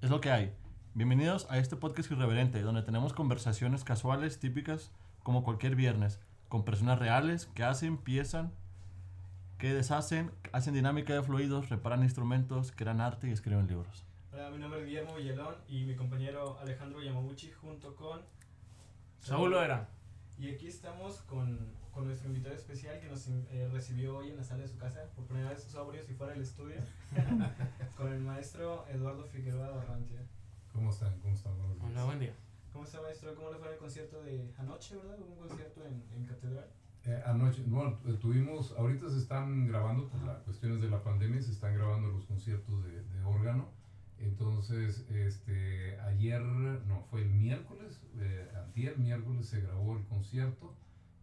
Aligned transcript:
es 0.00 0.10
lo 0.10 0.20
que 0.20 0.30
hay. 0.30 0.52
Bienvenidos 0.94 1.48
a 1.50 1.58
este 1.58 1.74
podcast 1.74 2.10
irreverente, 2.12 2.62
donde 2.62 2.82
tenemos 2.82 3.12
conversaciones 3.12 3.82
casuales, 3.82 4.38
típicas, 4.38 4.92
como 5.24 5.42
cualquier 5.42 5.74
viernes, 5.74 6.20
con 6.48 6.64
personas 6.64 7.00
reales 7.00 7.46
que 7.46 7.64
hacen, 7.64 7.98
piensan, 7.98 8.52
que 9.58 9.74
deshacen, 9.74 10.30
hacen 10.52 10.74
dinámica 10.74 11.14
de 11.14 11.22
fluidos, 11.22 11.68
reparan 11.68 12.04
instrumentos, 12.04 12.72
crean 12.72 13.00
arte 13.00 13.28
y 13.28 13.32
escriben 13.32 13.66
libros. 13.66 14.04
Hola, 14.32 14.50
mi 14.50 14.58
nombre 14.58 14.80
es 14.80 14.86
Guillermo 14.86 15.16
Villalón 15.16 15.56
y 15.66 15.84
mi 15.84 15.96
compañero 15.96 16.56
Alejandro 16.60 17.02
Yamaguchi 17.02 17.50
junto 17.50 17.96
con 17.96 18.20
Saúl 19.20 19.50
Loera. 19.50 19.88
Y 20.38 20.54
aquí 20.54 20.68
estamos 20.68 21.22
con, 21.22 21.72
con 21.98 22.06
nuestro 22.06 22.28
invitado 22.28 22.54
especial 22.54 23.00
que 23.00 23.08
nos 23.08 23.26
eh, 23.26 23.68
recibió 23.72 24.18
hoy 24.18 24.30
en 24.30 24.36
la 24.36 24.44
sala 24.44 24.62
de 24.62 24.68
su 24.68 24.78
casa, 24.78 25.10
por 25.16 25.26
primera 25.26 25.50
vez 25.50 25.64
sobrios 25.64 26.08
y 26.08 26.14
fuera 26.14 26.32
del 26.32 26.42
estudio, 26.42 26.76
con 27.96 28.12
el 28.12 28.20
maestro 28.20 28.86
Eduardo 28.88 29.24
Figueroa 29.24 29.70
Barrantia. 29.70 30.20
¿Cómo 30.72 30.90
están? 30.90 31.18
¿Cómo 31.18 31.34
están? 31.34 31.58
Buenos 31.58 31.76
días. 31.76 31.90
Hola, 31.90 32.04
buen 32.04 32.20
día. 32.20 32.34
¿Cómo 32.72 32.84
está, 32.84 33.02
maestro? 33.02 33.34
¿Cómo 33.34 33.50
le 33.50 33.58
fue 33.58 33.72
el 33.72 33.78
concierto 33.78 34.22
de 34.22 34.54
anoche, 34.58 34.94
verdad? 34.94 35.16
¿Hubo 35.18 35.42
un 35.42 35.48
concierto 35.48 35.84
en, 35.84 36.04
en 36.14 36.24
Catedral? 36.24 36.70
Eh, 37.02 37.22
anoche, 37.26 37.64
bueno, 37.66 37.98
eh, 38.06 38.16
tuvimos, 38.20 38.76
ahorita 38.78 39.10
se 39.10 39.18
están 39.18 39.66
grabando, 39.66 40.08
por 40.08 40.22
las 40.22 40.40
cuestiones 40.42 40.80
de 40.80 40.90
la 40.90 41.02
pandemia, 41.02 41.42
se 41.42 41.50
están 41.50 41.74
grabando 41.74 42.12
los 42.12 42.24
conciertos 42.26 42.84
de, 42.84 43.02
de 43.02 43.24
órgano. 43.24 43.70
Entonces, 44.18 45.04
este, 45.10 45.98
ayer, 46.02 46.42
no, 46.42 47.02
fue 47.10 47.22
el 47.22 47.30
miércoles, 47.30 48.00
eh, 48.18 48.48
antier, 48.56 48.96
miércoles 48.98 49.46
se 49.48 49.62
grabó 49.62 49.96
el 49.96 50.04
concierto, 50.04 50.76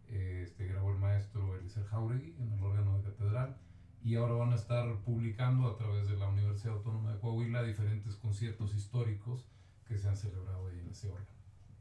este, 0.08 0.66
grabó 0.66 0.90
el 0.90 0.98
maestro 0.98 1.56
Eliezer 1.56 1.84
Jauregui 1.84 2.34
en 2.38 2.52
el 2.52 2.62
órgano 2.62 2.96
de 2.98 3.04
catedral 3.10 3.56
y 4.02 4.14
ahora 4.16 4.34
van 4.34 4.52
a 4.52 4.56
estar 4.56 4.86
publicando 5.04 5.68
a 5.68 5.76
través 5.76 6.06
de 6.08 6.16
la 6.16 6.28
Universidad 6.28 6.74
Autónoma 6.74 7.12
de 7.12 7.18
Coahuila 7.20 7.62
diferentes 7.62 8.14
conciertos 8.16 8.74
históricos 8.74 9.48
que 9.86 9.98
se 9.98 10.08
han 10.08 10.16
celebrado 10.16 10.68
ahí 10.68 10.78
en 10.78 10.88
ese 10.90 11.08
órgano. 11.08 11.26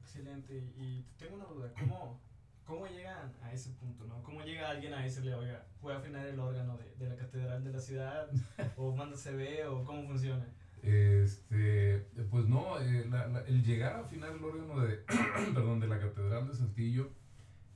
Excelente. 0.02 0.58
Y 0.78 1.04
tengo 1.18 1.36
una 1.36 1.46
duda, 1.46 1.72
¿cómo, 1.80 2.22
cómo 2.66 2.88
llegan 2.88 3.34
a 3.44 3.52
ese 3.52 3.72
punto, 3.72 4.06
no? 4.06 4.24
¿Cómo 4.24 4.42
llega 4.42 4.70
alguien 4.70 4.94
a 4.94 5.02
decirle, 5.02 5.34
oiga, 5.36 5.66
puede 5.82 5.98
afinar 5.98 6.26
el 6.26 6.40
órgano 6.40 6.78
de, 6.78 6.96
de 6.96 7.10
la 7.10 7.16
catedral 7.16 7.64
de 7.64 7.72
la 7.74 7.80
ciudad? 7.80 8.28
¿O 8.78 8.96
manda 8.96 9.16
CV? 9.18 9.66
¿O 9.68 9.84
cómo 9.84 10.08
funciona? 10.08 10.46
Este, 10.82 12.08
pues 12.30 12.48
no, 12.48 12.80
eh, 12.80 13.06
la- 13.10 13.28
la- 13.28 13.42
el 13.46 13.64
llegar 13.64 13.94
a 13.96 14.00
afinar 14.02 14.32
el 14.32 14.44
órgano 14.44 14.80
de, 14.82 14.98
perdón, 15.54 15.80
de 15.80 15.88
la 15.88 16.00
Catedral 16.00 16.48
de 16.48 16.54
Saltillo 16.56 17.12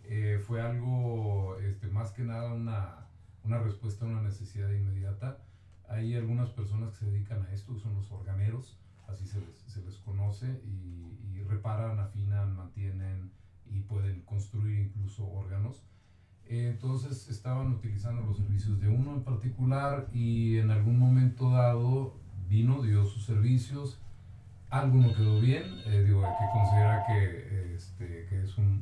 eh, 0.10 0.40
fue 0.46 0.60
algo, 0.60 1.58
este, 1.60 1.88
más 1.88 2.12
que 2.12 2.24
nada 2.24 2.54
una, 2.54 3.06
una 3.44 3.60
respuesta 3.60 4.06
a 4.06 4.08
una 4.08 4.24
necesidad 4.24 4.72
inmediata. 4.72 5.38
Hay 5.88 6.16
algunas 6.16 6.50
personas 6.50 6.90
que 6.92 7.06
se 7.06 7.12
dedican 7.12 7.46
a 7.46 7.54
esto, 7.54 7.78
son 7.78 7.94
los 7.94 8.12
organeros, 8.12 8.80
así 9.08 9.28
se 9.28 9.40
les, 9.40 9.56
se 9.68 9.82
les 9.84 9.98
conoce, 9.98 10.62
y, 10.66 11.20
y 11.32 11.44
reparan, 11.44 12.00
afinan, 12.00 12.56
mantienen 12.56 13.32
y 13.68 13.82
pueden 13.82 14.22
construir 14.22 14.80
incluso 14.80 15.28
órganos. 15.28 15.84
Entonces 16.48 17.30
estaban 17.30 17.72
utilizando 17.72 18.24
los 18.24 18.38
servicios 18.38 18.80
de 18.82 18.90
uno 18.90 19.14
en 19.14 19.24
particular 19.24 20.08
y 20.12 20.58
en 20.58 20.72
algún 20.72 20.98
momento 20.98 21.52
dado 21.52 22.16
vino, 22.48 22.82
dio 22.82 23.06
sus 23.06 23.24
servicios, 23.24 24.02
algo 24.72 24.98
no 24.98 25.14
quedó 25.14 25.40
bien, 25.40 25.64
eh, 25.86 26.04
digo, 26.04 26.26
hay 26.26 26.34
que 26.40 26.52
considerar 26.52 27.06
que, 27.06 27.76
este, 27.76 28.26
que 28.28 28.44
es 28.44 28.58
un 28.58 28.82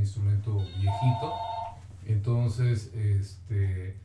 instrumento 0.00 0.56
viejito, 0.58 1.32
entonces 2.06 2.90
este, 2.94 3.96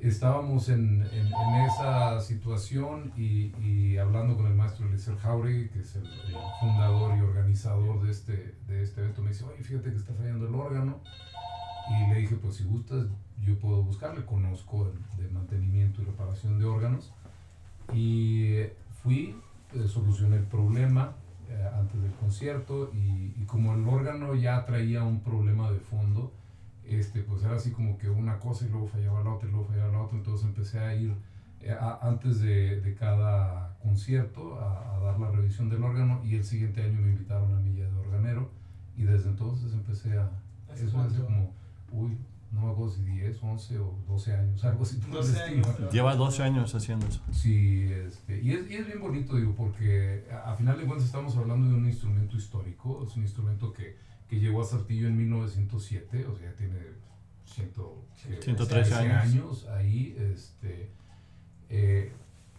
estábamos 0.00 0.68
en, 0.68 1.02
en- 1.12 1.26
esa 1.66 2.20
situación 2.20 3.12
y, 3.16 3.52
y 3.60 3.96
hablando 3.98 4.36
con 4.36 4.46
el 4.46 4.54
maestro 4.54 4.86
Eliezer 4.86 5.16
Jauregui, 5.16 5.68
que 5.70 5.80
es 5.80 5.96
el, 5.96 6.04
el 6.06 6.34
fundador 6.60 7.16
y 7.16 7.20
organizador 7.20 8.02
de 8.02 8.10
este, 8.10 8.54
de 8.68 8.82
este 8.82 9.00
evento, 9.00 9.22
me 9.22 9.30
dice, 9.30 9.44
oye, 9.44 9.62
fíjate 9.64 9.90
que 9.90 9.96
está 9.96 10.12
fallando 10.14 10.46
el 10.48 10.54
órgano, 10.54 11.00
y 11.88 12.10
le 12.12 12.20
dije, 12.20 12.36
pues 12.36 12.56
si 12.56 12.64
gustas, 12.64 13.06
yo 13.42 13.58
puedo 13.58 13.82
buscarle, 13.82 14.24
conozco 14.24 14.86
el 15.18 15.22
de 15.24 15.30
mantenimiento 15.32 16.02
y 16.02 16.04
reparación 16.04 16.58
de 16.58 16.64
órganos. 16.64 17.12
Y 17.92 18.52
eh, 18.54 18.76
fui, 19.02 19.36
eh, 19.74 19.86
solucioné 19.86 20.36
el 20.36 20.44
problema 20.44 21.12
eh, 21.48 21.68
antes 21.74 22.00
del 22.00 22.12
concierto 22.12 22.90
y, 22.92 23.32
y 23.36 23.44
como 23.46 23.72
el 23.74 23.86
órgano 23.86 24.34
ya 24.34 24.64
traía 24.64 25.02
un 25.04 25.20
problema 25.20 25.70
de 25.70 25.78
fondo, 25.80 26.32
este, 26.84 27.22
pues 27.22 27.42
era 27.42 27.56
así 27.56 27.70
como 27.72 27.98
que 27.98 28.08
una 28.08 28.38
cosa 28.38 28.64
y 28.64 28.68
luego 28.68 28.86
fallaba 28.86 29.22
la 29.22 29.30
otra 29.30 29.48
y 29.48 29.52
luego 29.52 29.66
fallaba 29.66 29.92
la 29.92 30.00
otra, 30.02 30.18
entonces 30.18 30.46
empecé 30.46 30.78
a 30.78 30.94
ir 30.94 31.14
eh, 31.60 31.72
a- 31.72 31.98
antes 32.02 32.40
de, 32.40 32.80
de 32.80 32.94
cada 32.94 33.76
concierto 33.82 34.58
a, 34.60 34.96
a 34.96 35.00
dar 35.00 35.18
la 35.18 35.30
revisión 35.30 35.68
del 35.68 35.82
órgano 35.82 36.20
y 36.24 36.36
el 36.36 36.44
siguiente 36.44 36.82
año 36.82 37.00
me 37.00 37.10
invitaron 37.10 37.52
a 37.54 37.58
mí 37.60 37.74
ya 37.76 37.88
de 37.88 37.96
organero 37.98 38.50
y 38.96 39.02
desde 39.02 39.28
entonces 39.30 39.72
empecé 39.72 40.16
a... 40.18 40.30
¿Hace 40.72 40.84
Eso 40.84 40.96
cuánto? 40.96 41.24
como, 41.24 41.52
uy, 41.92 42.16
no 42.52 42.62
me 42.66 42.72
acuerdo 42.72 42.92
si 42.92 43.02
10, 43.02 43.42
11 43.42 43.78
o 43.78 43.98
12 44.08 44.32
años, 44.34 44.64
algo 44.64 44.82
así. 44.82 44.96
por 44.96 45.08
el 45.08 45.14
12 45.14 45.38
estilo. 45.38 45.66
años. 45.66 45.92
Lleva 45.92 46.14
12 46.14 46.42
años 46.42 46.74
haciendo 46.74 47.06
eso. 47.06 47.20
Sí, 47.32 47.88
este, 47.90 48.40
y, 48.40 48.52
es, 48.52 48.70
y 48.70 48.74
es 48.74 48.86
bien 48.86 49.00
bonito, 49.00 49.36
digo, 49.36 49.54
porque 49.54 50.24
a, 50.30 50.52
a 50.52 50.56
final 50.56 50.78
de 50.78 50.84
cuentas 50.84 51.06
estamos 51.06 51.36
hablando 51.36 51.68
de 51.68 51.74
un 51.74 51.86
instrumento 51.86 52.36
histórico, 52.36 53.04
es 53.06 53.16
un 53.16 53.22
instrumento 53.22 53.72
que, 53.72 53.96
que 54.28 54.38
llegó 54.40 54.62
a 54.62 54.64
Saltillo 54.64 55.08
en 55.08 55.16
1907, 55.16 56.26
o 56.26 56.36
sea, 56.36 56.54
tiene 56.54 56.76
ciento, 57.44 58.06
¿qué? 58.22 58.40
113 58.42 58.90
13 58.90 59.12
años. 59.12 59.66
ahí, 59.68 60.16
este, 60.18 60.90
eh, 61.68 62.12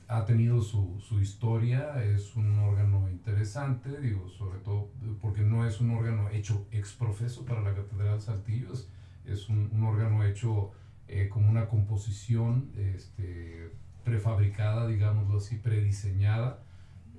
ha 0.08 0.26
tenido 0.26 0.62
su, 0.62 1.02
su 1.06 1.20
historia, 1.20 2.04
es 2.04 2.36
un 2.36 2.58
órgano 2.60 3.10
interesante, 3.10 4.00
digo, 4.00 4.30
sobre 4.30 4.60
todo 4.60 4.90
porque 5.22 5.42
no 5.42 5.68
es 5.68 5.82
un 5.82 5.92
órgano 5.92 6.30
hecho 6.30 6.66
ex 6.72 6.94
profeso 6.94 7.46
para 7.46 7.62
la 7.62 7.76
Catedral 7.76 8.16
de 8.16 8.22
Saltillo, 8.22 8.74
es, 8.74 8.90
es 9.28 9.50
un, 9.50 9.70
un 9.72 9.84
órgano 9.84 10.24
hecho 10.24 10.72
eh, 11.08 11.30
como 11.30 11.50
una 11.50 11.68
composición 11.68 12.70
este, 12.76 13.72
prefabricada, 14.04 14.88
digámoslo 14.88 15.38
así, 15.38 15.56
prediseñada. 15.56 16.60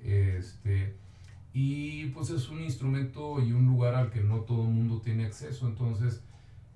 Este, 0.03 0.95
y 1.53 2.07
pues 2.07 2.29
es 2.29 2.49
un 2.49 2.61
instrumento 2.61 3.41
y 3.41 3.51
un 3.51 3.65
lugar 3.65 3.95
al 3.95 4.11
que 4.11 4.21
no 4.21 4.41
todo 4.41 4.63
el 4.63 4.73
mundo 4.73 5.01
tiene 5.01 5.25
acceso. 5.25 5.67
Entonces, 5.67 6.21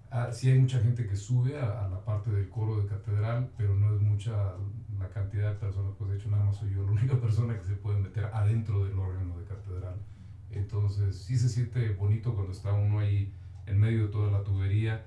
ah, 0.09 0.29
sí 0.31 0.49
hay 0.49 0.57
mucha 0.57 0.79
gente 0.79 1.05
que 1.05 1.15
sube 1.15 1.59
a, 1.59 1.85
a 1.85 1.89
la 1.89 2.03
parte 2.03 2.31
del 2.31 2.49
coro 2.49 2.81
de 2.81 2.87
catedral, 2.87 3.51
pero 3.57 3.75
no 3.75 3.93
es 3.95 4.01
mucha 4.01 4.55
la 4.97 5.09
cantidad 5.09 5.51
de 5.53 5.59
personas. 5.59 5.93
Pues 5.97 6.09
de 6.09 6.17
hecho, 6.17 6.31
nada 6.31 6.45
más 6.45 6.57
soy 6.57 6.71
yo 6.73 6.83
la 6.83 6.91
única 6.91 7.15
persona 7.21 7.57
que 7.59 7.65
se 7.65 7.75
puede 7.75 7.99
meter 7.99 8.25
adentro 8.33 8.85
del 8.85 8.97
órgano 8.97 9.37
de 9.37 9.45
catedral. 9.45 9.95
Entonces, 10.49 11.15
sí 11.15 11.37
se 11.37 11.47
siente 11.47 11.89
bonito 11.93 12.33
cuando 12.33 12.53
está 12.53 12.73
uno 12.73 12.99
ahí 12.99 13.31
en 13.67 13.79
medio 13.79 14.07
de 14.07 14.11
toda 14.11 14.31
la 14.31 14.43
tubería 14.43 15.05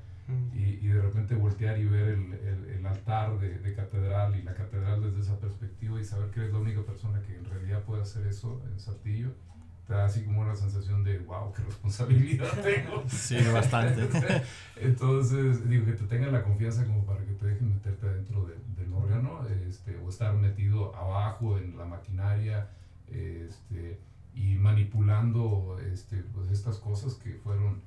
y, 0.55 0.63
y 0.85 0.89
de 0.89 1.01
repente 1.01 1.35
voltear 1.37 1.79
y 1.79 1.85
ver 1.87 2.09
el, 2.09 2.33
el, 2.35 2.71
el 2.79 2.87
altar 2.87 3.39
de, 3.39 3.59
de 3.59 3.75
catedral 3.75 4.35
y 4.37 4.43
la 4.43 4.55
catedral 4.55 5.01
desde 5.03 5.21
esa 5.21 5.39
perspectiva 5.39 6.01
y 6.01 6.05
saber 6.05 6.31
que 6.31 6.41
eres 6.41 6.53
la 6.53 6.59
única 6.59 6.83
persona 6.83 7.21
que 7.23 7.37
en 7.37 7.45
realidad 7.45 7.83
puede 7.85 8.03
hacer 8.03 8.27
eso 8.27 8.61
en 8.71 8.79
Saltillo, 8.81 9.29
te 9.87 9.93
da 9.95 10.05
así 10.07 10.25
como 10.25 10.41
una 10.41 10.57
sensación 10.57 11.05
de, 11.05 11.19
wow, 11.21 11.53
qué 11.53 11.63
responsabilidad 11.63 12.49
tengo. 12.63 13.05
Sí, 13.09 13.37
bastante. 13.53 14.09
Entonces, 14.81 15.69
digo, 15.69 15.85
que 15.87 15.93
te 15.93 16.05
tengan 16.07 16.33
la 16.33 16.43
confianza 16.43 16.85
como 16.85 17.05
para 17.05 17.21
que 17.25 17.33
te 17.35 17.47
dejen 17.47 17.69
meterte 17.71 18.07
dentro 18.09 18.47
del- 18.47 18.57
del 18.77 18.93
órgano, 18.93 19.47
este, 19.69 19.97
o 20.05 20.09
estar 20.09 20.35
metido 20.35 20.95
abajo 20.97 21.57
en 21.59 21.79
la 21.79 21.85
maquinaria, 21.85 22.69
este, 23.09 23.99
y 24.35 24.57
manipulando 24.57 25.79
este, 25.93 26.17
pues 26.35 26.51
estas 26.51 26.79
cosas 26.79 27.15
que 27.15 27.35
fueron 27.35 27.81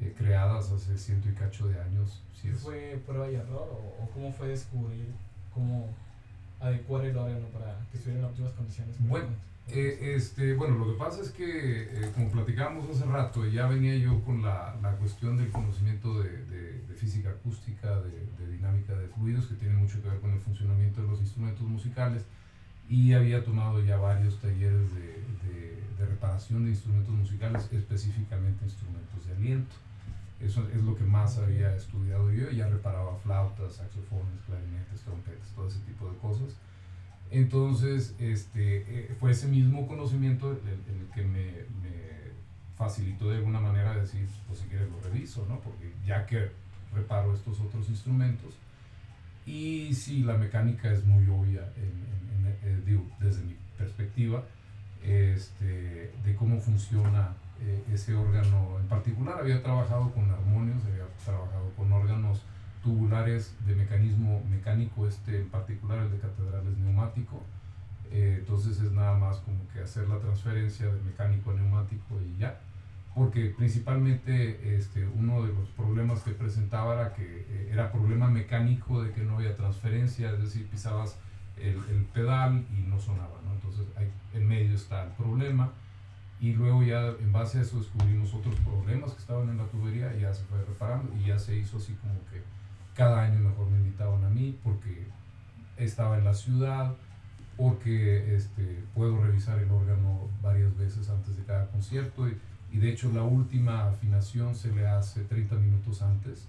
eh, 0.00 0.14
creadas 0.16 0.70
hace 0.70 0.96
ciento 0.96 1.28
y 1.28 1.32
cacho 1.32 1.66
de 1.68 1.78
años. 1.80 2.22
Sí, 2.40 2.50
¿Fue 2.50 3.00
prueba 3.06 3.28
y 3.30 3.34
error 3.34 3.68
o, 3.70 4.04
o 4.04 4.10
cómo 4.14 4.30
fue 4.32 4.48
descubrir 4.48 5.08
cómo 5.52 5.88
adecuar 6.60 7.04
el 7.04 7.16
órgano 7.16 7.46
para 7.48 7.76
que 7.90 7.96
estuviera 7.98 8.20
en 8.22 8.26
óptimas 8.30 8.52
condiciones? 8.52 8.94
Bueno, 8.98 9.28
Eh, 9.70 10.14
este, 10.16 10.54
bueno, 10.54 10.76
lo 10.78 10.86
que 10.86 10.96
pasa 10.98 11.20
es 11.20 11.28
que, 11.28 11.82
eh, 11.82 12.10
como 12.14 12.30
platicábamos 12.30 12.88
hace 12.88 13.04
rato, 13.04 13.44
ya 13.44 13.66
venía 13.66 13.94
yo 13.96 14.22
con 14.24 14.40
la, 14.42 14.74
la 14.80 14.92
cuestión 14.92 15.36
del 15.36 15.50
conocimiento 15.50 16.18
de, 16.22 16.42
de- 16.44 16.80
de 16.88 16.94
física 16.94 17.28
acústica, 17.30 18.00
de, 18.00 18.24
de 18.38 18.48
dinámica 18.50 18.94
de 18.96 19.08
fluidos, 19.08 19.46
que 19.46 19.54
tiene 19.56 19.74
mucho 19.76 20.00
que 20.00 20.08
ver 20.08 20.20
con 20.20 20.30
el 20.32 20.38
funcionamiento 20.40 21.02
de 21.02 21.08
los 21.08 21.20
instrumentos 21.20 21.66
musicales, 21.66 22.22
y 22.88 23.12
había 23.12 23.44
tomado 23.44 23.82
ya 23.82 23.98
varios 23.98 24.38
talleres 24.40 24.94
de 24.94 26.06
reparación 26.06 26.64
de 26.64 26.70
instrumentos 26.70 27.14
musicales, 27.14 27.68
específicamente 27.72 28.64
instrumentos 28.64 29.26
de 29.26 29.32
aliento. 29.32 29.74
Eso 30.40 30.68
es 30.72 30.82
lo 30.82 30.94
que 30.96 31.04
más 31.04 31.36
había 31.38 31.74
estudiado 31.74 32.30
yo, 32.30 32.50
ya 32.50 32.68
reparaba 32.68 33.16
flautas, 33.18 33.74
saxofones, 33.74 34.40
clarinetes, 34.46 35.00
trompetas, 35.00 35.48
todo 35.54 35.66
ese 35.66 35.80
tipo 35.80 36.08
de 36.10 36.16
cosas. 36.18 36.54
Entonces, 37.30 38.14
este, 38.18 38.78
eh, 39.10 39.16
fue 39.18 39.32
ese 39.32 39.48
mismo 39.48 39.86
conocimiento 39.86 40.52
el, 40.52 40.58
el- 40.68 41.08
que 41.14 41.22
me, 41.24 41.44
me 41.82 41.98
facilitó 42.76 43.28
de 43.30 43.38
alguna 43.38 43.58
manera 43.60 43.96
decir, 43.96 44.28
pues 44.46 44.60
si 44.60 44.66
quieres 44.68 44.88
lo 44.90 45.00
reviso, 45.00 45.44
¿no? 45.48 45.58
Porque 45.60 45.92
ya 46.06 46.24
que 46.26 46.50
reparo 46.94 47.34
estos 47.34 47.58
otros 47.60 47.88
instrumentos, 47.88 48.54
y 49.46 49.92
sí, 49.94 50.22
la 50.22 50.34
mecánica 50.36 50.92
es 50.92 51.04
muy 51.04 51.26
obvia, 51.28 51.72
en- 51.76 52.46
en- 52.46 52.46
en- 52.46 52.58
eh, 52.62 52.82
digo, 52.86 53.04
desde 53.20 53.42
mi 53.42 53.56
perspectiva, 53.76 54.44
este, 55.04 56.12
de 56.24 56.34
cómo 56.36 56.60
funciona 56.60 57.34
eh, 57.60 57.84
ese 57.92 58.14
órgano 58.14 58.78
en 58.80 58.86
particular. 58.86 59.38
Había 59.40 59.62
trabajado 59.62 60.10
con 60.12 60.30
armonios, 60.30 60.84
había 60.84 61.06
trabajado 61.24 61.72
con 61.76 61.92
órganos 61.92 62.42
tubulares 62.82 63.54
de 63.66 63.74
mecanismo 63.74 64.42
mecánico, 64.48 65.06
este 65.08 65.40
en 65.40 65.48
particular 65.48 65.98
el 65.98 66.12
de 66.12 66.18
catedral 66.18 66.66
es 66.66 66.78
neumático. 66.78 67.42
Eh, 68.10 68.36
entonces 68.38 68.80
es 68.80 68.92
nada 68.92 69.18
más 69.18 69.38
como 69.38 69.68
que 69.68 69.80
hacer 69.80 70.08
la 70.08 70.18
transferencia 70.18 70.86
de 70.86 71.00
mecánico 71.02 71.50
a 71.50 71.54
neumático 71.54 72.20
y 72.22 72.38
ya. 72.38 72.60
Porque 73.14 73.52
principalmente 73.56 74.76
este, 74.76 75.06
uno 75.08 75.44
de 75.44 75.52
los 75.52 75.68
problemas 75.70 76.22
que 76.22 76.30
presentaba 76.30 76.94
era 76.94 77.14
que 77.14 77.46
eh, 77.48 77.70
era 77.72 77.90
problema 77.90 78.28
mecánico 78.28 79.02
de 79.02 79.12
que 79.12 79.22
no 79.22 79.36
había 79.36 79.56
transferencia, 79.56 80.30
es 80.30 80.40
decir, 80.40 80.68
pisabas 80.68 81.18
el, 81.56 81.76
el 81.90 82.04
pedal 82.14 82.64
y 82.72 82.82
no 82.88 83.00
sonaba, 83.00 83.40
¿no? 83.44 83.54
Entonces 83.54 83.84
ahí 83.96 84.08
en 84.32 84.46
medio 84.46 84.76
está 84.76 85.04
el 85.04 85.10
problema 85.10 85.72
y 86.40 86.52
luego 86.52 86.82
ya 86.82 87.08
en 87.20 87.32
base 87.32 87.58
a 87.58 87.62
eso 87.62 87.78
descubrimos 87.78 88.32
otros 88.32 88.54
problemas 88.56 89.12
que 89.12 89.20
estaban 89.20 89.48
en 89.48 89.58
la 89.58 89.66
tubería 89.66 90.14
y 90.16 90.20
ya 90.20 90.32
se 90.32 90.44
fue 90.44 90.58
reparando 90.64 91.12
y 91.16 91.26
ya 91.26 91.38
se 91.38 91.56
hizo 91.56 91.78
así 91.78 91.94
como 91.94 92.14
que 92.30 92.42
cada 92.94 93.22
año 93.22 93.40
mejor 93.40 93.68
me 93.70 93.78
invitaban 93.78 94.24
a 94.24 94.28
mí 94.28 94.56
porque 94.62 95.06
estaba 95.76 96.18
en 96.18 96.24
la 96.24 96.34
ciudad, 96.34 96.94
porque 97.56 98.34
este, 98.36 98.84
puedo 98.94 99.20
revisar 99.22 99.58
el 99.58 99.70
órgano 99.70 100.28
varias 100.42 100.76
veces 100.76 101.08
antes 101.10 101.36
de 101.36 101.44
cada 101.44 101.66
concierto 101.68 102.28
y, 102.28 102.78
de 102.78 102.90
hecho 102.90 103.10
la 103.12 103.22
última 103.22 103.88
afinación 103.88 104.54
se 104.54 104.72
le 104.74 104.86
hace 104.86 105.24
30 105.24 105.56
minutos 105.56 106.02
antes 106.02 106.48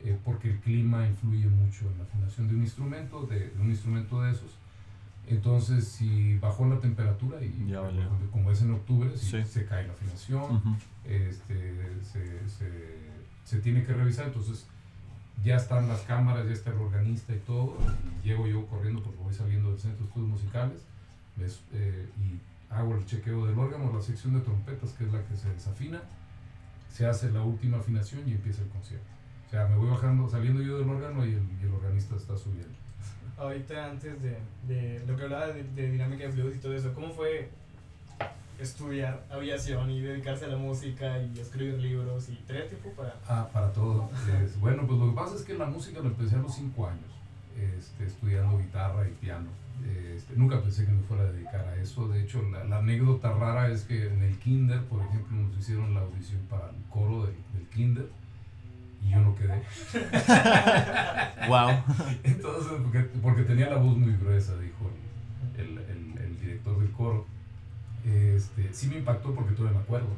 eh, 0.00 0.18
porque 0.24 0.50
el 0.50 0.60
clima 0.60 1.06
influye 1.06 1.46
mucho 1.46 1.86
en 1.90 1.98
la 1.98 2.04
afinación 2.04 2.48
de 2.48 2.54
un 2.54 2.62
instrumento, 2.62 3.26
de 3.26 3.52
un 3.60 3.68
instrumento 3.68 4.22
de 4.22 4.32
esos 4.32 4.57
entonces, 5.30 5.86
si 5.88 6.38
bajó 6.38 6.66
la 6.66 6.78
temperatura 6.80 7.42
y 7.42 7.66
Ya 7.68 7.80
como 8.32 8.50
es 8.50 8.62
en 8.62 8.72
octubre, 8.72 9.10
si 9.16 9.26
Sí. 9.30 9.44
se 9.44 9.64
cae 9.66 9.86
la 9.86 9.92
afinación, 9.92 10.76
este, 11.04 11.74
se, 12.02 12.48
se, 12.48 12.98
se 13.44 13.60
tiene 13.60 13.84
que 13.84 13.92
revisar. 13.94 14.26
Entonces, 14.26 14.66
ya 15.44 15.56
están 15.56 15.88
las 15.88 16.00
cámaras, 16.02 16.46
ya 16.46 16.52
está 16.52 16.70
el 16.70 16.78
organista 16.78 17.34
y 17.34 17.38
todo. 17.40 17.76
Y 18.22 18.28
llego 18.28 18.46
yo 18.46 18.66
corriendo 18.66 19.02
porque 19.02 19.18
voy 19.22 19.34
saliendo 19.34 19.70
del 19.70 19.78
centro 19.78 20.00
de 20.00 20.04
estudios 20.08 20.28
musicales 20.30 20.80
ves, 21.36 21.60
eh, 21.72 22.08
y 22.20 22.40
hago 22.72 22.96
el 22.96 23.06
chequeo 23.06 23.46
del 23.46 23.58
órgano, 23.58 23.92
la 23.92 24.02
sección 24.02 24.34
de 24.34 24.40
trompetas, 24.40 24.92
que 24.92 25.04
es 25.04 25.12
la 25.12 25.24
que 25.24 25.36
se 25.36 25.48
desafina. 25.50 26.02
Se 26.92 27.06
hace 27.06 27.30
la 27.30 27.42
última 27.42 27.78
afinación 27.78 28.28
y 28.28 28.32
empieza 28.32 28.62
el 28.62 28.68
concierto. 28.68 29.06
O 29.46 29.50
sea, 29.50 29.66
me 29.68 29.76
voy 29.76 29.88
bajando, 29.90 30.28
saliendo 30.28 30.60
yo 30.62 30.78
del 30.78 30.88
órgano 30.88 31.24
y 31.24 31.30
el, 31.34 31.42
y 31.60 31.64
el 31.64 31.72
organista 31.72 32.16
está 32.16 32.36
subiendo. 32.36 32.74
Ahorita 33.38 33.90
antes 33.90 34.14
de, 34.22 34.38
de 34.66 35.00
lo 35.06 35.16
que 35.16 35.22
hablaba 35.22 35.48
de, 35.48 35.90
dinámica 35.90 36.24
de 36.24 36.32
fluidos 36.32 36.56
y 36.56 36.58
todo 36.58 36.74
eso, 36.74 36.92
¿cómo 36.94 37.10
fue 37.10 37.48
estudiar 38.58 39.22
aviación 39.30 39.90
y 39.90 40.00
dedicarse 40.00 40.46
a 40.46 40.48
la 40.48 40.56
música 40.56 41.22
y 41.22 41.38
escribir 41.38 41.74
libros 41.78 42.28
y 42.28 42.34
tener 42.46 42.68
tiempo 42.68 42.90
para... 42.96 43.14
Ah, 43.28 43.48
para 43.52 43.72
todo. 43.72 44.10
Bueno, 44.60 44.84
pues 44.86 44.98
lo 44.98 45.10
que 45.10 45.16
pasa 45.16 45.36
es 45.36 45.42
que 45.42 45.54
la 45.54 45.66
música 45.66 46.00
lo 46.00 46.06
empecé 46.06 46.34
a 46.34 46.38
los 46.38 46.54
5 46.54 46.86
años, 46.86 47.10
este, 47.56 48.06
estudiando 48.06 48.58
guitarra 48.58 49.06
y 49.06 49.12
piano. 49.12 49.46
Este, 50.16 50.34
nunca 50.34 50.60
pensé 50.60 50.84
que 50.84 50.90
me 50.90 51.02
fuera 51.02 51.22
a 51.22 51.32
dedicar 51.32 51.60
a 51.60 51.76
eso. 51.76 52.08
De 52.08 52.20
hecho, 52.22 52.42
la, 52.42 52.64
la 52.64 52.78
anécdota 52.78 53.32
rara 53.32 53.70
es 53.70 53.84
que 53.84 54.08
en 54.08 54.22
el 54.22 54.36
kinder, 54.40 54.82
por 54.86 55.02
ejemplo, 55.02 55.36
nos 55.36 55.56
hicieron 55.56 55.94
la 55.94 56.00
audición 56.00 56.40
para 56.50 56.70
el 56.70 56.82
coro 56.90 57.26
del 57.26 57.68
kinder 57.72 58.08
y 59.02 59.10
yo 59.10 59.20
no 59.20 59.34
quedé. 59.34 59.62
Wow. 61.48 61.70
Entonces, 62.24 62.72
porque, 62.82 62.98
porque 63.22 63.42
tenía 63.42 63.70
la 63.70 63.76
voz 63.76 63.96
muy 63.96 64.12
gruesa, 64.16 64.52
dijo 64.58 64.90
el, 65.56 65.78
el, 65.78 66.18
el- 66.18 66.38
director 66.40 66.78
del 66.78 66.90
coro. 66.92 67.26
Este, 68.04 68.68
sí 68.72 68.88
me 68.88 68.96
impactó 68.98 69.34
porque 69.34 69.54
todavía 69.54 69.78
me 69.78 69.84
acuerdo. 69.84 70.08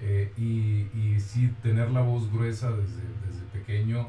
Eh, 0.00 0.32
y, 0.36 0.86
y 0.98 1.20
sí, 1.20 1.52
tener 1.62 1.90
la 1.90 2.00
voz 2.02 2.30
gruesa 2.32 2.70
desde, 2.70 3.02
desde 3.26 3.42
pequeño. 3.52 4.08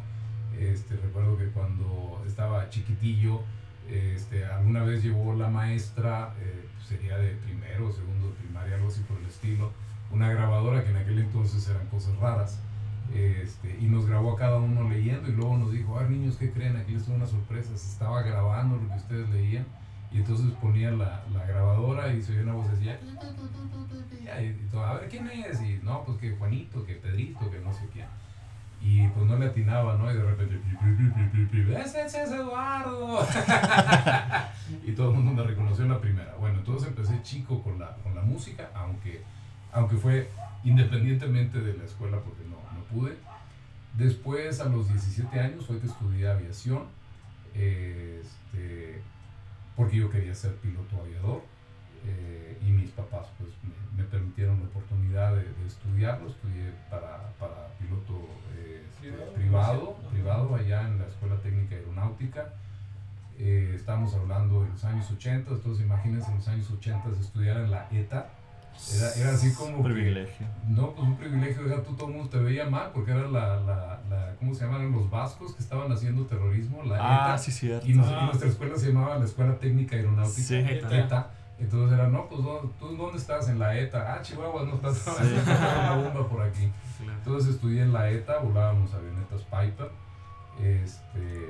Este, 0.59 0.95
recuerdo 0.97 1.37
que 1.37 1.47
cuando 1.47 2.23
estaba 2.27 2.69
chiquitillo, 2.69 3.41
este, 3.89 4.45
alguna 4.45 4.83
vez 4.83 5.03
llevó 5.03 5.33
la 5.35 5.49
maestra, 5.49 6.33
eh, 6.39 6.65
sería 6.87 7.17
de 7.17 7.31
primero 7.35 7.91
segundo 7.91 8.27
de 8.27 8.33
primaria, 8.35 8.75
algo 8.75 8.87
así 8.89 9.01
por 9.01 9.17
el 9.17 9.25
estilo, 9.25 9.71
una 10.11 10.29
grabadora 10.31 10.83
que 10.83 10.89
en 10.91 10.97
aquel 10.97 11.19
entonces 11.19 11.67
eran 11.69 11.87
cosas 11.87 12.15
raras. 12.17 12.59
Este, 13.13 13.77
y 13.79 13.85
nos 13.85 14.05
grabó 14.05 14.33
a 14.33 14.37
cada 14.37 14.57
uno 14.57 14.89
leyendo 14.89 15.27
y 15.27 15.33
luego 15.33 15.57
nos 15.57 15.71
dijo, 15.71 15.99
ah 15.99 16.07
niños, 16.07 16.37
¿qué 16.37 16.51
creen? 16.51 16.77
Aquí 16.77 16.93
les 16.93 17.03
tengo 17.03 17.17
una 17.17 17.27
sorpresa, 17.27 17.69
se 17.75 17.91
estaba 17.91 18.21
grabando 18.21 18.77
lo 18.77 18.87
que 18.87 18.95
ustedes 18.95 19.29
leían 19.29 19.65
y 20.11 20.17
entonces 20.17 20.45
ponía 20.61 20.91
la, 20.91 21.23
la 21.33 21.45
grabadora 21.45 22.13
y 22.13 22.21
se 22.21 22.33
oía 22.33 22.43
una 22.43 22.53
voz 22.53 22.67
y, 22.81 22.85
y 24.23 24.77
a 24.77 24.93
ver 24.93 25.09
quién 25.09 25.27
es, 25.27 25.61
y 25.61 25.79
no, 25.83 26.03
pues 26.03 26.17
que 26.17 26.35
Juanito, 26.35 26.85
que 26.85 26.95
Pedrito, 26.95 27.49
que 27.49 27.59
no 27.59 27.71
sé 27.71 27.87
quién. 27.91 28.07
Y 28.81 29.07
pues 29.09 29.25
no 29.27 29.37
le 29.37 29.45
atinaba, 29.45 29.95
¿no? 29.95 30.11
Y 30.11 30.15
de 30.15 30.23
repente, 30.23 30.59
ese 32.01 32.23
es 32.23 32.31
Eduardo. 32.31 33.27
y 34.85 34.91
todo 34.93 35.11
el 35.11 35.15
mundo 35.17 35.33
me 35.33 35.47
reconoció 35.47 35.83
en 35.83 35.91
la 35.91 36.01
primera. 36.01 36.35
Bueno, 36.39 36.59
entonces 36.59 36.87
empecé 36.87 37.21
chico 37.21 37.61
con 37.61 37.77
la, 37.77 37.95
con 37.97 38.15
la 38.15 38.21
música, 38.21 38.71
aunque, 38.73 39.21
aunque 39.71 39.97
fue 39.97 40.31
independientemente 40.63 41.61
de 41.61 41.77
la 41.77 41.83
escuela 41.83 42.17
porque 42.19 42.43
pude. 42.91 43.17
Después, 43.97 44.59
a 44.59 44.65
los 44.65 44.87
17 44.87 45.39
años, 45.39 45.65
fue 45.65 45.79
que 45.79 45.87
estudié 45.87 46.29
aviación, 46.29 46.83
este, 47.53 49.01
porque 49.75 49.97
yo 49.97 50.09
quería 50.09 50.33
ser 50.33 50.55
piloto 50.55 51.01
aviador 51.01 51.41
eh, 52.05 52.57
y 52.65 52.71
mis 52.71 52.89
papás 52.91 53.27
pues, 53.37 53.49
me, 53.63 54.03
me 54.03 54.09
permitieron 54.09 54.59
la 54.59 54.65
oportunidad 54.65 55.35
de, 55.35 55.43
de 55.43 55.67
estudiarlo. 55.67 56.29
Estudié 56.29 56.71
para, 56.89 57.33
para 57.39 57.67
piloto 57.79 58.29
eh, 58.57 58.85
este, 58.89 59.11
Privado, 59.11 59.33
privado, 59.33 59.97
¿no? 60.03 60.09
privado 60.09 60.55
allá 60.55 60.81
en 60.87 60.99
la 60.99 61.07
Escuela 61.07 61.35
Técnica 61.41 61.75
Aeronáutica. 61.75 62.53
Eh, 63.37 63.73
estamos 63.75 64.13
hablando 64.13 64.63
de 64.63 64.69
los 64.69 64.83
años 64.83 65.09
80, 65.09 65.51
entonces 65.51 65.83
imagínense 65.83 66.29
en 66.29 66.37
los 66.37 66.47
años 66.47 66.69
80 66.69 67.09
estudiar 67.19 67.57
en 67.57 67.71
la 67.71 67.87
ETA. 67.91 68.29
Era, 68.95 69.13
era 69.15 69.31
así 69.33 69.53
como 69.53 69.77
Un 69.77 69.83
que- 69.83 69.93
privilegio. 69.93 70.47
no, 70.67 70.91
pues 70.93 71.07
un 71.07 71.15
privilegio, 71.17 71.65
era 71.67 71.83
tú 71.83 71.93
todo 71.95 72.07
el 72.09 72.15
mundo 72.15 72.29
te 72.29 72.37
veía 72.39 72.69
mal 72.69 72.91
porque 72.93 73.11
era 73.11 73.27
la, 73.27 73.59
la, 73.61 74.01
la 74.09 74.35
¿cómo 74.39 74.53
se 74.55 74.65
llaman? 74.65 74.91
Los 74.91 75.09
vascos 75.09 75.53
que 75.53 75.61
estaban 75.61 75.91
haciendo 75.91 76.25
terrorismo, 76.25 76.83
la 76.83 76.97
Ah, 76.99 77.25
ETA. 77.29 77.37
sí, 77.37 77.51
cierto. 77.51 77.87
Y, 77.87 77.93
nos- 77.93 78.09
y 78.09 78.13
Ah. 78.13 78.25
nuestra 78.25 78.49
escuela 78.49 78.75
se 78.77 78.87
llamaba 78.87 79.17
la 79.19 79.25
Escuela 79.25 79.55
Técnica 79.59 79.95
Aeronáutica, 79.95 80.41
Sí. 80.47 80.55
ETA. 80.55 80.97
ETA. 80.99 81.31
Entonces 81.59 81.93
era, 81.99 82.07
no, 82.07 82.27
pues 82.27 82.41
¿dó- 82.41 82.71
¿tú 82.79 82.95
dónde 82.97 83.17
estás? 83.19 83.47
En 83.49 83.59
la 83.59 83.77
ETA. 83.77 84.15
Ah, 84.15 84.21
Chihuahua, 84.23 84.65
no 84.65 84.75
estás 84.75 84.97
Sí. 84.97 85.09
una 85.45 85.95
bomba 85.95 86.27
por 86.27 86.41
aquí. 86.41 86.71
Entonces 87.19 87.53
estudié 87.55 87.83
en 87.83 87.93
la 87.93 88.09
ETA, 88.09 88.39
volábamos 88.39 88.91
avionetas 88.95 89.41
Piper. 89.43 89.91
Este, 90.59 91.47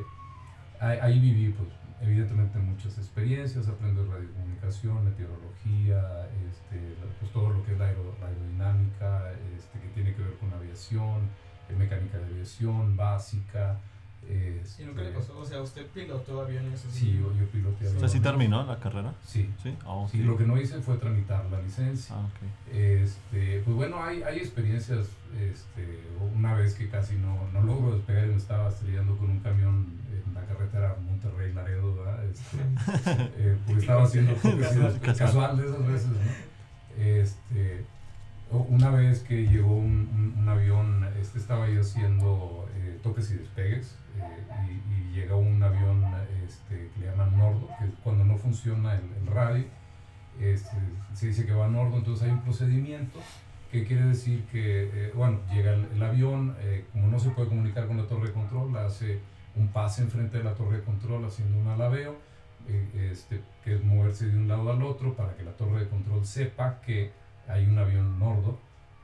ahí, 0.80 0.98
ahí 1.02 1.20
viví, 1.20 1.50
pues, 1.54 1.70
evidentemente 2.02 2.60
muchas 2.60 2.98
experiencias, 2.98 3.68
aprendí 3.68 4.02
radiocomunicación, 4.02 5.04
meteorología, 5.06 6.28
este, 6.50 6.96
pues 7.22 7.32
todo 7.32 7.50
lo 7.52 7.64
que 7.64 7.72
es 7.74 7.80
la, 7.80 7.86
aero- 7.86 8.16
la 8.20 8.28
aerodinámica, 8.28 9.32
este, 9.58 9.80
que 9.80 9.88
tiene 9.94 10.14
que 10.14 10.22
ver 10.24 10.34
con 10.38 10.52
aviación, 10.54 11.30
eh, 11.70 11.76
mecánica 11.78 12.18
de 12.18 12.26
aviación 12.26 12.98
básica. 12.98 13.78
¿Y 14.30 14.84
nunca 14.86 15.02
le 15.02 15.08
este, 15.10 15.20
pasó? 15.20 15.40
O 15.40 15.44
sea, 15.46 15.62
¿usted 15.62 15.86
pilotó 15.88 16.42
aviones? 16.42 16.86
así? 16.86 17.00
Sí, 17.00 17.14
yo, 17.20 17.34
yo 17.36 17.46
piloteé 17.48 17.76
O 17.76 17.80
sea, 17.80 17.90
aviones. 17.90 18.12
sí 18.12 18.20
terminó 18.20 18.64
la 18.64 18.78
carrera. 18.80 19.14
Sí. 19.26 19.50
Sí. 19.62 19.76
Ah, 19.86 20.06
Sí, 20.10 20.20
lo 20.20 20.38
que 20.38 20.46
no 20.46 20.58
hice 20.62 20.80
fue 20.80 20.98
tramitar 20.98 21.44
la 21.52 21.60
licencia. 21.60 22.16
Ah, 22.16 22.26
ok. 22.26 22.74
Este, 22.76 23.62
pues 23.66 23.76
bueno, 23.76 24.02
hay, 24.04 24.22
hay 24.24 24.38
experiencias, 24.38 25.08
este, 25.40 26.02
una 26.36 26.54
vez 26.54 26.76
que 26.76 26.88
casi 26.90 27.16
no, 27.16 27.48
no 27.52 27.62
logro 27.64 27.96
despegar 27.96 28.26
y 28.28 28.30
me 28.30 28.36
estaba 28.38 28.70
estrellando 28.70 29.18
con 29.18 29.32
un 29.32 29.40
camión 29.40 29.88
en 30.28 30.34
la 30.36 30.46
carretera 30.46 30.96
Monterrey-Laredo, 31.04 31.96
¿verdad? 31.96 32.24
Este, 32.26 32.58
eh, 33.38 33.58
porque 33.66 33.82
estaba 33.82 34.04
haciendo 34.04 34.36
casual, 34.36 35.00
casual 35.18 35.58
de 35.58 35.66
esas 35.66 35.88
veces, 35.88 36.08
¿no? 36.10 36.51
Este, 36.98 37.86
una 38.52 38.90
vez 38.90 39.22
que 39.22 39.48
llegó 39.48 39.74
un, 39.74 40.46
avión, 40.48 41.08
este, 41.20 41.40
estaba 41.40 41.70
yo 41.70 41.82
haciendo 41.82 42.68
eh, 42.76 43.00
toques 43.02 43.32
y 43.32 43.36
despegues 43.36 43.96
eh, 44.18 44.80
y, 44.88 45.16
llegó 45.16 45.38
un 45.38 45.62
avión 45.62 46.06
este, 46.46 46.90
que 46.94 47.00
le 47.02 47.08
llaman 47.08 47.38
Nordo, 47.38 47.68
que 47.80 47.86
cuando 48.04 48.24
no 48.24 48.38
funciona 48.38 48.96
el, 48.96 49.28
radio, 49.28 49.66
este, 50.40 50.78
se 51.14 51.28
dice 51.28 51.46
que 51.46 51.54
va 51.54 51.66
a 51.66 51.70
Nordo, 51.70 51.98
entonces 51.98 52.28
hay 52.28 52.34
un 52.34 52.42
procedimiento 52.42 53.20
que 53.72 53.86
quiere 53.86 54.06
decir 54.06 54.46
que, 54.52 54.84
eh, 54.84 55.12
bueno, 55.14 55.40
llega 55.54 55.74
el, 55.74 56.04
avión, 56.04 56.56
como 56.92 57.08
no 57.08 57.20
se 57.20 57.30
puede 57.30 57.50
comunicar 57.50 57.88
con 57.88 57.98
la 57.98 58.08
torre 58.08 58.28
de 58.28 58.34
control, 58.34 58.76
hace 58.78 59.20
un 59.56 59.68
pase 59.68 60.02
enfrente 60.02 60.38
de 60.38 60.44
la 60.44 60.56
torre 60.56 60.78
de 60.78 60.84
control 60.84 61.26
haciendo 61.26 61.58
un 61.58 61.68
alabeo, 61.68 62.16
este, 63.12 63.42
que 63.64 63.76
es 63.76 63.84
moverse 63.84 64.28
de 64.28 64.38
un 64.38 64.48
lado 64.48 64.72
al 64.72 64.82
otro 64.84 65.16
para 65.16 65.36
que 65.36 65.44
la 65.44 65.52
torre 65.52 65.82
de 65.82 65.90
control 65.90 66.26
sepa 66.26 66.82
que 66.82 67.12
hay 67.48 67.66
un 67.66 67.78
avión 67.78 68.20
nordo, 68.20 68.58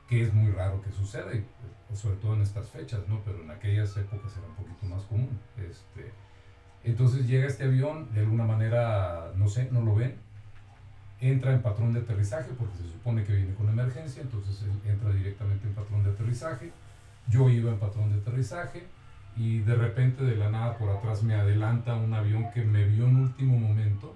que 0.08 0.22
es 0.22 0.32
muy 0.32 0.50
raro 0.52 0.80
que 0.82 0.90
suceda, 0.90 1.32
y, 1.34 1.44
pues, 1.88 2.00
sobre 2.00 2.16
todo 2.16 2.34
en 2.34 2.42
estas 2.42 2.68
fechas, 2.68 3.00
¿no? 3.08 3.20
Pero 3.24 3.42
en 3.42 3.50
aquellas 3.50 3.96
épocas 3.96 4.36
era 4.36 4.46
un 4.46 4.54
poquito 4.54 4.86
más 4.86 5.02
común. 5.04 5.38
Este, 5.56 6.12
entonces 6.84 7.26
llega 7.26 7.46
este 7.46 7.64
avión, 7.64 8.12
de 8.14 8.20
alguna 8.20 8.44
manera, 8.44 9.32
no 9.36 9.48
sé, 9.48 9.68
no 9.70 9.82
lo 9.82 9.94
ven, 9.94 10.16
entra 11.20 11.52
en 11.52 11.62
patrón 11.62 11.92
de 11.92 12.00
aterrizaje 12.00 12.50
porque 12.58 12.76
se 12.76 12.88
supone 12.88 13.24
que 13.24 13.34
viene 13.34 13.54
con 13.54 13.68
emergencia, 13.68 14.22
entonces 14.22 14.62
él 14.62 14.90
entra 14.90 15.12
directamente 15.12 15.66
en 15.66 15.74
patrón 15.74 16.04
de 16.04 16.10
aterrizaje. 16.10 16.72
Yo 17.28 17.48
iba 17.50 17.70
en 17.70 17.78
patrón 17.78 18.12
de 18.12 18.20
aterrizaje 18.20 18.86
y 19.38 19.60
de 19.60 19.76
repente 19.76 20.24
de 20.24 20.36
la 20.36 20.50
nada 20.50 20.76
por 20.76 20.90
atrás 20.90 21.22
me 21.22 21.34
adelanta 21.34 21.94
un 21.94 22.12
avión 22.12 22.50
que 22.52 22.62
me 22.62 22.84
vio 22.84 23.06
en 23.06 23.16
último 23.16 23.56
momento 23.56 24.14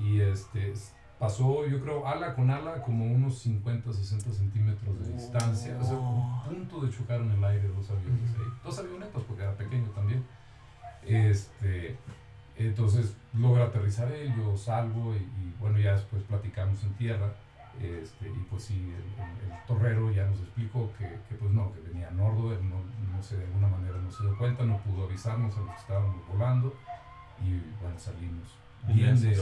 y 0.00 0.20
este 0.20 0.72
pasó 1.18 1.66
yo 1.66 1.80
creo 1.82 2.06
ala 2.08 2.34
con 2.34 2.50
ala 2.50 2.82
como 2.82 3.04
unos 3.04 3.38
50 3.40 3.92
60 3.92 4.32
centímetros 4.32 5.06
de 5.06 5.12
distancia. 5.12 5.76
O 5.78 5.84
sea 5.84 5.96
a 5.96 6.44
punto 6.48 6.80
de 6.80 6.90
chocar 6.90 7.20
en 7.20 7.30
el 7.32 7.44
aire 7.44 7.68
dos 7.68 7.90
aviones 7.90 8.30
ahí. 8.38 8.46
Dos 8.64 8.78
avionetas 8.78 9.22
porque 9.28 9.42
era 9.42 9.54
pequeño 9.54 9.88
también. 9.90 10.24
Este 11.06 11.98
entonces 12.56 13.16
logra 13.34 13.64
aterrizar 13.64 14.10
él 14.12 14.32
yo 14.36 14.56
salgo 14.56 15.14
y, 15.14 15.18
y 15.18 15.54
bueno 15.60 15.78
ya 15.78 15.92
después 15.92 16.22
platicamos 16.22 16.82
en 16.84 16.94
tierra 16.94 17.34
este, 17.80 18.28
y 18.28 18.46
pues 18.50 18.64
sí, 18.64 18.74
el, 18.74 19.52
el, 19.52 19.66
torrero 19.66 20.10
ya 20.12 20.26
nos 20.26 20.40
explicó 20.40 20.92
que, 20.98 21.04
que, 21.28 21.34
pues 21.36 21.50
no, 21.52 21.72
que 21.72 21.80
venía 21.80 22.10
Nordo, 22.10 22.52
él 22.52 22.68
no, 22.68 22.76
no 23.14 23.22
sé, 23.22 23.36
de 23.36 23.44
alguna 23.44 23.68
manera 23.68 23.98
no 23.98 24.10
se 24.10 24.22
dio 24.22 24.36
cuenta, 24.36 24.64
no 24.64 24.78
pudo 24.78 25.04
avisarnos 25.04 25.56
a 25.56 25.60
los 25.60 25.70
que 25.70 25.80
estábamos 25.80 26.26
volando 26.28 26.74
y 27.42 27.60
bueno, 27.80 27.98
salimos 27.98 28.58
bien 28.88 29.20
de. 29.20 29.34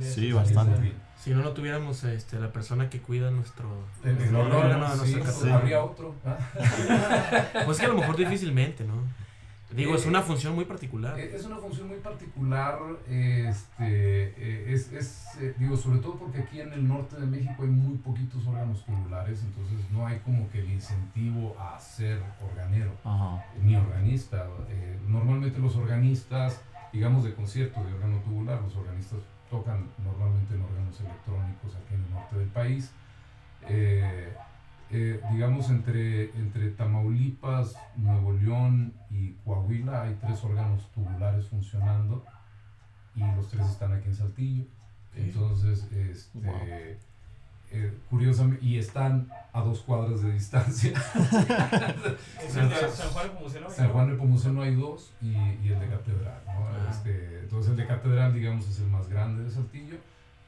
Sí, 0.00 0.32
bastante. 0.32 0.80
bien. 0.80 0.94
Si 1.16 1.30
no, 1.30 1.42
no 1.42 1.50
tuviéramos 1.50 2.02
este, 2.04 2.38
la 2.38 2.50
persona 2.50 2.88
que 2.88 3.00
cuida 3.00 3.30
nuestro... 3.30 3.68
El, 4.02 4.16
el 4.16 4.28
El 4.28 4.36
órgano, 4.36 4.88
sí, 5.04 5.16
nuestra 5.16 5.34
pues, 5.34 5.52
habría 5.52 5.84
otro. 5.84 6.14
¿ah? 6.24 6.38
Pues 7.66 7.78
que 7.78 7.86
a 7.86 7.88
lo 7.88 7.96
mejor 7.96 8.16
difícilmente, 8.16 8.84
¿no? 8.84 8.94
Digo, 9.74 9.94
es 9.94 10.04
Eh, 10.04 10.08
una 10.08 10.22
función 10.22 10.54
muy 10.54 10.64
particular. 10.64 11.18
Eh, 11.18 11.32
Es 11.34 11.44
una 11.44 11.56
función 11.56 11.88
muy 11.88 11.98
particular, 11.98 12.78
este, 13.06 13.84
eh, 14.36 14.72
es, 14.72 14.92
es, 14.92 15.26
eh, 15.40 15.54
digo, 15.58 15.76
sobre 15.76 16.00
todo 16.00 16.14
porque 16.18 16.40
aquí 16.40 16.60
en 16.60 16.72
el 16.72 16.88
norte 16.88 17.16
de 17.16 17.26
México 17.26 17.62
hay 17.62 17.68
muy 17.68 17.96
poquitos 17.98 18.44
órganos 18.46 18.84
tubulares, 18.84 19.42
entonces 19.44 19.78
no 19.92 20.06
hay 20.06 20.18
como 20.20 20.48
que 20.50 20.58
el 20.60 20.70
incentivo 20.72 21.56
a 21.58 21.78
ser 21.78 22.20
organero, 22.42 22.92
Ajá. 23.04 23.44
ni 23.62 23.76
organista. 23.76 24.46
Eh, 24.68 24.98
normalmente 25.06 25.58
los 25.60 25.76
organistas, 25.76 26.60
digamos 26.92 27.22
de 27.24 27.34
concierto 27.34 27.82
de 27.84 27.92
órgano 27.94 28.18
tubular, 28.20 28.60
los 28.62 28.74
organistas 28.76 29.20
tocan 29.50 29.88
normalmente 30.04 30.54
en 30.54 30.62
órganos 30.62 31.00
electrónicos 31.00 31.76
aquí 31.76 31.94
en 31.94 32.04
el 32.04 32.10
norte 32.10 32.36
del 32.38 32.48
país. 32.48 32.90
Eh, 33.68 34.32
eh, 34.92 35.20
digamos, 35.32 35.70
entre, 35.70 36.30
entre 36.36 36.70
Tamaulipas, 36.70 37.76
Nuevo 37.96 38.32
León 38.32 38.92
y 39.10 39.32
Coahuila 39.44 40.02
hay 40.02 40.16
tres 40.20 40.42
órganos 40.44 40.90
tubulares 40.92 41.46
funcionando 41.46 42.24
y 43.14 43.20
los 43.20 43.48
tres 43.48 43.66
están 43.66 43.92
aquí 43.92 44.08
en 44.08 44.14
Saltillo. 44.16 44.64
Entonces, 45.14 45.86
este, 45.92 46.38
Wow. 46.40 46.54
eh, 47.72 47.98
curiosamente, 48.08 48.64
y 48.64 48.78
están 48.78 49.28
a 49.52 49.60
dos 49.60 49.80
cuadras 49.82 50.22
de 50.22 50.32
distancia. 50.32 50.92
San 52.48 52.68
Juan 53.12 53.28
de 53.28 53.34
Pomuceno. 53.34 53.70
San 53.70 53.88
Juan 53.92 54.10
de 54.10 54.16
Pomuceno 54.16 54.62
hay 54.62 54.74
dos 54.74 55.12
y, 55.20 55.28
y 55.28 55.68
el 55.72 55.78
de 55.80 55.88
Catedral. 55.88 56.40
¿no? 56.46 56.66
Ah. 56.68 56.88
Este, 56.90 57.40
entonces, 57.40 57.70
el 57.72 57.76
de 57.76 57.86
Catedral, 57.86 58.34
digamos, 58.34 58.68
es 58.68 58.78
el 58.80 58.88
más 58.88 59.08
grande 59.08 59.44
de 59.44 59.50
Saltillo. 59.50 59.96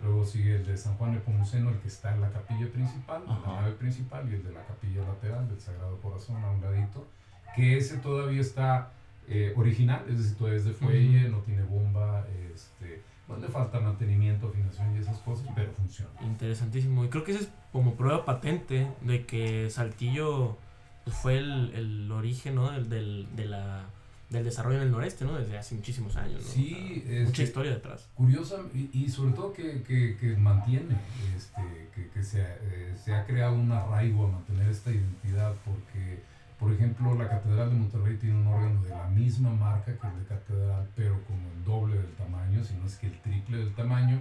Luego 0.03 0.25
sigue 0.25 0.57
el 0.57 0.67
de 0.67 0.77
San 0.77 0.95
Juan 0.97 1.15
de 1.15 1.21
Pomuceno, 1.21 1.71
el 1.71 1.79
que 1.79 1.89
está 1.89 2.13
en 2.15 2.21
la 2.21 2.31
capilla 2.31 2.71
principal, 2.71 3.23
en 3.25 3.31
Ajá. 3.31 3.53
la 3.53 3.61
nave 3.63 3.73
principal, 3.75 4.29
y 4.29 4.35
el 4.35 4.43
de 4.43 4.53
la 4.53 4.65
capilla 4.65 5.03
lateral 5.03 5.49
del 5.49 5.61
Sagrado 5.61 6.01
Corazón 6.01 6.43
a 6.43 6.51
un 6.51 6.61
ladito, 6.61 7.07
que 7.55 7.77
ese 7.79 7.99
todavía 7.99 8.41
está 8.41 8.93
eh, 9.29 9.53
original, 9.57 10.05
es 10.09 10.19
decir, 10.19 10.37
todavía 10.37 10.59
es 10.59 10.65
de 10.65 10.73
fuelle, 10.73 11.29
no 11.29 11.39
tiene 11.39 11.63
bomba, 11.63 12.27
este, 12.53 13.03
no 13.29 13.37
le 13.37 13.47
falta 13.49 13.79
mantenimiento, 13.79 14.49
afinación 14.49 14.95
y 14.97 14.99
esas 14.99 15.19
cosas, 15.19 15.47
pero 15.55 15.71
funciona. 15.73 16.11
Interesantísimo. 16.23 17.05
Y 17.05 17.09
creo 17.09 17.23
que 17.23 17.33
esa 17.33 17.43
es 17.43 17.51
como 17.71 17.95
prueba 17.95 18.25
patente 18.25 18.91
de 19.03 19.25
que 19.25 19.71
Saltillo 19.71 20.57
pues, 21.05 21.17
fue 21.17 21.39
el, 21.39 21.73
el 21.75 22.11
origen, 22.11 22.57
¿no? 22.57 22.73
Del, 22.73 22.89
del, 22.89 23.29
de 23.37 23.45
la, 23.45 23.85
del 24.33 24.45
desarrollo 24.45 24.79
en 24.79 24.85
el 24.85 24.91
noreste, 24.91 25.25
¿no? 25.25 25.35
Desde 25.39 25.59
hace 25.59 25.75
muchísimos 25.75 26.17
años, 26.17 26.43
¿no? 26.43 26.49
Sí, 26.53 27.03
O 27.05 27.09
sea, 27.09 27.19
mucha 27.21 27.31
este- 27.31 27.43
historia 27.45 27.71
detrás. 27.73 28.09
curiosa 28.15 28.57
y, 28.75 28.89
y 28.93 29.09
sobre 29.09 29.33
todo 29.35 29.53
que, 29.53 29.83
que, 29.83 30.17
que 30.17 30.37
mantiene, 30.37 30.97
este, 31.37 31.63
que, 31.95 32.09
que 32.09 32.23
se, 32.25 32.43
ha- 32.43 32.57
eh, 32.63 32.95
se 33.03 33.15
ha 33.15 33.25
creado 33.27 33.55
un 33.55 33.71
arraigo 33.71 34.27
a 34.27 34.31
mantener 34.33 34.69
esta 34.69 34.91
identidad 34.91 35.53
porque, 35.65 36.23
por 36.59 36.73
ejemplo, 36.73 37.15
la 37.15 37.29
Catedral 37.29 37.69
de 37.71 37.75
Monterrey 37.77 38.17
tiene 38.17 38.37
un 38.37 38.47
órgano 38.47 38.83
de 38.83 38.91
la 38.91 39.07
misma 39.09 39.51
marca 39.53 39.93
que 39.99 40.07
el 40.07 40.19
de 40.21 40.27
Catedral, 40.27 40.89
pero 40.97 41.21
como 41.25 41.41
el 41.57 41.65
doble 41.65 41.97
del 41.97 42.13
tamaño, 42.13 42.65
si 42.65 42.75
no 42.75 42.87
es 42.87 42.97
que 42.97 43.09
el 43.09 43.21
triple 43.21 43.59
del 43.59 43.75
tamaño, 43.75 44.21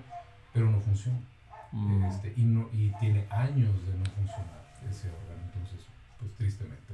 pero 0.54 0.70
no 0.70 0.80
funciona. 0.82 1.20
Mm. 1.72 2.04
Este, 2.04 2.34
y, 2.36 2.42
no, 2.44 2.70
y 2.74 2.90
tiene 3.00 3.26
años 3.30 3.72
de 3.88 3.94
no 3.98 4.04
funcionar 4.06 4.62
ese 4.90 5.08
órgano, 5.08 5.42
entonces, 5.54 5.80
pues 6.20 6.32
tristemente. 6.34 6.91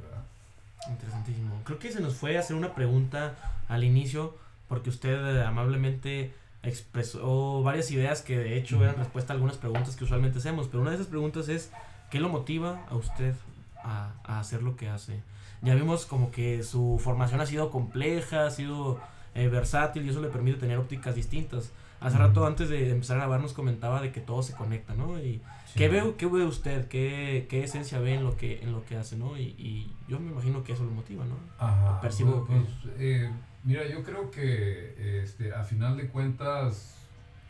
Interesantísimo. 0.90 1.62
Creo 1.64 1.80
que 1.80 1.92
se 1.92 2.00
nos 2.00 2.16
fue 2.16 2.38
a 2.38 2.40
hacer 2.40 2.56
una 2.56 2.74
pregunta 2.74 3.36
al 3.68 3.84
inicio, 3.84 4.36
porque 4.68 4.90
usted 4.90 5.38
eh, 5.38 5.44
amablemente 5.44 6.34
expresó 6.64 7.62
varias 7.64 7.92
ideas 7.92 8.22
que 8.22 8.38
de 8.38 8.58
hecho 8.58 8.82
eran 8.84 8.96
respuesta 8.96 9.34
a 9.34 9.36
algunas 9.36 9.58
preguntas 9.58 9.96
que 9.96 10.04
usualmente 10.04 10.40
hacemos, 10.40 10.68
pero 10.68 10.82
una 10.82 10.92
de 10.92 10.98
esas 10.98 11.08
preguntas 11.08 11.50
es, 11.50 11.72
¿qué 12.10 12.20
lo 12.20 12.30
motiva 12.30 12.86
a 12.90 12.96
usted 12.96 13.36
a, 13.84 14.12
a 14.24 14.40
hacer 14.40 14.64
lo 14.64 14.76
que 14.76 14.90
hace? 14.90 15.22
Ya 15.62 15.76
vimos 15.76 16.06
como 16.06 16.32
que 16.32 16.64
su 16.64 17.00
formación 17.04 17.42
ha 17.42 17.46
sido 17.46 17.72
compleja, 17.72 18.46
ha 18.46 18.52
sido 18.52 19.00
eh, 19.38 19.48
versátil 19.48 20.06
y 20.06 20.10
eso 20.10 20.22
le 20.22 20.28
permite 20.30 20.58
tener 20.60 20.78
ópticas 20.78 21.16
distintas. 21.16 21.72
Hace 22.00 22.18
rato 22.18 22.42
Ujú. 22.42 22.48
antes 22.48 22.70
de 22.70 22.92
empezar 22.92 23.18
a 23.18 23.22
grabar 23.22 23.40
nos 23.42 23.54
comentaba 23.54 24.02
de 24.02 24.12
que 24.12 24.22
todo 24.22 24.44
se 24.44 24.54
conecta, 24.54 24.94
¿no? 24.94 25.18
Y 25.20 25.42
¿Qué 25.76 25.88
ve, 25.90 26.14
qué 26.18 26.26
ve 26.28 26.44
usted? 26.46 26.88
¿Qué, 26.88 27.48
¿Qué 27.50 27.64
esencia 27.64 28.00
ve 28.00 28.14
en 28.16 28.24
lo 28.24 28.36
que, 28.38 28.62
en 28.62 28.72
lo 28.72 28.84
que 28.86 28.96
hace, 28.98 29.16
no? 29.18 29.38
Y, 29.38 29.56
y 29.58 29.92
yo 30.08 30.20
me 30.20 30.32
imagino 30.32 30.64
que 30.64 30.74
eso 30.74 30.84
lo 30.84 30.92
motiva, 30.92 31.26
¿no? 31.26 31.36
Ajá, 31.60 32.00
Percibo 32.02 32.46
pues, 32.46 32.62
pues, 32.84 32.94
eh, 33.00 33.32
mira, 33.64 33.88
yo 33.88 34.04
creo 34.04 34.30
que 34.32 35.22
este, 35.24 35.54
a 35.54 35.64
final 35.64 35.98
de 35.98 36.08
cuentas 36.08 36.96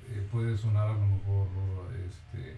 eh, 0.09 0.25
puede 0.31 0.57
sonar 0.57 0.89
a 0.89 0.93
lo 0.93 0.99
mejor, 1.07 1.47
este, 2.07 2.55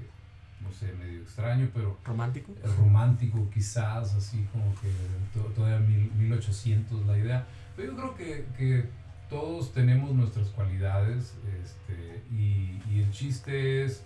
no 0.62 0.72
sé, 0.72 0.94
medio 0.94 1.22
extraño, 1.24 1.70
pero 1.74 1.98
Romántico. 2.06 2.52
eh, 2.64 2.68
romántico 2.78 3.50
quizás, 3.54 4.14
así 4.14 4.46
como 4.52 4.74
que 4.82 4.90
to- 5.34 5.52
todavía 5.56 5.80
mil, 5.80 6.12
1800 6.18 7.06
la 7.08 7.18
idea. 7.18 7.48
Pero 7.76 7.92
yo 7.94 7.98
creo 7.98 8.16
que, 8.16 8.46
que 8.58 8.90
todos 9.30 9.72
tenemos 9.74 10.12
nuestras 10.12 10.50
cualidades 10.50 11.36
este, 11.64 12.24
y, 12.32 12.82
y 12.90 13.02
el 13.04 13.12
chiste 13.12 13.84
es 13.84 14.04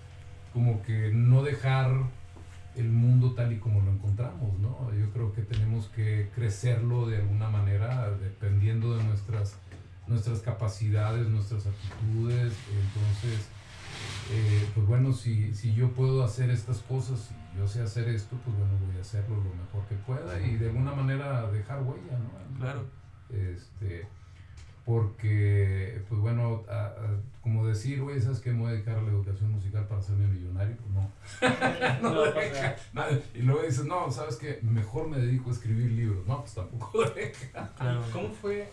como 0.53 0.81
que 0.83 1.11
no 1.13 1.43
dejar 1.43 1.91
el 2.75 2.89
mundo 2.89 3.33
tal 3.33 3.53
y 3.53 3.57
como 3.57 3.81
lo 3.81 3.91
encontramos, 3.91 4.57
¿no? 4.59 4.91
Yo 4.93 5.09
creo 5.11 5.33
que 5.33 5.41
tenemos 5.41 5.87
que 5.89 6.29
crecerlo 6.33 7.07
de 7.07 7.17
alguna 7.17 7.49
manera 7.49 8.11
dependiendo 8.11 8.97
de 8.97 9.03
nuestras, 9.03 9.57
nuestras 10.07 10.39
capacidades, 10.39 11.27
nuestras 11.27 11.67
actitudes. 11.67 12.53
Entonces, 12.71 13.47
eh, 14.31 14.67
pues 14.73 14.87
bueno, 14.87 15.13
si, 15.13 15.53
si 15.53 15.73
yo 15.73 15.91
puedo 15.91 16.23
hacer 16.23 16.49
estas 16.49 16.79
cosas 16.79 17.31
y 17.53 17.59
yo 17.59 17.67
sé 17.67 17.81
hacer 17.81 18.09
esto, 18.09 18.37
pues 18.43 18.57
bueno, 18.57 18.73
voy 18.87 18.97
a 18.97 19.01
hacerlo 19.01 19.35
lo 19.35 19.55
mejor 19.55 19.85
que 19.87 19.95
pueda 19.95 20.41
y 20.41 20.55
de 20.55 20.67
alguna 20.67 20.93
manera 20.93 21.51
dejar 21.51 21.83
huella, 21.83 22.17
¿no? 22.17 22.59
Claro. 22.59 22.85
Este, 23.29 24.07
porque, 24.85 26.01
pues 26.09 26.19
bueno, 26.21 26.63
a- 26.69 26.85
a- 26.87 27.21
como 27.41 27.65
decir, 27.67 28.01
güey, 28.01 28.21
¿sabes 28.21 28.39
que 28.39 28.51
me 28.51 28.59
voy 28.59 28.69
a 28.69 28.73
dedicar 28.73 28.97
a 28.97 29.01
la 29.01 29.09
educación 29.09 29.51
musical 29.51 29.85
para 29.87 29.99
hacerme 29.99 30.27
millonario? 30.27 30.75
Pues 30.77 30.93
no. 30.93 31.11
No 32.01 32.13
no 32.15 32.21
deja. 32.31 32.75
Y 33.35 33.41
luego 33.41 33.61
dices, 33.63 33.85
no, 33.85 34.11
¿sabes 34.11 34.37
qué? 34.37 34.59
Mejor 34.61 35.07
me 35.09 35.17
dedico 35.19 35.49
a 35.49 35.53
escribir 35.53 35.91
libros. 35.91 36.25
No, 36.27 36.41
pues 36.41 36.53
tampoco 36.53 37.03
deja. 37.15 37.69
Claro. 37.77 38.01
¿Cómo 38.13 38.29
fue 38.29 38.69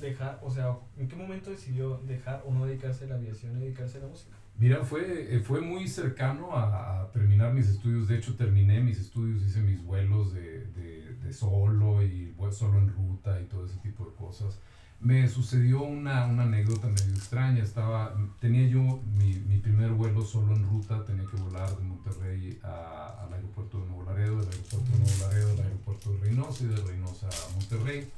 dejar, 0.00 0.38
o 0.42 0.50
sea, 0.50 0.76
en 0.96 1.08
qué 1.08 1.16
momento 1.16 1.50
decidió 1.50 1.98
dejar 2.06 2.42
o 2.46 2.52
no 2.52 2.66
dedicarse 2.66 3.04
a 3.04 3.08
la 3.08 3.14
aviación 3.16 3.56
y 3.56 3.60
dedicarse 3.64 3.98
a 3.98 4.02
la 4.02 4.08
música? 4.08 4.36
Mira, 4.58 4.82
fue, 4.84 5.36
eh, 5.36 5.40
fue 5.40 5.60
muy 5.60 5.86
cercano 5.86 6.56
a, 6.56 7.02
a 7.02 7.12
terminar 7.12 7.52
mis 7.54 7.68
estudios. 7.68 8.08
De 8.08 8.16
hecho, 8.16 8.34
terminé 8.36 8.80
mis 8.80 8.98
estudios, 8.98 9.42
hice 9.42 9.60
mis 9.60 9.82
vuelos 9.84 10.32
de, 10.34 10.66
de, 10.66 11.14
de 11.14 11.32
solo 11.32 12.02
y 12.02 12.34
vuel- 12.36 12.50
solo 12.52 12.78
en 12.78 12.88
ruta 12.92 13.40
y 13.40 13.44
todo 13.44 13.64
ese 13.66 13.76
tipo 13.78 14.04
de 14.04 14.14
cosas. 14.16 14.58
Me 15.00 15.28
sucedió 15.28 15.82
una, 15.82 16.26
una 16.26 16.42
anécdota 16.42 16.88
medio 16.88 17.14
extraña. 17.14 17.62
Estaba, 17.62 18.14
tenía 18.40 18.66
yo 18.68 18.80
mi, 19.16 19.34
mi 19.34 19.58
primer 19.58 19.92
vuelo 19.92 20.24
solo 20.24 20.54
en 20.56 20.68
ruta. 20.68 21.04
Tenía 21.04 21.24
que 21.26 21.36
volar 21.36 21.70
de 21.76 21.84
Monterrey 21.84 22.58
a- 22.64 23.22
al 23.24 23.32
aeropuerto 23.32 23.80
de 23.80 23.86
Nuevo 23.86 24.04
Laredo, 24.04 24.38
del 24.40 24.48
aeropuerto 24.48 24.90
de 24.90 24.98
Nuevo 24.98 25.18
Laredo 25.20 25.50
al 25.52 25.60
aeropuerto 25.60 26.12
de 26.12 26.18
Reynosa 26.18 26.64
y 26.64 26.66
de 26.66 26.76
Reynosa 26.76 27.28
a 27.28 27.54
Monterrey. 27.54 28.10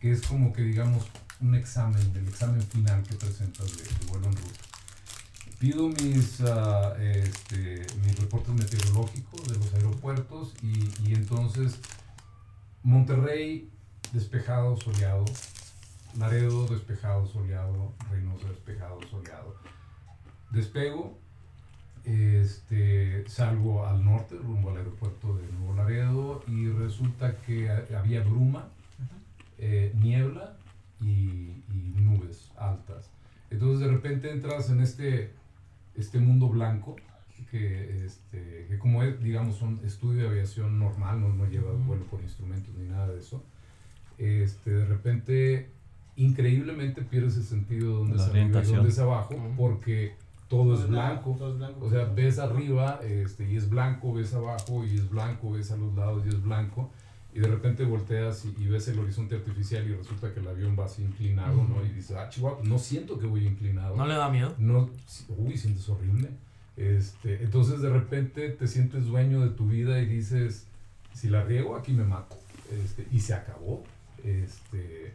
Que 0.00 0.12
es 0.12 0.20
como 0.26 0.52
que, 0.52 0.62
digamos, 0.62 1.04
un 1.40 1.54
examen, 1.54 2.12
del 2.12 2.28
examen 2.28 2.62
final 2.62 3.02
que 3.04 3.14
presentas 3.14 3.66
de, 3.76 3.84
vuelo 4.08 4.26
en 4.26 4.36
ruta 4.36 4.60
pido 5.58 5.88
mis, 5.88 6.40
ah, 6.42 6.94
este, 7.00 7.84
mis 8.04 8.16
reportes 8.20 8.54
meteorológicos 8.54 9.48
de 9.48 9.56
los 9.58 9.74
aeropuertos 9.74 10.52
y, 10.62 10.88
y 11.08 11.14
entonces 11.14 11.80
Monterrey 12.84 13.68
despejado, 14.12 14.76
soleado, 14.76 15.24
Laredo 16.16 16.66
despejado, 16.66 17.26
soleado, 17.26 17.92
Reynosa 18.10 18.48
despejado, 18.48 19.00
soleado. 19.10 19.54
Despego, 20.50 21.18
este, 22.04 23.28
salgo 23.28 23.86
al 23.86 24.04
norte, 24.04 24.36
rumbo 24.36 24.70
al 24.70 24.78
aeropuerto 24.78 25.36
de 25.36 25.46
Nuevo 25.52 25.74
Laredo, 25.74 26.42
y 26.46 26.68
resulta 26.68 27.36
que 27.38 27.68
ha- 27.70 27.84
había 27.98 28.22
bruma, 28.22 28.68
eh, 29.58 29.92
niebla 29.96 30.56
y, 31.00 31.62
y 31.68 31.94
nubes 32.00 32.50
altas. 32.56 33.10
Entonces 33.50 33.80
de 33.86 33.92
repente 33.92 34.30
entras 34.30 34.70
en 34.70 34.80
este, 34.80 35.32
este 35.96 36.18
mundo 36.18 36.48
blanco, 36.48 36.96
que, 37.50 38.04
este, 38.04 38.66
que 38.68 38.78
como 38.78 39.02
es, 39.02 39.22
digamos, 39.22 39.62
un 39.62 39.80
estudio 39.84 40.22
de 40.22 40.28
aviación 40.28 40.78
normal, 40.78 41.20
no, 41.20 41.28
no 41.28 41.46
lleva 41.46 41.72
Ujú. 41.72 41.82
vuelo 41.84 42.04
por 42.06 42.20
instrumentos 42.20 42.74
ni 42.74 42.88
nada 42.88 43.08
de 43.08 43.18
eso, 43.18 43.42
este, 44.18 44.70
de 44.70 44.84
repente, 44.86 45.70
increíblemente 46.18 47.02
pierdes 47.02 47.36
el 47.36 47.44
sentido 47.44 47.88
de 47.88 47.94
dónde 47.94 48.16
La 48.16 48.24
es 48.24 48.28
arriba 48.30 48.62
y 48.62 48.72
dónde 48.72 48.88
es 48.90 48.98
abajo, 48.98 49.34
porque 49.56 50.14
todo 50.48 50.74
es 50.74 50.80
Todo 50.80 50.88
blanco. 50.90 51.36
Todo 51.38 51.52
es 51.52 51.58
blanco. 51.58 51.86
O 51.86 51.90
sea, 51.90 52.04
ves 52.04 52.38
arriba 52.38 53.00
este, 53.04 53.50
y 53.50 53.56
es 53.56 53.70
blanco, 53.70 54.12
ves 54.12 54.34
abajo 54.34 54.84
y 54.84 54.96
es 54.96 55.08
blanco, 55.08 55.52
ves 55.52 55.70
a 55.70 55.76
los 55.76 55.94
lados 55.94 56.24
y 56.26 56.28
es 56.28 56.42
blanco. 56.42 56.90
Y 57.34 57.40
de 57.40 57.48
repente 57.48 57.84
volteas 57.84 58.44
y, 58.46 58.62
y 58.62 58.66
ves 58.66 58.88
el 58.88 58.98
horizonte 58.98 59.36
artificial 59.36 59.88
y 59.88 59.94
resulta 59.94 60.32
que 60.32 60.40
el 60.40 60.48
avión 60.48 60.76
va 60.78 60.86
así 60.86 61.02
inclinado, 61.02 61.56
¿no? 61.56 61.76
Ujú. 61.76 61.84
Y 61.84 61.90
dices, 61.90 62.16
ah, 62.16 62.28
chihuahua, 62.28 62.60
no 62.64 62.78
siento 62.78 63.18
que 63.18 63.26
voy 63.26 63.46
inclinado. 63.46 63.96
¿No 63.96 64.06
le 64.06 64.14
da 64.14 64.28
miedo? 64.28 64.54
No, 64.58 64.90
uy, 65.36 65.56
sientes 65.56 65.88
horrible. 65.88 66.30
Este, 66.76 67.42
entonces 67.42 67.80
de 67.80 67.90
repente 67.90 68.48
te 68.50 68.66
sientes 68.66 69.06
dueño 69.06 69.40
de 69.40 69.50
tu 69.50 69.68
vida 69.68 70.00
y 70.00 70.06
dices, 70.06 70.66
si 71.12 71.28
la 71.28 71.44
riego, 71.44 71.76
aquí 71.76 71.92
me 71.92 72.04
mato. 72.04 72.36
Este, 72.82 73.06
y 73.12 73.20
se 73.20 73.34
acabó. 73.34 73.84
Este, 74.24 75.14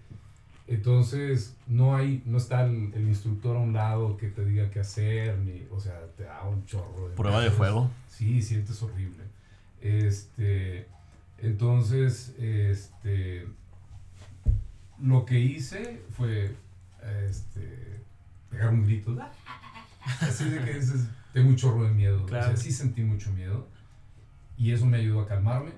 entonces 0.74 1.56
no 1.68 1.96
hay, 1.96 2.22
no 2.26 2.38
está 2.38 2.64
el, 2.66 2.92
el 2.94 3.08
instructor 3.08 3.56
a 3.56 3.60
un 3.60 3.74
lado 3.74 4.18
que 4.18 4.28
te 4.30 4.44
diga 4.46 4.70
qué 4.72 4.80
hacer, 4.82 5.38
ni, 5.40 5.66
o 5.72 5.80
sea, 5.80 6.00
te 6.18 6.24
da 6.24 6.44
un 6.44 6.66
chorro 6.66 7.10
de 7.10 7.16
Prueba 7.16 7.42
de 7.42 7.52
fuego. 7.52 7.90
Sí, 8.10 8.42
sientes 8.42 8.82
horrible. 8.84 9.24
Este, 9.82 10.88
entonces, 11.40 12.34
este, 12.40 13.46
lo 15.02 15.26
que 15.26 15.40
hice 15.40 16.02
fue, 16.12 16.56
este, 17.30 18.02
pegar 18.50 18.70
un 18.70 18.86
grito. 18.86 19.18
Así 20.22 20.50
de 20.50 20.64
que 20.64 20.74
dices, 20.76 21.06
tengo 21.34 21.50
un 21.50 21.56
chorro 21.56 21.84
de 21.84 21.92
miedo. 21.92 22.24
O 22.24 22.26
Claro. 22.26 22.48
sea, 22.48 22.58
sí 22.58 22.72
sentí 22.72 23.04
mucho 23.04 23.32
miedo. 23.32 23.68
Y 24.58 24.72
eso 24.72 24.86
me 24.86 24.98
ayudó 24.98 25.22
a 25.22 25.28
calmarme. 25.28 25.72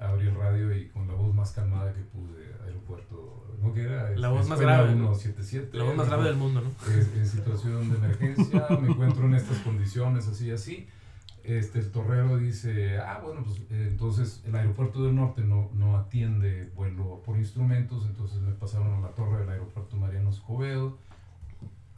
Abrí 0.00 0.28
el 0.28 0.34
radio 0.34 0.74
y 0.74 0.88
con 0.88 1.06
la 1.06 1.14
voz 1.14 1.34
más 1.34 1.52
calmada 1.52 1.92
que 1.92 2.00
pude, 2.00 2.54
aeropuerto, 2.64 3.54
¿no? 3.60 3.72
que 3.74 3.82
era? 3.82 4.04
La 4.04 4.14
Este, 4.14 4.26
voz 4.28 4.48
más 4.48 4.60
grave, 4.60 4.94
¿no? 4.94 5.14
177. 5.14 5.76
La 5.76 5.84
voz 5.84 5.94
más 5.96 6.06
grave 6.08 6.24
del 6.24 6.36
mundo, 6.36 6.62
¿no? 6.62 6.70
es- 6.90 7.14
en 7.16 7.26
situación 7.26 7.90
de 7.90 7.96
emergencia, 7.98 8.66
me 8.80 8.88
encuentro 8.88 9.26
en 9.26 9.34
estas 9.34 9.58
condiciones, 9.58 10.26
así, 10.26 10.50
así. 10.50 10.88
Este, 11.44 11.78
el 11.80 11.90
torrero 11.90 12.36
dice, 12.38 12.98
ah, 12.98 13.20
bueno, 13.22 13.42
pues 13.44 13.58
eh, 13.70 13.88
entonces 13.90 14.42
el 14.46 14.54
aeropuerto 14.54 15.04
del 15.04 15.14
norte 15.16 15.42
no, 15.42 15.70
no 15.74 15.96
atiende 15.98 16.70
vuelo 16.74 17.22
por 17.24 17.36
instrumentos, 17.38 18.06
entonces 18.06 18.40
me 18.40 18.52
pasaron 18.52 18.92
a 18.94 19.00
la 19.00 19.14
torre 19.14 19.40
del 19.40 19.48
aeropuerto 19.50 19.96
Mariano 19.96 20.30
Escobedo. 20.30 20.98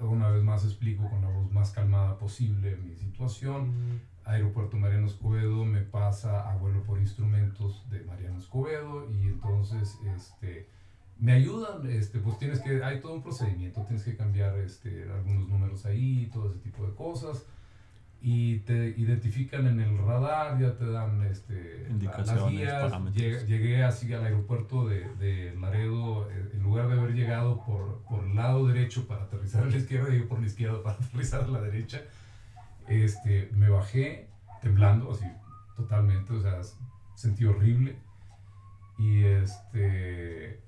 Una 0.00 0.28
vez 0.30 0.42
más 0.42 0.64
explico 0.64 1.08
con 1.08 1.20
la 1.22 1.28
voz 1.28 1.50
más 1.52 1.70
calmada 1.70 2.18
posible 2.18 2.76
mi 2.76 2.96
situación. 2.96 3.68
Mm, 3.68 4.00
Aeropuerto 4.24 4.76
Mariano 4.76 5.06
Escobedo 5.06 5.64
me 5.64 5.80
pasa 5.80 6.50
a 6.50 6.56
vuelo 6.56 6.82
por 6.84 6.98
instrumentos 6.98 7.88
de 7.90 8.02
Mariano 8.04 8.38
Escobedo 8.38 9.10
y 9.10 9.26
entonces 9.28 9.98
este, 10.16 10.68
me 11.18 11.32
ayudan, 11.32 11.88
este, 11.90 12.18
pues 12.20 12.38
tienes 12.38 12.60
que, 12.60 12.82
hay 12.84 13.00
todo 13.00 13.14
un 13.14 13.22
procedimiento, 13.22 13.82
tienes 13.82 14.04
que 14.04 14.16
cambiar 14.16 14.56
este, 14.58 15.04
algunos 15.12 15.48
números 15.48 15.84
ahí, 15.86 16.30
todo 16.32 16.50
ese 16.50 16.58
tipo 16.60 16.86
de 16.86 16.94
cosas 16.94 17.44
y 18.24 18.58
te 18.60 18.90
identifican 18.96 19.66
en 19.66 19.80
el 19.80 19.98
radar, 19.98 20.56
ya 20.60 20.76
te 20.76 20.86
dan 20.86 21.22
este, 21.24 21.88
la- 21.88 21.88
las 21.88 21.90
Indicaciones, 21.90 22.52
guías, 22.52 22.92
llegué, 23.16 23.46
llegué 23.46 23.82
así 23.84 24.12
al 24.12 24.24
aeropuerto 24.24 24.86
de, 24.86 25.08
de 25.16 25.52
Laredo, 25.60 26.30
eh, 26.30 26.50
en 26.54 26.62
lugar 26.62 26.86
de 26.88 27.00
haber 27.00 27.14
llegado 27.14 27.64
por, 27.64 28.02
por 28.08 28.24
el 28.24 28.36
lado 28.36 28.68
derecho 28.68 29.08
para 29.08 29.24
aterrizar 29.24 29.64
a 29.64 29.66
la 29.66 29.76
izquierda, 29.76 30.08
llegué 30.10 30.24
por 30.26 30.38
la 30.38 30.46
izquierda 30.46 30.80
para 30.84 30.96
aterrizar 31.04 31.42
a 31.42 31.48
la 31.48 31.60
derecha 31.62 32.02
este, 32.88 33.48
me 33.52 33.68
bajé 33.68 34.28
temblando, 34.60 35.10
así, 35.10 35.26
totalmente, 35.76 36.32
o 36.32 36.40
sea, 36.40 36.60
sentí 37.14 37.44
horrible. 37.44 37.96
Y 38.98 39.24
este, 39.24 40.60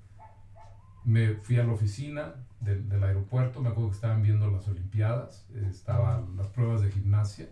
me 1.03 1.35
fui 1.35 1.57
a 1.57 1.63
la 1.63 1.71
oficina 1.71 2.35
del, 2.59 2.89
del 2.89 3.03
aeropuerto, 3.03 3.61
me 3.61 3.69
acuerdo 3.69 3.89
que 3.89 3.95
estaban 3.95 4.21
viendo 4.21 4.49
las 4.49 4.67
Olimpiadas, 4.67 5.47
estaban 5.53 6.35
las 6.35 6.47
pruebas 6.47 6.81
de 6.81 6.91
gimnasia, 6.91 7.47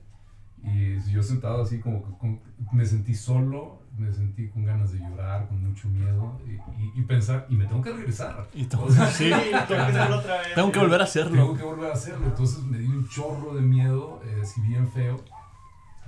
y 0.63 0.99
yo 1.11 1.21
sentado 1.21 1.61
así 1.61 1.79
como 1.79 2.17
que 2.19 2.39
me 2.71 2.85
sentí 2.85 3.15
solo, 3.15 3.82
me 3.97 4.11
sentí 4.11 4.47
con 4.49 4.65
ganas 4.65 4.91
de 4.91 4.99
llorar, 4.99 5.47
con 5.47 5.61
mucho 5.63 5.87
miedo, 5.87 6.39
y, 6.47 6.51
y- 6.51 6.91
y 6.95 7.01
pensar, 7.03 7.45
y 7.49 7.55
me 7.55 7.65
tengo 7.65 7.81
que 7.81 7.91
regresar. 7.93 8.47
Y 8.53 8.65
tú- 8.65 8.81
O 8.81 8.89
sea, 8.91 9.07
sí, 9.07 9.29
tengo 9.67 9.67
que 9.67 9.75
hacerlo 9.75 10.17
otra 10.19 10.37
vez. 10.41 10.55
tengo 10.55 10.71
que 10.71 10.79
volver 10.79 11.01
a 11.01 11.05
tengo 11.05 11.25
hacerlo. 11.25 11.57
que 11.57 11.63
volver 11.63 11.89
a 11.91 11.93
hacerlo. 11.93 12.25
Entonces 12.27 12.63
me 12.63 12.77
di 12.79 12.87
un 12.87 13.07
chorro 13.07 13.53
de 13.55 13.61
miedo, 13.61 14.21
eh, 14.25 14.45
si 14.45 14.61
bien 14.61 14.87
feo. 14.89 15.23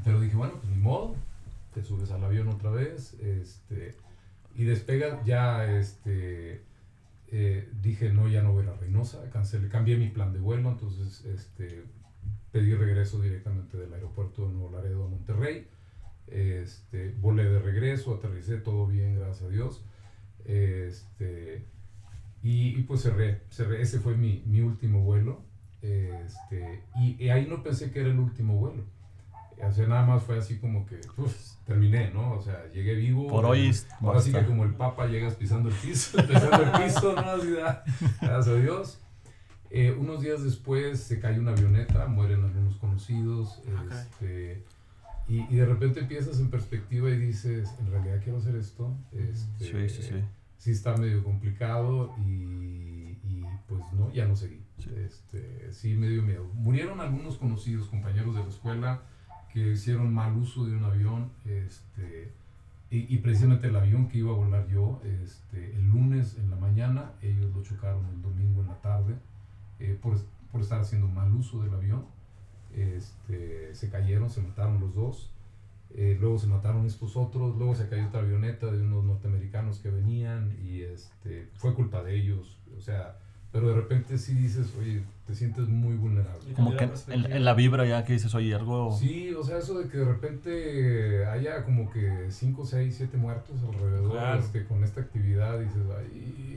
Pero 0.04 0.20
dije, 0.20 0.36
bueno, 0.36 0.54
pues 0.62 0.70
ni 0.70 0.78
modo. 0.82 1.16
Te 1.74 1.84
subes 1.84 2.10
al 2.12 2.24
avión 2.24 2.48
otra 2.48 2.70
vez. 2.72 3.14
Este, 3.22 3.96
y 4.56 4.64
despegas 4.64 5.24
ya, 5.26 5.66
este, 5.66 6.64
eh, 7.28 7.70
dije, 7.82 8.12
no, 8.14 8.28
ya 8.28 8.42
no 8.42 8.52
voy 8.54 8.62
a 8.62 8.68
ir 8.68 8.72
a 8.72 8.78
Reynosa. 8.78 9.30
Cancelé, 9.32 9.68
cambié 9.70 9.98
mi 9.98 10.10
plan 10.10 10.32
de 10.34 10.40
vuelo. 10.40 10.70
Entonces, 10.70 11.26
este, 11.26 11.84
pedí 12.52 12.74
regreso 12.74 13.20
directamente 13.22 13.78
del 13.78 13.94
aeropuerto 13.94 14.48
de 14.48 14.54
Nuevo 14.54 14.72
Laredo 14.72 15.06
a 15.06 15.08
Monterrey. 15.10 15.68
Este, 16.28 17.14
volé 17.20 17.44
de 17.46 17.60
regreso, 17.60 18.16
aterricé 18.16 18.58
todo 18.58 18.88
bien, 18.88 19.16
gracias 19.20 19.44
a 19.44 19.50
Dios. 19.50 19.84
Este, 20.46 21.66
y, 22.44 22.78
y 22.80 22.84
pues 22.84 23.02
cerré, 23.02 23.42
cerré, 23.50 23.82
ese 23.82 24.00
fue 24.00 24.16
mi, 24.16 24.44
mi 24.46 24.62
último 24.62 25.02
vuelo. 25.02 25.42
Este, 25.82 26.82
y, 26.96 27.24
y 27.24 27.30
ahí 27.30 27.46
no 27.48 27.62
pensé 27.64 27.92
que 27.92 28.00
era 28.02 28.10
el 28.10 28.20
último 28.20 28.56
vuelo. 28.58 28.84
O 29.62 29.72
sea, 29.72 29.88
nada 29.88 30.06
más 30.06 30.24
fue 30.24 30.38
así 30.38 30.58
como 30.58 30.86
que 30.86 31.00
uf, 31.18 31.34
terminé, 31.66 32.12
¿no? 32.12 32.34
O 32.34 32.42
sea, 32.42 32.68
llegué 32.74 32.94
vivo. 32.96 33.28
Por 33.28 33.46
hoy 33.46 33.68
es- 33.70 33.88
Ahora 34.02 34.20
sí 34.20 34.32
que 34.32 34.46
como 34.46 34.64
el 34.66 34.74
papa 34.74 35.08
llegas 35.08 35.36
pisando 35.36 35.70
el 35.70 35.76
piso, 35.76 36.18
pisando 36.28 36.64
el 36.64 36.72
piso, 36.84 37.14
¿no? 37.16 37.22
Así, 37.22 37.54
ah, 37.64 37.84
gracias 38.22 38.48
a 38.48 38.60
Dios. 38.60 39.00
Eh, 39.70 39.92
unos 39.98 40.22
días 40.22 40.44
después 40.44 41.00
se 41.00 41.20
cae 41.20 41.40
una 41.40 41.52
avioneta, 41.52 42.06
mueren 42.08 42.44
algunos 42.44 42.76
conocidos. 42.78 43.62
Ah, 43.70 43.84
caray. 43.88 44.02
este, 44.02 44.64
y, 45.28 45.42
y 45.50 45.56
de 45.56 45.66
repente 45.66 46.00
empiezas 46.02 46.40
en 46.40 46.50
perspectiva 46.50 47.10
y 47.10 47.18
dices, 47.18 47.74
en 47.80 47.92
realidad 47.92 48.22
quiero 48.24 48.38
hacer 48.40 48.56
esto. 48.56 48.96
Este, 49.12 49.66
Sí, 49.66 49.90
sí, 49.90 50.02
sí. 50.04 50.16
sí 50.58 50.72
está 50.72 50.96
medio 50.98 51.24
complicado 51.24 52.16
y, 52.26 53.18
y, 53.24 53.44
pues 53.68 53.82
no, 53.94 54.12
ya 54.14 54.28
no 54.28 54.36
seguí. 54.36 54.62
Sí. 54.78 54.90
Este, 54.98 55.74
sí 55.74 55.96
me 55.96 56.10
dio 56.10 56.22
miedo. 56.22 56.46
Murieron 56.54 57.00
algunos 57.02 57.38
conocidos, 57.38 57.88
compañeros 57.88 58.36
de 58.36 58.44
la 58.44 58.50
escuela, 58.50 59.02
que 59.52 59.72
hicieron 59.72 60.14
mal 60.14 60.36
uso 60.38 60.66
de 60.66 60.76
un 60.76 60.84
avión. 60.84 61.32
Este, 61.46 62.32
y, 62.92 63.14
y 63.14 63.18
precisamente 63.18 63.68
el 63.68 63.76
avión 63.76 64.08
que 64.08 64.20
iba 64.20 64.32
a 64.32 64.36
volar 64.36 64.68
yo, 64.68 65.02
este, 65.24 65.76
el 65.76 65.90
lunes 65.90 66.38
en 66.38 66.52
la 66.52 66.56
mañana, 66.58 67.14
ellos 67.22 67.54
lo 67.56 67.64
chocaron 67.64 68.06
el 68.14 68.22
domingo 68.22 68.62
en 68.62 68.68
la 68.68 68.80
tarde 68.82 69.16
eh, 69.80 69.98
por, 70.00 70.20
por 70.52 70.62
estar 70.62 70.80
haciendo 70.80 71.08
mal 71.08 71.34
uso 71.34 71.64
del 71.64 71.74
avión. 71.74 72.06
Este, 72.76 73.74
se 73.74 73.90
cayeron, 73.90 74.30
se 74.30 74.42
mataron 74.42 74.80
los 74.80 74.96
dos. 74.96 75.32
Eh, 75.98 76.18
luego 76.20 76.38
se 76.38 76.48
mataron 76.48 76.86
estos 76.86 77.16
otros, 77.16 77.56
luego 77.58 77.74
se 77.74 77.88
cayó 77.88 78.08
otra 78.08 78.20
avioneta 78.20 78.70
de 78.70 78.82
unos 78.82 79.06
norteamericanos 79.06 79.80
que 79.80 79.90
venían 79.90 80.54
y 80.62 80.82
este, 80.82 81.48
fue 81.56 81.74
culpa 81.74 82.04
de 82.04 82.18
ellos, 82.18 82.58
o 82.78 82.82
sea, 82.82 83.18
pero 83.54 83.70
de 83.70 83.76
repente 83.76 84.18
sí 84.18 84.34
dices, 84.34 84.74
oye, 84.78 85.04
te 85.26 85.34
sientes 85.34 85.70
muy 85.70 85.96
vulnerable. 85.96 86.54
Como 86.54 86.76
que 86.76 86.90
en, 87.08 87.32
en 87.32 87.46
la 87.46 87.54
vibra 87.54 87.86
ya 87.86 88.04
que 88.04 88.12
dices, 88.12 88.36
oye, 88.36 88.54
algo... 88.54 88.92
Sí, 88.92 89.34
o 89.34 89.42
sea, 89.42 89.60
eso 89.60 89.80
de 89.80 89.88
que 89.88 90.00
de 90.00 90.04
repente 90.04 91.26
haya 91.28 91.64
como 91.64 91.90
que 91.90 92.26
5, 92.30 92.66
6, 92.66 92.94
7 92.98 93.16
muertos 93.16 93.56
alrededor 93.64 94.12
Claro. 94.12 94.40
este, 94.42 94.66
con 94.66 94.84
esta 94.84 95.00
actividad, 95.00 95.58
dices, 95.60 95.84
ay, 95.98 96.06
ah". 96.14 96.55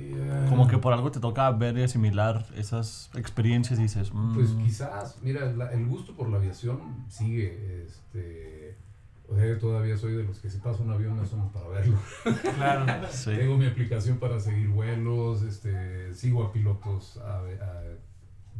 Como 0.59 0.71
que 0.71 0.79
por 0.79 0.93
algo 0.93 1.11
te 1.11 1.21
toca 1.21 1.51
ver 1.53 1.77
y 1.79 1.83
asimilar 1.83 2.45
esas 2.57 3.11
experiencias 3.15 3.79
y 3.79 3.83
dices, 3.83 4.13
mm, 4.13 4.35
Pues 4.35 4.51
quizás, 4.65 5.19
mira, 5.23 5.47
la- 5.53 5.73
el 5.73 5.87
gusto 5.87 6.15
por 6.15 6.29
la 6.29 6.37
aviación 6.39 7.05
sigue, 7.09 7.85
este, 7.87 8.77
o 9.29 9.37
sea, 9.37 9.47
yo 9.47 9.59
todavía 9.59 9.97
soy 9.97 10.13
de 10.15 10.25
los 10.25 10.39
que 10.39 10.49
si 10.51 10.59
pasa 10.59 10.83
un 10.83 10.91
avión 10.91 11.19
es 11.23 11.29
solo 11.29 11.51
para 11.53 11.69
verlo. 11.69 11.99
Claro. 12.57 13.07
sí. 13.11 13.31
Tengo 13.37 13.57
mi 13.57 13.67
aplicación 13.67 14.19
para 14.19 14.41
seguir 14.41 14.69
vuelos, 14.69 15.43
este, 15.43 16.13
sigo 16.15 16.45
a 16.45 16.53
pilotos, 16.53 17.19
a- 17.19 17.39
a- 17.41 17.83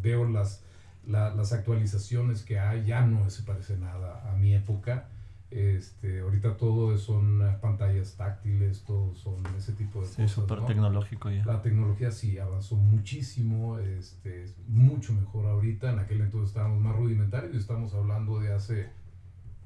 veo 0.01 0.25
las, 0.29 0.63
la- 1.07 1.35
las 1.35 1.53
actualizaciones 1.53 2.43
que 2.43 2.59
hay, 2.59 2.85
ya 2.85 3.01
no 3.05 3.29
se 3.31 3.43
parece 3.43 3.77
nada 3.79 4.31
a 4.31 4.37
mi 4.37 4.55
época. 4.55 5.09
Este, 5.51 6.21
ahorita 6.21 6.59
todo 6.59 6.97
son 6.99 7.41
pantallas 7.63 8.17
táctiles, 8.17 8.83
todo 8.85 9.15
son 9.15 9.37
ese 9.57 9.73
tipo 9.73 10.01
de 10.01 10.07
Sí, 10.07 10.17
cosas. 10.23 10.31
súper 10.31 10.61
¿no? 10.61 10.67
tecnológico 10.67 11.31
ya. 11.31 11.45
La 11.47 11.63
tecnología 11.63 12.11
sí 12.11 12.39
avanzó 12.39 12.77
muchísimo, 12.77 13.79
este, 13.79 14.43
es 14.45 14.55
mucho 14.69 15.15
mejor 15.15 15.47
ahorita. 15.47 15.91
En 15.93 16.01
aquel 16.01 16.21
entonces 16.21 16.51
estábamos 16.51 16.81
más 16.83 16.95
rudimentarios 16.97 17.55
y 17.55 17.57
estamos 17.59 17.95
hablando 17.95 18.39
de 18.41 18.53
hace 18.53 18.91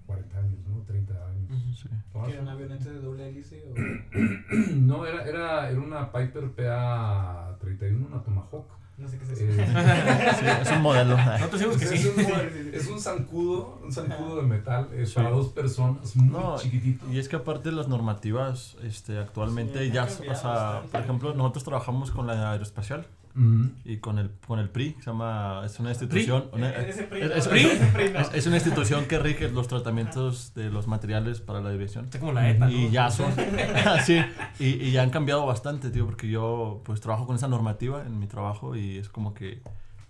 40 0.07 0.39
años, 0.39 0.59
¿no? 0.69 0.83
30 0.83 1.15
años. 1.29 1.77
Sí. 1.77 1.89
¿no? 2.15 2.25
¿Que 2.27 2.33
era 2.33 2.43
una 2.43 2.53
avioneta 2.53 2.89
de 2.91 3.01
doble 3.01 3.29
hélice 3.29 3.65
o 3.69 3.75
No, 4.77 5.05
era, 5.05 5.25
era, 5.25 5.69
era 5.71 5.81
una 5.81 6.13
Piper 6.13 6.55
PA31, 6.55 8.07
una 8.07 8.23
Tomahawk. 8.23 8.67
No 9.03 9.09
sé 9.09 9.19
qué 9.19 9.25
es 9.25 9.41
Eh? 9.41 10.35
Sí, 10.39 10.47
es 10.63 10.71
un 10.71 10.83
modelo. 10.83 11.17
Nosotros 11.17 11.53
decimos 11.53 11.77
que 11.77 11.85
es, 11.85 12.03
sí. 12.03 12.09
un, 12.09 12.75
es 12.75 12.89
un 12.89 13.01
zancudo, 13.01 13.81
un 13.83 13.93
zancudo 13.93 14.37
de 14.37 14.43
metal, 14.43 14.89
es 14.95 15.13
para 15.13 15.31
dos 15.31 15.49
personas, 15.49 16.15
muy 16.17 16.29
No, 16.29 16.57
chiquitito. 16.59 17.05
Y 17.11 17.19
es 17.19 17.29
que 17.29 17.37
aparte 17.37 17.71
de 17.71 17.77
las 17.77 17.89
normativas, 17.89 18.77
este, 18.83 19.19
actualmente 19.19 19.87
Sí, 19.87 19.93
ya, 19.93 20.05
o 20.05 20.35
sea, 20.35 20.83
por 20.91 21.01
ejemplo, 21.01 21.35
nosotros 21.35 21.65
trabajamos 21.65 22.11
con 22.11 22.27
la 22.27 22.53
aeroespacial 22.53 23.07
Mm. 23.35 23.67
y 23.85 23.97
con 23.97 24.19
el, 24.19 24.31
con 24.47 24.59
el 24.59 24.69
PRI, 24.69 24.93
que 24.95 25.01
se 25.03 25.07
llama, 25.11 25.63
es 25.65 25.81
una 25.81 25.89
institución, 25.91 26.45
una- 26.53 26.69
Eh, 26.71 27.07
PRI, 27.09 27.21
es- 27.23 27.29
no, 27.31 27.55
es- 27.55 27.65
ese 27.67 27.87
PRI 27.87 28.11
no. 28.13 28.19
es, 28.21 28.47
una 28.47 28.57
institución 28.57 29.05
que 29.07 29.19
rige 29.19 29.49
los 29.51 29.69
tratamientos 29.69 30.53
de 30.55 30.71
los 30.71 30.87
materiales 30.87 31.41
para 31.41 31.61
la 31.61 31.71
aviación. 31.71 32.05
Está 32.05 32.19
como 32.21 32.33
la 32.33 32.51
ETA, 32.51 32.67
¿no? 32.67 32.71
Y 32.71 32.91
ya 32.91 33.11
son, 33.11 33.33
sí, 34.05 34.19
y, 34.59 34.67
y 34.67 34.93
ya 34.93 35.03
han 35.03 35.11
cambiado 35.11 35.47
bastante, 35.47 35.91
tío, 35.91 36.05
porque 36.05 36.29
yo 36.29 36.83
pues 36.85 37.01
trabajo 37.01 37.27
con 37.27 37.37
esa 37.37 37.49
normativa 37.49 38.05
en 38.07 38.19
mi 38.19 38.27
trabajo 38.27 38.77
y 38.77 38.99
es 38.99 39.09
como 39.09 39.33
que 39.35 39.63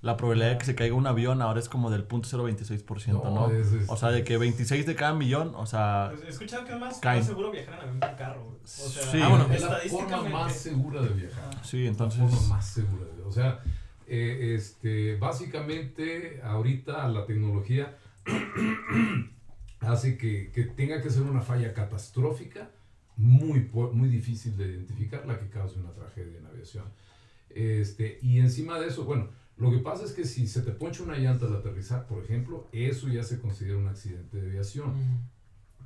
la 0.03 0.17
probabilidad 0.17 0.51
de 0.51 0.59
que 0.59 0.65
se 0.67 0.75
caiga 0.75 0.95
un 0.97 1.07
avión 1.07 1.41
ahora 1.43 1.61
es 1.61 1.69
como 1.69 1.89
del 1.91 2.07
0.026%, 2.09 3.23
¿no? 3.33 3.51
es- 3.51 3.73
es- 3.73 3.89
O 3.89 3.97
sea, 3.97 4.11
de 4.11 4.25
que 4.25 4.37
26 4.37 4.85
de 4.85 4.95
cada 4.97 5.15
millón, 5.15 5.55
o 5.55 5.65
sea, 5.65 6.11
Pues, 6.13 6.25
He 6.25 6.29
escuchado 6.29 6.65
que 6.67 6.73
es 6.73 6.79
más, 6.81 6.99
Caen. 6.99 7.21
más 7.21 7.27
seguro 7.29 7.51
viajar 7.53 7.75
en 7.75 7.81
avión 7.81 8.01
que 8.01 8.07
en 8.09 8.15
carro. 8.17 8.47
O 8.63 8.67
sea, 8.67 9.03
Sí. 9.13 9.21
Ah, 9.23 9.29
bueno. 9.29 9.47
es 9.53 9.63
la 9.63 9.79
forma 9.89 10.29
más 10.29 10.53
segura 10.57 11.01
de 11.03 11.09
viajar. 11.11 11.65
sí, 11.65 11.85
La 11.85 11.91
entonces... 11.91 12.21
forma 12.21 12.49
más 12.49 12.67
segura. 12.69 13.05
de- 13.17 13.23
O 13.23 13.31
sea, 13.33 13.61
eh, 14.09 14.55
este, 14.57 15.17
básicamente 15.17 16.41
ahorita 16.43 17.07
la 17.09 17.25
tecnología 17.25 17.97
hace 19.81 20.17
que, 20.19 20.51
que 20.53 20.65
tenga 20.65 21.01
que 21.01 21.11
ser 21.11 21.23
una 21.23 21.41
falla 21.41 21.73
catastrófica 21.75 22.71
muy, 23.17 23.61
po- 23.61 23.93
muy 23.93 24.09
difícil 24.09 24.57
de 24.57 24.67
identificar 24.67 25.27
la 25.27 25.39
que 25.39 25.49
cause 25.49 25.79
una 25.79 25.93
tragedia 25.93 26.39
en 26.39 26.47
aviación. 26.47 26.85
Este, 27.51 28.19
y 28.23 28.39
encima 28.41 28.79
de 28.81 28.89
eso, 28.89 29.05
bueno, 29.05 29.29
lo 29.63 29.71
que 29.71 29.79
pasa 29.79 30.05
es 30.05 30.13
que 30.13 30.25
si 30.25 30.47
se 30.47 30.63
te 30.63 30.73
poncha 30.73 31.05
una 31.05 31.17
llanta 31.17 31.47
al 31.47 31.57
aterrizar, 31.57 32.07
por 32.07 32.23
ejemplo, 32.23 32.69
eso 32.73 33.09
ya 33.09 33.23
se 33.23 33.41
considera 33.41 33.79
un 33.79 33.87
accidente 33.87 34.41
de 34.41 34.49
aviación. 34.49 34.91
Ujú. 34.91 35.19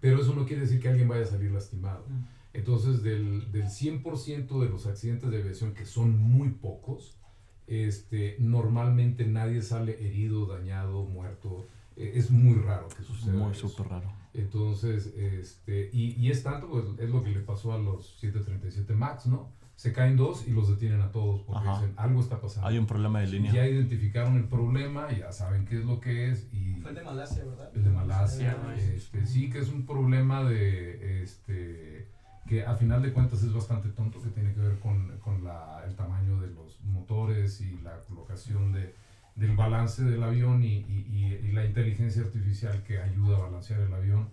Pero 0.00 0.20
eso 0.20 0.34
no 0.34 0.46
quiere 0.46 0.62
decir 0.62 0.80
que 0.80 0.88
alguien 0.88 1.08
vaya 1.08 1.24
a 1.24 1.26
salir 1.26 1.50
lastimado. 1.50 2.06
Mm. 2.08 2.26
Entonces, 2.54 3.02
del, 3.02 3.52
del 3.52 3.66
100% 3.66 4.60
de 4.60 4.68
los 4.68 4.86
accidentes 4.86 5.30
de 5.30 5.42
aviación, 5.42 5.74
que 5.74 5.84
son 5.84 6.18
muy 6.18 6.50
pocos, 6.50 7.18
este, 7.66 8.36
normalmente 8.38 9.26
nadie 9.26 9.60
sale 9.60 9.92
herido, 10.06 10.46
dañado, 10.46 11.04
muerto. 11.04 11.66
Eh, 11.96 12.12
es 12.14 12.30
muy 12.30 12.54
raro 12.54 12.88
que 12.88 13.02
suceda. 13.02 13.34
Muy 13.34 13.54
súper 13.54 13.88
raro. 13.88 14.10
Entonces, 14.32 15.12
este, 15.16 15.90
y, 15.92 16.14
y 16.20 16.30
es 16.30 16.42
tanto, 16.42 16.68
pues 16.68 16.84
es 16.98 17.10
lo 17.10 17.22
que 17.22 17.30
le 17.30 17.40
pasó 17.40 17.72
a 17.72 17.78
los 17.78 18.18
737 18.20 18.94
MAX, 18.94 19.26
¿no? 19.26 19.50
Se 19.76 19.92
caen 19.92 20.16
dos 20.16 20.46
y 20.48 20.52
los 20.52 20.70
detienen 20.70 21.02
a 21.02 21.10
todos 21.12 21.42
porque 21.42 21.68
Ajá. 21.68 21.80
dicen, 21.80 21.94
algo 21.98 22.20
está 22.22 22.40
pasando. 22.40 22.66
Hay 22.66 22.78
un 22.78 22.86
problema 22.86 23.20
de 23.20 23.26
línea. 23.26 23.52
Ya 23.52 23.66
identificaron 23.66 24.36
el 24.36 24.44
problema, 24.44 25.12
ya 25.12 25.30
saben 25.32 25.66
qué 25.66 25.78
es 25.78 25.84
lo 25.84 26.00
que 26.00 26.30
es 26.30 26.48
y 26.50 26.76
Fue 26.80 26.90
el 26.90 26.96
de 26.96 27.02
Malasia, 27.02 27.44
¿verdad? 27.44 27.70
el 27.74 27.84
de 27.84 27.90
Malasia, 27.90 28.56
este, 28.74 29.26
sí 29.26 29.50
que 29.50 29.58
es 29.58 29.68
un 29.68 29.84
problema 29.84 30.44
de, 30.44 31.22
este, 31.22 32.08
que 32.48 32.64
a 32.64 32.74
final 32.76 33.02
de 33.02 33.12
cuentas 33.12 33.42
es 33.42 33.52
bastante 33.52 33.90
tonto, 33.90 34.22
que 34.22 34.30
tiene 34.30 34.54
que 34.54 34.60
ver 34.60 34.78
con, 34.78 35.18
con 35.18 35.44
la, 35.44 35.82
el 35.86 35.94
tamaño 35.94 36.40
de 36.40 36.48
los 36.48 36.80
motores 36.80 37.60
y 37.60 37.78
la 37.82 37.98
colocación 38.08 38.72
de, 38.72 38.94
del 39.34 39.54
balance 39.56 40.02
del 40.04 40.22
avión 40.22 40.62
y, 40.64 40.78
y- 40.88 41.06
y- 41.10 41.48
y 41.48 41.52
la 41.52 41.66
inteligencia 41.66 42.22
artificial 42.22 42.82
que 42.82 42.98
ayuda 43.02 43.36
a 43.36 43.40
balancear 43.40 43.80
el 43.80 43.92
avión, 43.92 44.30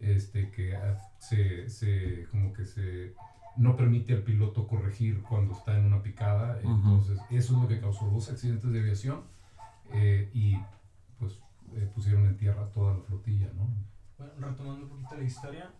este, 0.00 0.50
que 0.50 0.74
se, 1.18 1.68
se, 1.68 2.26
como 2.30 2.54
que 2.54 2.64
se 2.64 3.12
no 3.56 3.76
permite 3.76 4.12
al 4.12 4.22
piloto 4.22 4.66
corregir 4.66 5.22
cuando 5.22 5.54
está 5.54 5.76
en 5.76 5.86
una 5.86 6.02
picada, 6.02 6.58
entonces 6.62 7.18
eso 7.30 7.54
es 7.54 7.62
lo 7.62 7.68
que 7.68 7.80
causó 7.80 8.06
dos 8.06 8.28
accidentes 8.30 8.70
de 8.70 8.80
aviación 8.80 9.22
eh, 9.92 10.28
y 10.34 10.56
pues 11.18 11.38
eh, 11.74 11.88
pusieron 11.94 12.26
en 12.26 12.36
tierra 12.36 12.66
toda 12.74 12.94
la 12.94 13.00
flotilla, 13.00 13.48
¿no? 13.56 13.68
Bueno, 14.18 14.32
retomando 14.38 14.84
un 14.84 14.88
poquito 14.90 15.16
la 15.16 15.24
historia, 15.24 15.70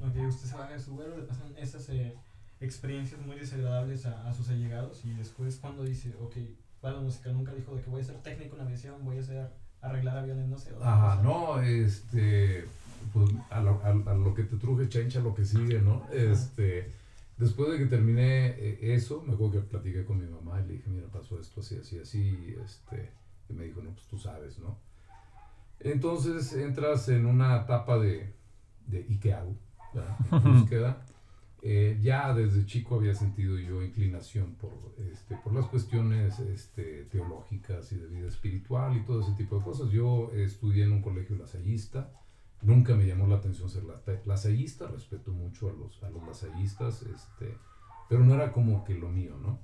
aunque 0.00 0.26
usted 0.26 0.46
se 0.48 0.56
baja 0.56 0.72
de 0.72 0.80
su 0.80 0.94
vuelo, 0.94 1.16
le 1.16 1.24
pasan 1.24 1.52
esas 1.56 1.88
eh, 1.90 2.14
experiencias 2.60 3.20
muy 3.20 3.36
desagradables 3.36 4.06
a, 4.06 4.28
a 4.28 4.32
sus 4.32 4.48
allegados 4.48 5.04
y 5.04 5.12
después 5.14 5.56
cuando 5.56 5.84
dice, 5.84 6.14
ok, 6.20 6.36
va 6.84 6.92
la 6.92 7.00
música, 7.00 7.30
nunca 7.30 7.52
dijo 7.52 7.74
de 7.74 7.82
que 7.82 7.90
voy 7.90 8.00
a 8.00 8.04
ser 8.04 8.16
técnico 8.22 8.56
en 8.56 8.62
aviación, 8.62 9.04
voy 9.04 9.18
a 9.18 9.22
ser 9.22 9.50
arreglar 9.80 10.18
aviones, 10.18 10.48
no 10.48 10.58
sé. 10.58 10.70
Ajá, 10.82 11.20
no, 11.22 11.60
este, 11.60 12.64
pues 13.12 13.30
a 13.50 13.60
lo, 13.60 13.80
a, 13.84 13.88
a 13.90 14.14
lo 14.14 14.34
que 14.34 14.44
te 14.44 14.56
truje 14.56 14.88
chencha, 14.88 15.20
lo 15.20 15.34
que 15.34 15.44
sigue, 15.44 15.80
¿no? 15.80 16.02
Este, 16.12 16.92
después 17.38 17.70
de 17.70 17.78
que 17.78 17.86
terminé 17.86 18.48
eh, 18.48 18.94
eso, 18.94 19.22
me 19.22 19.34
acuerdo 19.34 19.60
que 19.60 19.68
platiqué 19.68 20.04
con 20.04 20.18
mi 20.18 20.26
mamá 20.26 20.60
y 20.60 20.66
le 20.66 20.72
dije, 20.74 20.90
mira, 20.90 21.08
pasó 21.08 21.40
esto 21.40 21.60
así, 21.60 21.76
así, 21.76 21.98
así, 21.98 22.54
este, 22.62 23.12
y 23.48 23.52
me 23.52 23.64
dijo, 23.64 23.80
no, 23.80 23.92
pues 23.92 24.06
tú 24.06 24.18
sabes, 24.18 24.58
¿no? 24.58 24.78
Entonces 25.80 26.52
entras 26.54 27.08
en 27.08 27.26
una 27.26 27.62
etapa 27.62 27.98
de, 27.98 28.34
de 28.86 29.06
¿y 29.08 29.18
qué 29.18 29.32
hago? 29.32 29.56
búsqueda. 30.30 31.04
Eh, 31.60 31.98
ya 32.00 32.32
desde 32.34 32.64
chico 32.66 32.94
había 32.94 33.14
sentido 33.14 33.58
yo 33.58 33.82
inclinación 33.82 34.54
por, 34.54 34.94
este, 35.10 35.36
por 35.36 35.52
las 35.52 35.66
cuestiones 35.66 36.38
este, 36.38 37.04
teológicas 37.06 37.90
y 37.90 37.96
de 37.96 38.06
vida 38.06 38.28
espiritual 38.28 38.96
y 38.96 39.04
todo 39.04 39.22
ese 39.22 39.32
tipo 39.32 39.58
de 39.58 39.64
cosas. 39.64 39.90
Yo 39.90 40.30
estudié 40.34 40.84
en 40.84 40.92
un 40.92 41.02
colegio 41.02 41.36
lasallista, 41.36 42.12
nunca 42.62 42.94
me 42.94 43.06
llamó 43.06 43.26
la 43.26 43.36
atención 43.36 43.68
ser 43.70 43.84
la- 43.84 44.00
lasallista, 44.26 44.86
respeto 44.88 45.32
mucho 45.32 45.68
a 45.68 45.72
los, 45.72 46.02
a 46.02 46.10
los 46.10 46.26
lasallistas, 46.26 47.02
este, 47.02 47.56
pero 48.08 48.24
no 48.24 48.34
era 48.34 48.52
como 48.52 48.84
que 48.84 48.94
lo 48.94 49.08
mío, 49.08 49.36
¿no? 49.40 49.60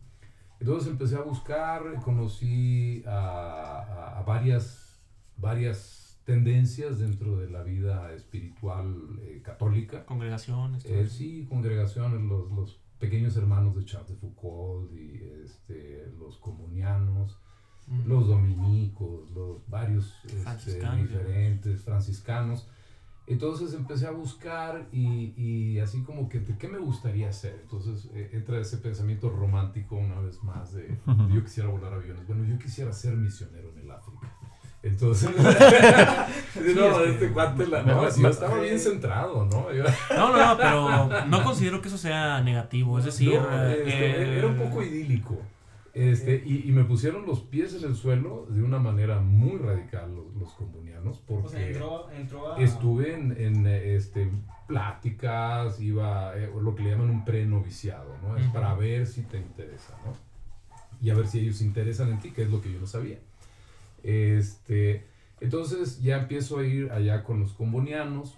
Entonces 0.61 0.91
empecé 0.91 1.17
a 1.17 1.23
buscar, 1.23 1.83
conocí 2.03 3.03
a, 3.07 3.81
a- 3.81 4.19
a 4.19 4.23
varias, 4.23 5.01
varias 5.37 6.21
tendencias 6.25 6.99
dentro 7.01 7.37
de 7.37 7.51
la 7.51 7.63
vida 7.63 8.13
espiritual 8.15 9.19
eh, 9.23 9.43
católica. 9.45 10.07
Congregaciones. 10.07 10.85
Eh, 10.87 11.07
sí, 11.09 11.47
congregaciones, 11.51 12.21
los, 12.23 12.51
los 12.53 12.81
pequeños 12.99 13.37
hermanos 13.37 13.77
de 13.77 13.85
Charles 13.85 14.09
de 14.11 14.17
Foucault 14.17 14.91
y 14.93 15.21
este, 15.45 16.11
los 16.19 16.39
comunianos, 16.39 17.39
Ujú. 17.87 18.09
los 18.09 18.29
dominicos, 18.29 19.31
los 19.33 19.69
varios 19.69 20.15
este, 20.25 20.39
Franciscanos, 20.39 21.09
diferentes 21.09 21.83
franciscanos. 21.83 22.69
Entonces 23.27 23.73
empecé 23.73 24.07
a 24.07 24.11
buscar 24.11 24.87
y, 24.93 25.33
y 25.37 25.79
así 25.81 26.03
como 26.03 26.29
que, 26.29 26.43
¿qué 26.59 26.69
me 26.69 26.79
gustaría 26.79 27.31
hacer? 27.31 27.59
Entonces 27.63 28.11
eh, 28.15 28.31
entra 28.35 28.59
ese 28.61 28.77
pensamiento 28.77 29.31
romántico 29.31 29.97
una 29.97 30.21
vez 30.21 30.43
más 30.43 30.75
de, 30.75 30.99
yo 31.35 31.43
quisiera 31.43 31.69
volar 31.71 31.95
aviones. 31.95 32.27
Bueno, 32.27 32.45
yo 32.45 32.59
quisiera 32.59 32.93
ser 32.93 33.15
misionero 33.17 33.71
en 33.73 33.79
el 33.81 33.91
África. 33.91 34.31
Entonces, 34.83 35.31
no, 35.39 35.49
es 35.51 35.57
que- 36.77 37.11
este 37.13 37.33
cuate, 37.33 37.67
la, 37.67 37.83
no, 37.83 38.11
sí, 38.11 38.21
yo 38.21 38.29
estaba 38.29 38.61
bien 38.61 38.79
centrado, 38.79 39.47
¿no? 39.47 39.73
Yo- 39.73 39.85
No, 40.15 40.31
no, 40.37 40.47
no, 40.47 40.57
pero 40.59 41.27
no 41.27 41.43
considero 41.43 41.81
que 41.81 41.89
eso 41.89 41.97
sea 41.97 42.43
negativo. 42.43 42.99
Es 42.99 43.07
decir, 43.07 43.33
No, 43.41 43.67
este, 43.71 44.07
eh, 44.35 44.39
era 44.39 44.47
un 44.49 44.57
poco 44.59 44.83
idílico. 44.83 45.39
Este, 45.95 46.43
y, 46.45 46.69
y 46.69 46.73
me 46.73 46.83
pusieron 46.85 47.25
los 47.25 47.41
pies 47.41 47.73
en 47.75 47.89
el 47.89 47.95
suelo 47.95 48.47
de 48.51 48.65
una 48.65 48.81
manera 48.81 49.21
muy 49.21 49.59
radical 49.59 50.13
los, 50.13 50.35
los 50.35 50.53
comunianos, 50.55 51.23
porque 51.25 51.47
O 51.47 51.51
sea, 51.51 51.67
entró, 51.69 52.11
entró 52.11 52.53
a... 52.53 52.61
estuve 52.61 53.15
en, 53.15 53.31
en, 53.39 53.65
este, 53.67 54.29
pláticas, 54.67 55.81
iba 55.81 56.37
eh, 56.37 56.51
lo 56.61 56.75
que 56.75 56.83
le 56.83 56.91
llaman 56.91 57.11
un 57.11 57.25
pre-noviciado, 57.25 58.17
¿no? 58.23 58.37
Es 58.37 58.47
para 58.49 58.75
ver 58.75 59.07
si 59.07 59.23
te 59.23 59.37
interesa, 59.37 59.97
¿no? 60.05 60.13
Y 61.01 61.11
a 61.11 61.15
ver 61.15 61.29
si 61.29 61.39
ellos 61.39 61.59
se 61.59 61.65
interesan 61.65 62.11
en 62.11 62.19
ti, 62.19 62.33
que 62.33 62.43
es 62.43 62.51
lo 62.51 62.61
que 62.61 62.73
yo 62.73 62.81
no 62.81 62.87
sabía. 62.89 63.19
Este, 64.03 65.05
entonces 65.41 66.03
ya 66.03 66.19
empiezo 66.19 66.59
a 66.59 66.67
ir 66.67 66.91
allá 66.91 67.23
con 67.23 67.39
los 67.39 67.53
combonianos, 67.53 68.37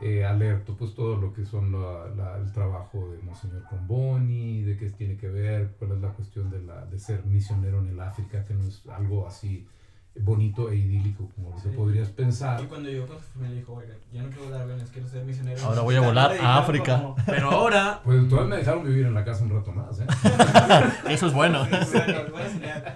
eh, 0.00 0.24
alerto 0.24 0.76
pues 0.76 0.94
todo 0.94 1.16
lo 1.16 1.32
que 1.32 1.44
son 1.44 1.72
la- 1.72 2.06
la- 2.16 2.36
el 2.38 2.52
trabajo 2.52 3.10
de 3.10 3.18
Monseñor 3.22 3.64
Comboni, 3.68 4.62
de 4.62 4.76
qué 4.76 4.90
tiene 4.90 5.16
que 5.16 5.28
ver, 5.28 5.72
cuál 5.78 5.92
es 5.92 6.00
la 6.00 6.10
cuestión 6.10 6.50
de, 6.50 6.62
la, 6.62 6.84
de 6.86 6.98
ser 6.98 7.24
misionero 7.26 7.80
en 7.80 7.88
el 7.88 8.00
África, 8.00 8.44
que 8.44 8.54
no 8.54 8.64
es 8.64 8.82
algo 8.88 9.26
así 9.26 9.66
bonito 10.20 10.68
e 10.70 10.76
idílico 10.76 11.28
como 11.36 11.50
lo 11.50 11.56
que 11.62 11.70
Sí. 11.70 11.76
podrías 11.76 12.08
pensar. 12.08 12.60
Y 12.60 12.66
cuando 12.66 12.90
yo 12.90 13.06
familia 13.06 13.56
dijo, 13.56 13.74
oiga, 13.74 13.94
ya 14.12 14.22
no 14.22 14.28
quiero 14.30 14.44
volar 14.46 14.62
aviones, 14.62 14.90
quiero 14.90 15.06
ser 15.08 15.24
misionero. 15.24 15.62
Ahora 15.64 15.80
voy 15.82 15.94
a 15.94 16.00
volar 16.00 16.32
a 16.40 16.58
África. 16.58 17.00
como- 17.00 17.16
Pero 17.26 17.50
ahora, 17.52 18.00
Pues 18.04 18.28
todavía 18.28 18.50
me 18.50 18.56
dejaron 18.56 18.84
vivir 18.84 19.06
en 19.06 19.14
la 19.14 19.24
casa 19.24 19.44
un 19.44 19.50
rato 19.50 19.70
más, 19.72 20.00
¿eh? 20.00 20.06
Eso 21.08 21.26
es 21.28 21.32
bueno. 21.32 21.64
Señal. 21.66 22.32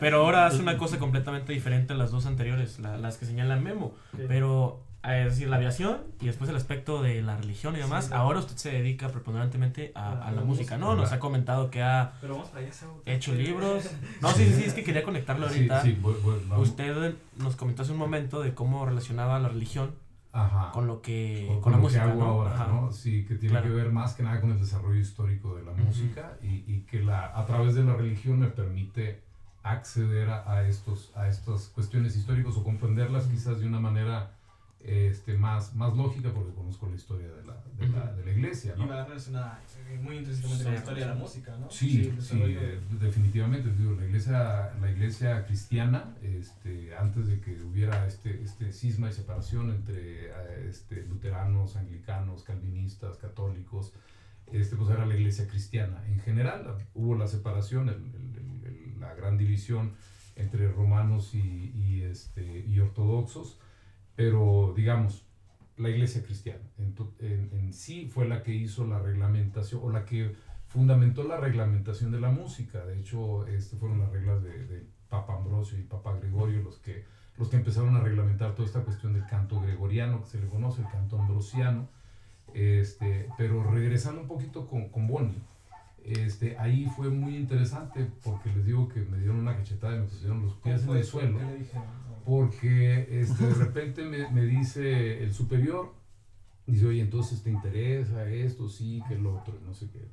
pero 0.00 0.18
ahora 0.24 0.48
es 0.48 0.54
una 0.58 0.76
cosa 0.78 0.98
completamente 0.98 1.52
diferente 1.52 1.92
a 1.92 1.96
las 1.96 2.10
dos 2.10 2.26
anteriores, 2.26 2.78
la- 2.80 2.96
las 2.96 3.18
que 3.18 3.26
señala 3.26 3.56
Memo. 3.56 3.86
Ok. 4.14 4.20
Pero 4.26 4.82
es 5.04 5.24
decir, 5.30 5.48
la 5.48 5.56
aviación 5.56 5.98
y 6.20 6.26
después 6.26 6.48
el 6.48 6.54
aspecto 6.56 7.02
de 7.02 7.22
la 7.22 7.36
religión 7.36 7.74
y 7.74 7.78
demás. 7.78 8.06
Sí. 8.06 8.12
Ahora 8.14 8.38
usted 8.38 8.56
se 8.56 8.70
dedica 8.70 9.08
preponderantemente 9.08 9.90
a, 9.96 10.08
A 10.08 10.12
a 10.12 10.14
la 10.14 10.36
la 10.36 10.42
música, 10.42 10.76
música. 10.76 10.78
¿no? 10.78 10.94
Nos 10.94 11.10
ha 11.12 11.18
comentado 11.18 11.70
que 11.70 11.82
ha 11.82 12.12
Pero 12.20 12.34
vamos 12.34 12.50
para 12.50 12.60
allá, 12.62 12.72
Sau. 12.72 13.02
hecho 13.06 13.34
libros. 13.34 13.90
No, 14.20 14.30
sí, 14.32 14.44
sí, 14.46 14.52
sí, 14.54 14.64
es 14.64 14.74
que 14.74 14.84
quería 14.84 15.02
conectarlo 15.02 15.46
ahorita. 15.48 15.82
sí, 15.82 15.98
voy- 16.00 16.14
voy- 16.22 16.40
vamos. 16.48 16.68
Usted 16.68 17.14
nos 17.38 17.56
comentó 17.56 17.82
hace 17.82 17.90
un 17.92 17.98
momento 17.98 18.40
de 18.40 18.54
cómo 18.54 18.86
relacionaba 18.86 19.40
la 19.40 19.48
religión 19.48 19.90
Ajá. 20.32 20.70
con 20.72 20.86
lo 20.86 21.02
que 21.02 21.58
con, 21.62 21.72
la 21.72 21.78
lo 21.78 21.82
música, 21.84 22.04
que 22.04 22.10
hago 22.12 22.20
¿no? 22.20 22.26
ahora, 22.30 22.54
Ajá. 22.54 22.66
¿no? 22.68 22.92
Sí, 22.92 23.24
que 23.26 23.34
tiene 23.34 23.50
Claro. 23.54 23.68
que 23.68 23.74
ver 23.74 23.90
más 23.90 24.14
que 24.14 24.22
nada 24.22 24.40
con 24.40 24.52
el 24.52 24.60
desarrollo 24.60 25.00
histórico 25.00 25.56
de 25.56 25.64
la 25.64 25.72
música 25.72 26.38
y, 26.42 26.64
y 26.72 26.86
que 26.88 27.00
la, 27.02 27.36
a 27.38 27.44
través 27.44 27.74
de 27.74 27.82
la 27.82 27.94
religión 27.94 28.38
me 28.38 28.46
permite 28.46 29.20
acceder 29.64 30.30
a, 30.30 30.50
a 30.50 30.66
estos, 30.66 31.10
a 31.16 31.28
estas 31.28 31.66
cuestiones 31.68 32.16
históricas 32.16 32.56
o 32.56 32.64
comprenderlas 32.64 33.26
quizás 33.26 33.60
de 33.60 33.66
una 33.66 33.78
manera 33.80 34.30
este, 34.84 35.34
más, 35.36 35.74
más 35.74 35.96
lógica 35.96 36.30
porque 36.32 36.52
conozco 36.54 36.88
la 36.88 36.96
historia 36.96 37.28
de 37.28 37.44
la, 37.44 37.62
de 37.78 37.88
la, 37.88 38.12
de 38.14 38.24
la 38.24 38.30
iglesia, 38.32 38.74
Y 38.76 38.80
¿no? 38.80 38.88
va 38.88 39.04
relacionada 39.04 39.62
eh, 39.88 39.98
muy 40.02 40.16
intrínsecamente 40.18 40.58
Sí. 40.58 40.64
con 40.64 40.72
la 40.74 40.78
historia 40.80 41.04
de 41.06 41.14
la 41.14 41.18
música, 41.20 41.56
¿no? 41.58 41.70
Sí, 41.70 41.90
sí, 41.90 42.10
desarrollo 42.10 42.60
eh, 42.60 42.80
de- 42.90 42.98
definitivamente. 43.06 43.70
Digo, 43.72 43.92
la 43.92 44.04
iglesia, 44.06 44.72
la 44.80 44.90
iglesia 44.90 45.46
cristiana, 45.46 46.14
este, 46.22 46.96
antes 46.96 47.28
de 47.28 47.40
que 47.40 47.62
hubiera 47.62 48.06
este, 48.06 48.42
este 48.42 48.72
cisma 48.72 49.08
y 49.08 49.12
separación 49.12 49.70
entre 49.70 50.26
eh, 50.26 50.66
este, 50.68 51.06
luteranos, 51.06 51.76
anglicanos, 51.76 52.42
calvinistas, 52.42 53.16
católicos, 53.18 53.92
este, 54.52 54.76
pues 54.76 54.90
era 54.90 55.06
la 55.06 55.14
iglesia 55.16 55.46
cristiana. 55.46 56.04
En 56.08 56.18
general 56.20 56.76
hubo 56.94 57.14
la 57.16 57.28
separación, 57.28 57.88
el- 57.88 57.94
el- 57.94 58.36
el- 58.36 58.66
el- 58.94 59.00
la 59.00 59.14
gran 59.14 59.38
división 59.38 59.92
entre 60.34 60.70
romanos 60.72 61.34
y, 61.34 61.72
y, 61.74 62.02
este, 62.02 62.64
y 62.66 62.80
ortodoxos, 62.80 63.58
pero 64.16 64.72
digamos, 64.76 65.24
la 65.76 65.88
iglesia 65.90 66.22
cristiana 66.22 66.60
en, 66.78 66.94
en- 67.20 67.50
en 67.52 67.72
sí 67.72 68.06
fue 68.12 68.28
la 68.28 68.42
que 68.42 68.54
hizo 68.54 68.86
la 68.86 68.98
reglamentación 68.98 69.80
o 69.84 69.90
la 69.90 70.04
que 70.04 70.34
fundamentó 70.68 71.24
la 71.24 71.38
reglamentación 71.38 72.10
de 72.12 72.20
la 72.20 72.30
música. 72.30 72.84
De 72.84 72.98
hecho, 72.98 73.46
este 73.46 73.76
fueron 73.76 73.98
las 74.00 74.10
reglas 74.10 74.42
de, 74.42 74.66
de 74.66 74.86
Papa 75.08 75.36
Ambrosio 75.36 75.78
y 75.78 75.82
Papa 75.82 76.16
Gregorio 76.18 76.62
los 76.62 76.78
que, 76.78 77.04
los 77.38 77.48
que 77.48 77.56
empezaron 77.56 77.96
a 77.96 78.00
reglamentar 78.00 78.54
toda 78.54 78.66
esta 78.66 78.80
cuestión 78.82 79.12
del 79.14 79.26
canto 79.26 79.60
gregoriano, 79.60 80.20
que 80.22 80.28
se 80.30 80.40
le 80.40 80.46
conoce, 80.48 80.82
el 80.82 80.88
canto 80.88 81.18
ambrosiano. 81.18 81.88
Este, 82.54 83.28
pero 83.38 83.62
regresando 83.70 84.20
un 84.20 84.28
poquito 84.28 84.66
con, 84.66 84.88
con 84.90 85.06
Bonnie, 85.08 85.40
este, 86.04 86.58
ahí 86.58 86.86
fue 86.96 87.08
muy 87.08 87.36
interesante 87.36 88.06
porque 88.24 88.50
les 88.50 88.64
digo 88.66 88.88
que 88.88 89.00
me 89.00 89.18
dieron 89.18 89.36
una 89.36 89.56
cachetada 89.56 89.96
y 89.96 90.00
me 90.00 90.04
pusieron 90.06 90.42
los 90.42 90.52
¿Cómo 90.54 90.62
pies 90.64 90.82
en 90.86 90.96
el 90.96 91.04
suelo. 91.04 91.38
¿Qué 91.38 91.44
le 91.44 91.56
dijeron? 91.58 91.84
Porque 92.24 93.20
este, 93.20 93.46
de 93.46 93.54
repente 93.54 94.04
me, 94.04 94.30
me 94.30 94.44
dice 94.44 95.22
el 95.22 95.32
superior, 95.34 95.92
dice, 96.66 96.86
oye, 96.86 97.00
entonces 97.00 97.42
te 97.42 97.50
interesa 97.50 98.28
esto, 98.30 98.68
sí, 98.68 99.02
que 99.08 99.16
lo 99.16 99.36
otro, 99.38 99.58
no 99.64 99.74
sé 99.74 99.88
qué. 99.90 100.08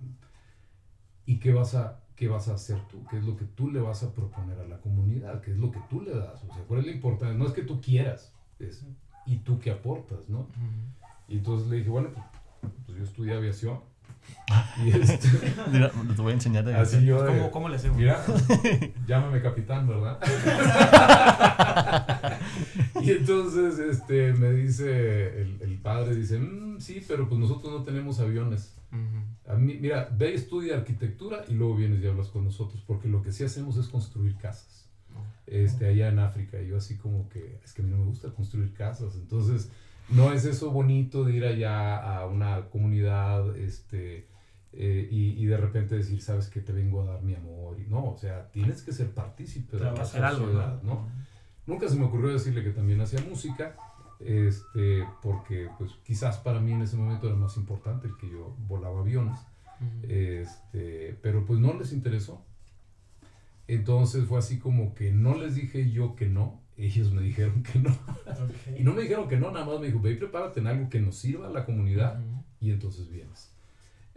¿Y 1.25 1.37
qué 1.39 1.53
vas, 1.53 1.75
a, 1.75 2.03
qué 2.15 2.27
vas 2.27 2.47
a 2.47 2.55
hacer 2.55 2.79
tú? 2.87 3.05
¿Qué 3.09 3.17
es 3.17 3.23
lo 3.23 3.37
que 3.37 3.45
tú 3.45 3.69
le 3.69 3.79
vas 3.79 4.03
a 4.03 4.13
proponer 4.13 4.59
a 4.59 4.67
la 4.67 4.79
comunidad? 4.79 5.41
¿Qué 5.41 5.51
es 5.51 5.57
lo 5.57 5.71
que 5.71 5.79
tú 5.89 6.01
le 6.01 6.11
das? 6.11 6.43
O 6.43 6.53
sea, 6.53 6.63
¿cuál 6.67 6.79
es 6.81 6.87
la 6.87 6.91
importancia? 6.93 7.37
No 7.37 7.45
es 7.45 7.53
que 7.53 7.61
tú 7.61 7.79
quieras, 7.81 8.33
es 8.57 8.83
y 9.25 9.37
tú 9.37 9.59
qué 9.59 9.69
aportas, 9.69 10.27
¿no? 10.27 10.39
Ujú. 10.39 11.27
Y 11.27 11.37
entonces 11.37 11.67
le 11.67 11.77
dije, 11.77 11.89
bueno, 11.89 12.09
pues, 12.13 12.73
pues 12.87 12.97
yo 12.97 13.03
estudié 13.03 13.33
aviación. 13.35 13.79
Y 14.83 14.89
este, 14.91 15.27
Mira, 15.71 15.91
te 15.91 16.21
voy 16.21 16.31
a 16.31 16.35
enseñar 16.35 16.65
de 16.65 16.75
así 16.75 17.05
yo 17.05 17.21
de, 17.21 17.27
¿Cómo, 17.27 17.51
¿Cómo 17.51 17.69
le 17.69 17.75
hacemos? 17.75 17.97
Mira, 17.97 18.23
llámame 19.07 19.41
capitán, 19.41 19.87
¿verdad? 19.87 20.19
y 23.01 23.11
entonces 23.11 23.79
este, 23.79 24.33
me 24.33 24.51
dice 24.51 25.41
el, 25.41 25.57
el 25.61 25.77
padre, 25.77 26.15
dice, 26.15 26.39
"Mm, 26.39 26.79
sí, 26.79 27.03
pero 27.07 27.27
pues 27.27 27.39
nosotros 27.39 27.71
no 27.71 27.83
tenemos 27.83 28.19
aviones. 28.19 28.75
A 29.47 29.55
mí, 29.55 29.77
mira, 29.79 30.09
ve, 30.11 30.33
estudia 30.33 30.75
arquitectura 30.75 31.43
y 31.47 31.53
luego 31.53 31.75
vienes 31.75 32.01
y 32.03 32.07
hablas 32.07 32.29
con 32.29 32.43
nosotros, 32.43 32.83
porque 32.87 33.07
lo 33.07 33.21
que 33.21 33.31
sí 33.31 33.43
hacemos 33.43 33.77
es 33.77 33.87
construir 33.87 34.35
casas. 34.37 34.87
Este, 35.45 35.87
allá 35.87 36.09
en 36.09 36.19
África, 36.19 36.61
y 36.61 36.67
yo 36.67 36.77
así 36.77 36.95
como 36.95 37.27
que, 37.29 37.59
es 37.63 37.73
que 37.73 37.81
a 37.81 37.85
mí 37.85 37.91
no 37.91 37.97
me 37.97 38.05
gusta 38.05 38.29
construir 38.29 38.73
casas, 38.73 39.15
entonces 39.15 39.69
no 40.11 40.33
es 40.33 40.45
eso 40.45 40.71
bonito 40.71 41.23
de 41.23 41.33
ir 41.33 41.45
allá 41.45 41.97
a 41.97 42.25
una 42.25 42.69
comunidad, 42.69 43.55
este, 43.57 44.27
eh, 44.73 45.07
y, 45.11 45.41
y 45.41 45.45
de 45.45 45.57
repente 45.57 45.95
decir, 45.95 46.21
sabes 46.21 46.47
que 46.47 46.61
te 46.61 46.73
vengo 46.73 47.01
a 47.01 47.05
dar 47.05 47.21
mi 47.21 47.35
amor, 47.35 47.77
y 47.79 47.89
no, 47.89 48.11
o 48.11 48.17
sea, 48.17 48.49
tienes 48.51 48.81
que 48.81 48.91
ser 48.91 49.11
partícipe 49.11 49.77
de 49.77 49.83
la 49.83 49.89
algo, 49.89 50.05
sociedad, 50.05 50.81
¿no? 50.83 51.07
Nunca 51.65 51.87
se 51.87 51.95
me 51.95 52.05
ocurrió 52.05 52.31
decirle 52.31 52.63
que 52.63 52.71
también 52.71 53.01
hacía 53.01 53.21
música, 53.21 53.75
este, 54.19 55.05
porque 55.21 55.69
pues 55.77 55.91
quizás 56.03 56.37
para 56.37 56.59
mí 56.59 56.71
en 56.71 56.81
ese 56.81 56.97
momento 56.97 57.27
era 57.27 57.35
más 57.35 57.55
importante 57.57 58.07
el 58.07 58.17
que 58.17 58.29
yo 58.29 58.55
volaba 58.67 58.99
aviones, 59.01 59.39
este, 60.03 61.17
pero 61.21 61.45
pues 61.45 61.59
no 61.59 61.73
les 61.73 61.93
interesó. 61.93 62.43
Entonces 63.67 64.25
fue 64.25 64.39
así 64.39 64.57
como 64.57 64.95
que 64.95 65.11
no 65.11 65.35
les 65.35 65.55
dije 65.55 65.91
yo 65.91 66.15
que 66.15 66.27
no, 66.27 66.59
ellos 66.85 67.11
me 67.11 67.21
dijeron 67.21 67.63
que 67.63 67.79
no. 67.79 67.89
Ok. 67.91 68.77
Y 68.79 68.83
no 68.83 68.93
me 68.93 69.01
dijeron 69.01 69.27
que 69.27 69.37
no, 69.37 69.51
nada 69.51 69.65
más 69.65 69.79
me 69.79 69.87
dijo, 69.87 69.99
ve 69.99 70.11
y 70.11 70.15
prepárate 70.15 70.59
en 70.59 70.67
algo 70.67 70.89
que 70.89 70.99
nos 70.99 71.15
sirva 71.17 71.47
a 71.47 71.51
la 71.51 71.65
comunidad 71.65 72.19
Ujú. 72.19 72.43
y 72.61 72.71
entonces 72.71 73.09
vienes. 73.09 73.51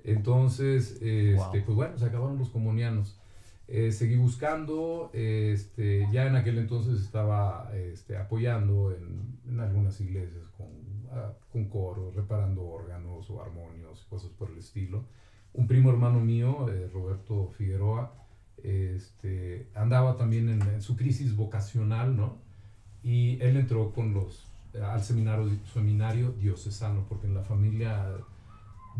Entonces, 0.05 0.92
este, 1.01 1.35
Wow. 1.37 1.51
pues 1.64 1.77
bueno, 1.77 1.98
se 1.98 2.05
acabaron 2.07 2.38
los 2.38 2.48
comunianos. 2.51 3.18
Eh, 3.68 3.92
seguí 3.92 4.16
buscando, 4.16 5.11
este, 5.14 6.07
ya 6.12 6.27
en 6.27 6.37
aquel 6.37 6.59
entonces 6.59 7.01
estaba 7.01 7.70
este, 7.75 8.16
apoyando 8.16 8.92
en, 8.94 9.38
en 9.48 9.61
algunas 9.61 10.01
iglesias 10.01 10.44
con, 10.57 10.66
ah, 11.12 11.33
con 11.53 11.66
coros, 11.66 12.14
reparando 12.14 12.62
órganos 12.66 13.31
o 13.31 13.40
armonios, 13.42 14.05
cosas 14.11 14.31
por 14.31 14.51
el 14.51 14.59
estilo. 14.59 15.05
Un 15.55 15.66
primo 15.68 15.90
hermano 15.90 16.20
mío, 16.20 16.68
eh, 16.68 16.90
Roberto 16.92 17.48
Figueroa, 17.57 18.12
este, 18.62 19.68
andaba 19.75 20.16
también 20.16 20.48
en, 20.48 20.62
en 20.62 20.83
su 20.83 20.96
crisis 20.96 21.35
vocacional, 21.37 22.16
¿no? 22.16 22.38
Y 23.05 23.41
él 23.41 23.57
entró 23.57 23.91
con 23.93 24.12
los, 24.15 24.47
al 24.81 25.03
seminario, 25.03 25.51
seminario 25.73 26.33
diocesano, 26.33 27.05
porque 27.09 27.27
en 27.27 27.35
la 27.35 27.43
familia 27.43 28.07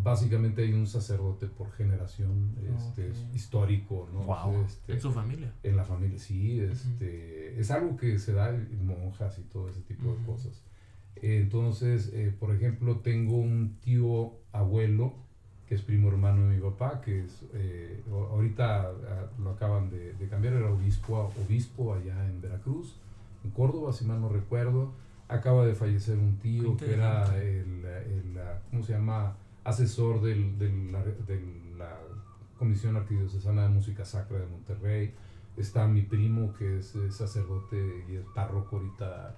básicamente 0.03 0.63
hay 0.63 0.73
un 0.73 0.87
sacerdote 0.87 1.47
por 1.47 1.71
generación 1.73 2.55
este, 2.77 3.11
Ok. 3.11 3.35
histórico, 3.35 4.09
¿no? 4.13 4.21
Wow. 4.21 4.65
Este, 4.65 4.93
En 4.95 5.01
su 5.01 5.13
familia. 5.13 5.53
en 5.63 5.77
la 5.77 5.85
familia, 5.85 6.19
sí, 6.19 6.61
este, 6.61 7.61
es 7.61 7.71
algo 7.71 7.97
que 7.97 8.19
se 8.19 8.33
da 8.33 8.49
en 8.51 8.87
monjas 8.87 9.39
y 9.39 9.43
todo 9.43 9.69
ese 9.69 9.81
tipo 9.83 10.05
de 10.05 10.15
Ujú. 10.23 10.33
cosas. 10.33 10.63
Entonces, 11.17 12.11
eh, 12.15 12.35
por 12.39 12.55
ejemplo, 12.55 12.97
tengo 13.01 13.37
un 13.37 13.77
tío 13.83 14.33
abuelo 14.53 15.15
que 15.69 15.75
es 15.77 15.83
primo 15.83 16.09
hermano 16.09 16.49
de 16.49 16.57
mi 16.57 16.61
papá, 16.63 17.01
que 17.01 17.25
es, 17.25 17.43
eh, 17.55 18.03
ahorita 18.11 18.89
ah, 18.91 19.27
lo 19.39 19.51
acaban 19.51 19.89
de, 19.91 20.15
de 20.15 20.29
cambiar, 20.29 20.55
era 20.55 20.71
obispo, 20.71 21.33
obispo 21.47 21.95
allá 21.95 22.27
en 22.29 22.41
Veracruz, 22.41 22.97
en 23.45 23.51
Córdoba, 23.51 23.93
si 23.93 24.05
mal 24.05 24.21
no 24.21 24.29
recuerdo. 24.29 24.93
Acaba 25.29 25.65
de 25.65 25.75
fallecer 25.75 26.19
un 26.19 26.39
tío 26.39 26.77
que 26.77 26.93
era 26.95 27.37
el, 27.43 27.85
el, 27.85 28.39
¿cómo 28.71 28.83
se 28.83 28.93
llama? 28.93 29.37
Asesor 29.65 30.21
del, 30.23 30.59
del- 30.59 30.93
la, 30.93 31.03
de 31.05 31.41
la 31.79 31.99
Comisión 32.59 32.97
Arquidiocesana 32.97 33.63
de 33.63 33.69
Música 33.71 34.05
Sacra 34.05 34.39
de 34.39 34.47
Monterrey. 34.47 35.15
Está 35.57 35.87
mi 35.87 36.03
primo, 36.03 36.53
que 36.55 36.79
es 36.79 36.95
sacerdote 37.11 38.05
y 38.11 38.17
es 38.17 38.25
párroco 38.35 38.77
ahorita, 38.77 39.37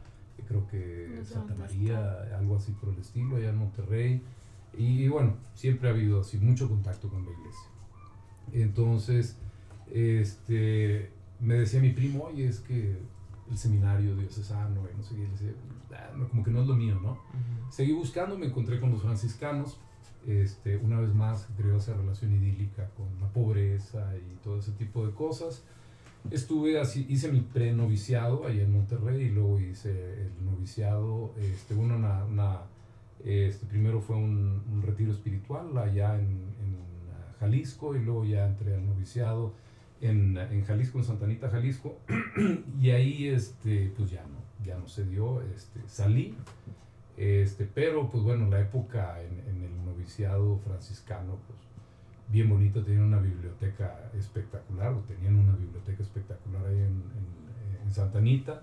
creo 0.49 0.67
que 0.69 1.12
No 1.19 1.25
Santa 1.25 1.55
María, 1.55 2.37
algo 2.38 2.57
así 2.57 2.73
por 2.73 2.88
el 2.90 2.99
estilo, 2.99 3.37
allá 3.37 3.51
en 3.51 3.57
Monterrey. 3.57 4.23
Y, 4.77 5.07
bueno, 5.09 5.35
siempre 5.55 5.88
ha 5.88 5.93
habido 5.93 6.21
así 6.21 6.38
mucho 6.38 6.69
contacto 6.69 7.09
con 7.09 7.25
la 7.25 7.31
iglesia. 7.31 7.69
Entonces, 8.53 9.37
este, 9.93 11.11
me 11.40 11.55
decía 11.55 11.81
mi 11.81 11.90
primo, 11.90 12.25
oye, 12.25 12.47
es 12.49 12.61
que 12.61 12.99
el 13.50 13.59
seminario 13.59 14.16
diocesano, 14.16 14.83
y 14.92 14.96
no 14.96 15.02
sé 15.02 15.14
qué, 15.16 15.26
decía, 15.26 15.52
"Ah, 15.92 16.11
como 16.30 16.42
que 16.42 16.50
no 16.50 16.62
es 16.62 16.66
lo 16.66 16.74
mío, 16.74 16.98
¿no? 17.02 17.12
Ujú. 17.12 17.70
Seguí 17.70 17.92
buscando, 17.92 18.38
me 18.38 18.46
encontré 18.46 18.80
con 18.80 18.90
los 18.90 19.02
franciscanos, 19.02 19.78
este, 20.26 20.76
una 20.78 20.98
vez 21.00 21.14
más 21.14 21.46
creó 21.57 21.76
esa 21.76 21.94
relación 21.94 22.33
idílica 22.33 22.88
con 22.96 23.07
la 23.20 23.28
pobreza 23.28 24.12
y 24.16 24.35
todo 24.42 24.59
ese 24.59 24.72
tipo 24.72 25.07
de 25.07 25.12
cosas. 25.12 25.62
Estuve 26.30 26.80
así, 26.80 27.04
hice 27.11 27.30
mi 27.30 27.40
pre-noviciado 27.40 28.46
allá 28.46 28.62
en 28.62 28.72
Monterrey 28.72 29.24
y 29.24 29.28
luego 29.30 29.61
hice 29.61 30.22
el 30.22 30.44
noviciado, 30.44 31.35
este, 31.37 31.74
uno, 31.74 31.96
una, 31.96 32.24
una, 32.24 32.61
este, 33.22 33.66
primero 33.66 34.00
fue 34.00 34.16
un, 34.16 34.62
un 34.72 34.80
retiro 34.83 35.12
espiritual 35.12 35.76
allá 35.76 36.18
en, 36.18 36.24
en 36.24 36.78
Jalisco 37.40 37.94
y 37.94 38.02
luego 38.02 38.24
ya 38.24 38.46
entré 38.46 38.74
al 38.74 38.87
noviciado 38.87 39.52
en, 40.09 40.64
Jalisco, 40.64 40.99
en 40.99 41.05
Santa 41.05 41.25
Anita, 41.25 41.49
Jalisco, 41.51 41.99
y 42.81 42.90
ahí 42.90 43.29
este, 43.29 43.93
pues 43.97 44.11
ya 44.11 44.23
no, 44.23 44.38
ya 44.64 44.77
no 44.79 44.87
se 44.87 45.05
dio, 45.05 45.40
este, 45.43 45.81
salí, 45.87 46.35
este, 47.17 47.64
pero 47.73 48.11
pues 48.11 48.23
bueno, 48.23 48.49
la 48.51 48.61
época 48.61 49.21
en, 49.23 49.62
el 49.62 49.85
noviciado 49.85 50.59
franciscano, 50.59 51.38
pues 51.47 51.59
bien 52.29 52.49
bonito, 52.49 52.83
tenían 52.83 53.05
una 53.05 53.19
biblioteca 53.21 54.11
espectacular, 54.19 54.93
o 54.93 55.01
tenían 55.01 55.37
una 55.37 55.55
biblioteca 55.57 56.03
espectacular 56.03 56.67
ahí 56.67 56.79
en, 56.79 56.85
en- 56.85 57.85
en 57.87 57.93
Santa 57.93 58.19
Anita, 58.19 58.62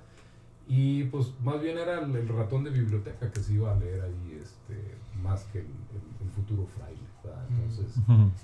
Y 0.68 1.06
pues 1.06 1.34
más 1.42 1.62
bien 1.62 1.78
era 1.78 2.00
el, 2.02 2.28
ratón 2.28 2.64
de 2.64 2.70
biblioteca 2.72 3.32
que 3.32 3.40
se 3.42 3.54
iba 3.54 3.72
a 3.74 3.80
leer 3.80 4.02
ahí, 4.02 4.40
este, 4.42 4.76
más 5.22 5.44
que 5.46 5.60
el 5.60 6.32
futuro 6.36 6.66
fraile. 6.66 7.11
¿Verdad? 7.24 7.46
Entonces, 7.50 7.96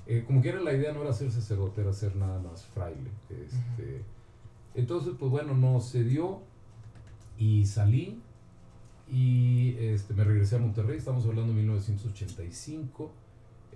eh, 0.06 0.24
como 0.26 0.42
que 0.42 0.50
era 0.50 0.62
la 0.62 0.74
idea 0.74 0.94
no 0.94 1.02
era 1.02 1.13
ser 1.13 1.32
sacerdote, 1.32 1.82
era 1.82 1.94
ser 1.94 2.16
nada 2.16 2.40
más 2.40 2.66
fraile. 2.66 3.12
Este, 3.30 4.02
Entonces, 4.76 5.13
pues 5.20 5.32
bueno, 5.32 5.56
no 5.56 5.80
se 5.80 6.04
dio 6.04 6.42
y 7.38 7.66
salí 7.66 8.22
y 9.10 9.76
este, 9.80 10.13
me 10.13 10.24
regresé 10.24 10.58
a 10.58 10.60
Monterrey, 10.60 10.98
estamos 10.98 11.26
hablando 11.26 11.54
de 11.54 11.60
1985, 11.60 13.12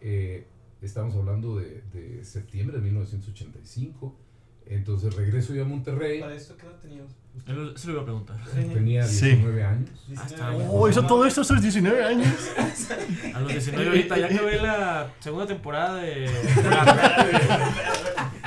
eh, 0.02 0.46
estamos 0.82 1.16
hablando 1.16 1.58
de, 1.58 1.84
de 1.94 2.24
septiembre 2.26 2.78
de 2.78 2.84
1985, 2.84 4.16
entonces 4.66 5.16
regreso 5.16 5.54
yo 5.54 5.64
a 5.64 5.68
Monterrey, 5.68 6.20
Para 6.20 6.36
esto, 6.36 6.58
¿qué 6.58 6.66
edad 6.66 6.80
tenías? 6.82 7.16
Eso 7.48 7.72
eso 7.72 7.88
lo 7.88 7.94
iba 7.94 8.02
a 8.02 8.06
preguntar. 8.06 8.38
tenía 8.54 9.04
Sí. 9.04 9.26
19 9.28 9.64
años. 9.64 9.90
Ah, 10.10 10.24
está 10.26 10.50
19 10.50 10.58
bien. 10.58 10.70
Oh, 10.72 10.90
hizo 10.90 11.06
todo 11.06 11.26
esto 11.26 11.42
a 11.42 11.44
sus 11.44 11.62
19 11.62 12.04
años. 12.04 12.28
A 13.34 13.40
los 13.40 13.52
19 13.52 13.88
ahorita 13.88 14.18
ya 14.18 14.26
acabé 14.28 14.62
la 14.62 15.10
segunda 15.20 15.48
temporada 15.48 15.96
de... 15.96 16.30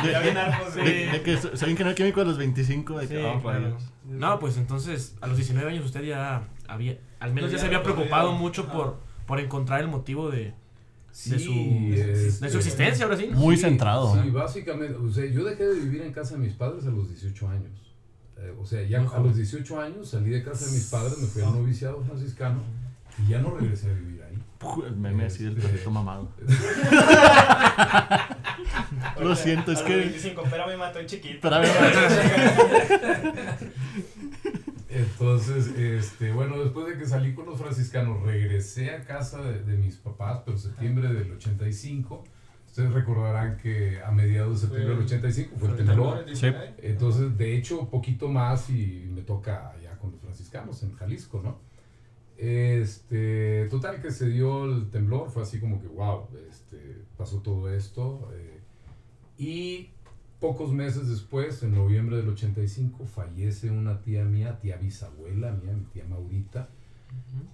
Ya 0.05 0.21
bien 0.21 0.35
De, 0.75 0.83
de... 0.83 1.07
de 1.13 1.23
que 1.23 1.37
soy 1.39 1.71
ingeniero 1.71 1.95
químico 1.95 2.21
a 2.21 2.25
los 2.25 2.37
25. 2.37 2.99
De 2.99 3.09
que, 3.09 3.15
Sí, 3.17 3.23
ah, 3.25 3.41
claro. 3.43 3.61
rayos. 3.65 3.83
No, 4.05 4.39
pues 4.39 4.57
entonces 4.59 5.17
a 5.23 5.27
los 5.27 5.37
19 5.37 5.71
años 5.71 5.85
usted 5.87 6.03
ya 6.03 6.47
había, 6.69 6.99
al 7.21 7.33
menos 7.33 7.51
ya 7.51 7.57
Ya 7.57 7.61
se 7.63 7.67
había 7.67 7.83
preocupado 7.83 8.33
mucho 8.33 8.63
Ajá. 8.65 8.73
por, 8.73 8.99
por 9.27 9.41
encontrar 9.41 9.81
el 9.81 9.89
motivo 9.89 10.31
de, 10.31 10.53
Sí, 11.11 11.31
de, 11.31 11.39
su, 11.39 11.53
este, 11.53 12.45
de 12.45 12.51
su 12.51 12.59
existencia, 12.59 13.05
ahora 13.07 13.17
sí. 13.17 13.29
Muy 13.33 13.57
centrado. 13.57 14.13
Sí, 14.15 14.29
¿eh? 14.29 14.31
básicamente, 14.31 14.95
o 14.97 15.11
sea, 15.11 15.25
yo 15.25 15.45
dejé 15.45 15.65
de 15.65 15.81
vivir 15.81 16.03
en 16.03 16.13
casa 16.13 16.35
de 16.35 16.41
mis 16.41 16.53
padres 16.55 16.85
a 16.87 16.91
los 16.91 17.09
18 17.09 17.49
años. 17.49 17.71
Eh, 18.39 18.55
o 18.61 18.67
sea, 18.67 18.83
ya 18.83 19.01
a 19.01 19.21
los 19.21 19.37
18 19.37 19.81
años 19.81 20.11
salí 20.11 20.31
de 20.31 20.43
casa 20.43 20.67
de 20.67 20.73
mis 20.73 20.91
padres, 20.91 21.19
me 21.19 21.27
fui 21.27 21.43
al 21.43 21.53
noviciado 21.53 22.03
franciscano 22.03 22.63
y 23.25 23.29
ya 23.31 23.41
no 23.41 23.57
regresé 23.57 23.91
a 23.91 23.95
vivir 23.95 24.23
ahí. 24.23 24.39
El 24.87 24.97
meme 24.97 25.27
así 25.27 25.45
del 25.45 25.57
Este- 25.57 25.69
perrito 25.69 25.91
mamado. 25.91 26.29
Lo 29.21 29.37
siento, 29.37 29.73
es 29.73 29.81
que- 29.83 29.97
25, 29.97 30.43
pero 30.51 30.67
me 30.67 30.77
mató 30.77 30.99
en 30.99 31.07
chiquito. 31.07 31.49
Entonces, 34.89 35.67
este, 35.77 36.33
bueno, 36.33 36.63
después 36.63 36.87
de 36.87 36.99
que 36.99 37.07
salí 37.07 37.35
con 37.35 37.47
los 37.47 37.59
franciscanos, 37.59 38.23
regresé 38.23 38.91
a 38.91 39.05
casa 39.05 39.43
de, 39.43 39.61
de 39.63 39.77
mis 39.77 39.97
papás, 39.97 40.43
pero 40.45 40.57
septiembre 40.57 41.13
del 41.13 41.33
85. 41.33 42.25
Ustedes 42.75 42.93
recordarán 42.93 43.57
que 43.57 44.03
a 44.03 44.11
mediados 44.11 44.55
de 44.55 44.67
septiembre 44.67 44.97
del 44.97 45.05
85 45.05 45.55
fue 45.61 45.69
el 45.69 45.77
temblor. 45.77 46.27
Entonces, 46.79 47.39
de 47.39 47.57
hecho, 47.57 47.89
poquito 47.89 48.27
más 48.29 48.69
y 48.69 49.09
me 49.15 49.23
toca 49.23 49.71
allá 49.71 49.97
con 49.97 50.11
los 50.11 50.21
franciscanos 50.21 50.83
en 50.83 50.93
Jalisco, 50.97 51.41
¿no? 51.41 51.61
Este, 52.37 53.69
total 53.71 54.03
que 54.03 54.11
se 54.11 54.29
dio 54.29 54.65
el 54.65 54.91
temblor, 54.91 55.31
fue 55.31 55.45
así 55.45 55.61
como 55.61 55.81
que, 55.81 55.87
wow, 55.87 56.27
este, 56.51 57.05
pasó 57.17 57.39
todo 57.43 57.73
esto. 57.73 58.29
eh, 58.35 58.59
y 59.39 59.91
pocos 60.41 60.73
meses 60.73 61.09
después, 61.09 61.63
en 61.63 61.77
noviembre 61.77 62.17
del 62.17 62.29
85, 62.31 63.07
fallece 63.07 63.71
una 63.71 64.01
tía 64.01 64.25
mía, 64.25 64.59
tía 64.59 64.79
bisabuela 64.79 65.53
mía, 65.53 65.75
mi 65.75 65.85
tía 65.93 66.07
Maurita. 66.07 66.69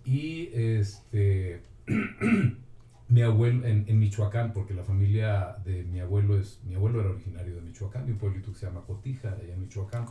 Y 0.03 0.49
este, 0.55 1.61
mi 3.11 3.23
abuelo, 3.23 3.67
en, 3.67 3.85
en 3.89 3.99
Michoacán, 3.99 4.53
porque 4.53 4.73
la 4.75 4.85
familia 4.85 5.57
de 5.65 5.83
mi 5.85 6.01
abuelo 6.01 6.39
es, 6.39 6.61
mi 6.65 6.75
abuelo 6.77 7.01
era 7.01 7.11
originario 7.11 7.57
de 7.57 7.61
Michoacán, 7.63 8.07
de 8.07 8.13
un 8.13 8.19
pueblito 8.19 8.53
que 8.53 8.59
se 8.59 8.67
llama 8.67 8.83
Cotija, 8.87 9.31
allá 9.33 9.53
en 9.55 9.61
Michoacán. 9.61 10.07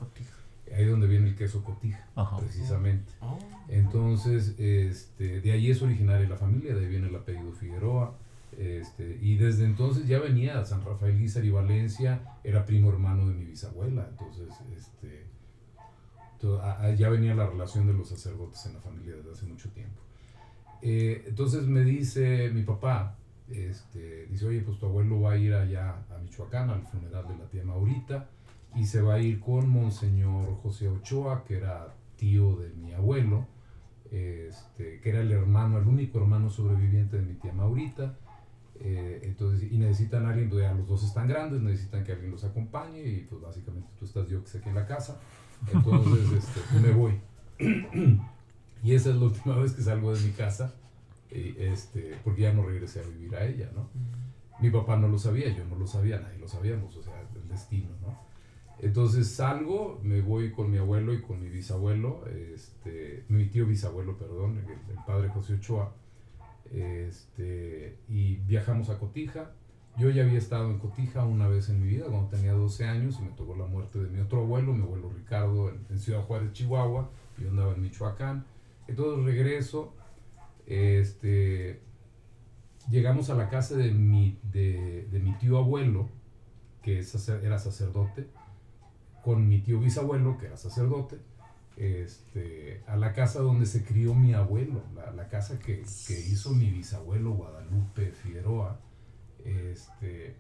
Ahí 0.75 0.83
es 0.83 0.91
donde 0.91 1.07
viene 1.07 1.29
el 1.29 1.35
queso 1.35 1.63
Cotija, 1.63 2.05
Ajá. 2.15 2.37
precisamente. 2.37 3.11
Oh. 3.21 3.39
Entonces, 3.69 4.53
este, 4.59 5.41
de 5.41 5.51
ahí 5.51 5.71
es 5.71 5.81
originaria 5.81 6.27
la 6.29 6.35
familia, 6.37 6.75
de 6.75 6.81
ahí 6.81 6.89
viene 6.89 7.07
el 7.07 7.15
apellido 7.15 7.51
Figueroa. 7.53 8.13
Este, 8.57 9.17
y 9.21 9.37
desde 9.37 9.63
entonces 9.65 10.05
ya 10.07 10.19
venía 10.19 10.59
a 10.59 10.65
San 10.65 10.83
Rafael 10.83 11.17
Guizar 11.17 11.45
y 11.45 11.49
Valencia, 11.51 12.21
era 12.43 12.65
primo 12.65 12.89
hermano 12.89 13.27
de 13.27 13.33
mi 13.33 13.45
bisabuela. 13.45 14.07
Entonces, 14.11 14.49
este, 14.77 15.23
to- 16.39 16.61
a- 16.61 16.81
a- 16.81 16.93
ya 16.95 17.09
venía 17.09 17.33
la 17.35 17.47
relación 17.47 17.87
de 17.87 17.93
los 17.93 18.09
sacerdotes 18.09 18.65
en 18.65 18.73
la 18.73 18.79
familia 18.81 19.15
desde 19.15 19.31
hace 19.31 19.45
mucho 19.45 19.69
tiempo. 19.69 20.01
Eh, 20.81 21.23
entonces 21.27 21.67
me 21.67 21.83
dice 21.83 22.49
mi 22.53 22.63
papá, 22.63 23.17
este, 23.49 24.27
dice, 24.27 24.47
oye, 24.47 24.61
pues 24.61 24.79
tu 24.79 24.85
abuelo 24.85 25.21
va 25.21 25.33
a 25.33 25.37
ir 25.37 25.53
allá 25.53 25.95
a 26.09 26.17
Michoacán 26.19 26.69
al 26.69 26.83
funeral 26.83 27.27
de 27.27 27.37
la 27.37 27.45
tía 27.45 27.63
Maurita 27.63 28.29
y 28.75 28.85
se 28.85 29.01
va 29.01 29.15
a 29.15 29.19
ir 29.19 29.39
con 29.39 29.67
Monseñor 29.69 30.55
José 30.61 30.87
Ochoa, 30.87 31.43
que 31.43 31.57
era 31.57 31.93
tío 32.15 32.55
de 32.57 32.69
mi 32.69 32.93
abuelo, 32.93 33.47
este, 34.11 34.99
que 35.01 35.09
era 35.09 35.21
el 35.21 35.31
hermano, 35.31 35.79
el 35.79 35.87
único 35.87 36.19
hermano 36.19 36.49
sobreviviente 36.49 37.17
de 37.17 37.23
mi 37.23 37.33
tía 37.33 37.53
Maurita. 37.53 38.15
Eh, 38.81 39.21
entonces, 39.23 39.69
y 39.69 39.77
necesitan 39.77 40.25
a 40.25 40.29
alguien, 40.29 40.49
pues 40.49 40.61
ya 40.61 40.73
los 40.73 40.87
dos 40.87 41.03
están 41.03 41.27
grandes, 41.27 41.61
necesitan 41.61 42.03
que 42.03 42.13
alguien 42.13 42.31
los 42.31 42.43
acompañe 42.45 43.01
y 43.01 43.27
pues 43.29 43.41
básicamente 43.41 43.89
tú 43.97 44.05
estás 44.05 44.29
yo 44.29 44.41
que 44.41 44.49
sé 44.49 44.59
aquí 44.59 44.69
en 44.69 44.75
la 44.75 44.87
casa. 44.87 45.19
Entonces, 45.73 46.31
este, 46.37 46.61
pues, 46.71 46.81
me 46.81 46.91
voy. 46.91 47.19
y 48.83 48.93
esa 48.93 49.09
es 49.09 49.15
la 49.15 49.25
última 49.25 49.57
vez 49.57 49.73
que 49.73 49.81
salgo 49.81 50.13
de 50.13 50.21
mi 50.21 50.31
casa, 50.31 50.73
y, 51.31 51.55
este, 51.59 52.15
porque 52.23 52.41
ya 52.41 52.53
no 52.53 52.65
regresé 52.65 53.01
a 53.01 53.03
vivir 53.03 53.35
a 53.35 53.45
ella, 53.45 53.69
¿no? 53.75 53.89
Mi 54.59 54.69
papá 54.69 54.97
no 54.97 55.07
lo 55.07 55.17
sabía, 55.17 55.55
yo 55.55 55.63
no 55.65 55.75
lo 55.75 55.87
sabía, 55.87 56.19
nadie 56.19 56.37
lo 56.39 56.47
sabíamos, 56.47 56.95
o 56.95 57.03
sea, 57.03 57.13
el 57.35 57.47
destino, 57.47 57.89
¿no? 58.01 58.17
Entonces 58.79 59.27
salgo, 59.29 59.99
me 60.03 60.21
voy 60.21 60.51
con 60.51 60.71
mi 60.71 60.77
abuelo 60.77 61.13
y 61.13 61.21
con 61.21 61.41
mi 61.41 61.49
bisabuelo, 61.49 62.25
este, 62.53 63.25
mi 63.27 63.47
tío 63.47 63.65
bisabuelo, 63.65 64.17
perdón, 64.17 64.57
el, 64.57 64.69
el 64.69 65.03
padre 65.05 65.29
José 65.29 65.55
Ochoa, 65.55 65.93
este, 66.71 67.97
y 68.07 68.35
viajamos 68.37 68.89
a 68.89 68.99
Cotija. 68.99 69.51
Yo 69.97 70.09
ya 70.09 70.23
había 70.23 70.37
estado 70.37 70.69
en 70.69 70.79
Cotija 70.79 71.25
una 71.25 71.47
vez 71.47 71.69
en 71.69 71.81
mi 71.81 71.87
vida, 71.87 72.05
cuando 72.05 72.29
tenía 72.29 72.53
12 72.53 72.85
años, 72.85 73.17
y 73.19 73.23
me 73.23 73.31
tocó 73.31 73.55
la 73.55 73.65
muerte 73.65 73.99
de 73.99 74.09
mi 74.09 74.19
otro 74.19 74.41
abuelo, 74.41 74.73
mi 74.73 74.83
abuelo 74.83 75.11
Ricardo, 75.13 75.69
en, 75.69 75.85
en 75.89 75.99
Ciudad 75.99 76.21
Juárez, 76.21 76.53
Chihuahua, 76.53 77.09
y 77.37 77.43
yo 77.43 77.49
andaba 77.49 77.73
en 77.73 77.81
Michoacán. 77.81 78.45
Entonces 78.89 79.25
regreso, 79.25 79.93
este, 80.65 81.79
llegamos 82.89 83.29
a 83.29 83.35
la 83.35 83.49
casa 83.49 83.75
de 83.75 83.91
mi, 83.91 84.39
de, 84.43 85.07
de 85.11 85.19
mi 85.19 85.33
tío 85.33 85.57
abuelo, 85.57 86.09
que 86.81 87.03
era 87.43 87.59
sacerdote, 87.59 88.27
con 89.23 89.47
mi 89.47 89.59
tío 89.59 89.79
bisabuelo, 89.79 90.37
que 90.37 90.47
era 90.47 90.57
sacerdote, 90.57 91.17
este, 91.77 92.81
a 92.87 92.97
la 92.97 93.13
casa 93.13 93.41
donde 93.41 93.65
se 93.65 93.83
crió 93.83 94.13
mi 94.13 94.33
abuelo, 94.33 94.81
la, 94.95 95.11
la 95.11 95.27
casa 95.27 95.59
que, 95.59 95.83
que 96.07 96.19
hizo 96.19 96.51
mi 96.51 96.69
bisabuelo 96.69 97.31
Guadalupe 97.31 98.11
Figueroa. 98.11 98.79
Este, 99.45 100.35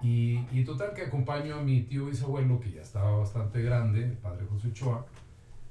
y, 0.00 0.46
y 0.52 0.64
total 0.64 0.94
que 0.94 1.02
acompaño 1.02 1.56
a 1.56 1.62
mi 1.62 1.82
tío 1.82 2.06
bisabuelo, 2.06 2.60
que 2.60 2.70
ya 2.70 2.82
estaba 2.82 3.18
bastante 3.18 3.62
grande, 3.62 4.04
el 4.04 4.16
padre 4.16 4.46
José 4.46 4.68
Ochoa, 4.68 5.06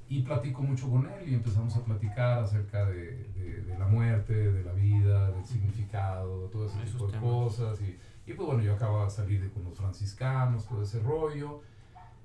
y 0.08 0.22
platico 0.22 0.62
mucho 0.62 0.88
con 0.90 1.06
él 1.06 1.28
y 1.28 1.34
empezamos 1.34 1.76
a 1.76 1.84
platicar 1.84 2.38
acerca 2.42 2.86
de, 2.86 3.24
de- 3.34 3.62
de 3.62 3.78
la 3.78 3.86
muerte, 3.86 4.32
de 4.34 4.64
la 4.64 4.72
vida, 4.72 5.30
del 5.30 5.44
significado, 5.44 6.48
todo 6.48 6.66
ese 6.66 6.78
Esos 6.82 6.92
tipo 6.92 7.06
de 7.06 7.12
temas. 7.12 7.28
cosas. 7.30 7.80
Y, 7.82 7.98
y 8.30 8.34
pues 8.34 8.46
bueno, 8.46 8.62
yo 8.62 8.74
acababa 8.74 9.04
de 9.04 9.10
salir 9.10 9.42
de 9.42 9.48
con 9.50 9.64
los 9.64 9.76
franciscanos, 9.76 10.66
todo 10.66 10.82
ese 10.82 11.00
rollo. 11.00 11.60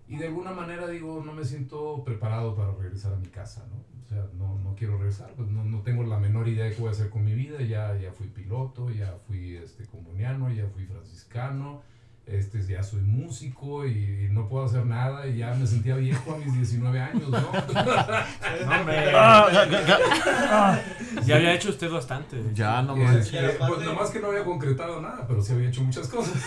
Y 0.08 0.17
de 0.17 0.28
alguna 0.28 0.52
manera 0.52 0.88
digo, 0.88 1.22
no 1.26 1.34
me 1.34 1.43
siento 1.46 2.04
preparado 2.04 2.56
para 2.56 2.72
regresar 2.74 3.13
a 3.13 3.17
mi 3.17 3.28
casa, 3.28 3.65
¿no? 3.69 3.78
O 4.06 4.08
sea, 4.10 4.28
no, 4.38 4.60
no 4.60 4.76
quiero 4.76 4.98
regresar, 4.98 5.32
pues 5.36 5.50
no, 5.50 5.63
no 5.63 5.82
tengo 5.82 6.04
la 6.04 6.19
menor 6.19 6.48
idea 6.48 6.65
de 6.65 6.72
qué 6.72 6.80
voy 6.82 6.89
a 6.89 6.91
hacer 6.91 7.10
con 7.10 7.24
mi 7.24 7.34
vida. 7.34 7.62
Ya, 7.62 7.96
ya 7.98 8.12
fui 8.12 8.28
piloto, 8.28 8.89
ya 8.91 9.15
fui 9.28 9.56
este, 9.56 9.86
comuniano, 9.86 10.52
ya 10.52 10.67
fui 10.67 10.86
franciscano, 10.86 11.82
este, 12.25 12.65
ya 12.65 12.81
soy 12.81 13.01
músico 13.01 13.86
y, 13.86 14.29
no 14.31 14.47
puedo 14.47 14.65
hacer 14.65 14.86
nada 14.86 15.27
y 15.27 15.38
ya 15.38 15.53
me 15.53 15.67
sentía 15.67 15.95
viejo 15.95 16.33
a 16.33 16.38
mis 16.38 16.53
19 16.53 16.99
años, 16.99 17.29
¿no? 17.29 17.39
No, 18.65 18.79
hombre. 18.79 19.12
Ah, 19.13 19.47
ga- 19.51 19.99
ah. 20.49 20.79
Ya 21.25 21.36
había 21.36 21.53
hecho 21.53 21.69
usted 21.69 21.91
bastante. 21.91 22.41
Ya, 22.53 22.81
no 22.81 22.95
Este, 22.95 23.39
pues 23.67 23.79
nada 23.79 23.93
más 23.93 24.09
que 24.09 24.19
no 24.19 24.27
había 24.27 24.43
concretado 24.43 25.01
nada, 25.01 25.27
pero 25.27 25.41
sí 25.41 25.53
había 25.53 25.69
hecho 25.69 25.83
muchas 25.83 26.07
cosas. 26.07 26.41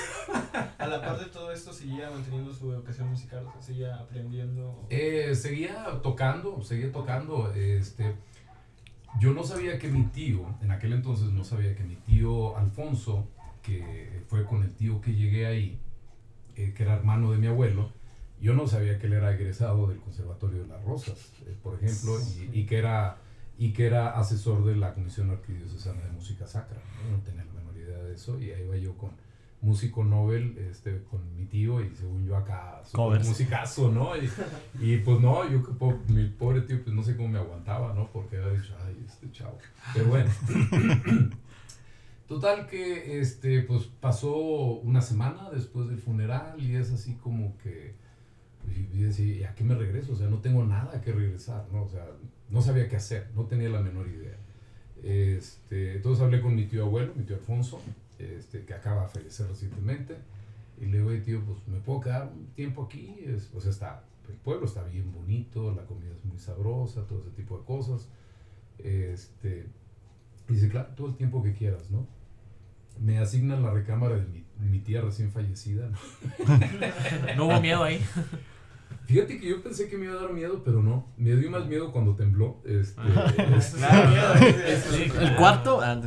A 0.78 0.86
la 0.86 1.00
par 1.00 1.18
de 1.18 1.26
todo 1.26 1.52
esto, 1.52 1.72
seguía 1.72 2.10
manteniendo 2.10 2.52
su 2.52 2.72
educación 2.72 3.08
musical, 3.10 3.46
seguía 3.60 3.96
aprendiendo. 3.96 4.86
Eh, 4.90 5.34
seguía 5.34 6.00
tocando, 6.02 6.62
seguía 6.62 6.90
tocando. 6.90 7.52
Este, 7.54 8.16
yo 9.20 9.32
no 9.32 9.44
sabía 9.44 9.78
que 9.78 9.88
mi 9.88 10.04
tío, 10.04 10.46
en 10.62 10.70
aquel 10.70 10.92
entonces 10.92 11.28
no 11.28 11.44
sabía 11.44 11.74
que 11.74 11.84
mi 11.84 11.96
tío 11.96 12.56
Alfonso, 12.56 13.26
que 13.66 14.22
fue 14.28 14.44
con 14.44 14.62
el 14.62 14.72
tío 14.74 15.00
que 15.00 15.14
llegué 15.14 15.46
ahí, 15.46 15.78
eh, 16.56 16.72
que 16.76 16.82
era 16.84 16.94
hermano 16.94 17.32
de 17.32 17.38
mi 17.38 17.48
abuelo, 17.48 17.90
yo 18.40 18.54
no 18.54 18.66
sabía 18.66 18.98
que 18.98 19.06
él 19.06 19.14
era 19.14 19.32
egresado 19.34 19.88
del 19.88 19.98
Conservatorio 19.98 20.62
de 20.62 20.68
las 20.68 20.82
Rosas, 20.84 21.32
eh, 21.46 21.54
por 21.62 21.74
ejemplo, 21.74 22.16
y, 22.52 22.60
y 22.60 22.66
que 22.66 22.78
era 22.78 23.18
y 23.58 23.72
que 23.72 23.86
era 23.86 24.18
asesor 24.18 24.64
de 24.66 24.76
la 24.76 24.92
Comisión 24.92 25.30
Arquidiocesana 25.30 26.02
de 26.04 26.10
Música 26.10 26.46
Sacra. 26.46 26.76
¿no? 27.10 27.16
No 27.16 27.22
tenía 27.22 27.42
la 27.44 27.52
menor 27.54 27.74
idea 27.76 27.96
de 28.02 28.14
eso 28.14 28.38
y 28.38 28.50
ahí 28.50 28.64
iba 28.64 28.76
yo 28.76 28.94
con 28.98 29.10
músico 29.62 30.04
Nobel 30.04 30.58
este, 30.70 31.02
con 31.10 31.34
mi 31.34 31.46
tío 31.46 31.80
y 31.82 31.88
según 31.96 32.26
yo 32.26 32.36
acá, 32.36 32.82
musicazo, 33.26 33.90
¿no? 33.90 34.12
Y, 34.14 34.30
y, 34.78 34.98
pues 34.98 35.18
no, 35.20 35.50
yo, 35.50 35.64
que 35.64 35.72
po- 35.72 35.98
mi 36.08 36.26
pobre 36.28 36.60
tío, 36.60 36.84
pues 36.84 36.94
no 36.94 37.02
sé 37.02 37.16
cómo 37.16 37.28
me 37.30 37.38
aguantaba, 37.38 37.94
¿no? 37.94 38.06
Porque 38.12 38.36
había 38.36 38.60
dicho, 38.60 38.74
ay, 38.86 39.02
este 39.06 39.32
chavo. 39.32 39.56
Pero 39.94 40.06
bueno. 40.08 40.30
Total 42.28 42.66
que, 42.66 43.20
este, 43.20 43.62
pues 43.62 43.84
pasó 44.00 44.34
una 44.36 45.00
semana 45.00 45.48
después 45.50 45.88
del 45.88 45.98
funeral 45.98 46.60
y 46.60 46.74
es 46.74 46.90
así 46.90 47.14
como 47.14 47.56
que, 47.58 47.94
y, 48.68 48.98
y 48.98 49.02
decía, 49.02 49.36
¿y 49.36 49.44
a 49.44 49.54
qué 49.54 49.62
me 49.62 49.76
regreso? 49.76 50.12
O 50.12 50.16
sea, 50.16 50.28
no 50.28 50.38
tengo 50.38 50.64
nada 50.64 51.00
que 51.00 51.12
regresar, 51.12 51.66
¿no? 51.72 51.84
O 51.84 51.88
sea, 51.88 52.04
no 52.50 52.62
sabía 52.62 52.88
qué 52.88 52.96
hacer, 52.96 53.30
no 53.36 53.44
tenía 53.44 53.68
la 53.68 53.80
menor 53.80 54.08
idea. 54.08 54.36
Este, 55.04 55.96
entonces 55.96 56.22
hablé 56.24 56.40
con 56.40 56.56
mi 56.56 56.64
tío 56.66 56.84
abuelo, 56.84 57.12
mi 57.14 57.22
tío 57.22 57.36
Alfonso, 57.36 57.80
este, 58.18 58.64
que 58.64 58.74
acaba 58.74 59.02
de 59.02 59.08
fallecer 59.08 59.46
recientemente, 59.46 60.16
y 60.80 60.86
le 60.86 60.98
digo, 60.98 61.10
"Oye, 61.10 61.20
tío, 61.20 61.40
pues 61.44 61.58
me 61.68 61.78
puedo 61.78 62.00
quedar 62.00 62.32
un 62.34 62.46
tiempo 62.54 62.82
aquí, 62.84 63.14
es, 63.24 63.50
o 63.54 63.60
sea, 63.60 63.70
está, 63.70 64.04
el 64.28 64.34
pueblo 64.34 64.66
está 64.66 64.82
bien 64.82 65.12
bonito, 65.12 65.72
la 65.72 65.84
comida 65.84 66.10
es 66.12 66.24
muy 66.24 66.38
sabrosa, 66.38 67.06
todo 67.06 67.20
ese 67.20 67.30
tipo 67.30 67.56
de 67.58 67.64
cosas. 67.64 68.08
Este, 68.78 69.66
y 70.48 70.52
dice, 70.54 70.68
claro, 70.68 70.88
todo 70.96 71.08
el 71.08 71.16
tiempo 71.16 71.42
que 71.42 71.52
quieras, 71.52 71.90
¿no? 71.90 72.15
Me 73.00 73.18
asignan 73.18 73.62
la 73.62 73.70
recámara 73.70 74.16
de 74.16 74.24
mi, 74.26 74.44
mi 74.60 74.78
tía 74.80 75.00
recién 75.02 75.30
fallecida, 75.32 75.88
¿no? 75.88 75.98
No 77.36 77.46
hubo 77.46 77.60
miedo 77.60 77.84
ahí. 77.84 78.00
Fíjate 79.06 79.38
que 79.38 79.48
yo 79.48 79.62
pensé 79.62 79.88
que 79.88 79.96
me 79.96 80.06
iba 80.06 80.14
a 80.14 80.22
dar 80.22 80.32
miedo, 80.32 80.62
pero 80.64 80.82
no. 80.82 81.06
Me 81.16 81.34
dio 81.36 81.50
más 81.50 81.66
miedo 81.66 81.92
cuando 81.92 82.16
tembló. 82.16 82.60
Este, 82.64 83.00
este, 83.56 83.76
Claro, 83.78 84.40
¿El 85.20 85.36
cuarto? 85.36 85.80
Ah. 85.80 86.00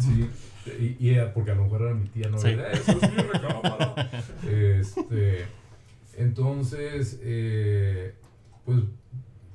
Sí, 0.00 0.28
y, 0.80 0.96
y 1.06 1.10
era 1.14 1.32
porque 1.32 1.52
a 1.52 1.54
lo 1.54 1.64
mejor 1.64 1.82
era 1.82 1.94
mi 1.94 2.08
tía, 2.08 2.28
no 2.28 2.38
Sí. 2.38 2.48
¿verdad? 2.54 2.72
Eso 2.72 2.92
es 3.00 3.10
mi 3.12 3.16
recámara. 3.22 4.10
Este, 4.50 5.44
entonces, 6.16 7.20
eh, 7.22 8.14
pues 8.64 8.80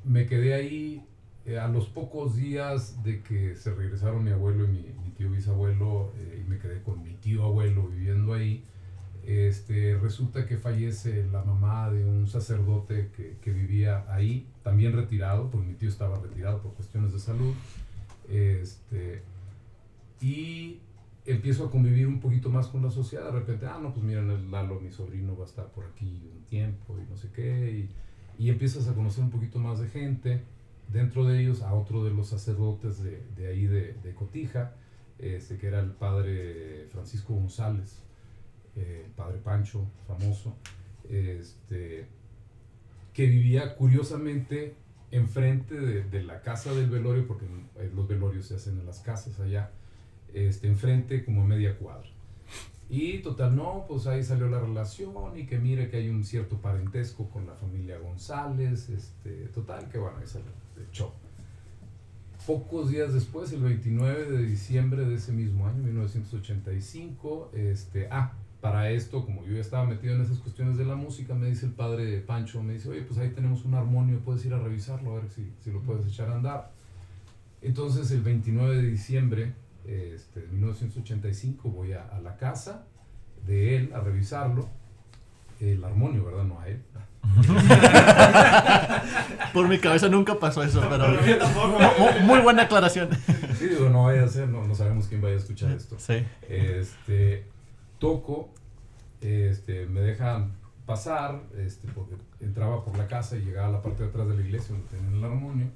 me 0.05 0.25
quedé 0.25 0.53
ahí 0.53 1.03
eh, 1.45 1.59
a 1.59 1.67
los 1.67 1.87
pocos 1.87 2.35
días 2.35 3.03
de 3.03 3.21
que 3.21 3.55
se 3.55 3.73
regresaron 3.73 4.23
mi 4.23 4.31
abuelo 4.31 4.63
y 4.65 4.67
mi 4.67 5.04
tío 5.17 5.31
bisabuelo, 5.31 6.11
eh, 6.17 6.43
y 6.45 6.49
me 6.49 6.57
quedé 6.57 6.81
con 6.81 7.01
mi 7.03 7.13
tío 7.15 7.43
abuelo 7.43 7.87
viviendo 7.87 8.33
ahí. 8.33 8.63
Este, 9.25 9.97
resulta 9.97 10.45
que 10.45 10.57
fallece 10.57 11.25
la 11.31 11.43
mamá 11.43 11.89
de 11.89 12.05
un 12.05 12.27
sacerdote 12.27 13.09
que, 13.15 13.37
que 13.41 13.51
vivía 13.51 14.05
ahí, 14.07 14.47
también 14.63 14.93
retirado, 14.93 15.49
porque 15.49 15.67
mi 15.67 15.73
tío 15.73 15.89
estaba 15.89 16.19
retirado 16.19 16.61
por 16.61 16.73
cuestiones 16.73 17.11
de 17.11 17.19
salud. 17.19 17.53
Este, 18.29 19.23
y 20.21 20.79
empiezo 21.25 21.65
a 21.65 21.71
convivir 21.71 22.07
un 22.07 22.19
poquito 22.19 22.49
más 22.49 22.67
con 22.67 22.83
la 22.83 22.91
sociedad. 22.91 23.25
De 23.25 23.39
repente, 23.39 23.65
ah, 23.65 23.79
no, 23.81 23.93
pues 23.93 24.05
miren, 24.05 24.29
el 24.29 24.51
Lalo, 24.51 24.79
mi 24.79 24.91
sobrino, 24.91 25.35
va 25.35 25.45
a 25.45 25.47
estar 25.47 25.67
por 25.71 25.85
aquí 25.85 26.29
un 26.31 26.43
tiempo 26.45 26.97
y 26.99 27.09
no 27.09 27.17
sé 27.17 27.29
qué. 27.33 27.89
Y, 28.37 28.43
y 28.43 28.49
empiezas 28.49 28.87
a 28.87 28.93
conocer 28.93 29.23
un 29.23 29.31
poquito 29.31 29.59
más 29.59 29.79
de 29.79 29.87
gente. 29.87 30.43
Dentro 30.91 31.25
de 31.25 31.41
ellos, 31.41 31.63
a 31.63 31.73
otro 31.73 32.03
de 32.03 32.11
los 32.11 32.27
sacerdotes 32.27 33.01
de, 33.03 33.23
de 33.35 33.47
ahí 33.47 33.65
de, 33.65 33.93
de 34.03 34.13
Cotija, 34.13 34.75
este, 35.19 35.57
que 35.57 35.67
era 35.67 35.79
el 35.79 35.91
padre 35.91 36.87
Francisco 36.91 37.33
González, 37.33 37.99
eh, 38.75 39.03
el 39.05 39.11
padre 39.11 39.37
Pancho, 39.43 39.85
famoso, 40.07 40.55
este, 41.09 42.07
que 43.13 43.25
vivía 43.27 43.75
curiosamente 43.75 44.75
enfrente 45.11 45.75
de, 45.75 46.23
la 46.23 46.41
casa 46.41 46.73
del 46.73 46.89
velorio, 46.89 47.25
porque 47.27 47.45
eh, 47.77 47.89
los 47.95 48.07
velorios 48.07 48.47
se 48.47 48.55
hacen 48.55 48.79
en 48.79 48.85
las 48.85 48.99
casas 48.99 49.39
allá, 49.39 49.71
este, 50.33 50.67
enfrente 50.67 51.23
como 51.23 51.43
a 51.43 51.45
media 51.45 51.77
cuadra. 51.77 52.09
Y 52.89 53.19
total, 53.19 53.55
no, 53.55 53.85
pues 53.87 54.05
ahí 54.05 54.23
salió 54.23 54.47
la 54.47 54.59
relación 54.59 55.37
y 55.37 55.45
que 55.45 55.57
mire 55.57 55.89
que 55.89 55.97
hay 55.97 56.09
un 56.09 56.23
cierto 56.23 56.57
parentesco 56.57 57.29
con 57.29 57.47
la 57.47 57.55
familia 57.55 57.97
González, 57.97 58.89
este, 58.89 59.47
total, 59.47 59.89
que 59.89 59.97
bueno, 59.97 60.17
ahí 60.19 60.27
salió 60.27 60.51
el 60.77 60.91
show. 60.91 61.11
Pocos 62.45 62.91
días 62.91 63.11
después, 63.11 63.51
el 63.53 63.61
29 63.61 64.29
de 64.29 64.43
diciembre 64.43 65.03
de 65.03 65.15
ese 65.15 65.31
mismo 65.31 65.65
año, 65.67 65.81
1985, 65.81 67.49
este, 67.55 68.07
ah, 68.11 68.33
para 68.61 68.91
esto, 68.91 69.25
como 69.25 69.43
yo 69.45 69.53
ya 69.53 69.61
estaba 69.61 69.85
metido 69.85 70.13
en 70.13 70.21
esas 70.21 70.37
cuestiones 70.37 70.77
de 70.77 70.85
la 70.85 70.93
música, 70.93 71.33
me 71.33 71.47
dice 71.47 71.65
el 71.65 71.71
padre 71.71 72.19
Pancho, 72.19 72.61
me 72.61 72.73
dice, 72.73 72.89
oye, 72.89 73.01
pues 73.01 73.19
ahí 73.19 73.31
tenemos 73.31 73.65
un 73.65 73.73
armonio, 73.73 74.19
puedes 74.19 74.45
ir 74.45 74.53
a 74.53 74.59
revisarlo, 74.59 75.13
a 75.13 75.21
ver 75.21 75.29
si, 75.31 75.51
si 75.63 75.71
lo 75.71 75.81
puedes 75.81 76.05
echar 76.05 76.29
a 76.29 76.35
andar. 76.35 76.71
Entonces, 77.63 78.11
el 78.11 78.21
29 78.21 78.75
de 78.75 78.91
diciembre 78.91 79.53
este, 79.87 80.41
de 80.41 80.47
1985 80.49 81.69
voy 81.69 81.93
a, 81.93 82.07
a 82.09 82.21
la 82.21 82.37
casa 82.37 82.85
de 83.47 83.75
él 83.75 83.91
a 83.91 84.01
revisarlo, 84.01 84.69
el 85.59 85.83
armonio, 85.83 86.25
¿verdad? 86.25 86.43
No 86.43 86.59
a 86.59 86.67
él. 86.67 86.79
Por 89.53 89.67
mi 89.67 89.79
cabeza 89.79 90.09
nunca 90.09 90.39
pasó 90.39 90.63
eso, 90.63 90.83
pero. 90.89 91.23
Yo 91.25 91.37
tampoco. 91.37 91.77
Mu- 91.99 92.25
Muy 92.25 92.39
buena 92.39 92.63
aclaración. 92.63 93.09
Sí, 93.57 93.67
digo, 93.67 93.89
no 93.89 94.05
vaya 94.05 94.23
a 94.23 94.27
ser, 94.27 94.47
no, 94.49 94.65
no 94.67 94.75
sabemos 94.75 95.07
quién 95.07 95.21
vaya 95.21 95.35
a 95.35 95.39
escuchar 95.39 95.71
esto. 95.71 95.95
Sí. 95.97 96.25
Este, 96.49 97.45
toco, 97.99 98.49
este, 99.21 99.85
me 99.85 100.01
dejan 100.01 100.51
pasar, 100.85 101.41
este, 101.57 101.87
porque 101.93 102.15
entraba 102.41 102.83
por 102.83 102.97
la 102.97 103.07
casa 103.07 103.37
y 103.37 103.41
llegaba 103.41 103.69
a 103.69 103.71
la 103.71 103.81
parte 103.81 104.03
de 104.03 104.09
atrás 104.09 104.27
de 104.27 104.35
la 104.35 104.41
iglesia 104.41 104.75
donde 104.75 104.87
tenían 104.89 105.15
el 105.15 105.23
armonio. 105.23 105.67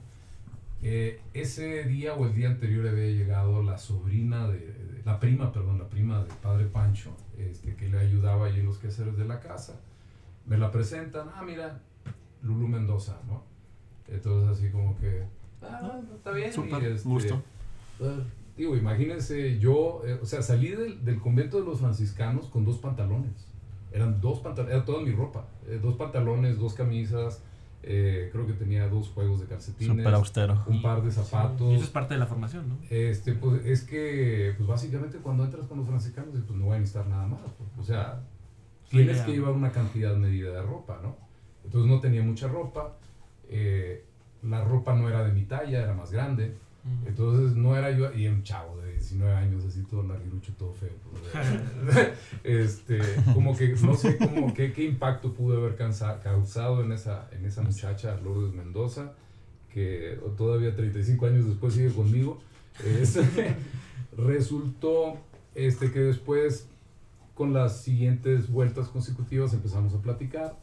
Eh, 0.82 1.20
ese 1.34 1.84
día 1.86 2.14
o 2.14 2.26
el 2.26 2.34
día 2.36 2.47
anterior 2.50 2.88
había 2.88 3.06
llegado 3.08 3.64
la 3.64 3.78
sobrina 3.78 4.47
de, 4.47 4.58
de- 4.60 4.89
la 5.06 5.20
prima, 5.20 5.52
perdón, 5.54 5.80
la 5.80 5.88
prima 5.88 6.20
del 6.20 6.28
padre 6.43 6.66
Pancho, 6.66 7.16
este, 7.38 7.74
que 7.76 7.88
le 7.88 7.97
ayudaba 8.00 8.47
ahí 8.47 8.60
en 8.60 8.66
los 8.66 8.78
quehaceres 8.78 9.18
de 9.18 9.26
la 9.26 9.39
casa. 9.39 9.80
Me 10.50 10.58
la 10.58 10.72
presentan, 10.72 11.30
ah, 11.36 11.43
mira, 11.45 11.80
Lulu 12.41 12.68
Mendoza, 12.68 13.18
¿no? 13.28 13.43
Entonces 14.08 14.58
así 14.58 14.72
como 14.72 14.97
que, 14.97 15.24
ah, 15.62 16.00
está 16.16 16.32
bien. 16.32 16.50
y, 16.50 16.54
Súper 16.54 16.84
este, 16.84 17.08
gusto. 17.08 17.41
Ah, 18.02 18.18
Digo, 18.58 18.76
imagínense, 18.76 19.58
yo, 19.60 20.02
eh, 20.06 20.20
o 20.22 20.26
sea, 20.26 20.41
salí 20.41 20.70
del, 20.70 21.06
del 21.06 21.20
convento 21.22 21.60
de 21.60 21.66
los 21.66 21.80
franciscanos 21.80 22.47
con 22.47 22.66
dos 22.66 22.78
pantalones. 22.80 23.32
Eran 23.93 24.20
dos 24.20 24.39
pantalones, 24.39 24.76
era 24.76 24.84
toda 24.86 25.02
mi 25.02 25.12
ropa. 25.12 25.45
eh, 25.68 25.80
dos 25.82 25.95
pantalones, 25.95 26.60
dos 26.60 26.74
camisas, 26.74 27.41
eh, 27.84 28.30
creo 28.34 28.45
que 28.45 28.52
tenía 28.54 28.89
dos 28.89 29.08
juegos 29.10 29.39
de 29.39 29.45
calcetines, 29.45 29.95
Súper 29.95 30.14
austero. 30.14 30.62
un 30.68 30.82
par 30.82 31.02
de 31.02 31.08
Y 31.08 31.10
eso 31.12 31.24
zapatos. 31.24 31.82
es 31.82 31.89
parte 31.89 32.16
de 32.16 32.20
la 32.20 32.26
formación, 32.28 32.68
¿no? 32.68 32.76
Este, 32.89 33.34
pues 33.34 33.66
es 33.66 33.84
que, 33.84 34.54
pues 34.58 34.68
básicamente 34.68 35.20
cuando 35.20 35.45
entras 35.45 35.66
con 35.68 35.78
los 35.78 35.88
franciscanos, 35.88 36.32
pues 36.45 36.60
no 36.60 36.66
voy 36.66 36.76
a 36.76 36.80
necesitar 36.80 37.08
nada 37.08 37.28
más. 37.28 37.39
pues, 37.58 37.70
O 37.80 37.84
sea, 37.84 38.22
tienes 38.90 39.18
que 39.22 39.32
llevar 39.34 39.52
una 39.54 39.72
cantidad 39.72 40.16
medida 40.16 40.52
de 40.52 40.62
ropa, 40.62 41.00
¿no? 41.02 41.16
Entonces 41.64 41.90
no 41.90 42.00
tenía 42.00 42.24
mucha 42.24 42.48
ropa. 42.48 42.96
eh, 43.50 44.04
la 44.42 44.64
ropa 44.64 44.94
no 44.96 45.10
era 45.10 45.24
de 45.26 45.34
mi 45.34 45.44
talla, 45.44 45.84
era 45.84 45.94
más 45.94 46.12
grande. 46.12 46.54
Entonces 47.06 47.56
no 47.58 47.76
era 47.76 47.92
yo, 47.92 48.12
y 48.14 48.26
un 48.28 48.42
chavo 48.42 48.78
de 48.82 48.94
19 48.94 49.32
años, 49.34 49.64
así 49.66 49.84
todo 49.84 50.02
larguirucho, 50.04 50.54
todo 50.58 50.72
feo. 50.74 50.90
pues, 51.04 52.08
este, 52.44 53.00
como 53.34 53.56
que 53.56 53.76
no 53.84 53.96
sé 53.96 54.18
cómo, 54.18 54.54
qué, 54.54 54.72
qué 54.72 54.86
impacto 54.86 55.34
pudo 55.34 55.58
haber 55.58 55.76
cansa- 55.78 56.20
causado 56.24 56.82
en 56.84 56.92
esa, 56.94 57.28
en 57.34 57.46
esa 57.46 57.62
muchacha, 57.62 58.18
Lourdes 58.24 58.54
Mendoza, 58.54 59.12
que 59.74 60.18
todavía 60.38 60.74
35 60.76 61.26
años 61.28 61.46
después 61.48 61.74
sigue 61.74 61.90
conmigo. 61.92 62.40
Este, 62.84 63.56
resultó 64.18 65.18
este, 65.56 65.92
que 65.92 66.00
después, 66.00 66.68
con 67.40 67.54
las 67.54 67.78
siguientes 67.84 68.52
vueltas 68.52 68.90
consecutivas, 68.90 69.54
empezamos 69.54 69.94
a 69.96 70.02
platicar. 70.02 70.58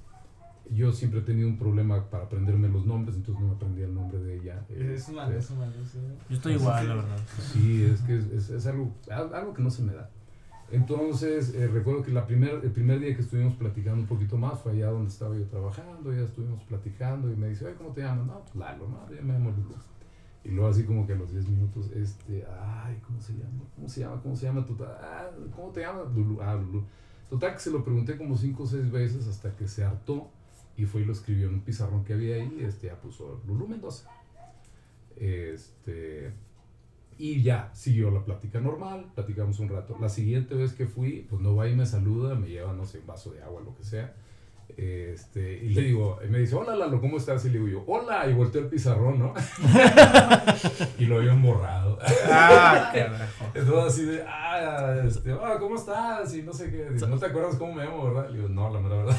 Yo 0.71 0.93
siempre 0.93 1.21
he 1.21 1.23
tenido 1.23 1.49
un 1.49 1.57
problema 1.59 2.11
para 2.11 2.25
aprenderme 2.25 2.69
los 2.69 2.85
nombres, 2.85 3.17
entonces 3.17 3.41
no 3.43 3.49
me 3.49 3.55
aprendía 3.55 3.87
el 3.87 3.95
nombre 3.95 4.19
de 4.19 4.37
ella. 4.37 4.63
Es 4.69 5.09
malo, 5.09 5.35
Este, 5.39 5.55
es 5.55 5.59
malo. 5.59 5.73
sí. 5.91 5.99
Yo 6.29 6.37
estoy 6.37 6.53
igual, 6.53 6.87
la 6.89 6.95
verdad. 6.97 7.17
Sí, 7.51 7.83
es 7.83 8.03
que 8.03 8.19
es, 8.19 8.27
es- 8.27 8.51
es 8.51 8.67
algo, 8.67 8.93
al- 9.11 9.35
algo 9.35 9.55
que 9.55 9.63
no 9.63 9.71
se 9.71 9.85
me 9.85 9.95
da. 9.95 10.11
Entonces, 10.71 11.55
eh, 11.55 11.67
recuerdo 11.67 12.03
que 12.03 12.11
la 12.13 12.27
primer, 12.27 12.61
el 12.63 12.73
primer 12.73 13.01
día 13.01 13.15
que 13.17 13.23
estuvimos 13.23 13.55
platicando 13.55 14.03
un 14.03 14.07
poquito 14.07 14.37
más 14.37 14.61
fue 14.61 14.73
allá 14.73 14.91
donde 14.91 15.09
estaba 15.09 15.35
yo 15.35 15.45
trabajando, 15.47 16.13
ya 16.13 16.25
estuvimos 16.25 16.63
platicando 16.65 17.33
y 17.33 17.37
me 17.37 17.49
dice, 17.49 17.65
"Oye, 17.65 17.77
¿cómo 17.77 17.93
te 17.95 18.03
llamas? 18.03 18.27
No, 18.27 18.41
pues 18.43 18.55
Lalo, 18.57 18.87
no, 18.87 19.09
yo 19.17 19.23
me 19.23 19.33
llamo 19.33 19.51
Lulu. 19.51 19.75
Y 20.45 20.51
luego 20.51 20.69
así 20.71 20.85
como 20.85 21.07
que 21.07 21.13
a 21.15 21.17
los 21.17 21.33
10 21.33 21.49
minutos, 21.49 21.91
este, 21.93 22.45
ay, 22.61 22.99
¿cómo 23.05 23.21
se 23.21 23.33
llama? 23.33 23.65
¿Cómo 23.75 23.89
se 23.89 24.01
llama? 24.01 24.23
¿Cómo 24.23 24.37
se 24.37 24.47
llama? 24.47 24.65
tu 24.65 24.75
ta- 24.77 24.99
ah, 25.03 25.31
¿Cómo 25.55 25.71
te 25.73 25.81
llamas? 25.81 26.13
Lulu. 26.15 26.41
Ah, 26.41 26.55
Lulu. 26.55 26.85
Total 27.29 27.53
que 27.55 27.59
se 27.61 27.71
lo 27.71 27.83
pregunté 27.83 28.17
como 28.17 28.37
5 28.37 28.63
o 28.63 28.67
6 28.67 28.91
veces 28.93 29.27
hasta 29.27 29.57
que 29.57 29.67
se 29.67 29.83
hartó 29.85 30.29
y 30.77 30.85
fue 30.85 31.01
y 31.01 31.05
lo 31.05 31.13
escribió 31.13 31.49
en 31.49 31.55
un 31.55 31.61
pizarrón 31.63 32.05
que 32.05 32.13
había 32.13 32.37
ahí, 32.37 32.59
este, 32.61 32.87
ya 32.87 32.95
puso 33.01 33.41
Lulu 33.47 33.67
Mendoza. 33.67 34.09
Este, 35.17 36.33
y 37.19 37.43
ya, 37.43 37.71
siguió 37.75 38.11
la 38.11 38.25
plática 38.25 38.61
normal, 38.61 39.11
platicamos 39.15 39.59
un 39.59 39.69
rato. 39.71 39.97
La 40.01 40.09
siguiente 40.09 40.55
vez 40.55 40.75
que 40.75 40.87
fui, 40.87 41.27
pues 41.29 41.41
no 41.41 41.57
va 41.57 41.69
y 41.69 41.75
me 41.75 41.87
saluda, 41.87 42.35
me 42.35 42.49
lleva, 42.49 42.73
no 42.75 42.85
sé, 42.85 42.99
un 43.01 43.07
vaso 43.07 43.31
de 43.33 43.43
agua, 43.43 43.63
lo 43.63 43.75
que 43.75 43.83
sea. 43.85 44.15
Este, 44.77 45.61
y 45.63 45.71
le 45.71 45.83
digo, 45.83 46.19
y 46.25 46.29
me 46.29 46.39
dice, 46.39 46.55
hola 46.55 46.77
Lalo, 46.77 47.01
¿cómo 47.01 47.17
estás? 47.17 47.45
Y 47.45 47.51
le 47.51 47.59
digo 47.59 47.69
yo, 47.69 47.85
hola, 47.87 48.27
y 48.29 48.35
volteó 48.35 48.61
el 48.61 48.67
pizarrón, 48.67 49.19
¿no? 49.19 49.35
y 50.99 51.07
lo 51.07 51.19
habían 51.19 51.41
borrado. 51.43 51.99
Ah, 52.31 52.91
carajo. 52.93 53.45
Entonces 53.55 53.95
así 53.95 54.05
de, 54.05 54.23
ah, 54.29 55.03
este, 55.07 55.35
¿cómo 55.59 55.77
estás? 55.77 56.35
Y 56.35 56.43
no 56.43 56.53
sé 56.53 56.71
qué, 56.71 56.91
dice, 56.91 57.07
¿no 57.07 57.19
te 57.19 57.27
acuerdas 57.27 57.57
cómo 57.57 57.75
me 57.75 57.85
llamo, 57.85 58.13
verdad? 58.13 58.29
Le 58.29 58.39
digo, 58.39 58.49
no, 58.49 58.71
la 58.71 58.81
mera 58.81 58.97
verdad. 58.97 59.17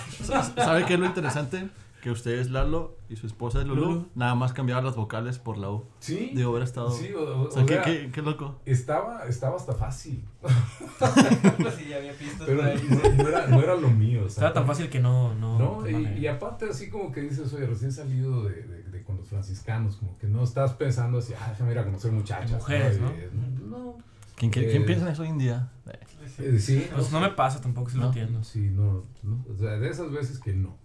¿Sabe 0.56 0.86
qué 0.86 0.94
es 0.94 1.00
lo 1.00 1.06
interesante? 1.06 1.70
Que 2.02 2.12
usted 2.12 2.40
es 2.40 2.52
Lalo 2.52 2.96
y 3.10 3.16
su 3.16 3.26
esposa 3.26 3.60
es 3.62 3.66
Lulu. 3.68 3.82
Lulu. 3.86 4.08
Nada 4.16 4.36
más 4.36 4.54
cambiaban 4.54 4.86
las 4.86 4.96
vocales 4.96 5.40
por 5.40 5.58
la 5.58 5.72
U. 5.72 5.86
Sí, 6.00 6.32
Digo, 6.36 6.52
hubiera 6.52 6.64
estado. 6.66 6.92
sí, 6.92 7.12
o, 7.12 7.20
o- 7.22 7.48
o 7.48 7.52
sea, 7.52 7.64
o 7.64 7.66
qué, 7.66 7.74
sea, 7.74 7.84
qué, 7.84 8.10
qué 8.14 8.22
loco. 8.22 8.60
estaba, 8.66 9.26
estaba 9.26 9.56
hasta 9.56 9.74
fácil, 9.74 10.24
Pues 10.40 10.54
sí, 11.78 11.88
ya 11.90 11.98
había 11.98 12.14
pistas 12.14 12.46
pero 12.46 12.64
ahí. 12.64 12.82
no, 12.88 13.24
no 13.24 13.30
era, 13.30 13.48
no 13.48 13.60
era 13.62 13.76
lo 13.76 13.90
mío. 13.90 14.20
o 14.20 14.30
sea, 14.30 14.34
Estaba 14.48 14.54
tan 14.54 14.68
fácil 14.68 14.90
que 14.90 15.00
no. 15.00 15.34
No, 15.36 15.58
No, 15.82 15.90
y, 15.90 16.20
y 16.20 16.28
aparte 16.28 16.70
así 16.70 16.90
como 16.90 17.12
que 17.12 17.22
dices, 17.22 17.52
oye, 17.54 17.66
recién 17.66 17.92
salido 17.92 18.44
de, 18.44 18.62
de- 18.64 18.84
de 18.84 19.04
con 19.04 19.18
los 19.18 19.28
franciscanos, 19.28 19.96
como 19.98 20.18
que 20.20 20.28
no 20.28 20.44
estás 20.44 20.74
pensando 20.74 21.18
así, 21.18 21.34
ah, 21.40 21.48
déjame 21.50 21.72
ir 21.72 21.80
a 21.80 21.84
conocer 21.86 22.12
muchachas. 22.12 22.52
Mujeres, 22.52 23.00
¿no? 23.02 23.10
Y, 23.10 23.70
no. 23.70 23.96
¿Quién, 24.36 24.52
quién, 24.52 24.70
quién 24.70 24.84
Eh, 24.84 24.86
piensa 24.86 25.06
en 25.08 25.12
eso 25.14 25.24
hoy 25.24 25.30
en 25.30 25.38
día? 25.40 25.72
Eh, 25.88 26.00
Eh, 26.40 26.60
sí, 26.60 26.88
Pues 26.94 27.12
no 27.12 27.20
me 27.20 27.30
pasa 27.30 27.60
tampoco, 27.60 27.90
si 27.90 27.98
lo 27.98 28.08
entiendo. 28.08 28.44
Sí, 28.44 28.70
no, 28.70 29.04
no, 29.24 29.44
o 29.52 29.58
sea, 29.58 29.72
de 29.80 29.90
esas 29.90 30.12
veces 30.12 30.38
que 30.40 30.54
no. 30.54 30.76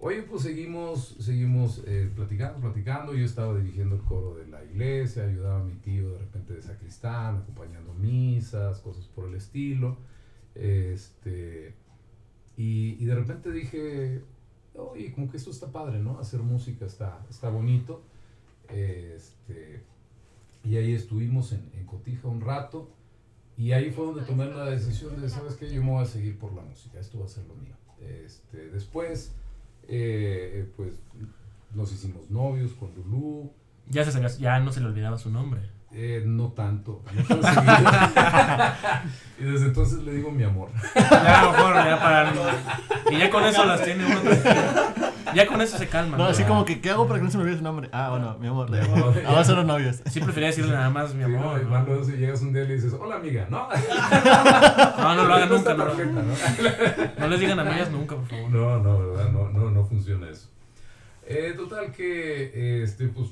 Oye, 0.00 0.22
pues 0.22 0.42
seguimos, 0.42 1.16
seguimos 1.18 1.82
eh, 1.84 2.08
platicando, 2.14 2.60
platicando. 2.60 3.14
Yo 3.14 3.24
estaba 3.24 3.58
dirigiendo 3.58 3.96
el 3.96 4.02
coro 4.02 4.36
de 4.36 4.46
la 4.46 4.64
iglesia, 4.64 5.24
ayudaba 5.24 5.60
a 5.60 5.64
mi 5.64 5.74
tío 5.74 6.12
de 6.12 6.18
repente 6.18 6.54
de 6.54 6.62
sacristán, 6.62 7.38
acompañando 7.38 7.92
misas, 7.94 8.78
cosas 8.78 9.06
por 9.06 9.28
el 9.28 9.34
estilo. 9.34 9.96
Este, 10.54 11.74
y, 12.56 12.96
y 13.02 13.04
de 13.06 13.14
repente 13.16 13.50
dije, 13.50 14.22
oye, 14.74 15.12
como 15.12 15.28
que 15.28 15.36
esto 15.36 15.50
está 15.50 15.72
padre, 15.72 15.98
¿no? 15.98 16.20
Hacer 16.20 16.40
música 16.40 16.86
está, 16.86 17.26
está 17.28 17.48
bonito. 17.48 18.02
Este, 18.68 19.82
y 20.62 20.76
ahí 20.76 20.92
estuvimos 20.92 21.52
en, 21.52 21.70
en 21.74 21.86
Cotija 21.86 22.28
un 22.28 22.40
rato. 22.40 22.88
Y 23.56 23.72
ahí 23.72 23.90
fue 23.90 24.06
donde 24.06 24.22
tomé 24.22 24.46
la 24.46 24.66
decisión 24.66 25.20
de, 25.20 25.28
¿sabes 25.28 25.56
qué? 25.56 25.68
Yo 25.68 25.82
me 25.82 25.90
voy 25.90 26.04
a 26.04 26.06
seguir 26.06 26.38
por 26.38 26.52
la 26.52 26.62
música, 26.62 27.00
esto 27.00 27.18
va 27.18 27.24
a 27.24 27.28
ser 27.28 27.44
lo 27.48 27.56
mío. 27.56 27.74
Este, 28.00 28.70
después, 28.70 29.34
eh, 29.88 30.70
pues, 30.76 30.92
nos 31.74 31.92
hicimos 31.92 32.30
novios 32.30 32.72
con 32.74 32.94
Lulú, 32.94 33.52
Ya, 33.90 34.04
se, 34.04 34.12
sabía- 34.12 34.28
ya 34.28 34.60
no 34.60 34.70
se 34.72 34.80
le 34.80 34.86
olvidaba 34.86 35.16
su 35.18 35.30
nombre. 35.30 35.62
Eh, 35.92 36.22
no 36.26 36.52
tanto, 36.52 37.02
no 37.28 37.36
y 39.40 39.44
desde 39.44 39.66
entonces 39.66 40.00
le 40.02 40.12
digo 40.12 40.30
mi 40.30 40.42
amor. 40.44 40.70
Ya, 40.94 41.50
mejor, 41.52 41.74
ya 41.76 41.98
para. 42.00 42.32
Y 43.10 43.18
ya 43.18 43.30
con 43.30 43.44
eso 43.44 43.64
las 43.64 43.82
tiene 43.84 44.04
uno. 44.04 44.20
Ya 45.34 45.46
con 45.46 45.60
eso 45.60 45.78
se 45.78 45.86
calma. 45.88 46.16
No, 46.16 46.24
así 46.26 46.42
como 46.44 46.64
que, 46.64 46.80
¿qué 46.80 46.90
hago 46.90 47.06
para 47.06 47.18
que 47.20 47.24
no 47.26 47.30
se 47.30 47.36
me 47.38 47.44
olvide 47.44 47.58
su 47.58 47.62
nombre? 47.62 47.88
Ah, 47.92 48.08
bueno, 48.10 48.36
mi 48.40 48.48
amor. 48.48 48.68
le- 48.70 48.80
amor. 48.80 49.14
Ah, 49.18 49.20
vamos 49.24 49.40
a 49.40 49.44
ser 49.44 49.56
los 49.56 49.66
novios. 49.66 50.02
Sí 50.10 50.20
prefería 50.20 50.48
decirle 50.48 50.72
nada 50.72 50.90
más 50.90 51.14
mi 51.14 51.24
Sí, 51.24 51.32
amor. 51.34 51.62
¿no? 51.62 51.78
Y 51.78 51.98
¿no? 51.98 52.04
si 52.04 52.12
llegas 52.12 52.40
un 52.42 52.52
día 52.52 52.64
y 52.64 52.68
le 52.68 52.74
dices, 52.74 52.92
hola 52.98 53.16
amiga, 53.16 53.46
no. 53.48 53.68
No, 54.98 55.14
no 55.14 55.24
lo 55.24 55.34
hagan 55.34 55.48
nunca. 55.50 55.74
No, 55.74 55.84
tarjeta, 55.84 56.10
¿no? 56.22 56.34
no 57.20 57.26
les 57.28 57.40
digan 57.40 57.60
amigas 57.60 57.90
nunca, 57.90 58.16
por 58.16 58.26
favor. 58.26 58.50
No, 58.50 58.78
no, 58.80 58.98
¿verdad? 59.10 59.30
No, 59.30 59.48
no, 59.50 59.70
no 59.70 59.84
funciona 59.84 60.28
eso. 60.30 60.48
Eh, 61.26 61.52
total 61.56 61.92
que, 61.92 62.82
este, 62.82 63.06
pues, 63.08 63.28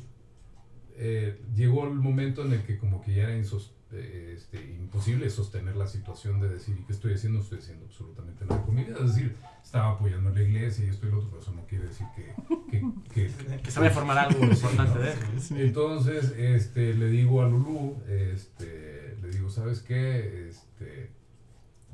eh, 0.98 1.40
llegó 1.54 1.84
el 1.86 1.94
momento 1.94 2.44
en 2.44 2.52
el 2.52 2.62
que 2.62 2.78
como 2.78 3.02
que 3.02 3.14
ya 3.14 3.24
era 3.24 3.36
insos- 3.36 3.72
eh, 3.92 4.34
este, 4.36 4.58
imposible 4.74 5.30
sostener 5.30 5.76
la 5.76 5.86
situación 5.86 6.40
de 6.40 6.48
decir, 6.48 6.76
¿y 6.78 6.82
qué 6.84 6.92
estoy 6.92 7.14
haciendo? 7.14 7.38
No 7.38 7.44
estoy 7.44 7.58
haciendo 7.60 7.86
absolutamente 7.86 8.44
nada 8.44 8.62
con 8.62 8.74
mi 8.74 8.82
vida. 8.84 8.96
Es 9.00 9.14
decir, 9.14 9.36
estaba 9.62 9.92
apoyando 9.92 10.30
a 10.30 10.32
la 10.32 10.42
iglesia 10.42 10.84
y 10.84 10.88
esto 10.88 11.06
y 11.06 11.10
lo 11.10 11.18
otro, 11.18 11.30
pero 11.30 11.42
eso 11.42 11.52
no 11.52 11.64
quiere 11.66 11.86
decir 11.86 12.06
que... 12.16 12.34
que, 12.70 12.84
que- 13.14 13.56
Que 13.62 13.70
sabe 13.70 13.90
formar 13.90 14.18
algo 14.18 14.44
importante 14.44 14.98
de 14.98 15.12
él. 15.12 15.18
entonces, 15.66 16.32
este, 16.36 16.94
le 16.94 17.08
digo 17.08 17.42
a 17.42 17.48
Lulú, 17.48 17.96
este, 18.08 19.16
le 19.22 19.28
digo, 19.30 19.48
¿sabes 19.50 19.80
qué? 19.82 20.48
Este, 20.48 21.10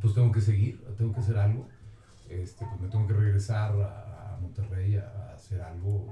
pues 0.01 0.15
tengo 0.15 0.33
que 0.33 0.41
seguir, 0.41 0.83
tengo 0.97 1.13
que 1.13 1.21
hacer 1.21 1.37
algo. 1.39 1.69
Este, 2.29 2.65
pues 2.67 2.81
me 2.81 2.89
tengo 2.89 3.07
que 3.07 3.13
regresar 3.15 3.73
a, 3.83 4.35
a 4.35 4.39
Monterrey 4.41 4.97
a, 4.97 5.03
a 5.31 5.35
hacer 5.35 5.61
algo, 5.61 6.09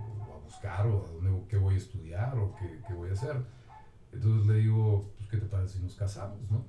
buscar, 0.51 0.86
o 0.86 1.05
a 1.07 1.09
dónde, 1.12 1.46
qué 1.48 1.57
voy 1.57 1.74
a 1.74 1.78
estudiar, 1.78 2.36
o 2.36 2.55
qué, 2.59 2.80
qué 2.86 2.92
voy 2.94 3.11
a 3.11 3.12
hacer. 3.12 3.36
Entonces 4.12 4.46
le 4.46 4.55
digo, 4.59 5.11
pues, 5.16 5.28
¿qué 5.30 5.36
te 5.36 5.46
parece 5.46 5.78
si 5.78 5.82
nos 5.84 5.94
casamos, 5.94 6.38
no? 6.51 6.64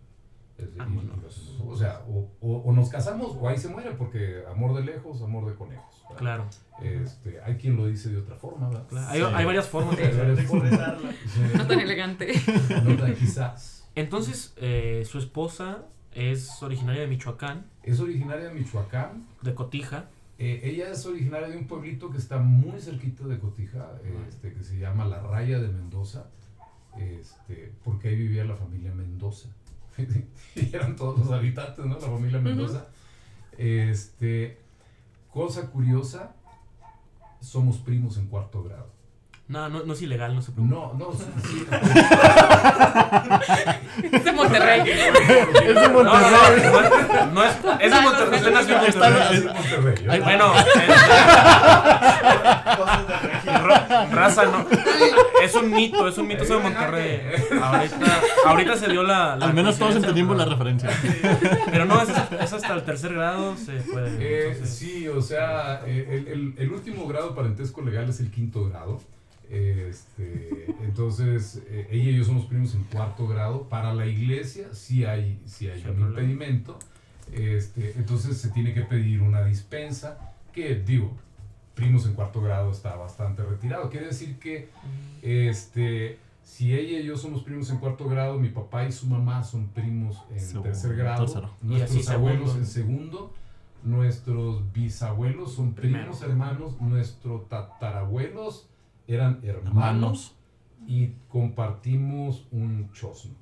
Es 0.57 0.67
decir, 0.75 0.83
y- 0.93 1.61
o 1.67 1.75
sea, 1.75 2.03
o, 2.07 2.29
o- 2.39 2.57
o 2.57 2.71
nos 2.71 2.89
casamos 2.89 3.35
o 3.39 3.49
ahí 3.49 3.57
se 3.57 3.67
muere, 3.69 3.91
porque 3.95 4.43
amor 4.47 4.75
de 4.75 4.83
lejos, 4.83 5.19
amor 5.23 5.49
de 5.49 5.55
conejos. 5.55 6.03
¿verdad? 6.09 6.19
Claro. 6.19 6.45
Este, 6.83 7.41
hay 7.41 7.55
quien 7.57 7.75
lo 7.77 7.87
dice 7.87 8.09
de 8.09 8.17
otra 8.17 8.35
forma, 8.35 8.67
¿verdad? 8.69 8.85
claro. 8.87 9.07
Hay, 9.09 9.19
Sí. 9.19 9.25
hay 9.33 9.45
varias 9.45 9.67
formas 9.67 9.97
de 9.97 10.07
De 10.13 10.41
expresarla. 10.41 11.09
No 11.57 11.67
tan 11.67 11.79
elegante. 11.79 12.33
No 12.83 12.95
tan 12.95 13.15
quizás. 13.15 13.89
Entonces, 13.95 14.53
eh, 14.57 15.03
su 15.09 15.17
esposa 15.17 15.85
es 16.13 16.61
originaria 16.61 17.01
de 17.01 17.07
Michoacán, 17.07 17.65
Es 17.83 17.99
originaria 17.99 18.49
de 18.49 18.53
Michoacán. 18.53 19.25
de 19.41 19.55
Cotija. 19.55 20.05
Eh, 20.43 20.59
ella 20.63 20.89
es 20.89 21.05
originaria 21.05 21.49
de 21.49 21.55
un 21.55 21.67
pueblito 21.67 22.09
que 22.09 22.17
está 22.17 22.39
muy 22.39 22.81
cerquita 22.81 23.27
de 23.27 23.37
Cotija, 23.37 23.91
este, 24.27 24.51
que 24.51 24.63
se 24.63 24.79
llama 24.79 25.05
La 25.05 25.21
Raya 25.21 25.59
de 25.59 25.67
Mendoza, 25.67 26.31
este, 26.97 27.71
porque 27.83 28.07
ahí 28.07 28.15
vivía 28.15 28.43
la 28.43 28.55
familia 28.55 28.91
Mendoza. 28.91 29.49
y 30.55 30.75
eran 30.75 30.95
todos 30.95 31.19
los 31.19 31.31
habitantes, 31.31 31.85
¿no? 31.85 31.93
La 31.93 32.07
familia 32.07 32.39
Mendoza. 32.39 32.87
Este, 33.55 34.57
cosa 35.29 35.69
curiosa, 35.69 36.33
somos 37.39 37.77
primos 37.77 38.17
en 38.17 38.25
cuarto 38.25 38.63
grado. 38.63 38.89
No, 39.51 39.67
no, 39.69 39.83
no 39.83 39.93
es 39.93 40.01
ilegal, 40.01 40.33
no 40.33 40.41
se 40.41 40.51
preocupe. 40.53 40.73
No, 40.75 40.93
no, 40.93 41.11
sí, 41.11 41.25
sí. 41.43 41.67
Es 44.11 44.23
de 44.23 44.31
Monterrey. 44.31 44.81
Es 44.89 45.75
de 45.75 45.83
No, 45.89 45.89
no, 45.89 46.03
Monterrey. 46.03 46.63
no, 46.63 46.81
no, 46.81 46.89
no 47.33 47.43
es, 47.43 47.51
es 47.79 47.91
de 47.93 48.01
Monterrey, 48.01 48.39
en 48.39 48.45
Está- 48.85 49.09
Monterrey. 49.09 49.43
Monterrey. 49.43 49.95
Ay, 50.09 50.19
Bueno, 50.21 50.53
de 53.45 54.15
raza 54.15 54.45
no. 54.45 54.65
Es 55.43 55.55
un 55.55 55.71
mito, 55.71 56.07
es 56.07 56.17
un 56.17 56.27
mito 56.27 56.43
eso 56.43 56.57
de 56.57 56.63
Monterrey. 56.63 57.21
Ahorita, 57.61 58.21
ahorita 58.45 58.75
se 58.77 58.87
dio 58.89 59.03
la. 59.03 59.35
la 59.35 59.45
Al 59.47 59.53
menos 59.53 59.77
todos 59.77 59.95
entendimos 59.95 60.37
la 60.37 60.45
referencia. 60.45 60.89
Pero 61.69 61.85
no, 61.85 62.01
es, 62.01 62.09
es 62.09 62.53
hasta 62.53 62.73
el 62.73 62.83
tercer 62.83 63.13
grado 63.13 63.55
se 63.57 63.73
puede. 63.73 64.09
Eh, 64.19 64.51
entonces- 64.53 64.75
sí, 64.77 65.07
o 65.07 65.21
sea, 65.21 65.81
eh, 65.85 66.07
el, 66.09 66.27
el- 66.27 66.53
el 66.57 66.71
último 66.71 67.07
grado 67.07 67.29
de 67.29 67.35
parentesco 67.35 67.81
legal 67.81 68.09
es 68.09 68.19
el 68.19 68.31
quinto 68.31 68.65
grado. 68.69 68.99
Este, 69.51 70.73
entonces, 70.81 71.61
eh, 71.67 71.85
ella 71.91 72.11
y 72.11 72.17
yo 72.17 72.23
somos 72.23 72.45
primos 72.45 72.73
en 72.73 72.85
cuarto 72.85 73.27
grado. 73.27 73.63
Para 73.67 73.93
la 73.93 74.05
iglesia 74.05 74.73
sí 74.73 75.03
hay, 75.03 75.41
sí 75.45 75.67
hay 75.67 75.83
un 75.85 75.99
impedimento. 75.99 76.79
Este, 77.33 77.93
entonces 77.97 78.37
se 78.37 78.49
tiene 78.51 78.73
que 78.73 78.81
pedir 78.81 79.21
una 79.21 79.43
dispensa 79.43 80.33
que, 80.53 80.75
digo, 80.75 81.17
primos 81.75 82.05
en 82.05 82.13
cuarto 82.13 82.41
grado 82.41 82.71
está 82.71 82.95
bastante 82.95 83.43
retirado. 83.43 83.89
Quiere 83.89 84.07
decir 84.07 84.39
que 84.39 84.69
este, 85.21 86.17
si 86.43 86.73
ella 86.73 86.99
y 86.99 87.03
yo 87.03 87.17
somos 87.17 87.43
primos 87.43 87.69
en 87.71 87.77
cuarto 87.79 88.07
grado, 88.07 88.39
mi 88.39 88.49
papá 88.49 88.85
y 88.85 88.91
su 88.93 89.05
mamá 89.07 89.43
son 89.43 89.67
primos 89.67 90.17
en 90.31 90.39
Segundo, 90.39 90.69
tercer 90.69 90.95
grado, 90.95 91.25
tercero. 91.25 91.49
Nuestros 91.61 92.07
abuelos 92.09 92.55
en 92.55 92.65
segundo, 92.65 93.33
nuestros 93.83 94.71
bisabuelos 94.71 95.53
son 95.53 95.73
primos 95.73 96.19
Primero. 96.19 96.31
hermanos, 96.31 96.79
nuestros 96.79 97.49
tatarabuelos 97.49 98.69
eran 99.07 99.39
hermanos, 99.43 99.67
Hermanos. 99.67 100.35
y 100.87 101.13
compartimos 101.29 102.47
un 102.51 102.89
chosno. 102.93 103.33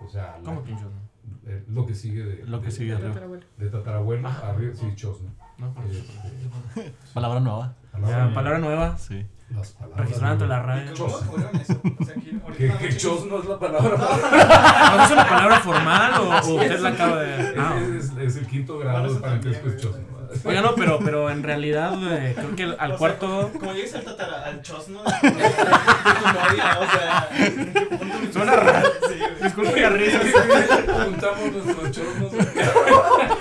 O 0.00 0.08
sea, 0.08 0.36
la- 0.38 0.44
¿Cómo 0.44 0.62
que 0.62 0.72
yo 0.72 0.80
no? 0.82 1.06
eh, 1.46 1.64
lo 1.68 1.86
que 1.86 1.94
sigue 1.94 2.22
de, 2.24 2.44
Lo 2.46 2.60
que 2.60 2.66
de- 2.66 2.72
sigue 2.72 2.92
arriba. 2.94 3.14
de 3.56 3.70
tatarabuelo 3.70 4.28
Ah. 4.28 4.40
arriba, 4.50 4.74
sí, 4.74 4.86
chosno. 4.94 5.30
No, 5.58 5.74
Este, 5.90 6.92
Palabra 7.14 7.40
nueva. 7.40 7.74
Ya, 8.06 8.30
palabra 8.34 8.58
nueva. 8.58 8.98
Sí. 8.98 9.24
Las 9.48 9.70
palabras. 9.72 10.00
Registrada 10.00 10.32
ante 10.34 10.46
la 10.46 10.58
¿Y 10.58 10.62
RAE. 10.62 10.84
¿Cómo 10.84 10.96
Chos. 10.96 11.20
descubrieron 11.20 11.56
eso? 11.56 11.80
O 11.98 12.04
sea, 12.04 12.78
que 12.78 12.96
chosno 12.96 13.38
es 13.38 13.44
la 13.46 13.58
palabra. 13.58 13.96
¿No 14.96 15.04
es 15.04 15.10
una 15.12 15.28
palabra 15.28 15.60
formal 15.60 16.12
o, 16.20 16.28
o 16.50 16.54
usted 16.56 16.80
la 16.80 16.88
acaba 16.90 17.20
de.? 17.22 17.54
Ah, 17.58 17.78
es, 17.80 17.88
es- 18.10 18.16
es 18.18 18.36
el 18.36 18.46
quinto 18.48 18.78
grado 18.78 19.14
de 19.14 19.20
parentesco 19.20 19.68
chosno. 19.78 20.04
Oiga, 20.44 20.60
no, 20.62 20.74
pero, 20.74 20.98
pero 21.04 21.30
en 21.30 21.42
realidad 21.42 21.94
eh, 22.12 22.34
creo 22.36 22.56
que 22.56 22.76
al 22.78 22.92
O 22.92 22.96
cuarto. 22.96 23.50
sea, 23.50 23.60
como 23.60 23.72
llegues 23.72 23.94
al, 23.94 24.02
tatara, 24.04 24.44
al 24.44 24.62
chosno, 24.62 25.02
de 25.02 25.10
tu 25.20 25.28
novia, 25.28 26.78
o 26.80 26.90
sea, 26.90 27.28
¿en 27.46 27.72
qué 27.72 27.80
punto 27.82 28.32
Suena 28.32 28.56
raro. 28.56 28.88
Sí. 29.08 29.14
Disculpe 29.44 29.80
la 29.80 29.88
risa. 29.90 30.20
Juntamos 31.04 31.52
nuestros 31.52 31.90
chosnos. 31.92 32.32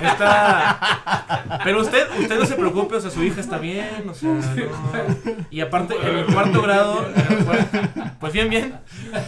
Está. 0.02 1.60
Pero 1.64 1.82
usted, 1.82 2.08
usted 2.20 2.40
no 2.40 2.46
se 2.46 2.56
preocupe, 2.56 2.96
o 2.96 3.02
sea, 3.02 3.10
su 3.12 3.24
hija 3.24 3.42
está 3.42 3.58
bien, 3.58 4.08
o 4.10 4.14
sea, 4.14 4.30
no. 4.30 5.46
Y 5.50 5.62
aparte, 5.62 5.96
en 6.02 6.18
el 6.18 6.26
cuarto 6.26 6.62
grado. 6.62 7.06
Pues 8.20 8.34
bien, 8.34 8.50
bien. 8.50 8.80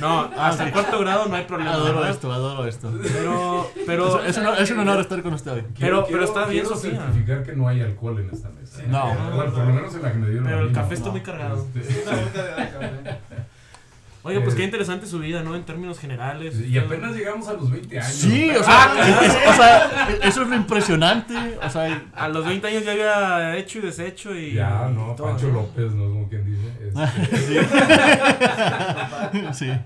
No, 0.02 0.30
hasta 0.38 0.66
el 0.66 0.72
cuarto 0.72 1.00
grado 1.00 1.26
no 1.28 1.36
hay 1.36 1.44
problema. 1.46 1.74
Adoro 1.74 1.96
¿verdad? 1.96 2.10
esto, 2.12 2.32
adoro 2.32 2.66
esto. 2.66 2.92
Pero, 3.14 3.70
pero. 3.86 4.22
Es, 4.24 4.38
es 4.38 4.38
un, 4.38 4.48
es 4.58 4.72
un 4.72 4.80
honor 4.80 5.00
estar 5.02 5.22
con 5.22 5.34
usted 5.34 5.52
hoy. 5.52 5.64
Pero- 5.80 6.06
Quiero- 6.06 6.08
pero 6.08 6.24
está 6.24 6.46
bien, 6.46 6.64
quiero 6.66 6.76
Sofía. 6.80 7.02
Que 7.48 7.56
no 7.56 7.68
hay 7.68 7.82
alcohol 7.82 8.20
en 8.20 8.30
esta 8.30 8.50
mesa. 8.50 8.78
Sí, 8.78 8.84
No. 8.88 9.16
Bueno, 9.36 9.52
por 9.54 9.66
lo 9.66 9.74
menos 9.74 9.96
en 9.96 10.02
la 10.04 10.12
que 10.12 10.18
me 10.20 10.28
dieron. 10.30 10.46
Pero 10.46 10.60
el 10.62 10.72
café 10.72 10.90
no. 10.90 10.94
está 10.96 11.10
muy 11.10 11.22
cargado. 11.22 11.66
Este. 11.76 12.04
Oiga, 14.24 14.42
pues 14.44 14.54
Eh, 14.54 14.58
qué 14.58 14.64
interesante 14.66 15.06
su 15.08 15.20
vida, 15.20 15.42
¿no? 15.42 15.56
En 15.56 15.64
términos 15.64 15.98
generales. 16.00 16.60
y 16.60 16.78
apenas 16.78 17.16
llegamos 17.16 17.48
a 17.48 17.54
los 17.54 17.72
20 17.72 18.00
años. 18.00 18.12
Sí, 18.14 18.50
o 18.52 18.62
Ah, 18.68 18.94
sea, 18.96 19.22
es- 19.26 19.38
o 19.50 19.54
sea, 19.54 20.10
eso 20.24 20.42
es 20.44 20.48
lo 20.50 20.56
impresionante. 20.56 21.34
O 21.64 21.70
sea, 21.70 22.04
A 22.16 22.28
los 22.28 22.46
20 22.46 22.68
años 22.68 22.84
ya 22.86 22.92
había 22.92 23.56
hecho 23.58 23.80
y 23.80 23.82
deshecho 23.82 24.36
y. 24.36 24.54
Ya, 24.56 24.90
no, 24.94 25.14
y 25.14 25.16
todo, 25.16 25.28
Pancho 25.28 25.48
¿no? 25.48 25.54
López, 25.54 25.94
¿no? 25.94 26.04
Como 26.10 26.28
quien 26.30 26.46
dice. 26.46 26.68
Este, 26.88 27.64
sí. 29.54 29.72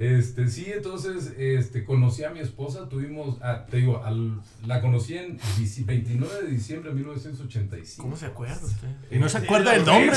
Este, 0.00 0.46
sí, 0.48 0.66
entonces, 0.72 1.34
este, 1.38 1.84
conocí 1.84 2.22
a 2.22 2.30
mi 2.30 2.38
esposa, 2.38 2.88
tuvimos, 2.88 3.36
ah, 3.42 3.66
te 3.68 3.78
digo, 3.78 4.02
al- 4.04 4.40
la 4.64 4.80
conocí 4.80 5.16
en 5.18 5.38
dici- 5.58 5.84
29 5.84 6.42
de 6.44 6.50
diciembre 6.52 6.90
de 6.90 6.96
1985. 6.96 8.02
¿Cómo 8.04 8.16
se 8.16 8.26
acuerda 8.26 8.64
usted? 8.64 8.88
Y 9.10 9.18
no 9.18 9.28
se 9.28 9.38
acuerda 9.38 9.72
del 9.72 9.84
nombre. 9.84 10.16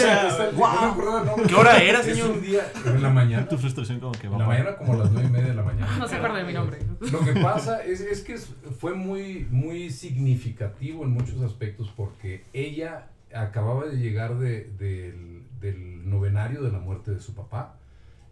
¿Qué 1.47 1.55
hora 1.55 1.77
era, 1.81 1.99
Es 2.01 2.05
señor? 2.05 2.31
un 2.31 2.41
día, 2.41 2.71
en 2.85 3.01
la 3.01 3.09
mañana. 3.09 3.47
Tu 3.47 3.57
frustración 3.57 3.99
como 3.99 4.11
que 4.11 4.27
En 4.27 4.33
la 4.33 4.37
va. 4.39 4.47
mañana 4.47 4.75
como 4.77 4.93
a 4.93 4.97
las 4.97 5.11
9 5.11 5.27
y 5.27 5.31
media 5.31 5.47
de 5.47 5.55
la 5.55 5.63
mañana. 5.63 5.97
No 5.97 6.07
se 6.07 6.15
acuerda 6.15 6.37
de 6.37 6.43
mi 6.45 6.53
nombre. 6.53 6.77
Lo 7.11 7.19
que 7.21 7.33
pasa 7.41 7.83
es, 7.83 8.01
es 8.01 8.21
que 8.21 8.33
es- 8.33 8.53
fue 8.79 8.93
muy, 8.93 9.47
muy 9.49 9.89
significativo 9.89 11.03
en 11.05 11.11
muchos 11.11 11.41
aspectos 11.41 11.91
porque 11.95 12.43
ella 12.53 13.07
acababa 13.33 13.85
de 13.85 13.97
llegar 13.97 14.37
de- 14.37 14.69
del, 14.77 15.43
del 15.59 16.09
novenario 16.09 16.61
de 16.61 16.71
la 16.71 16.79
muerte 16.79 17.11
de 17.11 17.19
su 17.19 17.33
papá. 17.33 17.77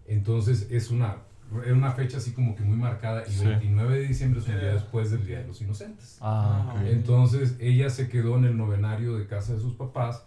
Entonces 0.08 0.68
es 0.72 0.90
una, 0.92 1.18
era 1.66 1.74
una 1.74 1.92
fecha 1.92 2.18
así 2.18 2.32
como 2.32 2.56
que 2.56 2.64
muy 2.64 2.78
marcada 2.78 3.24
y 3.28 3.32
Sí. 3.32 3.46
29 3.46 4.00
de 4.00 4.08
diciembre 4.08 4.40
es 4.40 4.48
un 4.48 4.60
día 4.60 4.74
después 4.74 5.12
del 5.12 5.26
Día 5.26 5.40
de 5.40 5.48
los 5.48 5.62
Inocentes. 5.62 6.18
Ah, 6.22 6.74
ok. 6.76 6.82
Entonces 6.88 7.56
ella 7.60 7.90
se 7.90 8.08
quedó 8.10 8.38
en 8.38 8.46
el 8.46 8.58
novenario 8.58 9.16
de 9.18 9.26
casa 9.28 9.54
de 9.54 9.60
sus 9.60 9.74
papás 9.74 10.26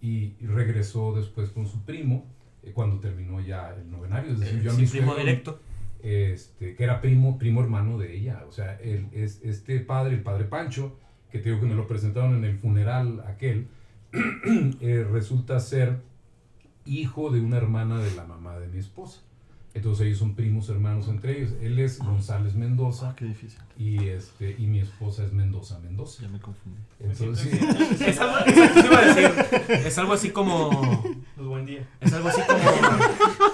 y 0.00 0.34
y 0.40 0.46
regresó 0.46 1.14
después 1.14 1.50
con 1.50 1.66
su 1.66 1.82
primo 1.82 2.26
eh, 2.62 2.72
cuando 2.72 2.98
terminó 3.00 3.40
ya 3.40 3.74
el 3.74 3.90
novenario. 3.90 4.32
Es 4.32 4.40
decir, 4.40 4.62
yo 4.62 4.70
a 4.72 4.74
mis 4.74 4.90
primo 4.90 5.14
directo. 5.14 5.60
este, 6.02 6.74
que 6.74 6.84
era 6.84 7.00
primo, 7.00 7.38
primo 7.38 7.62
hermano 7.62 7.96
de 7.98 8.14
ella. 8.16 8.44
O 8.48 8.52
sea, 8.52 8.76
el, 8.80 9.08
es, 9.12 9.40
este 9.42 9.80
padre, 9.80 10.14
el 10.14 10.22
padre 10.22 10.44
Pancho, 10.44 10.96
que 11.30 11.38
te 11.38 11.48
digo 11.48 11.60
que 11.60 11.66
me 11.66 11.74
lo 11.74 11.86
presentaron 11.86 12.34
en 12.36 12.44
el 12.44 12.56
funeral 12.58 13.24
aquel, 13.26 13.68
eh, 14.80 15.06
resulta 15.10 15.58
ser 15.60 16.00
hijo 16.86 17.30
de 17.30 17.40
una 17.40 17.56
hermana 17.56 17.98
de 17.98 18.14
la 18.14 18.24
mamá 18.24 18.58
de 18.58 18.68
mi 18.68 18.78
esposa. 18.78 19.20
Entonces 19.74 20.06
ellos 20.06 20.18
son 20.20 20.34
primos 20.36 20.68
hermanos 20.68 21.08
entre 21.08 21.36
ellos. 21.38 21.50
Él 21.60 21.80
es 21.80 21.98
González 21.98 22.54
Mendoza 22.54 23.08
Ah, 23.10 23.14
qué 23.16 23.24
difícil. 23.24 23.58
y, 23.76 24.06
este, 24.08 24.54
y 24.56 24.66
mi 24.68 24.78
esposa 24.78 25.24
es 25.24 25.32
Mendoza 25.32 25.80
Mendoza. 25.80 26.22
Ya 26.22 26.28
me 26.28 26.38
confundí. 26.40 26.78
Entonces, 27.00 27.50
sí, 27.50 28.04
Es 28.04 28.20
algo, 28.20 28.38
exacto, 28.46 28.80
te 28.80 28.86
iba 28.86 28.98
a 28.98 29.04
decir. 29.04 29.32
Es 29.86 29.98
algo 29.98 30.12
así 30.12 30.30
como. 30.30 31.04
Los 31.36 31.46
buen 31.48 31.66
día. 31.66 31.84
Es 32.00 32.12
algo 32.12 32.28
así 32.28 32.40
como. 32.46 32.60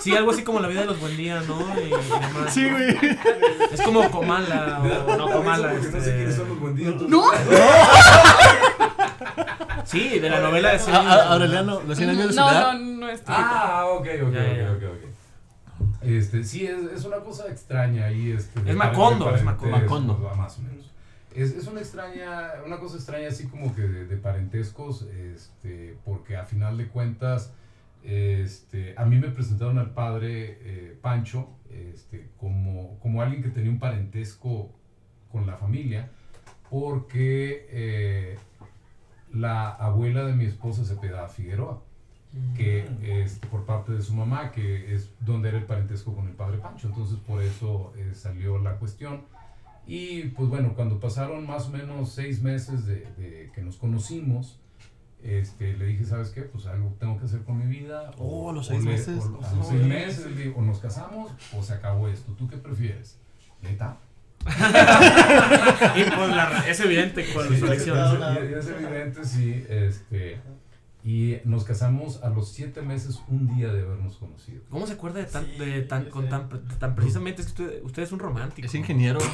Sí, 0.01 0.15
algo 0.15 0.31
así 0.31 0.43
como 0.45 0.61
la 0.61 0.69
vida 0.69 0.81
de 0.81 0.87
los 0.89 1.01
buen 1.01 1.17
día, 1.17 1.41
¿no? 1.49 1.59
Y, 1.81 1.85
y 1.87 1.89
demás. 1.89 2.53
Sí, 2.53 2.69
güey. 2.71 2.97
Es 3.73 3.81
como 3.83 4.11
Comala 4.11 4.81
o 5.09 5.17
no 5.17 5.31
Comala. 5.31 5.71
porque 5.71 5.87
no 5.87 5.93
sé 5.93 5.99
este, 5.99 6.15
quiénes 6.17 6.35
son 6.37 6.49
los 6.51 6.61
buen 6.61 6.77
días. 6.77 6.93
entonces- 6.93 7.11
¿No? 7.11 7.25
Sí, 9.87 10.19
de 10.21 10.29
la 10.31 10.41
novela 10.41 10.71
de 10.73 10.77
Ah, 10.93 10.99
años 11.01 11.13
ah. 11.13 11.33
Aureliano, 11.33 11.81
los 11.87 11.97
100 11.97 12.11
años 12.11 12.29
de 12.29 12.35
No, 12.35 12.47
soledad. 12.49 12.73
no, 12.75 12.97
no 13.01 13.09
es 13.09 13.23
Ah, 13.27 13.87
ok, 13.89 14.07
ok, 14.23 14.35
ok, 14.77 14.83
ok. 14.85 15.10
Este, 16.03 16.45
sí, 16.45 16.67
es, 16.67 16.83
es 16.85 17.05
una 17.05 17.19
cosa 17.21 17.49
extraña 17.51 18.07
ahí. 18.07 18.31
Este, 18.33 18.61
Es 18.69 18.77
Macondo, 18.77 19.35
es 19.35 19.43
Macondo. 19.43 20.33
Más 20.37 20.59
o 20.59 20.63
menos. 20.63 20.91
Es, 21.35 21.53
es 21.53 21.67
una 21.69 21.81
extraña, 21.81 22.55
una 22.67 22.79
cosa 22.79 22.97
extraña 22.97 23.29
así 23.29 23.47
como 23.47 23.75
que 23.75 23.83
de, 23.83 24.07
de 24.07 24.17
parentescos, 24.17 25.03
este, 25.03 25.97
porque 26.05 26.37
a 26.37 26.45
final 26.45 26.77
de 26.77 26.89
cuentas, 26.89 27.55
este, 28.03 28.95
a 28.97 29.05
mí 29.05 29.19
me 29.19 29.29
presentaron 29.29 29.79
al 29.79 29.93
padre 29.93 30.59
eh, 30.63 30.99
Pancho 31.01 31.49
este, 31.71 32.31
como, 32.39 32.99
como 33.01 33.23
alguien 33.23 33.43
que 33.43 33.51
tenía 33.51 33.71
un 33.71 33.79
parentesco 33.79 34.73
con 35.31 35.47
la 35.47 35.57
familia, 35.57 36.11
porque 36.69 37.69
eh, 37.71 38.39
la 39.33 39.69
abuela 39.69 40.25
de 40.25 40.33
mi 40.35 40.47
esposa 40.47 40.85
se 40.85 40.97
pedaba 40.97 41.29
Figueroa 41.29 41.83
que 42.57 42.87
es 43.03 43.39
por 43.51 43.65
parte 43.67 43.93
de 43.93 44.03
su 44.03 44.15
mamá, 44.15 44.53
que 44.53 44.95
es 44.95 45.11
donde 45.21 45.49
era 45.49 45.59
el 45.59 45.65
parentesco 45.65 46.15
con 46.15 46.29
el 46.29 46.35
padre 46.35 46.59
Pancho. 46.59 46.89
Entonces 46.89 47.19
por 47.27 47.43
eso 47.43 47.93
eh, 47.97 48.13
salió 48.15 48.59
la 48.59 48.77
cuestión. 48.77 49.23
Y 49.87 50.25
pues 50.29 50.49
bueno, 50.49 50.75
cuando 50.75 51.01
pasaron 51.01 51.47
más 51.47 51.67
o 51.67 51.71
menos 51.71 52.13
seis 52.13 52.43
meses 52.43 52.87
de, 52.87 53.07
de 53.17 53.51
que 53.55 53.63
nos 53.63 53.77
conocimos, 53.77 54.61
este, 55.25 55.77
le 55.77 55.87
dije, 55.87 56.05
¿sabes 56.05 56.31
qué? 56.31 56.43
Pues 56.43 56.67
algo 56.67 56.95
tengo 57.01 57.19
que 57.19 57.25
hacer 57.25 57.43
con 57.43 57.59
mi 57.59 57.67
vida. 57.67 58.13
Oh, 58.19 58.51
a 58.51 58.53
los 58.53 58.69
o 58.69 58.73
seis 58.73 58.85
le- 58.85 58.93
meses. 58.93 59.19
o- 59.25 59.45
a 59.45 59.51
Oh, 59.53 59.57
los 59.57 59.67
seis 59.67 59.81
ya. 59.81 59.87
meses, 59.87 60.27
le 60.37 60.43
digo, 60.45 60.61
o 60.61 60.63
nos 60.63 60.79
casamos 60.79 61.33
o 61.57 61.63
se 61.63 61.73
acabó 61.75 62.07
esto. 62.09 62.33
¿Tú 62.35 62.47
qué 62.49 62.57
prefieres? 62.59 63.19
¿Neta? 63.63 63.97
Y 65.97 66.03
pues 66.11 66.29
la- 66.31 66.65
es 66.69 66.81
evidente 66.81 67.25
con 67.35 67.49
Sí, 67.49 67.57
su 67.59 67.65
es, 67.67 67.71
elección. 67.73 68.23
es- 68.39 68.65
es 68.67 68.69
evidente, 68.71 69.25
sí. 69.25 69.65
Este, 69.69 70.39
y 71.03 71.37
nos 71.45 71.65
casamos 71.65 72.23
a 72.23 72.29
los 72.29 72.51
siete 72.53 72.83
meses, 72.83 73.21
un 73.29 73.47
día 73.57 73.73
de 73.73 73.81
habernos 73.83 74.17
conocido. 74.19 74.63
¿Cómo 74.69 74.87
se 74.87 74.93
acuerda 74.93 75.21
de 75.21 75.27
tan, 75.27 75.47
Sí, 75.47 75.59
de 75.59 75.81
tan, 75.83 76.05
con 76.07 76.29
tan, 76.29 76.49
tan 76.79 76.95
precisamente? 76.95 77.41
Es 77.43 77.53
que 77.53 77.63
usted, 77.63 77.83
usted 77.85 78.03
es 78.03 78.13
un 78.13 78.19
romántico. 78.19 78.67
Es 78.67 78.75
ingeniero. 78.75 79.19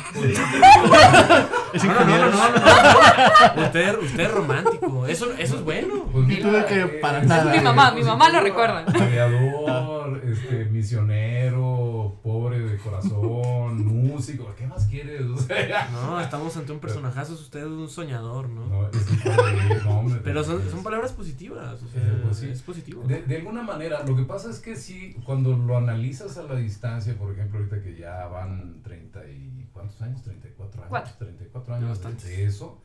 Es 1.75 1.85
No, 1.85 1.93
no, 1.93 2.01
no, 2.01 2.03
ingeniero. 2.05 2.31
no, 2.31 2.49
no, 2.49 3.57
no. 3.57 3.63
Usted, 3.67 3.99
usted 3.99 4.21
es 4.21 4.31
romántico. 4.33 5.07
Eso, 5.07 5.33
eso 5.33 5.57
es 5.57 5.63
bueno. 5.65 6.05
Pues 6.13 6.41
tú 6.41 6.51
de 6.51 6.65
que 6.67 6.87
para 7.03 7.23
nada. 7.25 7.53
mi 7.53 7.61
mamá, 7.61 7.91
mi 7.93 8.03
mamá 8.03 8.31
lo 8.31 8.41
recuerda. 8.41 8.85
Aviador, 8.87 10.23
este, 10.25 10.65
misionero, 10.67 12.19
pobre 12.23 12.61
de 12.61 12.79
corazón, 12.79 13.85
músico, 14.07 14.55
¿qué 14.57 14.67
más 14.67 14.87
quieres? 14.87 15.23
O 15.23 15.37
sea, 15.39 15.89
No, 15.93 16.21
estamos 16.21 16.57
ante 16.57 16.73
un 16.73 16.79
personajazo. 16.79 17.35
Usted 17.35 17.61
es 17.61 17.67
un 17.67 17.89
soñador, 17.89 18.49
¿no? 18.49 18.67
no, 18.67 18.89
es 18.89 18.97
que, 19.05 19.31
padre, 19.31 19.81
no, 19.85 20.01
hombre, 20.01 20.21
Pero 20.25 20.45
son, 20.45 20.63
son 20.71 20.83
palabras 20.83 21.13
positivas. 21.13 21.56
O 21.57 21.89
sea, 21.89 22.03
Eh, 22.03 22.21
pues 22.25 22.37
sí. 22.39 22.49
es 22.49 22.63
positivo. 22.63 23.03
De, 23.05 23.23
de 23.23 23.37
alguna 23.37 23.63
manera, 23.63 24.03
lo 24.05 24.15
que 24.17 24.23
pasa 24.25 24.51
es 24.51 24.61
que 24.61 24.77
sí, 24.77 25.17
cuando 25.25 25.57
lo 25.57 25.77
analizas 25.77 26.37
a 26.39 26.43
la 26.45 26.57
distancia, 26.57 27.15
por 27.17 27.33
ejemplo, 27.33 27.59
ahorita 27.59 27.83
que 27.83 27.97
ya 27.97 28.27
van 28.27 28.83
30 28.83 29.27
y... 29.27 29.69
¿Cuántos 29.73 30.01
años? 30.03 30.23
34 30.23 30.81
años. 30.81 30.89
Cuatro. 30.91 31.13
34 31.19 31.75
años 31.75 31.83
de, 31.83 31.89
Bastantes. 31.89 32.25
de 32.29 32.45
eso. 32.45 32.81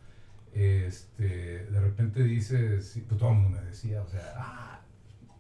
Este, 0.54 1.66
de 1.66 1.80
repente 1.80 2.22
dices, 2.24 3.00
pues 3.08 3.18
todo 3.20 3.30
el 3.32 3.36
mundo 3.38 3.60
me 3.62 3.66
decía, 3.68 4.02
o 4.02 4.08
sea, 4.08 4.34
ah, 4.38 4.82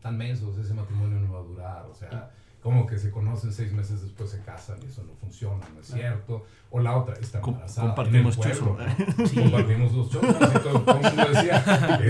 tan 0.01 0.17
mensos, 0.17 0.57
ese 0.57 0.73
matrimonio 0.73 1.19
no 1.19 1.34
va 1.34 1.39
a 1.39 1.43
durar, 1.43 1.86
o 1.86 1.93
sea, 1.93 2.32
como 2.62 2.86
que 2.86 2.97
se 2.99 3.09
conocen 3.09 3.51
seis 3.51 3.72
meses 3.74 4.01
después 4.01 4.30
se 4.30 4.39
casan 4.41 4.78
y 4.84 4.86
eso 4.86 5.03
no 5.03 5.14
funciona, 5.16 5.66
no 5.74 5.82
es 5.82 5.88
cierto. 5.88 6.45
O 6.70 6.80
la 6.80 6.95
otra, 6.95 7.16
está 7.16 7.39
embarazada. 7.39 7.88
compartimos 7.88 8.38
en 8.38 8.43
el 8.51 8.57
pueblo, 8.57 8.78
chuzo. 8.86 9.16
¿no? 9.18 9.28
Sí, 9.28 9.36
compartimos 9.36 9.91
los 9.93 10.09
chosnos 10.09 10.36
y 10.36 10.59
todo, 10.59 10.80
todo 10.82 10.95
el 10.99 11.03
mundo 11.16 11.30
decía, 11.34 11.57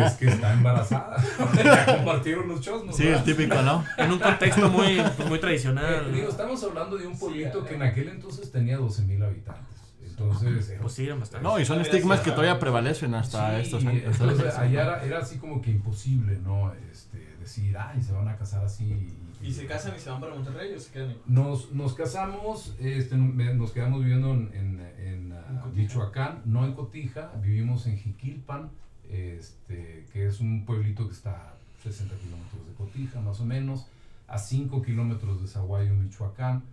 es 0.05 0.13
que 0.13 0.27
está 0.27 0.53
embarazada. 0.53 1.17
ya 1.63 1.95
compartieron 1.97 2.47
los 2.49 2.61
chosnos. 2.61 2.95
Sí, 2.95 3.03
el 3.03 3.09
¿verdad? 3.09 3.25
típico, 3.25 3.61
¿no? 3.61 3.85
En 3.97 4.11
un 4.11 4.19
contexto 4.19 4.69
muy, 4.69 5.01
pues, 5.15 5.29
muy 5.29 5.39
tradicional. 5.39 6.07
Eh, 6.09 6.11
digo, 6.11 6.25
¿no? 6.25 6.29
estamos 6.29 6.63
hablando 6.63 6.97
de 6.97 7.07
un 7.07 7.17
pueblito 7.17 7.61
Sí, 7.61 7.67
que 7.69 7.75
en 7.75 7.81
aquel 7.83 8.09
entonces 8.09 8.51
tenía 8.51 8.77
12 8.77 9.01
mil 9.03 9.23
habitantes. 9.23 9.65
Entonces, 10.05 10.69
era- 10.69 10.81
Pues 10.81 10.93
sí. 10.93 11.09
No, 11.41 11.59
y 11.59 11.65
son 11.65 11.81
estigmas 11.81 12.19
que 12.19 12.31
todavía 12.31 12.59
prevalecen 12.59 13.15
hasta 13.15 13.55
Sí, 13.55 13.61
estos 13.63 13.85
años. 13.85 14.03
Entonces, 14.05 14.53
allá 14.55 14.81
era, 14.83 15.03
era 15.05 15.19
así 15.19 15.37
como 15.39 15.61
que 15.61 15.71
imposible, 15.71 16.37
¿no? 16.43 16.71
Este, 16.91 17.30
decir, 17.41 17.77
ay, 17.77 18.01
se 18.01 18.13
van 18.13 18.27
a 18.27 18.35
casar 18.35 18.63
así. 18.63 19.07
¿Y 19.41 19.51
se 19.51 19.65
casan 19.65 19.95
y 19.95 19.99
se 19.99 20.09
van 20.09 20.21
para 20.21 20.35
Monterrey 20.35 20.73
o 20.73 20.79
se 20.79 20.91
quedan 20.91 21.09
ahí? 21.09 21.21
Nos, 21.25 21.71
nos 21.71 21.93
casamos, 21.95 22.75
este, 22.79 23.17
nos 23.17 23.71
quedamos 23.71 24.01
viviendo 24.01 24.31
en, 24.33 24.51
en, 24.53 24.79
en, 24.79 25.33
ah, 25.33 25.45
En 25.49 25.57
Cotija. 25.57 25.81
Michoacán, 25.81 26.41
no 26.45 26.65
en 26.65 26.73
Cotija, 26.73 27.31
vivimos 27.41 27.87
en 27.87 27.97
Jiquilpan, 27.97 28.69
este, 29.09 30.05
que 30.13 30.27
es 30.27 30.39
un 30.39 30.65
pueblito 30.65 31.07
que 31.07 31.13
está 31.13 31.31
a 31.31 31.53
60 31.83 32.15
kilómetros 32.15 32.67
de 32.67 32.73
Cotija, 32.73 33.19
más 33.21 33.39
o 33.39 33.45
menos, 33.45 33.87
a 34.27 34.37
5 34.37 34.81
kilómetros 34.83 35.41
de 35.41 35.47
Zaguayo, 35.47 35.93
Michoacán. 35.93 36.63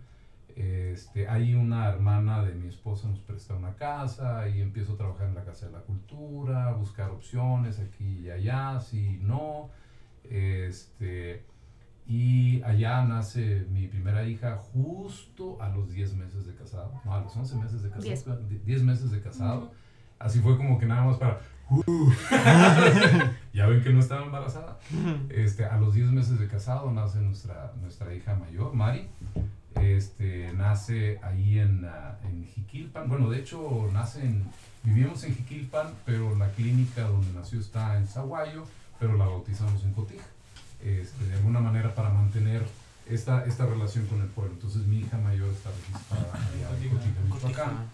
Este, 0.55 1.27
ahí 1.29 1.55
una 1.55 1.87
hermana 1.87 2.43
de 2.43 2.53
mi 2.53 2.67
esposa 2.67 3.07
nos 3.07 3.19
presta 3.19 3.55
una 3.55 3.75
casa 3.75 4.47
y 4.49 4.61
empiezo 4.61 4.93
a 4.93 4.97
trabajar 4.97 5.27
en 5.29 5.35
la 5.35 5.45
Casa 5.45 5.67
de 5.67 5.71
la 5.71 5.79
Cultura, 5.79 6.73
buscar 6.73 7.11
opciones 7.11 7.79
aquí 7.79 8.19
y 8.25 8.29
allá, 8.29 8.79
si 8.79 9.19
no. 9.21 9.69
Este, 10.29 11.43
y 12.07 12.61
allá 12.63 13.03
nace 13.03 13.65
mi 13.71 13.87
primera 13.87 14.23
hija 14.27 14.57
justo 14.57 15.61
a 15.61 15.69
los 15.69 15.91
10 15.91 16.15
meses 16.15 16.45
de 16.47 16.55
casado, 16.55 16.91
no, 17.05 17.13
a 17.13 17.21
los 17.21 17.35
11 17.35 17.55
meses 17.57 17.83
de 17.83 17.89
casado, 17.89 18.05
Diez. 18.07 18.25
di- 18.49 18.61
10 18.65 18.83
meses 18.83 19.11
de 19.11 19.21
casado. 19.21 19.71
Así 20.17 20.39
fue 20.39 20.57
como 20.57 20.77
que 20.79 20.85
nada 20.85 21.03
más 21.05 21.17
para... 21.17 21.39
ya 23.53 23.67
ven 23.67 23.81
que 23.83 23.91
no 23.91 23.99
estaba 23.99 24.25
embarazada. 24.25 24.79
Este, 25.29 25.65
a 25.65 25.77
los 25.77 25.93
10 25.93 26.11
meses 26.11 26.39
de 26.39 26.47
casado 26.47 26.91
nace 26.91 27.19
nuestra, 27.19 27.73
nuestra 27.81 28.13
hija 28.13 28.35
mayor, 28.35 28.73
Mari. 28.73 29.07
Este, 29.79 30.51
nace 30.53 31.19
ahí 31.23 31.59
en, 31.59 31.85
ah, 31.85 32.17
en 32.23 32.43
Jiquilpan. 32.45 33.07
Bueno, 33.07 33.29
de 33.29 33.39
hecho, 33.39 33.87
nace 33.93 34.25
en. 34.25 34.43
Vivimos 34.83 35.23
en 35.25 35.35
Jiquilpan, 35.35 35.87
pero 36.05 36.35
la 36.37 36.49
clínica 36.51 37.03
donde 37.03 37.31
nació 37.33 37.59
está 37.59 37.97
en 37.97 38.07
Zaguayo, 38.07 38.63
pero 38.99 39.15
la 39.17 39.25
bautizamos 39.25 39.83
en 39.83 39.93
Cotija. 39.93 40.25
Este, 40.83 41.25
de 41.25 41.33
alguna 41.35 41.59
manera 41.59 41.93
para 41.93 42.09
mantener 42.09 42.63
esta, 43.09 43.45
esta 43.45 43.65
relación 43.65 44.05
con 44.07 44.21
el 44.21 44.27
pueblo. 44.27 44.53
Entonces, 44.53 44.85
mi 44.85 44.99
hija 44.99 45.17
mayor 45.17 45.49
está 45.49 45.69
registrada 45.71 46.33
allá 46.33 46.83
en 46.83 46.89
Cotija, 46.89 47.21
Michoacán. 47.33 47.89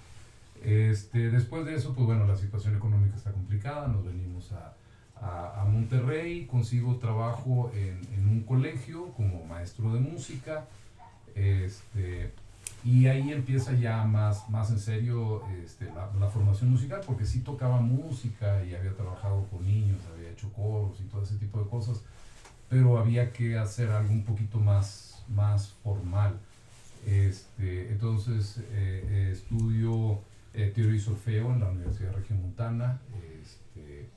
Este, 0.64 1.30
después 1.30 1.66
de 1.66 1.76
eso, 1.76 1.94
pues 1.94 2.06
bueno, 2.06 2.26
la 2.26 2.36
situación 2.36 2.76
económica 2.76 3.16
está 3.16 3.32
complicada, 3.32 3.88
nos 3.88 4.04
venimos 4.04 4.52
a, 4.52 4.74
a, 5.16 5.62
a 5.62 5.66
Monterrey, 5.66 6.48
consigo 6.48 6.96
trabajo 6.98 7.72
en, 7.76 8.02
en, 8.14 8.28
un 8.28 8.42
colegio 8.44 9.12
como 9.14 9.46
maestro 9.46 9.94
de 9.94 10.00
música, 10.00 10.66
este, 11.36 12.34
y 12.86 13.08
ahí 13.08 13.32
empieza 13.32 13.74
ya 13.74 14.04
más, 14.04 14.48
más 14.48 14.70
en 14.70 14.78
serio 14.78 15.42
este, 15.64 15.86
la, 15.86 16.30
formación 16.30 16.70
musical, 16.70 17.02
porque 17.04 17.26
sí 17.26 17.40
tocaba 17.40 17.82
música 17.82 18.64
y 18.64 18.76
había 18.76 18.94
trabajado 18.94 19.48
con 19.50 19.66
niños, 19.66 19.98
había 20.14 20.30
hecho 20.30 20.54
coros 20.54 21.00
y 21.00 21.04
todo 21.06 21.24
ese 21.24 21.38
tipo 21.38 21.60
de 21.60 21.68
cosas, 21.68 22.04
pero 22.70 23.00
había 23.00 23.34
que 23.34 23.58
hacer 23.58 23.90
algo 23.90 24.14
un 24.14 24.24
poquito 24.24 24.60
más, 24.60 25.24
más 25.28 25.70
formal. 25.84 26.38
Este, 27.08 27.90
entonces 27.92 28.60
eh, 28.72 29.04
eh, 29.10 29.30
estudio 29.34 30.20
eh, 30.54 30.72
teoría 30.74 30.96
y 30.96 31.00
solfeo 31.00 31.54
en 31.54 31.62
la 31.62 31.70
Universidad 31.72 32.14
Regiomontana, 32.14 33.02
este, 33.42 34.08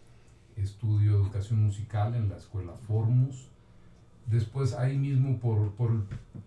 estudio 0.56 1.12
educación 1.12 1.62
musical 1.62 2.14
en 2.14 2.28
la 2.28 2.36
escuela 2.36 2.74
Formus. 2.86 3.48
Después 4.30 4.74
ahí 4.74 4.98
mismo 4.98 5.38
por, 5.38 5.72
por, 5.72 5.90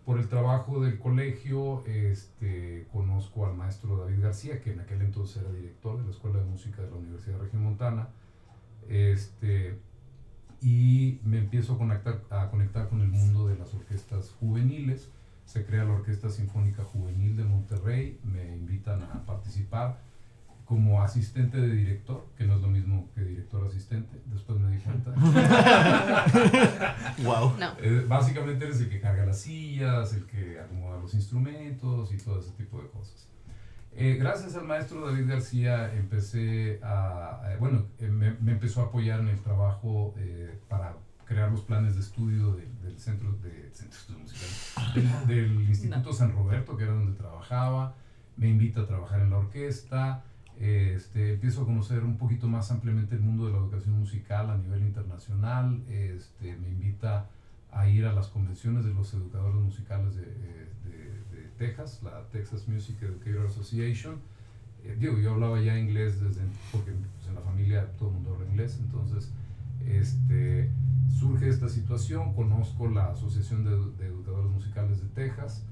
por 0.06 0.20
el 0.20 0.28
trabajo 0.28 0.82
del 0.82 1.00
colegio 1.00 1.84
este, 1.86 2.88
conozco 2.92 3.46
al 3.46 3.56
maestro 3.56 3.98
David 3.98 4.22
García, 4.22 4.62
que 4.62 4.74
en 4.74 4.82
aquel 4.82 5.02
entonces 5.02 5.42
era 5.42 5.52
director 5.52 5.98
de 5.98 6.06
la 6.06 6.12
Escuela 6.12 6.40
de 6.40 6.46
Música 6.46 6.82
de 6.82 6.92
la 6.92 6.98
Universidad 6.98 7.40
Regiomontana. 7.40 8.10
Este, 8.88 9.80
y 10.62 11.20
me 11.24 11.40
empiezo 11.40 11.74
a 11.74 11.78
conectar, 11.78 12.22
a 12.30 12.50
conectar 12.50 12.88
con 12.88 13.02
el 13.02 13.08
mundo 13.08 13.48
de 13.48 13.58
las 13.58 13.74
orquestas 13.74 14.30
juveniles 14.40 15.10
se 15.52 15.66
crea 15.66 15.84
la 15.84 15.94
Orquesta 15.94 16.30
Sinfónica 16.30 16.84
Juvenil 16.84 17.36
de 17.36 17.44
Monterrey, 17.44 18.18
me 18.24 18.56
invitan 18.56 19.04
a 19.04 19.26
participar 19.26 20.00
como 20.72 21.04
asistente 21.04 21.60
de 21.60 21.68
director, 21.68 22.26
que 22.38 22.46
no 22.46 22.56
es 22.56 22.62
lo 22.62 22.70
mismo 22.70 23.10
que 23.14 23.26
director 23.26 23.68
asistente, 23.68 24.22
después 24.28 24.58
me 24.58 24.72
di 24.72 24.78
cuenta. 24.78 25.12
wow. 27.26 27.58
No. 27.60 27.74
Eh, 27.82 28.06
básicamente 28.08 28.64
eres 28.64 28.80
el 28.80 28.88
que 28.88 29.02
carga 29.02 29.26
las 29.26 29.42
sillas, 29.42 30.14
el 30.14 30.26
que 30.28 30.62
acomoda 30.62 30.98
los 31.02 31.14
instrumentos 31.14 32.14
y 32.14 32.18
todo 32.20 32.40
ese 32.40 32.52
tipo 32.52 32.82
de 32.82 32.88
cosas. 32.88 33.28
Eh, 33.92 34.16
gracias 34.18 34.56
al 34.56 34.64
maestro 34.64 35.06
David 35.06 35.28
García 35.28 35.94
empecé 35.94 36.80
a, 36.82 37.42
a 37.44 37.58
bueno, 37.58 37.88
eh, 38.00 38.08
me, 38.08 38.32
me, 38.40 38.54
empezó 38.54 38.80
a 38.80 38.86
apoyar 38.86 39.20
en 39.20 39.28
el 39.28 39.42
trabajo 39.42 40.16
para 40.70 40.96
crear 41.26 41.52
los 41.52 41.64
planes 41.64 41.96
de 41.96 42.00
estudio 42.00 42.54
del, 42.54 42.82
del 42.82 42.98
centro 42.98 43.34
de, 43.44 43.72
centro 43.74 44.18
musical, 44.18 44.94
del, 44.94 45.28
del 45.28 45.68
Instituto 45.68 46.12
no. 46.12 46.14
San 46.14 46.32
Roberto, 46.32 46.78
que 46.78 46.84
era 46.84 46.94
donde 46.94 47.18
trabajaba. 47.18 47.94
Me 48.38 48.48
invita 48.48 48.80
a 48.80 48.88
trabajar 48.88 49.20
en 49.20 49.32
la 49.32 49.40
orquesta. 49.40 50.24
Este, 50.62 51.34
empiezo 51.34 51.64
a 51.64 51.66
conocer 51.66 52.04
un 52.04 52.18
poquito 52.18 52.48
más 52.48 52.70
ampliamente 52.70 53.16
el 53.16 53.22
mundo 53.22 53.48
de 53.48 53.54
la 53.54 53.58
educación 53.58 53.98
musical 53.98 54.48
a 54.52 54.58
nivel 54.58 54.84
internacional. 54.84 55.82
Este, 55.90 56.56
me 56.58 56.70
invita 56.70 57.28
a 57.72 57.90
ir 57.90 58.06
a 58.06 58.14
las 58.14 58.28
convenciones 58.28 58.86
de 58.86 58.94
los 58.94 59.12
educadores 59.16 59.60
musicales 59.60 60.16
de, 60.16 60.22
de, 60.22 61.36
de 61.36 61.48
Texas, 61.58 62.02
la 62.04 62.22
Texas 62.32 62.68
Music 62.68 63.02
Educator 63.02 63.48
Association. 63.48 64.18
Eh, 64.84 64.96
digo, 65.00 65.18
yo 65.18 65.34
hablaba 65.34 65.60
ya 65.62 65.80
inglés 65.80 66.22
desde, 66.22 66.42
porque 66.72 66.92
pues, 66.92 67.28
en 67.28 67.36
la 67.36 67.42
familia 67.42 67.88
todo 67.98 68.10
el 68.10 68.16
mundo 68.16 68.36
habla 68.36 68.50
inglés, 68.50 68.80
entonces 68.82 69.32
este, 69.88 70.70
surge 71.10 71.50
esta 71.50 71.70
situación, 71.70 72.34
conozco 72.34 72.88
la 72.88 73.12
Asociación 73.12 73.64
de, 73.64 73.72
de 73.98 74.08
Educadores 74.08 74.52
Musicales 74.52 75.02
de 75.02 75.08
Texas, 75.10 75.64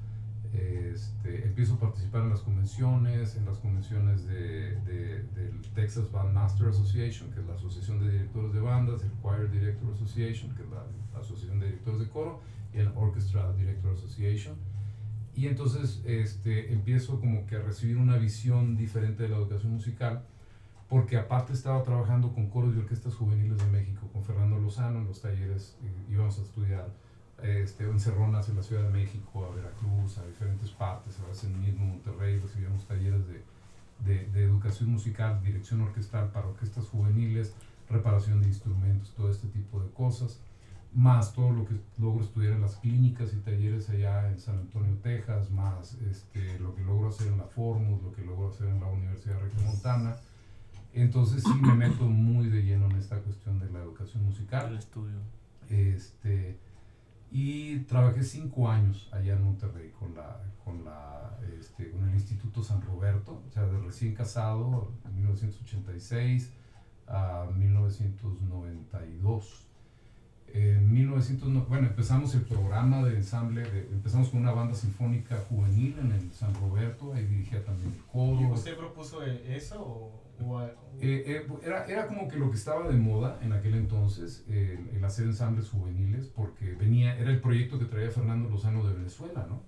este, 0.54 1.46
empiezo 1.46 1.76
a 1.76 1.80
participar 1.80 2.24
en 2.24 2.30
las 2.30 2.42
convenciones, 2.42 3.36
en 3.36 3.46
las 3.46 3.58
convenciones 3.60 4.26
de, 4.26 4.76
de, 4.82 5.24
del 5.36 5.62
Texas 5.76 6.12
Band 6.12 6.34
Master 6.34 6.68
Association, 6.68 7.32
que 7.32 7.40
es 7.40 7.46
la 7.46 7.54
Asociación 7.54 8.00
de 8.00 8.12
Directores 8.12 8.54
de 8.54 8.60
Bandas, 8.60 9.04
el 9.04 9.12
Choir 9.22 9.50
Director 9.52 9.94
Association, 9.94 10.56
que 10.56 10.64
es 10.64 10.70
la, 10.70 10.86
la 11.14 11.20
Asociación 11.20 11.60
de 11.60 11.68
Directores 11.68 12.00
de 12.00 12.10
Coro, 12.10 12.42
y 12.74 12.80
el 12.80 12.92
Orchestra 12.96 13.54
Director 13.54 13.94
Association. 13.94 14.56
Y 15.36 15.48
entonces 15.48 16.02
este, 16.06 16.74
empiezo 16.74 17.20
como 17.20 17.46
que 17.46 17.56
a 17.56 17.62
recibir 17.62 17.98
una 17.98 18.18
visión 18.18 18.76
diferente 18.76 19.24
de 19.24 19.30
la 19.30 19.38
educación 19.38 19.74
musical, 19.74 20.26
porque 20.90 21.18
aparte 21.18 21.54
estaba 21.54 21.84
trabajando 21.84 22.34
con 22.34 22.50
coros 22.50 22.76
y 22.76 22.80
orquestas 22.80 23.14
juveniles 23.14 23.60
de 23.60 23.68
México, 23.68 24.10
con 24.12 24.24
Fernando 24.24 24.60
Lozano 24.60 25.00
en 25.00 25.06
los 25.06 25.22
talleres, 25.22 25.78
íbamos 26.10 26.40
a 26.40 26.42
estudiar 26.42 26.92
este, 27.44 27.86
encerronas 27.86 28.50
en 28.50 28.56
la 28.56 28.64
Ciudad 28.64 28.84
de 28.84 28.90
México, 28.90 29.46
a 29.46 29.56
Veracruz, 29.56 30.18
a 30.18 30.26
diferentes 30.26 30.70
partes, 30.72 31.20
a 31.20 31.28
veces 31.28 31.46
en 31.46 31.62
mismo 31.62 31.86
Monterrey 31.86 32.40
recibíamos 32.40 32.86
talleres 32.86 33.22
de, 33.28 33.44
de, 34.06 34.26
de, 34.28 34.44
educación 34.44 34.90
musical, 34.90 35.42
dirección 35.44 35.82
orquestal 35.82 36.32
para 36.32 36.48
orquestas 36.48 36.86
juveniles, 36.88 37.54
reparación 37.90 38.42
de 38.42 38.48
instrumentos, 38.48 39.14
todo 39.16 39.30
este 39.30 39.48
tipo 39.48 39.82
de 39.82 39.90
cosas, 39.92 40.40
más 40.94 41.34
todo 41.34 41.52
lo 41.52 41.66
que 41.66 41.76
logro 41.98 42.24
estudiar 42.24 42.54
en 42.54 42.62
las 42.62 42.76
clínicas 42.78 43.34
y 43.34 43.38
talleres 43.38 43.90
allá 43.90 44.30
en 44.30 44.40
San 44.40 44.58
Antonio, 44.58 44.98
Texas, 45.04 45.52
más 45.52 45.94
este, 46.10 46.60
lo 46.60 46.76
que 46.76 46.84
logro 46.84 47.10
hacer 47.10 47.28
en 47.28 47.38
la 47.38 47.46
Formus, 47.46 48.02
lo 48.02 48.12
que 48.12 48.24
logro 48.24 48.50
hacer 48.50 48.68
en 48.68 48.80
la 48.80 48.88
Universidad 48.88 49.40
Regiomontana. 49.40 50.16
Entonces 50.94 51.44
sí 51.44 51.54
me 51.62 51.76
meto 51.76 52.06
muy 52.06 52.50
de 52.50 52.64
lleno 52.64 52.90
en 52.90 52.98
esta 52.98 53.20
cuestión 53.20 53.60
de 53.60 53.70
la 53.72 53.80
educación 53.80 54.26
musical. 54.26 54.72
El 54.72 54.78
estudio. 54.80 55.20
Este, 55.70 56.58
y 57.32 57.80
trabajé 57.82 58.24
cinco 58.24 58.70
años 58.70 59.10
allá 59.12 59.34
en 59.34 59.44
Monterrey 59.44 59.92
con, 60.00 60.16
la, 60.16 60.42
con, 60.64 60.84
la, 60.84 61.38
este, 61.60 61.92
con 61.92 62.08
el 62.08 62.16
Instituto 62.16 62.64
San 62.64 62.82
Roberto, 62.82 63.44
o 63.48 63.52
sea, 63.52 63.66
de 63.66 63.80
recién 63.80 64.16
casado, 64.16 64.92
en 65.06 65.16
1986 65.16 66.52
a 67.08 67.48
1992. 67.56 69.66
En 70.52 70.92
1900, 70.92 71.70
bueno, 71.70 71.88
empezamos 71.88 72.34
el 72.34 72.42
programa 72.42 73.04
de 73.04 73.18
ensamble, 73.18 73.70
de, 73.70 73.82
empezamos 73.92 74.30
con 74.30 74.42
una 74.42 74.52
banda 74.52 74.74
sinfónica 74.74 75.38
juvenil 75.48 75.96
en 76.00 76.12
el 76.12 76.32
San 76.32 76.56
Roberto, 76.56 77.14
ahí 77.14 77.24
dirigía 77.26 77.64
también 77.64 77.94
el 77.94 78.04
coro. 78.06 78.42
¿Y 78.42 78.52
usted 78.52 78.76
propuso 78.76 79.24
eso 79.24 79.80
o, 79.80 80.06
o, 80.06 80.29
eh, 81.02 81.24
eh, 81.26 81.48
era, 81.64 81.86
era 81.86 82.08
como 82.08 82.28
que 82.28 82.38
lo 82.38 82.50
que 82.50 82.58
estaba 82.58 82.88
de 82.88 82.98
moda 82.98 83.40
en 83.42 83.54
aquel 83.54 83.76
entonces, 83.76 84.46
el, 84.50 85.04
hacer 85.04 85.26
ensambles 85.26 85.70
juveniles, 85.70 86.28
porque 86.28 86.74
venía, 86.74 87.18
era 87.18 87.32
el 87.32 87.40
proyecto 87.40 87.80
que 87.80 87.86
traía 87.86 88.12
Fernando 88.12 88.50
Lozano 88.50 88.86
de 88.86 88.94
Venezuela, 88.94 89.46
¿no? 89.48 89.62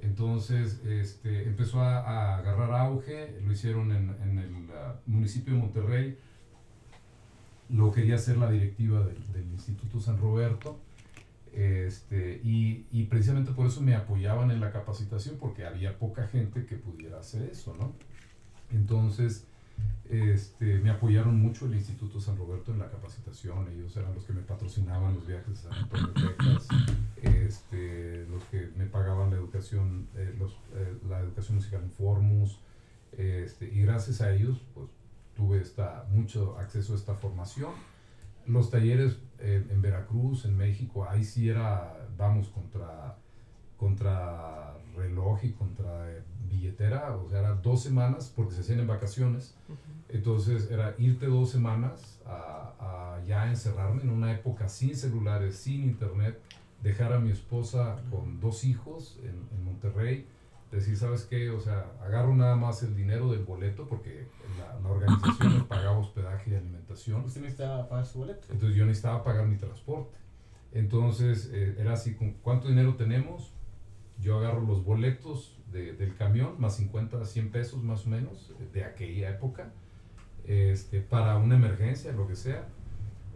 Entonces 0.00 0.80
este, 0.84 1.44
empezó 1.48 1.80
a, 1.80 1.98
a 1.98 2.38
agarrar 2.38 2.72
auge, 2.72 3.40
lo 3.44 3.50
hicieron 3.50 3.90
en, 3.90 4.14
en 4.22 4.38
el 4.38 4.54
uh, 4.54 4.94
municipio 5.06 5.54
de 5.54 5.60
Monterrey, 5.60 6.18
lo 7.68 7.90
quería 7.90 8.14
hacer 8.14 8.38
la 8.38 8.50
directiva 8.50 9.00
del, 9.00 9.32
del 9.32 9.46
Instituto 9.52 10.00
San 10.00 10.18
Roberto. 10.18 10.78
Este, 11.52 12.40
y, 12.44 12.86
y, 12.92 13.04
precisamente 13.04 13.52
por 13.52 13.66
eso 13.66 13.80
me 13.80 13.94
apoyaban 13.94 14.50
en 14.50 14.60
la 14.60 14.70
capacitación, 14.70 15.38
porque 15.40 15.64
había 15.64 15.98
poca 15.98 16.28
gente 16.28 16.66
que 16.66 16.76
pudiera 16.76 17.18
hacer 17.18 17.42
eso, 17.50 17.74
¿no? 17.76 17.94
Entonces, 18.70 19.46
este, 20.08 20.78
me 20.78 20.90
apoyaron 20.90 21.38
mucho 21.38 21.66
el 21.66 21.74
Instituto 21.74 22.18
San 22.20 22.36
Roberto 22.36 22.72
en 22.72 22.78
la 22.78 22.88
capacitación, 22.90 23.68
ellos 23.68 23.94
eran 23.96 24.14
los 24.14 24.24
que 24.24 24.32
me 24.32 24.40
patrocinaban 24.40 25.14
los 25.14 25.26
viajes 25.26 25.66
a 25.66 25.74
Antonio, 25.74 26.12
Texas, 26.14 26.68
este, 27.22 28.26
los 28.30 28.42
que 28.44 28.70
me 28.76 28.86
pagaban 28.86 29.30
la 29.30 29.36
educación, 29.36 30.08
eh, 30.16 30.34
los, 30.38 30.52
eh, 30.74 30.96
la 31.08 31.20
educación 31.20 31.56
musical 31.56 31.82
en 31.82 31.90
Formus, 31.90 32.58
este, 33.16 33.66
y 33.72 33.82
gracias 33.82 34.20
a 34.20 34.32
ellos, 34.32 34.60
pues 34.74 34.88
tuve 35.36 35.60
esta, 35.60 36.06
mucho 36.10 36.58
acceso 36.58 36.94
a 36.94 36.96
esta 36.96 37.14
formación. 37.14 37.72
Los 38.46 38.70
talleres 38.70 39.18
eh, 39.38 39.64
en 39.70 39.82
Veracruz, 39.82 40.44
en 40.44 40.56
México, 40.56 41.06
ahí 41.08 41.22
sí 41.24 41.48
era, 41.48 42.08
vamos, 42.16 42.48
contra, 42.48 43.16
contra 43.78 44.74
reloj 44.96 45.44
y 45.44 45.52
contra 45.52 46.10
eh, 46.10 46.22
billetera, 46.50 47.16
o 47.16 47.28
sea, 47.28 47.40
era 47.40 47.54
dos 47.54 47.82
semanas 47.82 48.32
porque 48.34 48.54
se 48.54 48.60
hacían 48.60 48.80
en 48.80 48.86
vacaciones. 48.86 49.54
Uh 49.68 49.72
-huh. 49.72 50.16
Entonces 50.16 50.70
era 50.70 50.94
irte 50.98 51.26
dos 51.26 51.50
semanas 51.50 52.20
a, 52.26 52.74
a, 52.80 53.24
ya 53.24 53.48
encerrarme 53.48 54.02
en 54.02 54.10
una 54.10 54.32
época 54.32 54.68
sin 54.68 54.96
celulares, 54.96 55.56
sin 55.56 55.84
internet, 55.84 56.40
dejar 56.82 57.12
a 57.12 57.18
mi 57.18 57.30
esposa 57.30 57.96
con 58.10 58.40
dos 58.40 58.64
hijos 58.64 59.18
en, 59.22 59.36
en 59.56 59.64
Monterrey, 59.64 60.26
decir, 60.72 60.96
¿sabes 60.96 61.24
qué? 61.24 61.50
O 61.50 61.60
sea, 61.60 61.86
agarro 62.02 62.34
nada 62.34 62.56
más 62.56 62.82
el 62.82 62.94
dinero 62.96 63.30
del 63.30 63.44
boleto 63.44 63.86
porque 63.88 64.28
la, 64.58 64.80
la 64.80 64.88
organización 64.88 65.58
me 65.58 65.64
pagaba 65.64 65.98
hospedaje 65.98 66.50
y 66.50 66.54
alimentación. 66.54 67.24
¿Usted 67.24 67.40
necesitaba 67.42 67.88
pagar 67.88 68.06
su 68.06 68.18
boleto? 68.18 68.46
Entonces 68.50 68.76
yo 68.76 68.84
necesitaba 68.86 69.22
pagar 69.22 69.46
mi 69.46 69.56
transporte. 69.56 70.16
Entonces 70.72 71.50
eh, 71.52 71.76
era 71.78 71.94
así, 71.94 72.14
¿con 72.14 72.32
¿cuánto 72.34 72.68
dinero 72.68 72.94
tenemos? 72.96 73.52
Yo 74.20 74.38
agarro 74.38 74.60
los 74.62 74.84
boletos 74.84 75.56
de- 75.72 75.92
del 75.92 76.14
camión, 76.16 76.54
más 76.58 76.76
50, 76.76 77.24
100 77.24 77.50
pesos 77.50 77.82
más 77.82 78.06
o 78.06 78.10
menos, 78.10 78.52
de 78.72 78.84
aquella 78.84 79.30
época, 79.30 79.72
este, 80.46 81.00
para 81.00 81.36
una 81.36 81.56
emergencia, 81.56 82.12
lo 82.12 82.26
que 82.26 82.36
sea. 82.36 82.66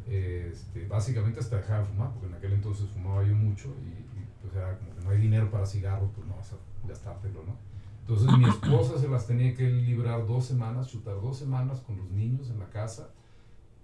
Este, 0.08 0.86
básicamente 0.88 1.38
hasta 1.40 1.56
dejar 1.58 1.80
de 1.82 1.86
fumar, 1.86 2.10
porque 2.12 2.26
en 2.26 2.34
aquel 2.34 2.52
entonces 2.54 2.88
fumaba 2.88 3.22
yo 3.24 3.34
mucho 3.34 3.68
y, 3.84 3.88
y, 4.18 4.26
pues 4.40 4.54
era 4.54 4.76
como 4.76 4.94
que 4.96 5.04
no 5.04 5.10
hay 5.10 5.18
dinero 5.18 5.48
para 5.50 5.64
cigarros, 5.64 6.10
pues 6.14 6.26
no 6.26 6.34
vas 6.36 6.52
a 6.52 6.56
gastártelo, 6.88 7.44
¿no? 7.44 7.56
Entonces 8.00 8.36
mi 8.36 8.44
esposa 8.48 8.98
se 8.98 9.08
las 9.08 9.28
tenía 9.28 9.54
que 9.54 9.68
librar 9.70 10.26
dos 10.26 10.44
semanas, 10.44 10.88
chutar 10.90 11.14
dos 11.20 11.38
semanas 11.38 11.80
con 11.80 11.96
los 11.98 12.10
niños 12.10 12.50
en 12.50 12.58
la 12.58 12.68
casa 12.68 13.10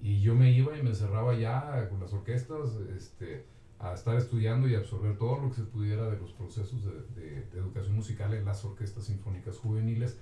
y 0.03 0.21
yo 0.21 0.35
me 0.35 0.51
iba 0.51 0.77
y 0.77 0.83
me 0.83 0.91
encerraba 0.91 1.35
ya 1.39 1.89
con 1.89 2.01
las 2.01 2.13
orquestas 2.13 2.71
este, 2.97 3.45
a 3.81 3.95
estar 3.95 4.17
estudiando 4.17 4.69
y 4.69 4.75
absorber 4.75 5.17
todo 5.17 5.39
lo 5.41 5.49
que 5.51 5.57
se 5.57 5.63
pudiera 5.63 6.11
de 6.11 6.19
los 6.19 6.33
procesos 6.33 6.85
de, 6.85 7.21
de- 7.21 7.43
de 7.47 7.59
educación 7.59 7.95
musical 7.95 8.35
en 8.35 8.45
las 8.45 8.65
orquestas 8.65 9.05
sinfónicas 9.05 9.57
juveniles, 9.59 10.19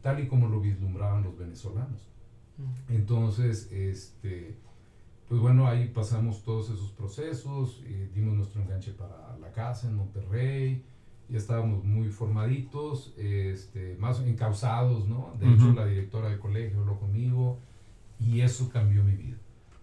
tal 0.00 0.20
y 0.20 0.28
como 0.28 0.48
lo 0.48 0.60
vislumbraban 0.60 1.24
los 1.24 1.36
venezolanos. 1.36 2.08
Entonces, 2.88 3.70
este, 3.72 4.56
pues 5.28 5.40
bueno, 5.40 5.66
ahí 5.66 5.88
pasamos 5.88 6.44
todos 6.44 6.70
esos 6.70 6.90
procesos, 6.92 7.80
eh, 7.84 8.10
dimos 8.14 8.34
nuestro 8.34 8.62
enganche 8.62 8.92
para 8.92 9.36
la 9.38 9.50
casa 9.52 9.88
en 9.88 9.96
Monterrey, 9.96 10.84
ya 11.28 11.38
estábamos 11.38 11.84
muy 11.84 12.08
formaditos, 12.08 13.14
este, 13.16 13.96
más 13.98 14.20
encausados, 14.20 15.06
¿no? 15.08 15.34
De 15.38 15.52
hecho, 15.52 15.66
Ujú. 15.68 15.74
la 15.76 15.86
directora 15.86 16.28
del 16.28 16.38
colegio 16.40 16.80
habló 16.80 16.98
conmigo 16.98 17.58
y 18.18 18.40
eso 18.40 18.68
cambió 18.68 19.02
mi 19.04 19.14
vida. 19.14 19.36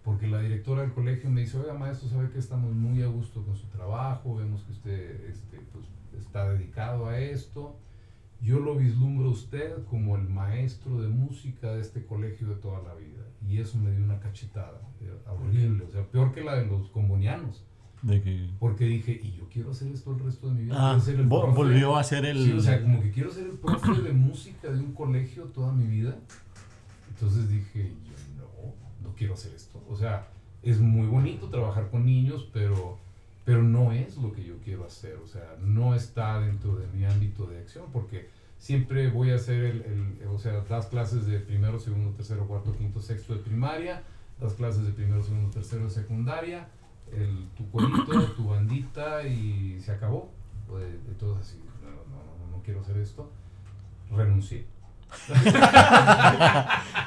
Porque 0.08 0.26
la 0.26 0.40
directora 0.40 0.80
del 0.80 0.94
colegio 0.94 1.28
me 1.28 1.42
dice, 1.42 1.58
oiga 1.58 1.74
maestro, 1.74 2.08
sabe 2.08 2.30
que 2.30 2.38
estamos 2.38 2.72
muy 2.72 3.02
a 3.02 3.08
gusto 3.08 3.44
con 3.44 3.54
su 3.54 3.66
trabajo, 3.66 4.36
vemos 4.36 4.62
que 4.62 4.72
usted 4.72 5.28
este, 5.28 5.58
pues, 5.70 5.84
está 6.18 6.48
dedicado 6.48 7.08
a 7.08 7.20
esto. 7.20 7.76
Yo 8.40 8.58
lo 8.58 8.74
vislumbro 8.74 9.28
a 9.28 9.32
usted 9.32 9.84
como 9.84 10.16
el 10.16 10.26
maestro 10.26 11.02
de 11.02 11.08
música 11.08 11.74
de 11.74 11.82
este 11.82 12.06
colegio 12.06 12.48
de 12.48 12.54
toda 12.54 12.82
la 12.84 12.94
vida. 12.94 13.22
Y 13.46 13.58
eso 13.58 13.76
me 13.76 13.90
dio 13.90 14.02
una 14.02 14.18
cachetada 14.18 14.80
eh, 15.02 15.12
horrible, 15.26 15.84
o 15.84 15.90
sea, 15.90 16.06
peor 16.06 16.32
que 16.32 16.42
la 16.42 16.56
de 16.56 16.64
los 16.64 16.88
combonianos. 16.88 17.66
De 18.00 18.22
que... 18.22 18.48
Porque 18.58 18.86
dije, 18.86 19.20
y 19.22 19.36
yo 19.36 19.46
quiero 19.52 19.72
hacer 19.72 19.92
esto 19.92 20.12
el 20.12 20.20
resto 20.20 20.48
de 20.48 20.54
mi 20.54 20.64
vida. 20.64 20.94
Ah, 20.94 20.98
ser 20.98 21.20
el 21.20 21.28
profe". 21.28 21.54
volvió 21.54 21.96
a 21.98 22.02
ser 22.02 22.24
el... 22.24 22.42
Sí, 22.42 22.52
o 22.52 22.60
sea, 22.62 22.80
como 22.80 23.02
que 23.02 23.10
quiero 23.10 23.30
ser 23.30 23.44
el 23.46 23.58
profe 23.58 24.00
de 24.00 24.14
música 24.14 24.70
de 24.70 24.78
un 24.78 24.94
colegio 24.94 25.42
toda 25.48 25.70
mi 25.70 25.86
vida. 25.86 26.16
Entonces 27.10 27.50
dije, 27.50 27.92
yo 28.06 28.27
quiero 29.18 29.34
hacer 29.34 29.52
esto. 29.54 29.82
O 29.90 29.96
sea, 29.96 30.28
es 30.62 30.78
muy 30.80 31.06
bonito 31.06 31.48
trabajar 31.48 31.90
con 31.90 32.06
niños, 32.06 32.48
pero, 32.52 32.98
pero 33.44 33.62
no 33.62 33.92
es 33.92 34.16
lo 34.16 34.32
que 34.32 34.44
yo 34.44 34.54
quiero 34.64 34.84
hacer. 34.84 35.16
O 35.22 35.26
sea, 35.26 35.56
no 35.60 35.94
está 35.94 36.40
dentro 36.40 36.76
de 36.76 36.86
mi 36.88 37.04
ámbito 37.04 37.46
de 37.46 37.58
acción, 37.58 37.86
porque 37.92 38.28
siempre 38.58 39.08
voy 39.10 39.30
a 39.30 39.36
hacer 39.36 39.64
el, 39.64 39.82
el- 39.82 40.28
o 40.28 40.38
sea, 40.38 40.60
das 40.60 40.86
clases 40.86 41.26
de 41.26 41.38
primero, 41.40 41.78
segundo, 41.78 42.10
tercero, 42.16 42.46
cuarto, 42.46 42.72
quinto, 42.76 43.00
sexto 43.00 43.34
de 43.34 43.40
primaria, 43.40 44.02
das 44.40 44.54
clases 44.54 44.84
de 44.86 44.92
primero, 44.92 45.22
segundo, 45.22 45.50
tercero 45.50 45.84
de 45.84 45.90
secundaria, 45.90 46.68
el, 47.12 47.48
tu 47.56 47.68
corito, 47.70 48.22
tu 48.36 48.48
bandita 48.48 49.26
y 49.26 49.80
se 49.80 49.92
acabó. 49.92 50.30
Pues, 50.68 50.86
Entonces 51.08 51.46
así, 51.48 51.58
no, 51.82 51.90
no, 51.90 52.46
no, 52.50 52.56
no 52.56 52.62
quiero 52.62 52.80
hacer 52.80 52.96
esto. 52.98 53.30
Renuncié. 54.10 54.64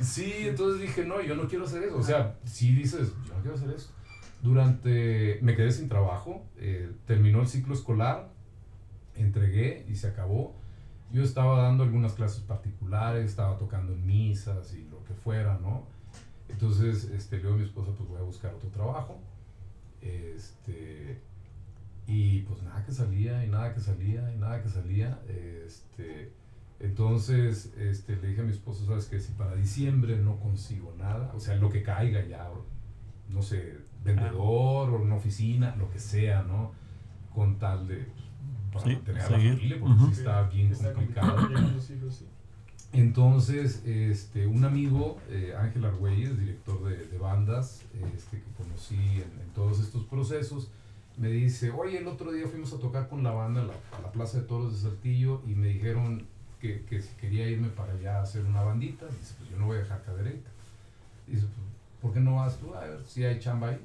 Sí, 0.00 0.32
entonces 0.46 0.80
dije, 0.82 1.04
no, 1.04 1.20
yo 1.22 1.34
no 1.34 1.48
quiero 1.48 1.64
hacer 1.64 1.82
eso. 1.84 1.96
O 1.96 2.02
sea, 2.02 2.36
si 2.44 2.74
dices, 2.74 3.12
yo 3.26 3.34
no 3.34 3.40
quiero 3.40 3.56
hacer 3.56 3.70
eso. 3.70 3.90
Durante, 4.42 5.38
me 5.42 5.56
quedé 5.56 5.72
sin 5.72 5.88
trabajo, 5.88 6.44
eh, 6.58 6.92
terminó 7.06 7.40
el 7.40 7.48
ciclo 7.48 7.74
escolar, 7.74 8.28
entregué 9.16 9.86
y 9.88 9.96
se 9.96 10.08
acabó. 10.08 10.54
Yo 11.10 11.22
estaba 11.22 11.62
dando 11.62 11.84
algunas 11.84 12.12
clases 12.12 12.40
particulares, 12.40 13.30
estaba 13.30 13.56
tocando 13.56 13.92
en 13.92 14.06
misas 14.06 14.74
y 14.74 14.84
lo 14.90 15.02
que 15.04 15.14
fuera, 15.14 15.58
¿no? 15.60 15.86
Entonces, 16.48 17.04
este, 17.04 17.36
le 17.36 17.42
digo 17.42 17.54
a 17.54 17.58
mi 17.58 17.64
esposa, 17.64 17.92
pues 17.96 18.08
voy 18.08 18.18
a 18.18 18.24
buscar 18.24 18.54
otro 18.54 18.68
trabajo. 18.68 19.18
Este, 20.02 21.20
y 22.06 22.40
pues 22.40 22.62
nada 22.62 22.84
que 22.84 22.92
salía, 22.92 23.44
y 23.44 23.48
nada 23.48 23.74
que 23.74 23.80
salía, 23.80 24.32
y 24.34 24.38
nada 24.38 24.62
que 24.62 24.68
salía. 24.68 25.20
Este, 25.28 26.32
entonces 26.80 27.72
este, 27.78 28.16
le 28.16 28.28
dije 28.28 28.40
a 28.42 28.44
mi 28.44 28.50
esposo, 28.50 28.84
¿sabes 28.86 29.06
qué? 29.06 29.20
Si 29.20 29.32
para 29.32 29.54
diciembre 29.54 30.18
no 30.18 30.38
consigo 30.38 30.94
nada, 30.98 31.32
o 31.34 31.40
sea, 31.40 31.56
lo 31.56 31.70
que 31.70 31.82
caiga 31.82 32.24
ya, 32.26 32.50
o, 32.50 32.64
no 33.28 33.42
sé, 33.42 33.78
vendedor 34.04 34.90
o 34.90 35.02
una 35.02 35.14
oficina, 35.16 35.74
lo 35.76 35.90
que 35.90 35.98
sea, 35.98 36.42
¿no? 36.42 36.72
Con 37.34 37.58
tal 37.58 37.88
de 37.88 38.06
para 38.72 38.84
Sí, 38.84 38.92
mantener 38.96 39.22
a 39.22 39.30
la 39.30 39.38
familia, 39.38 39.80
porque 39.80 40.00
sí 40.04 40.12
está 40.12 40.42
bien 40.48 40.72
Está 40.72 40.92
complicado. 40.92 41.48
Entonces, 42.92 43.82
este, 43.84 44.46
un 44.46 44.64
amigo, 44.64 45.18
eh, 45.28 45.52
Ángel 45.58 45.84
Argüelles, 45.84 46.38
director 46.38 46.84
de, 46.84 47.06
de 47.06 47.18
bandas, 47.18 47.82
este, 48.14 48.40
que 48.40 48.52
conocí 48.56 48.94
en, 48.94 49.40
en 49.40 49.48
todos 49.52 49.80
estos 49.80 50.04
procesos, 50.04 50.70
me 51.16 51.28
dice, 51.28 51.70
oye, 51.70 51.98
el 51.98 52.06
otro 52.08 52.32
día 52.32 52.46
fuimos 52.46 52.72
a 52.72 52.78
tocar 52.78 53.08
con 53.08 53.22
la 53.22 53.30
banda 53.30 53.62
a 53.62 54.00
la, 54.00 54.12
Plaza 54.12 54.40
de 54.40 54.44
Toros 54.44 54.72
de 54.72 54.88
Saltillo 54.88 55.42
y 55.46 55.54
me 55.54 55.68
dijeron 55.68 56.26
que, 56.60 56.84
que 56.84 57.00
si 57.00 57.14
quería 57.16 57.48
irme 57.48 57.68
para 57.68 57.92
allá 57.92 58.18
a 58.18 58.22
hacer 58.22 58.44
una 58.44 58.62
bandita. 58.62 59.06
Dice, 59.06 59.34
pues 59.38 59.50
yo 59.50 59.56
no 59.56 59.66
voy 59.66 59.76
a 59.76 59.80
dejar 59.80 60.02
cadereta. 60.02 60.50
Dice, 61.26 61.42
pues, 61.42 61.66
¿por 62.00 62.12
qué 62.12 62.20
no 62.20 62.36
vas 62.36 62.58
tú? 62.58 62.74
A 62.74 62.80
ver 62.80 63.00
si 63.06 63.24
hay 63.24 63.38
chamba 63.38 63.70
ahí. 63.70 63.80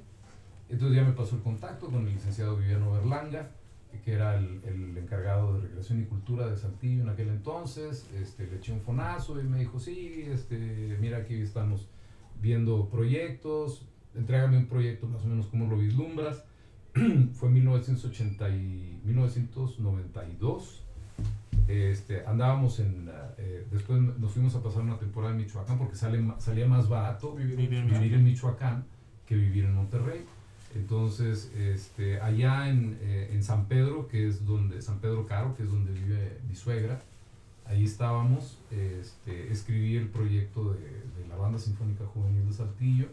Entonces 0.69 0.97
ya 0.97 1.03
me 1.03 1.13
pasó 1.13 1.35
el 1.35 1.41
contacto 1.41 1.87
con 1.87 2.07
el 2.07 2.13
licenciado 2.13 2.57
Viviano 2.57 2.91
Berlanga, 2.91 3.49
que 4.05 4.13
era 4.13 4.37
el, 4.37 4.61
el 4.65 4.97
encargado 4.97 5.55
de 5.55 5.61
Recreación 5.61 6.01
y 6.01 6.05
Cultura 6.05 6.47
de 6.47 6.55
Saltillo 6.55 7.03
en 7.03 7.09
aquel 7.09 7.29
entonces. 7.29 8.07
Este, 8.15 8.47
le 8.47 8.57
eché 8.57 8.71
un 8.71 8.81
fonazo 8.81 9.39
y 9.39 9.43
me 9.43 9.59
dijo, 9.59 9.79
sí, 9.79 10.25
este, 10.27 10.97
mira, 10.99 11.17
aquí 11.17 11.35
estamos 11.41 11.87
viendo 12.41 12.87
proyectos, 12.89 13.85
entrégame 14.15 14.57
un 14.57 14.67
proyecto 14.67 15.07
más 15.07 15.23
o 15.23 15.27
menos 15.27 15.47
como 15.47 15.67
lo 15.67 15.77
vislumbras. 15.77 16.45
Fue 17.33 17.49
en 17.49 17.53
1980 17.53 18.49
y 18.49 19.01
1992. 19.05 20.83
Este, 21.67 22.25
andábamos 22.25 22.79
en, 22.79 23.09
eh, 23.37 23.67
después 23.71 24.01
nos 24.01 24.31
fuimos 24.31 24.55
a 24.55 24.63
pasar 24.63 24.81
una 24.81 24.97
temporada 24.97 25.33
en 25.33 25.41
Michoacán 25.41 25.77
porque 25.77 25.95
sale, 25.95 26.19
salía 26.39 26.65
más 26.65 26.89
barato 26.89 27.35
Vivir 27.35 27.57
Vivir 27.57 27.79
en 27.79 27.87
vivir 27.87 28.13
en 28.15 28.23
Michoacán 28.23 28.85
que 29.27 29.35
vivir 29.35 29.65
en 29.65 29.75
Monterrey. 29.75 30.25
Entonces, 30.75 31.51
este, 31.55 32.19
allá 32.21 32.69
en, 32.69 32.97
eh, 33.01 33.29
en 33.33 33.43
San 33.43 33.65
Pedro, 33.65 34.07
que 34.07 34.27
es 34.27 34.45
donde, 34.45 34.81
San 34.81 34.99
Pedro 34.99 35.27
Caro, 35.27 35.55
que 35.55 35.63
es 35.63 35.69
donde 35.69 35.91
vive 35.91 36.39
mi 36.47 36.55
suegra, 36.55 36.99
ahí 37.65 37.83
estábamos, 37.83 38.59
este, 38.71 39.51
escribí 39.51 39.95
el 39.95 40.07
proyecto 40.07 40.73
de, 40.73 40.79
de 40.79 41.27
la 41.27 41.35
Banda 41.35 41.59
Sinfónica 41.59 42.05
Juvenil 42.05 42.47
de 42.47 42.53
Saltillo, 42.53 43.07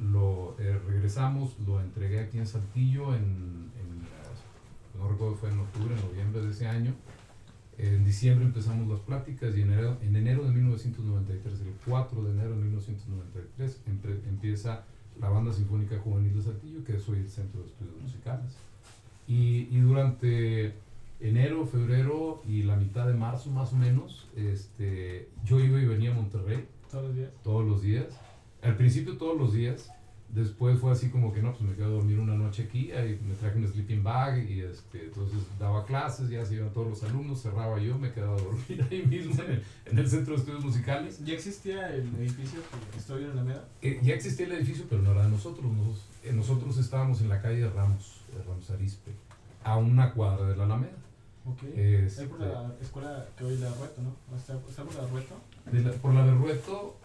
lo 0.00 0.56
eh, 0.58 0.78
regresamos, 0.86 1.56
lo 1.66 1.80
entregué 1.80 2.20
aquí 2.20 2.38
en 2.38 2.46
Saltillo 2.46 3.14
en, 3.14 3.22
en, 3.22 4.02
eh, 4.02 4.98
no 4.98 5.08
recuerdo, 5.08 5.34
fue 5.36 5.50
en 5.50 5.60
octubre, 5.60 5.94
en 5.94 6.00
noviembre 6.08 6.42
de 6.42 6.50
ese 6.50 6.66
año. 6.66 6.94
En 7.76 8.04
diciembre 8.04 8.46
empezamos 8.46 8.86
las 8.88 9.00
pláticas 9.00 9.56
y 9.56 9.62
en 9.62 9.72
enero, 9.72 9.96
en 10.00 10.14
enero 10.14 10.44
de 10.44 10.50
1993, 10.52 11.60
el 11.60 11.74
4 11.86 12.22
de 12.22 12.30
enero 12.30 12.50
de 12.50 12.56
1993, 12.62 13.80
empre- 13.88 14.28
empieza 14.28 14.84
la 15.20 15.28
Banda 15.28 15.52
Sinfónica 15.52 15.98
Juvenil 15.98 16.34
de 16.36 16.42
Saltillo, 16.42 16.84
que 16.84 16.98
soy 17.00 17.18
el 17.18 17.28
Centro 17.28 17.60
de 17.62 17.66
Estudios 17.66 17.96
Musicales. 18.00 18.52
Y, 19.26 19.68
y 19.70 19.80
durante 19.80 20.74
enero, 21.20 21.66
febrero 21.66 22.42
y 22.46 22.62
la 22.62 22.76
mitad 22.76 23.06
de 23.06 23.14
marzo 23.14 23.50
más 23.50 23.72
o 23.72 23.76
menos, 23.76 24.28
este, 24.36 25.28
yo 25.44 25.58
iba 25.58 25.80
y 25.80 25.86
venía 25.86 26.10
a 26.12 26.14
Monterrey 26.14 26.66
Todos 26.90 27.04
los 27.06 27.16
días. 27.16 27.30
todos 27.42 27.64
los 27.66 27.82
días. 27.82 28.06
Al 28.64 28.76
principio 28.76 29.16
todos 29.18 29.38
los 29.38 29.52
días, 29.52 29.90
después 30.30 30.80
fue 30.80 30.90
así 30.90 31.10
como 31.10 31.32
que 31.32 31.40
no, 31.42 31.52
pues 31.52 31.62
me 31.62 31.74
quedo 31.76 31.86
a 31.86 31.90
dormir 31.90 32.18
una 32.18 32.34
noche 32.34 32.64
aquí, 32.64 32.90
ahí 32.92 33.20
me 33.24 33.34
traje 33.34 33.58
un 33.58 33.68
sleeping 33.68 34.02
bag 34.02 34.50
y 34.50 34.60
este, 34.62 35.04
entonces 35.04 35.38
daba 35.60 35.84
clases, 35.84 36.28
ya 36.30 36.44
se 36.44 36.54
iban 36.54 36.70
todos 36.72 36.88
los 36.88 37.02
alumnos, 37.04 37.40
cerraba 37.42 37.78
yo, 37.78 37.96
me 37.98 38.10
quedaba 38.12 38.36
a 38.36 38.40
dormir 38.40 38.84
ahí 38.90 39.04
mismo 39.06 39.34
en 39.44 39.50
el, 39.52 39.62
en 39.86 39.98
el 39.98 40.08
Centro 40.10 40.34
de 40.34 40.40
Estudios 40.40 40.64
Musicales. 40.64 41.24
¿Ya 41.24 41.34
existía 41.34 41.94
el 41.94 42.08
edificio 42.16 42.60
que 42.92 42.98
estoy 42.98 43.24
en 43.24 43.30
Alameda? 43.30 43.64
Eh, 43.82 44.00
ya 44.02 44.14
existía 44.14 44.46
el 44.46 44.52
edificio, 44.52 44.86
pero 44.88 45.02
no 45.02 45.12
era 45.12 45.24
de 45.24 45.30
nosotros. 45.30 45.64
Nosotros, 45.70 46.04
eh, 46.24 46.32
nosotros 46.32 46.78
estábamos 46.78 47.20
en 47.20 47.28
la 47.28 47.40
calle 47.40 47.58
de 47.60 47.70
Ramos, 47.70 48.22
de 48.36 48.42
Ramos 48.42 48.68
Arispe, 48.70 49.12
a 49.62 49.76
una 49.76 50.12
cuadra 50.14 50.46
de 50.48 50.56
la 50.56 50.64
Alameda. 50.64 50.92
Ok. 51.46 51.62
Este, 51.76 52.22
Es 52.22 52.28
por 52.28 52.40
la 52.40 52.72
escuela 52.80 53.26
que 53.36 53.44
hoy 53.44 53.58
la 53.58 53.68
Rueto, 53.74 54.00
¿no? 54.02 54.36
¿Está, 54.36 54.58
está 54.68 54.82
por 54.82 54.94
la 54.94 55.06
Rueto? 55.06 55.34
de 55.70 55.80
la- 55.82 55.92
por 55.92 56.14
la 56.14 56.24
Berrueto, 56.24 56.96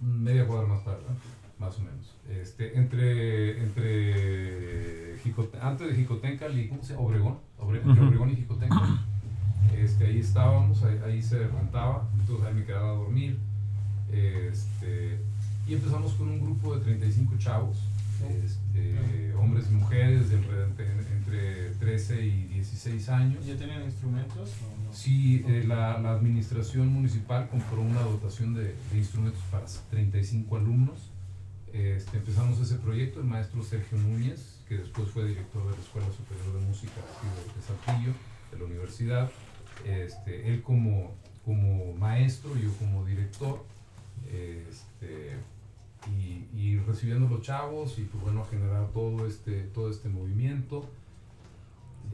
media 0.00 0.46
cuadra 0.46 0.66
más 0.68 0.80
para 0.82 0.96
adelante, 0.96 1.22
más 1.58 1.76
o 1.78 1.80
menos. 1.80 2.14
Este, 2.28 2.76
entre, 2.76 3.62
entre 3.62 5.16
Jicote- 5.22 5.58
antes 5.60 5.88
de 5.88 5.94
Jicotenca 5.94 6.48
y 6.48 6.68
¿cómo 6.68 6.82
se 6.82 6.92
llama? 6.94 7.04
Obregón, 7.06 7.38
Obre- 7.60 7.82
entre. 7.84 8.04
Obregón 8.06 8.30
y 8.30 8.36
Jicotenca. 8.36 9.00
Este, 9.76 10.06
ahí 10.06 10.18
estábamos, 10.20 10.82
ahí, 10.84 10.98
ahí 11.04 11.22
se 11.22 11.38
rentaba, 11.46 12.08
entonces 12.18 12.46
ahí 12.46 12.54
me 12.54 12.64
quedaba 12.64 12.90
a 12.90 12.94
dormir. 12.94 13.36
Este, 14.12 15.18
y 15.66 15.74
empezamos 15.74 16.12
con 16.14 16.28
un 16.28 16.40
grupo 16.40 16.76
de 16.76 16.84
35 16.84 17.34
chavos 17.38 17.76
este, 18.44 19.34
hombres 19.34 19.66
y 19.70 19.74
mujeres 19.74 20.30
de 20.30 20.36
entre, 20.36 20.62
entre 21.16 21.70
13 21.78 22.24
y 22.26 22.42
16 22.54 23.08
años. 23.10 23.44
¿Ya 23.44 23.56
tenían 23.56 23.82
instrumentos 23.82 24.50
o? 24.62 24.75
Sí, 24.96 25.44
eh, 25.46 25.62
la, 25.66 25.98
la 26.00 26.12
administración 26.12 26.88
municipal 26.88 27.50
compró 27.50 27.82
una 27.82 28.00
dotación 28.00 28.54
de, 28.54 28.74
instrumentos 28.94 29.42
para 29.50 29.66
35 29.90 30.56
alumnos. 30.56 31.10
Este, 31.70 32.16
empezamos 32.16 32.58
ese 32.60 32.76
proyecto, 32.76 33.20
el 33.20 33.26
maestro 33.26 33.62
Sergio 33.62 33.98
Núñez, 33.98 34.58
que 34.66 34.78
después 34.78 35.10
fue 35.10 35.26
director 35.26 35.62
de 35.64 35.72
la 35.72 35.82
Escuela 35.82 36.06
Superior 36.16 36.58
de 36.58 36.66
Música 36.66 36.94
de, 36.94 37.62
Saltillo, 37.62 38.12
de 38.50 38.58
la 38.58 38.64
universidad. 38.64 39.30
Este, 39.84 40.48
él 40.48 40.62
como, 40.62 41.12
como 41.44 41.92
maestro, 41.92 42.56
yo 42.56 42.72
como 42.78 43.04
director, 43.04 43.66
este, 44.24 45.36
y, 46.10 46.48
y 46.58 46.78
recibiendo 46.78 47.28
los 47.28 47.42
chavos 47.42 47.98
y 47.98 48.04
pues 48.04 48.24
bueno, 48.24 48.46
generar 48.46 48.88
todo 48.92 49.26
este, 49.26 49.64
todo 49.74 49.90
este 49.90 50.08
movimiento. 50.08 50.88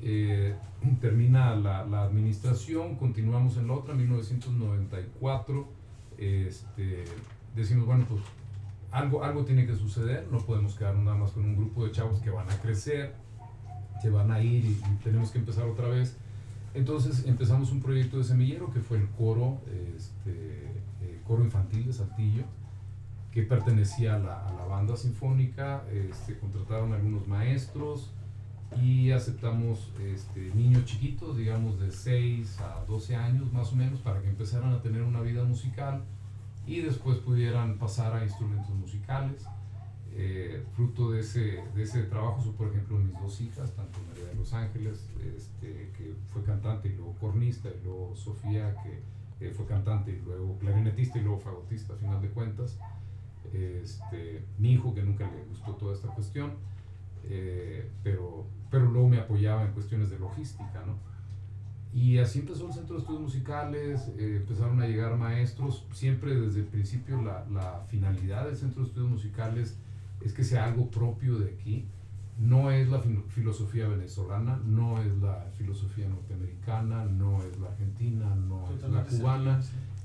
Eh, 0.05 0.55
termina 1.01 1.55
la, 1.55 1.85
la 1.85 2.03
administración, 2.03 2.97
continuamos 2.97 3.57
en 3.57 3.69
la 3.69 3.75
otra, 3.75 3.95
1994, 3.95 5.69
este, 6.19 7.05
decimos, 7.55 7.87
bueno, 7.87 8.05
pues 8.09 8.21
algo, 8.91 9.23
algo 9.23 9.45
tiene 9.45 9.65
que 9.65 9.77
suceder, 9.77 10.27
no 10.31 10.39
podemos 10.39 10.75
quedarnos 10.75 11.05
nada 11.05 11.17
más 11.17 11.31
con 11.31 11.45
un 11.45 11.57
grupo 11.57 11.85
de 11.87 11.93
chavos 11.93 12.19
que 12.19 12.31
van 12.31 12.51
a 12.51 12.57
crecer, 12.59 13.15
que 14.03 14.11
van 14.11 14.33
a 14.33 14.41
ir 14.41 14.65
y, 14.65 14.71
y 14.71 14.99
tenemos 15.05 15.31
que 15.31 15.39
empezar 15.39 15.65
otra 15.69 15.87
vez. 15.89 16.17
Entonces 16.75 17.25
empezamos 17.27 17.71
un 17.71 17.81
proyecto 17.81 18.19
de 18.19 18.25
semillero 18.25 18.73
que 18.73 18.81
fue 18.81 18.99
el 18.99 19.09
coro, 19.11 19.61
este, 19.95 20.33
eh, 21.03 21.21
coro 21.27 21.45
infantil 21.45 21.87
de 21.87 21.93
Saltillo, 21.93 22.45
que 23.31 23.43
pertenecía 23.45 24.17
a 24.17 24.19
la, 24.19 24.49
a 24.49 24.53
la 24.53 24.65
banda 24.65 24.97
sinfónica, 24.97 25.85
este, 25.93 26.37
contrataron 26.39 26.93
algunos 26.93 27.29
maestros 27.29 28.11
y 28.81 29.11
aceptamos 29.11 29.91
este, 30.01 30.53
niños 30.55 30.85
chiquitos, 30.85 31.37
digamos 31.37 31.81
de 31.81 31.91
6 31.91 32.61
a 32.61 32.85
12 32.87 33.17
años 33.17 33.53
más 33.53 33.73
o 33.73 33.77
menos, 33.77 34.01
para 34.01 34.21
que 34.21 34.29
empezaran 34.29 34.73
a 34.73 34.81
tener 34.81 35.03
una 35.03 35.21
vida 35.21 35.45
musical 35.45 36.03
y 36.67 36.81
después 36.81 37.19
pudieran 37.19 37.79
pasar 37.79 38.15
a 38.15 38.25
instrumentos 38.25 38.75
musicales. 38.75 39.45
Eh, 40.15 40.63
fruto 40.77 41.11
de 41.11 41.21
ese, 41.21 41.65
de 41.75 41.83
ese 41.83 42.03
trabajo 42.03 42.43
por 42.53 42.69
ejemplo, 42.69 42.99
mis 42.99 43.19
dos 43.19 43.41
hijas, 43.41 43.75
tanto 43.75 43.99
María 44.09 44.27
de 44.27 44.35
los 44.35 44.53
Ángeles, 44.53 45.09
este, 45.35 45.91
que 45.97 46.15
fue 46.29 46.43
cantante 46.45 46.89
y 46.89 46.97
luego 46.97 47.15
cornista, 47.19 47.71
y 47.71 47.83
luego 47.83 48.15
Sofía, 48.15 48.77
que 48.83 49.01
eh, 49.47 49.53
fue 49.53 49.65
cantante 49.65 50.13
y 50.13 50.25
luego 50.25 50.59
clarinetista 50.59 51.19
y 51.19 51.23
luego 51.23 51.39
fagotista, 51.39 51.95
a 51.95 51.97
final 51.97 52.21
de 52.21 52.29
cuentas. 52.29 52.79
Este, 53.55 54.45
mi 54.59 54.73
hijo, 54.73 54.95
que 54.95 55.03
nunca 55.03 55.31
le 55.31 55.45
gustó 55.45 55.73
toda 55.73 55.95
esta 55.95 56.09
cuestión, 56.09 56.53
eh, 57.25 57.89
pero, 58.03 58.47
pero 58.71 58.91
luego 58.91 59.09
me 59.09 59.19
apoyaba 59.19 59.65
en 59.65 59.73
cuestiones 59.73 60.11
de 60.11 60.19
logística, 60.19 60.83
¿no? 60.87 60.97
Y 61.95 62.19
así 62.19 62.39
empezó 62.39 62.67
el 62.69 62.73
Centro 62.73 62.95
de 62.95 63.01
Estudios 63.03 63.23
Musicales, 63.23 64.09
eh, 64.17 64.39
empezaron 64.41 64.81
a 64.81 64.87
llegar 64.87 65.15
maestros, 65.19 65.87
siempre 65.93 66.35
desde 66.35 66.61
el 66.61 66.67
principio 66.67 67.21
la, 67.21 67.45
la 67.51 67.83
finalidad 67.89 68.47
del 68.47 68.57
Centro 68.57 68.83
de 68.83 68.89
Estudios 68.89 69.11
Musicales 69.11 69.77
es 70.23 70.33
que 70.33 70.43
sea 70.43 70.65
algo 70.65 70.91
propio 70.91 71.39
de 71.39 71.51
aquí, 71.51 71.85
no 72.39 72.71
es 72.71 72.89
la 72.89 72.99
filo- 73.01 73.25
filosofía 73.29 73.89
venezolana, 73.89 74.59
no 74.65 75.03
es 75.03 75.15
la 75.19 75.45
filosofía 75.59 76.09
norteamericana, 76.09 77.05
no 77.05 77.43
es 77.43 77.59
la 77.59 77.69
argentina, 77.69 78.35
no 78.37 78.65
es 78.65 78.71
la 78.71 78.87
Totalmente 78.89 79.19
cubana, 79.19 79.61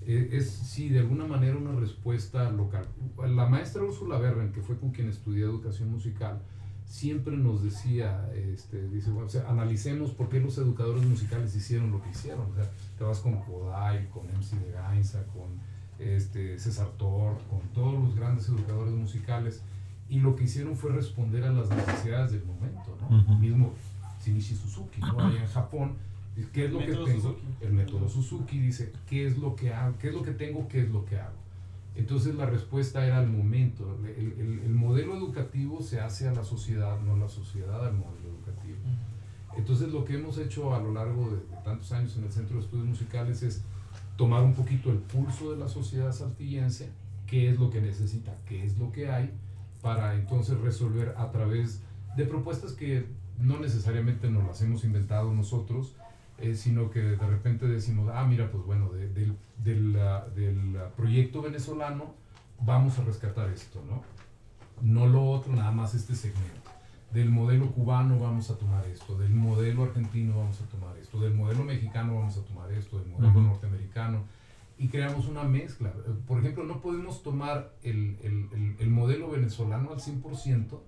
eh, 0.06 0.30
es 0.34 0.50
sí 0.50 0.90
de 0.90 1.00
alguna 1.00 1.26
manera 1.26 1.56
una 1.56 1.80
respuesta 1.80 2.52
local. 2.52 2.86
La 3.30 3.46
maestra 3.48 3.82
Úrsula 3.84 4.18
Berren, 4.18 4.52
que 4.52 4.62
fue 4.62 4.78
con 4.78 4.92
quien 4.92 5.08
estudié 5.08 5.44
educación 5.46 5.90
musical, 5.90 6.42
siempre 6.88 7.36
nos 7.36 7.64
decía, 7.64 8.30
este, 8.34 8.88
dice, 8.90 9.12
bueno, 9.12 9.28
o 9.28 9.30
sea, 9.30 9.50
analicemos 9.50 10.12
por 10.12 10.30
qué 10.30 10.40
los 10.40 10.58
educadores 10.58 11.06
musicales 11.06 11.56
hicieron 11.56 11.92
lo 11.92 12.02
que 12.02 12.10
hicieron. 12.10 12.52
O 12.52 12.56
sea, 12.56 12.70
te 12.98 13.04
vas 13.04 13.20
con 13.20 13.38
Koday, 13.42 14.08
con 14.10 14.26
MC 14.28 14.56
de 14.56 14.72
Gainza, 14.72 15.24
con 15.28 15.60
este, 16.00 16.58
César 16.58 16.88
Thor, 16.98 17.38
con 17.50 17.60
todos 17.74 17.94
los 17.94 18.16
grandes 18.16 18.48
educadores 18.50 18.94
musicales, 18.94 19.62
y 20.10 20.20
lo 20.20 20.36
que 20.36 20.46
hicieron 20.46 20.76
fue 20.78 20.92
responder 20.92 21.44
a 21.44 21.52
las 21.52 21.70
necesidades 21.70 22.32
del 22.32 22.46
momento, 22.46 22.98
¿no? 23.02 23.38
Mismo 23.38 23.74
Shinichi 24.24 24.56
Suzuki, 24.56 25.02
¿no? 25.02 25.20
Allá 25.20 25.42
en 25.42 25.48
Japón, 25.48 25.94
¿qué 26.54 26.66
es 26.66 26.72
lo 26.72 26.80
que 26.80 26.94
tengo? 26.94 27.06
Suzuki. 27.08 27.44
El 27.62 27.74
método 27.74 28.08
Suzuki 28.08 28.60
dice, 28.60 28.94
¿qué 29.10 29.28
es 29.28 29.38
lo 29.38 29.56
que 29.56 29.74
hago? 29.74 29.98
¿Qué 29.98 30.08
es 30.08 30.14
lo 30.14 30.24
que 30.24 30.32
tengo? 30.32 30.68
¿Qué 30.70 30.82
es 30.82 30.90
lo 30.90 31.04
que 31.04 31.20
hago? 31.20 31.36
Entonces 31.98 32.36
la 32.36 32.46
respuesta 32.46 33.06
era 33.06 33.18
al 33.18 33.28
momento. 33.28 33.98
El, 34.06 34.34
el- 34.40 34.60
el 34.60 34.74
modelo 34.74 35.16
educativo 35.18 35.82
se 35.82 36.00
hace 36.00 36.28
a 36.28 36.34
la 36.34 36.44
sociedad, 36.44 37.00
no 37.02 37.18
la 37.18 37.28
sociedad 37.28 37.86
al 37.86 37.94
modelo 37.94 38.30
educativo. 38.30 38.78
Entonces 39.58 39.92
lo 39.92 40.06
que 40.06 40.14
hemos 40.16 40.38
hecho 40.38 40.74
a 40.76 40.80
lo 40.80 40.94
largo 40.94 41.30
de, 41.32 41.38
de 41.38 41.62
tantos 41.66 41.92
años 41.92 42.16
en 42.18 42.26
el 42.26 42.32
Centro 42.32 42.58
de 42.58 42.64
Estudios 42.64 42.86
Musicales 42.88 43.42
es 43.42 43.64
tomar 44.16 44.44
un 44.44 44.54
poquito 44.54 44.92
el 44.92 45.00
pulso 45.00 45.52
de 45.52 45.58
la 45.58 45.68
sociedad 45.68 46.12
saltillense, 46.14 46.90
qué 47.26 47.50
es 47.50 47.60
lo 47.60 47.70
que 47.72 47.82
necesita, 47.82 48.36
qué 48.46 48.64
es 48.64 48.78
lo 48.78 48.92
que 48.92 49.10
hay, 49.10 49.32
para 49.82 50.14
entonces 50.16 50.60
resolver 50.60 51.16
a 51.18 51.32
través 51.32 51.82
de 52.16 52.26
propuestas 52.26 52.74
que 52.74 53.06
no 53.40 53.60
necesariamente 53.60 54.30
nos 54.30 54.44
las 54.46 54.62
hemos 54.62 54.84
inventado 54.84 55.34
nosotros, 55.34 55.96
eh, 56.40 56.56
sino 56.56 56.90
que 56.92 57.00
de 57.02 57.16
repente 57.28 57.68
decimos, 57.68 58.10
ah, 58.14 58.24
mira, 58.26 58.52
pues 58.52 58.64
bueno, 58.66 58.90
de- 58.90 59.10
del, 59.10 59.36
del, 59.64 60.00
ah, 60.00 60.26
del, 60.36 60.78
ah, 60.78 60.90
proyecto 60.96 61.42
venezolano 61.42 62.14
vamos 62.62 62.98
a 63.00 63.04
rescatar 63.04 63.50
esto, 63.50 63.84
¿no? 63.90 64.02
No 64.82 65.08
lo 65.08 65.26
otro, 65.32 65.54
nada 65.56 65.72
más 65.72 65.96
este 65.96 66.16
segmento. 66.16 66.70
Del 67.12 67.30
modelo 67.32 67.72
cubano 67.72 68.20
vamos 68.20 68.50
a 68.52 68.58
tomar 68.58 68.86
esto, 68.88 69.18
del 69.18 69.34
modelo 69.34 69.84
argentino 69.84 70.38
vamos 70.38 70.62
a 70.62 70.66
tomar 70.66 70.96
esto, 70.98 71.20
del 71.22 71.34
modelo 71.34 71.64
mexicano 71.64 72.16
vamos 72.16 72.38
a 72.38 72.42
tomar 72.42 72.72
esto, 72.72 73.00
del 73.00 73.08
modelo 73.10 73.42
norteamericano 73.42 74.24
y 74.78 74.90
creamos 74.90 75.28
una 75.28 75.44
mezcla. 75.44 75.92
Por 76.28 76.40
ejemplo, 76.40 76.64
no 76.66 76.82
podemos 76.82 77.24
tomar 77.24 77.72
el, 77.82 78.18
el- 78.22 78.50
el- 78.54 78.76
el 78.80 78.90
modelo 78.92 79.30
venezolano 79.32 79.92
al 79.94 80.00
100% 80.00 80.80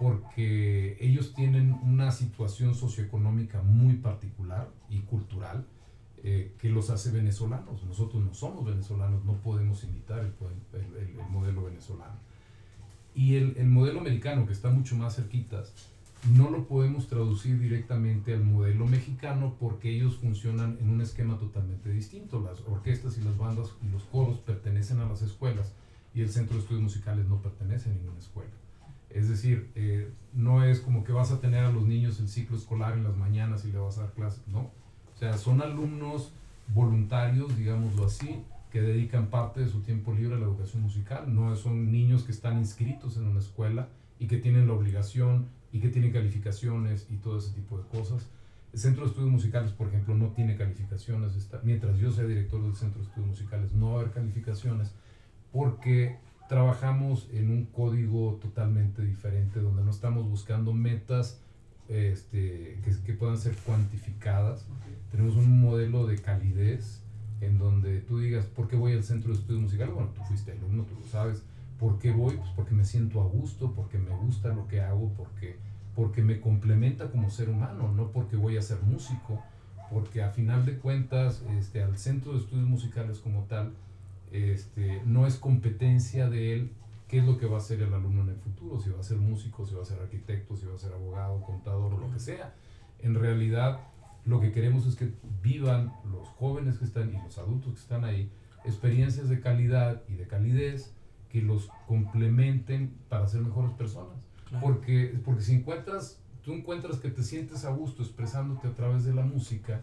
porque 0.00 0.96
ellos 0.98 1.34
tienen 1.34 1.74
una 1.82 2.10
situación 2.10 2.74
socioeconómica 2.74 3.60
muy 3.62 3.94
particular 3.96 4.68
y 4.88 5.00
cultural 5.00 5.66
eh, 6.24 6.52
que 6.58 6.70
los 6.70 6.88
hace 6.90 7.10
venezolanos. 7.12 7.84
Nosotros 7.84 8.24
no 8.24 8.32
somos 8.34 8.64
venezolanos, 8.64 9.24
no 9.26 9.34
podemos 9.34 9.84
imitar 9.84 10.20
el, 10.20 10.32
el- 10.72 10.96
el- 10.96 11.20
el 11.20 11.26
modelo 11.30 11.64
venezolano. 11.64 12.14
Y 13.14 13.34
el 13.36 13.66
modelo 13.66 14.00
americano, 14.00 14.46
que 14.46 14.52
está 14.54 14.70
mucho 14.70 14.96
más 14.96 15.16
cerquitas, 15.16 15.72
no 16.34 16.50
lo 16.50 16.66
podemos 16.66 17.08
traducir 17.08 17.58
directamente 17.58 18.32
al 18.34 18.44
modelo 18.44 18.86
mexicano 18.86 19.54
porque 19.60 19.90
ellos 19.94 20.16
funcionan 20.16 20.78
en 20.80 20.88
un 20.90 21.00
esquema 21.00 21.38
totalmente 21.38 21.90
distinto. 21.90 22.40
Las 22.40 22.60
orquestas 22.66 23.18
y 23.18 23.22
las 23.22 23.36
bandas 23.36 23.68
y 23.86 23.90
los 23.90 24.04
coros 24.04 24.38
pertenecen 24.38 25.00
a 25.00 25.06
las 25.08 25.22
escuelas 25.22 25.72
y 26.14 26.20
el 26.22 26.30
Centro 26.30 26.56
de 26.56 26.62
Estudios 26.62 26.82
Musicales 26.82 27.26
no 27.26 27.36
pertenece 27.42 27.90
a 27.90 27.92
ninguna 27.92 28.18
escuela. 28.18 28.50
Es 29.10 29.28
decir, 29.28 29.70
eh, 29.74 30.10
no 30.32 30.64
es 30.64 30.80
como 30.80 31.04
que 31.04 31.12
vas 31.12 31.32
a 31.32 31.40
tener 31.40 31.64
a 31.64 31.72
los 31.72 31.86
niños 31.86 32.20
el 32.20 32.28
ciclo 32.28 32.56
escolar 32.56 32.94
en 32.94 33.04
las 33.04 33.16
mañanas 33.16 33.64
y 33.64 33.72
le 33.72 33.78
vas 33.78 33.98
a 33.98 34.02
dar 34.02 34.12
clases, 34.12 34.46
no. 34.48 34.70
O 35.14 35.18
sea, 35.18 35.36
son 35.36 35.60
alumnos 35.60 36.32
voluntarios, 36.68 37.56
digámoslo 37.56 38.06
así, 38.06 38.42
que 38.70 38.80
dedican 38.80 39.26
parte 39.26 39.60
de 39.60 39.68
su 39.68 39.80
tiempo 39.80 40.12
libre 40.12 40.36
a 40.36 40.38
la 40.38 40.46
educación 40.46 40.82
musical. 40.82 41.34
No 41.34 41.54
son 41.56 41.90
niños 41.90 42.22
que 42.22 42.32
están 42.32 42.58
inscritos 42.58 43.16
en 43.16 43.26
una 43.26 43.40
escuela 43.40 43.88
y 44.18 44.26
que 44.26 44.38
tienen 44.38 44.68
la 44.68 44.74
obligación 44.74 45.48
y 45.72 45.80
que 45.80 45.88
tienen 45.88 46.12
calificaciones 46.12 47.06
y 47.10 47.16
todo 47.16 47.38
ese 47.38 47.50
tipo 47.52 47.78
de 47.78 47.84
cosas. 47.88 48.28
El 48.72 48.78
Centro 48.78 49.02
de 49.02 49.10
Estudios 49.10 49.32
Musicales, 49.32 49.72
por 49.72 49.88
ejemplo, 49.88 50.14
no 50.14 50.28
tiene 50.28 50.56
calificaciones. 50.56 51.34
Está, 51.34 51.60
mientras 51.64 51.98
yo 51.98 52.12
sea 52.12 52.24
director 52.24 52.62
del 52.62 52.76
Centro 52.76 53.00
de 53.00 53.08
Estudios 53.08 53.30
Musicales, 53.30 53.72
no 53.72 53.92
va 53.92 53.98
a 53.98 54.00
haber 54.02 54.12
calificaciones 54.12 54.92
porque 55.52 56.16
trabajamos 56.50 57.28
en 57.32 57.48
un 57.48 57.64
código 57.66 58.40
totalmente 58.42 59.02
diferente, 59.02 59.60
donde 59.60 59.84
no 59.84 59.92
estamos 59.92 60.28
buscando 60.28 60.72
metas 60.72 61.40
este, 61.88 62.80
que, 62.84 62.90
que 63.06 63.12
puedan 63.12 63.38
ser 63.38 63.54
cuantificadas. 63.54 64.66
Tenemos 65.12 65.36
un 65.36 65.60
modelo 65.60 66.08
de 66.08 66.18
calidez 66.20 67.04
en 67.40 67.56
donde 67.56 68.00
tú 68.00 68.18
digas, 68.18 68.46
¿por 68.46 68.66
qué 68.66 68.74
voy 68.74 68.94
al 68.94 69.04
centro 69.04 69.32
de 69.32 69.38
estudios 69.38 69.62
musicales? 69.62 69.94
Bueno, 69.94 70.10
tú 70.10 70.22
fuiste 70.24 70.50
alumno, 70.50 70.82
tú 70.82 70.96
lo 71.00 71.06
sabes. 71.06 71.44
¿Por 71.78 72.00
qué 72.00 72.10
voy? 72.10 72.34
Pues 72.34 72.50
porque 72.56 72.74
me 72.74 72.84
siento 72.84 73.20
a 73.20 73.26
gusto, 73.26 73.72
porque 73.72 73.98
me 73.98 74.10
gusta 74.10 74.48
lo 74.48 74.66
que 74.66 74.80
hago, 74.80 75.12
porque, 75.16 75.54
porque 75.94 76.20
me 76.20 76.40
complementa 76.40 77.12
como 77.12 77.30
ser 77.30 77.48
humano, 77.48 77.92
no 77.94 78.10
porque 78.10 78.34
voy 78.34 78.56
a 78.56 78.62
ser 78.62 78.82
músico, 78.82 79.40
porque 79.88 80.20
a 80.20 80.30
final 80.30 80.66
de 80.66 80.78
cuentas 80.78 81.44
este, 81.56 81.80
al 81.80 81.96
centro 81.96 82.32
de 82.32 82.40
estudios 82.40 82.66
musicales 82.66 83.18
como 83.18 83.44
tal, 83.44 83.72
este, 84.32 85.02
no 85.04 85.26
es 85.26 85.36
competencia 85.36 86.28
de 86.28 86.54
él 86.54 86.72
qué 87.08 87.18
es 87.18 87.24
lo 87.24 87.38
que 87.38 87.46
va 87.46 87.56
a 87.56 87.60
hacer 87.60 87.82
el 87.82 87.92
alumno 87.92 88.22
en 88.22 88.28
el 88.28 88.36
futuro, 88.36 88.78
si 88.78 88.90
va 88.90 89.00
a 89.00 89.02
ser 89.02 89.16
músico, 89.16 89.66
si 89.66 89.74
va 89.74 89.82
a 89.82 89.84
ser 89.84 89.98
arquitecto, 90.00 90.56
si 90.56 90.66
va 90.66 90.76
a 90.76 90.78
ser 90.78 90.92
abogado, 90.92 91.42
contador 91.42 91.98
lo 91.98 92.08
que 92.12 92.20
sea. 92.20 92.54
En 93.00 93.16
realidad, 93.16 93.80
lo 94.24 94.40
que 94.40 94.52
queremos 94.52 94.86
es 94.86 94.94
que 94.94 95.12
vivan 95.42 95.92
los 96.12 96.28
jóvenes 96.28 96.78
que 96.78 96.84
están 96.84 97.10
y 97.10 97.20
los 97.20 97.36
adultos 97.38 97.74
que 97.74 97.80
están 97.80 98.04
ahí 98.04 98.30
experiencias 98.64 99.28
de 99.28 99.40
calidad 99.40 100.02
y 100.08 100.14
de 100.14 100.26
calidez 100.26 100.94
que 101.30 101.42
los 101.42 101.68
complementen 101.88 102.94
para 103.08 103.26
ser 103.26 103.40
mejores 103.40 103.72
personas. 103.72 104.16
Claro. 104.48 104.64
Porque, 104.64 105.18
porque 105.24 105.42
si 105.42 105.54
encuentras, 105.54 106.20
tú 106.44 106.52
encuentras 106.52 106.98
que 106.98 107.10
te 107.10 107.24
sientes 107.24 107.64
a 107.64 107.70
gusto 107.70 108.02
expresándote 108.02 108.68
a 108.68 108.74
través 108.74 109.04
de 109.04 109.14
la 109.14 109.22
música, 109.22 109.82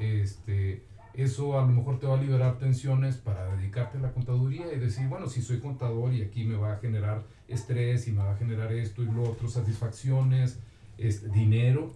este, 0.00 0.84
eso 1.16 1.58
a 1.58 1.62
lo 1.62 1.68
mejor 1.72 1.98
te 1.98 2.06
va 2.06 2.14
a 2.18 2.22
liberar 2.22 2.58
tensiones 2.58 3.16
para 3.16 3.56
dedicarte 3.56 3.98
a 3.98 4.00
la 4.02 4.12
contaduría 4.12 4.72
y 4.72 4.78
decir, 4.78 5.08
bueno, 5.08 5.28
si 5.28 5.42
soy 5.42 5.58
contador 5.60 6.12
y 6.12 6.22
aquí 6.22 6.44
me 6.44 6.56
va 6.56 6.74
a 6.74 6.76
generar 6.78 7.22
estrés 7.48 8.06
y 8.08 8.12
me 8.12 8.22
va 8.22 8.32
a 8.32 8.36
generar 8.36 8.72
esto 8.72 9.02
y 9.02 9.06
lo 9.06 9.22
otro, 9.22 9.48
satisfacciones, 9.48 10.58
este, 10.98 11.28
dinero, 11.28 11.92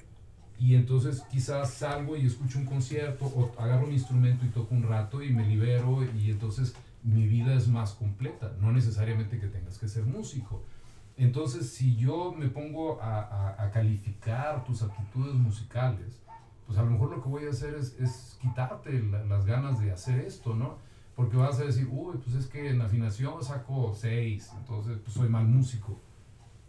y 0.58 0.74
entonces 0.74 1.22
quizás 1.30 1.70
salgo 1.72 2.16
y 2.16 2.26
escucho 2.26 2.58
un 2.58 2.66
concierto 2.66 3.24
o 3.26 3.50
agarro 3.58 3.86
mi 3.86 3.94
instrumento 3.94 4.44
y 4.44 4.48
toco 4.50 4.74
un 4.74 4.82
rato 4.82 5.22
y 5.22 5.30
me 5.32 5.46
libero 5.46 6.04
y 6.18 6.30
entonces 6.30 6.74
mi 7.02 7.26
vida 7.26 7.54
es 7.54 7.66
más 7.68 7.92
completa, 7.92 8.52
no 8.60 8.70
necesariamente 8.72 9.38
que 9.38 9.46
tengas 9.46 9.78
que 9.78 9.88
ser 9.88 10.04
músico. 10.04 10.62
Entonces, 11.16 11.68
si 11.70 11.96
yo 11.96 12.32
me 12.32 12.48
pongo 12.48 13.00
a, 13.02 13.20
a- 13.20 13.64
a 13.64 13.70
calificar 13.70 14.64
tus 14.64 14.82
aptitudes 14.82 15.34
musicales, 15.34 16.18
pues 16.70 16.78
a 16.78 16.84
lo 16.84 16.90
mejor 16.92 17.10
lo 17.10 17.20
que 17.20 17.28
voy 17.28 17.46
a 17.46 17.50
hacer 17.50 17.74
es, 17.74 17.96
es 17.98 18.38
quitarte 18.40 19.02
la- 19.02 19.24
las 19.24 19.44
ganas 19.44 19.80
de 19.80 19.90
hacer 19.90 20.20
esto, 20.20 20.54
¿no? 20.54 20.76
Porque 21.16 21.36
vas 21.36 21.58
a 21.58 21.64
decir, 21.64 21.88
uy, 21.90 22.16
pues 22.22 22.36
es 22.36 22.46
que 22.46 22.70
en 22.70 22.80
afinación 22.80 23.42
saco 23.42 23.92
6, 23.92 24.52
entonces 24.56 24.98
pues 25.02 25.12
soy 25.14 25.28
mal 25.28 25.46
músico. 25.48 25.98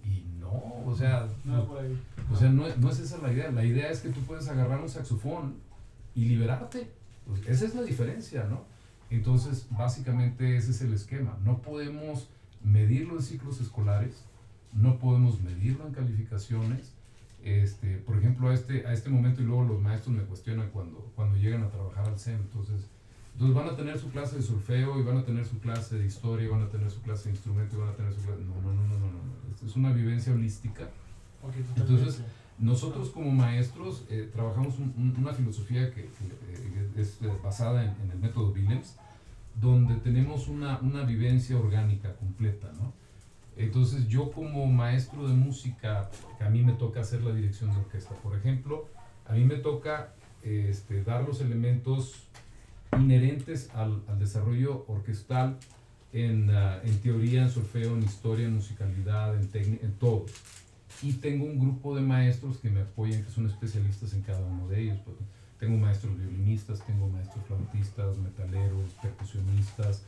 Y 0.03 0.23
no, 0.39 0.49
o 0.87 0.95
sea, 0.97 1.27
No, 1.45 1.67
por 1.67 1.77
ahí. 1.83 1.95
o 2.31 2.35
sea, 2.35 2.49
no, 2.49 2.65
es- 2.65 2.79
no 2.79 2.89
es 2.89 2.97
esa 2.99 3.19
la 3.19 3.31
idea. 3.31 3.51
La 3.51 3.63
idea 3.63 3.91
es 3.91 3.99
que 3.99 4.09
tú 4.09 4.21
puedes 4.21 4.47
agarrar 4.47 4.81
un 4.81 4.89
saxofón 4.89 5.57
y 6.15 6.25
liberarte. 6.25 6.89
Pues 7.27 7.45
esa 7.47 7.65
es 7.65 7.75
la 7.75 7.83
diferencia, 7.83 8.45
¿no? 8.45 8.63
Entonces, 9.11 9.67
básicamente 9.69 10.57
ese 10.57 10.71
es 10.71 10.81
el 10.81 10.93
esquema. 10.95 11.37
No 11.45 11.59
podemos 11.61 12.27
medirlo 12.63 13.17
en 13.17 13.21
ciclos 13.21 13.61
escolares, 13.61 14.23
no 14.73 14.97
podemos 14.97 15.39
medirlo 15.41 15.85
en 15.85 15.93
calificaciones. 15.93 16.93
Este, 17.43 17.97
por 17.97 18.17
ejemplo, 18.17 18.49
a 18.49 18.53
este, 18.53 18.85
a 18.85 18.93
este 18.93 19.09
momento 19.09 19.41
y 19.41 19.45
luego 19.45 19.63
los 19.63 19.81
maestros 19.81 20.15
me 20.15 20.23
cuestionan 20.23 20.69
cuando, 20.69 21.11
cuando 21.15 21.37
llegan 21.37 21.63
a 21.63 21.69
trabajar 21.69 22.07
al 22.07 22.19
CEM. 22.19 22.39
Entonces, 22.41 22.87
entonces 23.33 23.55
van 23.55 23.67
a 23.69 23.75
tener 23.75 23.97
su 23.97 24.11
clase 24.11 24.35
de 24.37 24.41
solfeo 24.43 24.99
y 24.99 25.03
van 25.03 25.17
a 25.17 25.25
tener 25.25 25.45
su 25.45 25.59
clase 25.59 25.97
de 25.97 26.05
historia 26.05 26.45
y 26.45 26.49
van 26.49 26.61
a 26.61 26.69
tener 26.69 26.91
su 26.91 27.01
clase 27.01 27.29
de 27.29 27.35
instrumento 27.35 27.75
y 27.75 27.79
van 27.79 27.89
a 27.89 27.93
tener 27.95 28.13
su 28.13 28.21
clase... 28.21 28.41
No, 28.43 28.55
no, 28.61 28.73
no, 28.73 28.87
no, 28.87 28.97
no. 28.99 29.67
es 29.67 29.75
una 29.75 29.91
vivencia 29.91 30.33
holística 30.33 30.89
Entonces, 31.77 32.21
nosotros 32.59 33.09
como 33.09 33.31
maestros 33.31 34.03
eh, 34.09 34.29
trabajamos 34.31 34.77
un- 34.77 34.93
un- 34.97 35.15
una 35.17 35.33
filosofía 35.33 35.89
que, 35.91 36.03
que, 36.03 36.07
eh, 36.49 36.89
es 36.97 37.17
basada 37.41 37.83
en, 37.83 37.89
en 38.03 38.11
el 38.11 38.19
método 38.19 38.51
Willems, 38.51 38.95
donde 39.59 39.95
tenemos 39.95 40.47
una, 40.47 40.77
una 40.79 41.03
vivencia 41.03 41.57
orgánica 41.57 42.15
completa, 42.17 42.71
¿no? 42.79 42.93
Entonces 43.57 44.07
yo 44.07 44.31
como 44.31 44.65
maestro 44.65 45.27
de 45.27 45.33
música, 45.33 46.09
que 46.37 46.43
a 46.43 46.49
mí 46.49 46.61
me 46.63 46.73
toca 46.73 47.01
hacer 47.01 47.21
la 47.21 47.33
dirección 47.33 47.71
de 47.71 47.77
orquesta, 47.77 48.15
por 48.15 48.37
ejemplo, 48.37 48.87
a 49.27 49.33
mí 49.33 49.43
me 49.43 49.57
toca 49.57 50.13
este, 50.43 51.03
dar 51.03 51.23
los 51.23 51.41
elementos 51.41 52.27
inherentes 52.97 53.69
al, 53.73 54.01
desarrollo 54.19 54.85
orquestal 54.87 55.57
en, 56.13 56.49
ah, 56.49 56.79
en 56.83 56.99
teoría, 56.99 57.43
en 57.43 57.49
solfeo, 57.49 57.95
en 57.95 58.03
historia, 58.03 58.47
en 58.47 58.55
musicalidad, 58.55 59.35
en 59.35 59.47
técnica, 59.49 59.85
en 59.85 59.93
todo 59.93 60.25
y 61.01 61.13
tengo 61.13 61.45
un 61.45 61.59
grupo 61.59 61.95
de 61.95 62.01
maestros 62.01 62.57
que 62.57 62.69
me 62.69 62.81
apoyan, 62.81 63.23
que 63.23 63.31
son 63.31 63.47
especialistas 63.47 64.13
en 64.13 64.21
cada 64.21 64.45
uno 64.45 64.67
de 64.67 64.81
ellos. 64.81 64.99
tengo 65.59 65.77
maestros 65.77 66.17
violinistas, 66.17 66.85
tengo 66.85 67.07
maestros 67.07 67.45
flautistas, 67.45 68.17
metaleros, 68.17 68.91
percusionistas, 69.01 70.03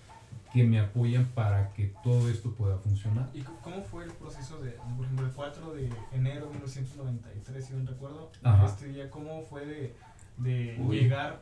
que 0.54 0.64
me 0.64 0.80
apoyan 0.80 1.26
para 1.26 1.74
que 1.74 1.93
todo 2.04 2.30
esto 2.30 2.54
pueda 2.54 2.78
funcionar. 2.78 3.28
¿Y 3.34 3.41
cómo 3.41 3.82
fue 3.82 4.06
el 4.06 4.12
proceso 4.12 4.62
de, 4.62 4.72
por 4.95 5.06
ejemplo, 5.06 5.26
el 5.26 5.34
4 5.34 5.74
de 5.74 5.89
enero 6.12 6.45
de 6.45 6.51
1993, 6.54 7.66
si 7.66 7.74
no 7.74 7.89
recuerdo? 7.89 8.32
Ajá. 8.43 8.66
Este 8.68 8.86
día, 8.88 9.10
¿cómo 9.10 9.41
fue 9.41 9.66
de, 9.66 9.95
de 10.38 10.78
llegar 10.89 11.41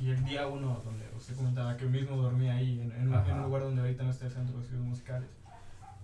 y 0.00 0.10
el 0.10 0.22
día 0.24 0.46
1, 0.46 0.82
donde 0.84 1.04
usted 1.16 1.34
comentaba 1.34 1.76
que 1.78 1.86
mismo 1.86 2.16
dormía 2.16 2.56
ahí, 2.56 2.78
en, 2.80 2.92
en 2.92 3.08
un, 3.08 3.14
en 3.14 3.32
un 3.38 3.42
lugar 3.44 3.62
donde 3.62 3.80
ahorita 3.80 4.04
no 4.04 4.10
está 4.10 4.26
el 4.26 4.32
Centro 4.32 4.56
de 4.58 4.62
Estudios 4.62 4.84
Musicales, 4.84 5.28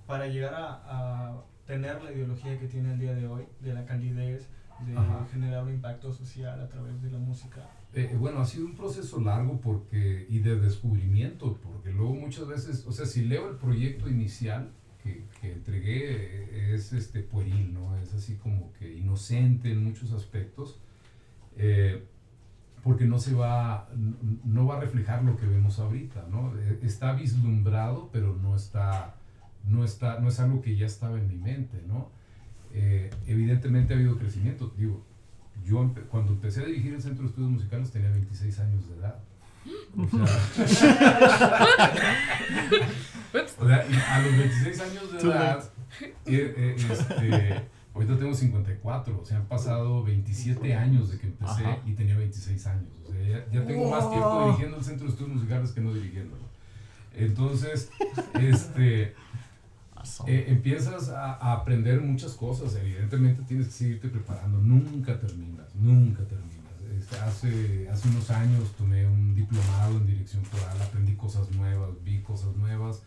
para 0.07 0.27
llegar 0.27 0.55
a, 0.55 0.81
a 0.87 1.35
tener 1.67 2.03
la 2.03 2.13
ideología 2.13 2.59
que 2.59 2.67
tiene 2.67 2.95
el 2.95 2.99
día 2.99 3.15
de 3.15 3.27
hoy, 3.27 3.45
de 3.61 3.75
la 3.75 3.85
candidez, 3.85 4.49
de 4.87 4.97
Ajá. 4.97 5.27
generar 5.31 5.65
un 5.65 5.71
impacto 5.75 6.13
social 6.13 6.61
a 6.61 6.69
través 6.69 7.01
de 7.03 7.11
la 7.11 7.19
música? 7.19 7.61
Eh, 7.95 8.17
bueno, 8.19 8.41
ha 8.41 8.45
sido 8.47 8.67
un 8.67 8.75
proceso 8.75 9.21
largo 9.21 9.61
porque, 9.61 10.27
y 10.31 10.39
de 10.39 10.59
descubrimiento, 10.59 11.59
porque 11.63 11.93
luego 11.93 12.15
muchas 12.15 12.47
veces, 12.47 12.87
o 12.87 12.93
sea, 12.93 13.05
si 13.05 13.25
leo 13.25 13.51
el 13.51 13.57
proyecto 13.57 14.09
inicial 14.09 14.73
que, 15.03 15.25
que 15.41 15.53
entregué, 15.53 16.11
eh, 16.11 16.75
es 16.75 16.93
este 16.95 17.21
pueril, 17.21 17.75
¿no? 17.75 17.97
Es 17.99 18.15
así 18.15 18.37
como 18.37 18.73
que 18.75 18.97
inocente 18.97 19.71
en 19.71 19.85
muchos 19.85 20.13
aspectos, 20.13 20.81
eh, 21.57 22.03
porque 22.83 23.05
no 23.05 23.19
se 23.19 23.35
va, 23.35 23.89
no 24.45 24.67
va 24.67 24.79
a 24.79 24.81
reflejar 24.81 25.23
lo 25.23 25.37
que 25.37 25.47
vemos 25.47 25.79
ahorita, 25.79 26.27
¿no? 26.31 26.53
Eh, 26.59 26.81
Está 26.83 27.13
vislumbrado, 27.13 28.09
pero 28.13 28.35
no 28.37 28.57
está, 28.57 29.17
no 29.69 29.85
está, 29.85 30.19
no 30.19 30.29
es 30.29 30.41
algo 30.41 30.63
que 30.63 30.77
ya 30.77 30.87
estaba 30.87 31.19
en 31.19 31.29
mi 31.29 31.37
mente, 31.37 31.83
¿no? 31.87 32.11
Eh, 32.75 33.11
evidentemente 33.27 33.93
ha 33.93 33.97
habido 33.97 34.17
crecimiento, 34.17 34.73
digo, 34.77 35.05
yo 35.65 35.83
empe- 35.83 36.05
cuando 36.09 36.33
empecé 36.33 36.63
a 36.63 36.67
dirigir 36.67 36.95
el 36.95 37.03
Centro 37.03 37.23
de 37.25 37.29
Estudios 37.31 37.51
Musicales 37.51 37.91
tenía 37.91 38.11
26 38.11 38.59
años 38.61 38.89
de 38.89 38.97
edad. 38.97 39.17
O 39.97 40.09
sea, 40.09 40.25
o 43.59 43.67
sea, 43.67 43.87
y 43.89 43.95
a 43.95 44.21
los 44.23 44.37
26 44.39 44.81
años 44.81 45.13
de 45.13 45.19
edad, 45.21 45.65
eh, 46.01 46.15
eh, 46.27 46.77
este, 46.77 47.63
ahorita 47.95 48.19
tengo 48.19 48.35
54, 48.35 49.21
o 49.21 49.25
sea, 49.25 49.37
han 49.39 49.47
pasado 49.47 50.03
27 50.03 50.75
años 50.75 51.11
de 51.11 51.19
que 51.19 51.27
empecé 51.29 51.65
Ajá. 51.65 51.79
y 51.87 51.93
tenía 51.93 52.17
26 52.17 52.67
años. 52.67 52.89
O 53.07 53.13
sea, 53.13 53.23
ya, 53.23 53.47
ya 53.53 53.65
tengo 53.67 53.91
más 53.91 54.11
tiempo 54.11 54.45
dirigiendo 54.47 54.79
el 54.79 54.85
Centro 54.85 55.07
de 55.07 55.13
Estudios 55.13 55.37
Musicales 55.37 55.71
que 55.73 55.81
no 55.81 55.95
dirigiéndolo. 55.95 56.43
Entonces, 57.15 57.91
este, 58.41 59.15
Eh, 60.27 60.45
empiezas 60.49 61.09
a, 61.11 61.35
a 61.35 61.53
aprender 61.55 62.01
muchas 62.01 62.33
cosas. 62.33 62.75
Evidentemente 62.77 63.43
tienes 63.43 63.67
que 63.69 63.73
seguirte 63.73 64.09
preparando. 64.09 64.59
Nunca 64.59 65.19
terminas, 65.21 65.75
nunca 65.75 66.23
terminas. 66.25 66.53
Este, 66.97 67.17
hace, 67.19 67.89
hace 67.91 68.09
unos 68.09 68.31
años 68.31 68.73
tomé 68.77 69.07
un 69.07 69.35
diplomado 69.35 69.97
en 69.97 70.07
dirección 70.07 70.43
coral, 70.45 70.81
aprendí 70.83 71.15
cosas 71.15 71.51
nuevas, 71.53 71.91
vi 72.05 72.21
cosas 72.21 72.55
nuevas. 72.57 73.03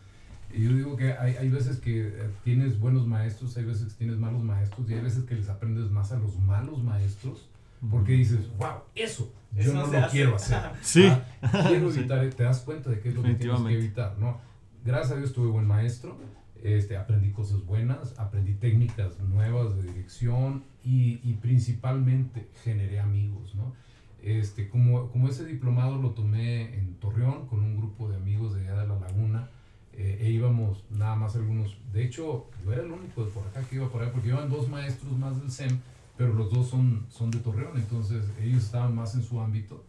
Y 0.52 0.64
yo 0.64 0.72
digo 0.74 0.96
que 0.96 1.12
hay, 1.12 1.36
hay 1.36 1.48
veces 1.50 1.78
que 1.78 2.08
eh, 2.08 2.30
tienes 2.44 2.78
buenos 2.80 3.06
maestros, 3.06 3.56
hay 3.56 3.64
veces 3.64 3.92
que 3.92 3.98
tienes 3.98 4.16
malos 4.18 4.42
maestros 4.42 4.88
y 4.90 4.94
hay 4.94 5.00
veces 5.00 5.24
que 5.24 5.34
les 5.34 5.48
aprendes 5.48 5.90
más 5.90 6.12
a 6.12 6.18
los 6.18 6.38
malos 6.38 6.82
maestros 6.82 7.48
porque 7.90 8.12
dices, 8.12 8.40
wow, 8.58 8.78
eso 8.94 9.32
yo 9.52 9.60
Eso 9.62 9.74
no 9.74 9.86
no 9.86 9.92
lo 9.92 9.98
hace". 9.98 10.10
quiero 10.10 10.36
hacer. 10.36 10.58
Sí. 10.82 11.06
Ah, 11.42 11.64
quiero 11.68 11.90
Sí. 11.92 11.98
evitar, 12.00 12.28
te 12.30 12.42
das 12.42 12.60
cuenta 12.60 12.90
de 12.90 13.00
qué 13.00 13.10
es 13.10 13.14
lo 13.14 13.22
que 13.22 13.34
tienes 13.34 13.60
que 13.60 13.74
evitar, 13.74 14.16
¿no? 14.18 14.38
Gracias 14.84 15.12
a 15.12 15.16
Dios 15.16 15.32
tuve 15.32 15.48
buen 15.48 15.66
maestro, 15.66 16.16
este, 16.62 16.96
aprendí 16.96 17.30
cosas 17.30 17.64
buenas, 17.64 18.18
aprendí 18.18 18.54
técnicas 18.54 19.18
nuevas 19.20 19.76
de 19.76 19.82
dirección 19.82 20.64
y, 20.84 21.20
y 21.22 21.34
principalmente 21.40 22.48
generé 22.64 23.00
amigos, 23.00 23.54
¿no? 23.54 23.74
Este, 24.22 24.68
como, 24.68 25.10
como 25.12 25.28
ese 25.28 25.44
diplomado 25.44 26.02
lo 26.02 26.10
tomé 26.10 26.76
en 26.76 26.94
Torreón 26.94 27.46
con 27.46 27.60
un 27.60 27.76
grupo 27.76 28.08
de 28.08 28.16
amigos 28.16 28.54
de 28.54 28.62
allá 28.62 28.80
de 28.80 28.88
la 28.88 28.98
laguna, 28.98 29.50
eh, 29.92 30.18
e 30.20 30.30
íbamos 30.30 30.84
nada 30.90 31.14
más 31.14 31.36
algunos, 31.36 31.78
de 31.92 32.04
hecho 32.04 32.50
yo 32.64 32.72
era 32.72 32.82
el 32.82 32.90
único 32.90 33.24
de 33.24 33.30
por 33.30 33.46
acá 33.46 33.62
que 33.62 33.76
iba 33.76 33.88
por 33.88 34.02
allá 34.02 34.12
porque 34.12 34.28
iban 34.28 34.50
dos 34.50 34.68
maestros 34.68 35.16
más 35.16 35.40
del 35.40 35.50
SEM, 35.50 35.78
pero 36.16 36.34
los 36.34 36.52
dos 36.52 36.68
son, 36.68 37.06
son 37.08 37.30
de 37.30 37.38
Torreón, 37.38 37.76
entonces 37.76 38.24
ellos 38.42 38.64
estaban 38.64 38.94
más 38.94 39.14
en 39.14 39.22
su 39.22 39.40
ámbito 39.40 39.84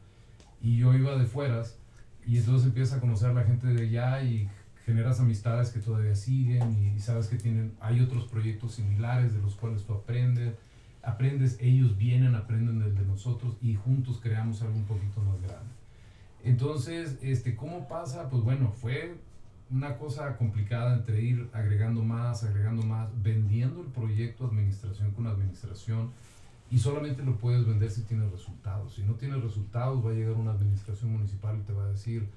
y 0.61 0.77
yo 0.77 0.93
iba 0.93 1.17
de 1.17 1.25
fueras 1.25 1.77
y 2.25 2.37
entonces 2.37 2.67
empiezas 2.67 2.97
a 2.97 3.01
conocer 3.01 3.31
a 3.31 3.33
la 3.33 3.43
gente 3.43 3.67
de 3.67 3.87
allá 3.87 4.21
y 4.21 4.49
generas 4.87 5.19
amistades 5.19 5.71
que 5.71 5.81
todavía 5.81 6.15
siguen 6.15 6.95
y, 6.95 6.99
sabes 7.01 7.27
que 7.27 7.35
tienen 7.35 7.73
hay 7.81 7.99
otros 7.99 8.23
proyectos 8.27 8.75
similares 8.75 9.33
de 9.33 9.41
los 9.41 9.55
cuales 9.55 9.83
tú 9.83 9.93
aprendes 9.93 10.55
aprendes 11.03 11.57
ellos 11.59 11.97
vienen 11.97 12.35
aprenden 12.35 12.79
del 12.79 12.95
de 12.95 13.05
nosotros 13.05 13.57
y 13.61 13.75
juntos 13.75 14.19
creamos 14.23 14.61
algo 14.61 14.75
un 14.75 14.85
poquito 14.85 15.21
más 15.21 15.41
grande 15.41 15.69
entonces 16.45 17.19
este 17.21 17.57
cómo 17.57 17.89
pasa 17.89 18.29
pues 18.29 18.41
bueno 18.43 18.71
fue 18.71 19.15
una 19.69 19.97
cosa 19.97 20.37
complicada 20.37 20.95
entre 20.95 21.21
ir 21.21 21.49
agregando 21.51 22.01
más 22.01 22.45
agregando 22.45 22.83
más 22.83 23.09
vendiendo 23.21 23.81
el 23.81 23.87
proyecto 23.87 24.45
administración 24.45 25.11
con 25.11 25.27
administración 25.27 26.11
y 26.71 26.79
solamente 26.79 27.23
lo 27.23 27.37
puedes 27.37 27.65
vender 27.65 27.89
si 27.89 28.01
tienes 28.01 28.29
resultados. 28.29 28.95
Si 28.95 29.01
no 29.01 29.13
tienes 29.13 29.41
resultados, 29.41 30.05
va 30.05 30.11
a 30.11 30.13
llegar 30.13 30.33
una 30.33 30.51
administración 30.51 31.13
municipal 31.13 31.57
y 31.57 31.61
te 31.61 31.71
va 31.71 31.85
a 31.85 31.87
decir, 31.87 32.27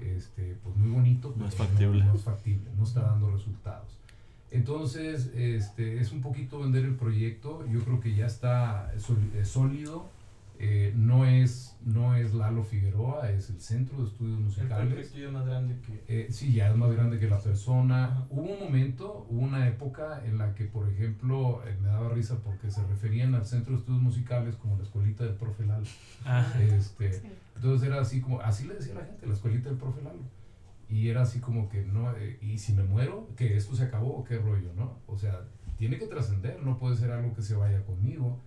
este, 0.00 0.56
pues 0.62 0.76
muy 0.76 0.90
bonito, 0.90 1.34
No 1.36 1.46
es 1.46 1.54
pero 1.54 1.68
factible. 1.68 2.04
No, 2.04 2.14
es 2.14 2.22
factible, 2.22 2.70
no 2.76 2.84
está 2.84 3.02
dando 3.02 3.30
resultados. 3.30 3.98
Entonces, 4.50 5.30
este, 5.34 6.00
es 6.00 6.12
un 6.12 6.22
poquito 6.22 6.60
vender 6.60 6.84
el 6.84 6.94
proyecto. 6.94 7.66
Yo 7.70 7.80
creo 7.84 8.00
que 8.00 8.14
ya 8.14 8.26
está 8.26 8.92
eh, 8.94 9.44
sólido. 9.44 10.08
Eh, 10.60 10.92
no, 10.96 11.24
es, 11.24 11.76
no 11.84 12.16
es 12.16 12.34
Lalo 12.34 12.64
Figueroa, 12.64 13.30
es 13.30 13.48
el 13.48 13.60
Centro 13.60 13.98
de 14.02 14.08
Estudios 14.08 14.38
El 14.38 14.44
Musicales. 14.44 15.14
es 15.14 15.30
más 15.30 15.46
grande 15.46 15.76
que. 15.80 16.04
Eh, 16.08 16.26
sí, 16.32 16.52
ya 16.52 16.70
es 16.70 16.76
más 16.76 16.90
grande 16.92 17.20
que 17.20 17.28
la 17.28 17.38
persona. 17.40 18.06
Ajá. 18.06 18.26
Hubo 18.30 18.42
un 18.54 18.58
momento, 18.60 19.26
hubo 19.30 19.40
una 19.40 19.68
época 19.68 20.22
en 20.24 20.36
la 20.38 20.54
que, 20.54 20.64
por 20.64 20.88
ejemplo, 20.88 21.62
eh, 21.64 21.76
me 21.80 21.86
daba 21.88 22.08
risa 22.08 22.38
porque 22.42 22.70
se 22.72 22.84
referían 22.86 23.34
al 23.36 23.46
Centro 23.46 23.74
de 23.74 23.78
Estudios 23.80 24.02
Musicales 24.02 24.56
como 24.56 24.76
la 24.76 24.82
escuelita 24.82 25.24
del 25.24 25.34
profe 25.34 25.64
Lalo. 25.64 25.86
Ah, 26.24 26.44
Este, 26.60 27.12
Sí. 27.12 27.28
entonces 27.54 27.86
era 27.88 28.00
así 28.00 28.20
como, 28.20 28.40
así 28.40 28.66
le 28.66 28.74
decía 28.74 28.94
la 28.94 29.04
gente, 29.04 29.26
la 29.26 29.34
escuelita 29.34 29.68
del 29.68 29.78
profe 29.78 30.02
Lalo. 30.02 30.22
Y 30.90 31.08
era 31.08 31.22
así 31.22 31.38
como 31.38 31.68
que, 31.68 31.84
no, 31.84 32.16
eh, 32.16 32.38
y 32.40 32.58
si 32.58 32.72
me 32.72 32.82
muero, 32.82 33.28
que 33.36 33.56
esto 33.56 33.76
se 33.76 33.84
acabó 33.84 34.24
qué 34.24 34.38
rollo, 34.38 34.72
¿no? 34.74 34.98
O 35.06 35.16
sea, 35.18 35.42
tiene 35.76 35.98
que 35.98 36.06
trascender, 36.06 36.60
no 36.64 36.78
puede 36.78 36.96
ser 36.96 37.12
algo 37.12 37.32
que 37.34 37.42
se 37.42 37.54
vaya 37.54 37.84
conmigo. 37.84 38.40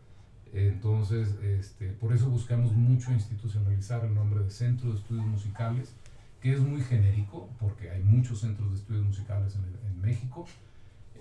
Entonces, 0.53 1.35
este, 1.43 1.89
por 1.91 2.13
eso 2.13 2.29
buscamos 2.29 2.73
mucho 2.73 3.11
institucionalizar 3.11 4.03
el 4.05 4.13
nombre 4.13 4.43
de 4.43 4.49
Centro 4.49 4.89
de 4.91 4.97
Estudios 4.97 5.25
Musicales, 5.25 5.93
que 6.41 6.53
es 6.53 6.59
muy 6.59 6.81
genérico, 6.81 7.49
porque 7.59 7.89
hay 7.91 8.03
muchos 8.03 8.41
centros 8.41 8.69
de 8.71 8.75
estudios 8.77 9.05
musicales 9.05 9.55
en, 9.55 9.63
el- 9.63 9.91
en 9.95 10.01
México. 10.01 10.45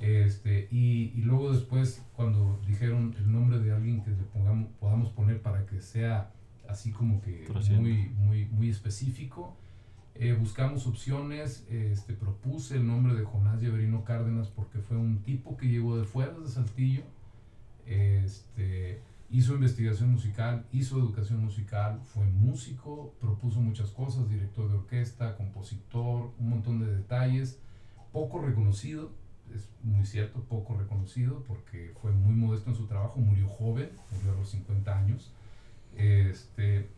Este, 0.00 0.66
y, 0.70 1.12
y 1.14 1.22
luego 1.22 1.52
después, 1.52 2.02
cuando 2.16 2.58
dijeron 2.66 3.14
el 3.18 3.30
nombre 3.30 3.58
de 3.58 3.70
alguien 3.72 4.02
que 4.02 4.10
le 4.10 4.22
pongamos, 4.32 4.68
podamos 4.80 5.10
poner 5.10 5.42
para 5.42 5.66
que 5.66 5.80
sea 5.82 6.32
así 6.68 6.90
como 6.90 7.20
que 7.20 7.44
muy, 7.80 8.08
muy, 8.16 8.46
muy 8.46 8.70
específico, 8.70 9.54
eh, 10.14 10.32
buscamos 10.32 10.86
opciones, 10.86 11.66
este, 11.70 12.14
propuse 12.14 12.76
el 12.76 12.86
nombre 12.86 13.14
de 13.14 13.24
Jonás 13.24 13.60
Lleverino 13.60 14.04
Cárdenas 14.04 14.48
porque 14.48 14.78
fue 14.78 14.96
un 14.96 15.18
tipo 15.22 15.56
que 15.56 15.66
llegó 15.68 15.98
de 15.98 16.04
fuera 16.04 16.32
de 16.38 16.48
Saltillo, 16.48 17.02
este, 17.86 19.00
hizo 19.30 19.54
investigación 19.54 20.10
musical, 20.10 20.66
hizo 20.72 20.98
educación 20.98 21.44
musical, 21.44 22.00
fue 22.04 22.24
músico, 22.26 23.14
propuso 23.20 23.60
muchas 23.60 23.90
cosas, 23.90 24.28
director 24.28 24.68
de 24.68 24.74
orquesta, 24.74 25.36
compositor, 25.36 26.32
un 26.38 26.50
montón 26.50 26.80
de 26.80 26.92
detalles, 26.92 27.58
poco 28.12 28.40
reconocido, 28.40 29.12
es 29.54 29.68
muy 29.82 30.04
cierto, 30.04 30.40
poco 30.42 30.76
reconocido 30.76 31.44
porque 31.46 31.92
fue 32.00 32.10
muy 32.12 32.34
modesto 32.34 32.70
en 32.70 32.76
su 32.76 32.86
trabajo, 32.86 33.20
murió 33.20 33.48
joven, 33.48 33.90
murió 34.16 34.32
a 34.32 34.36
los 34.36 34.50
50 34.50 34.98
años, 34.98 35.32
este, 35.96 36.88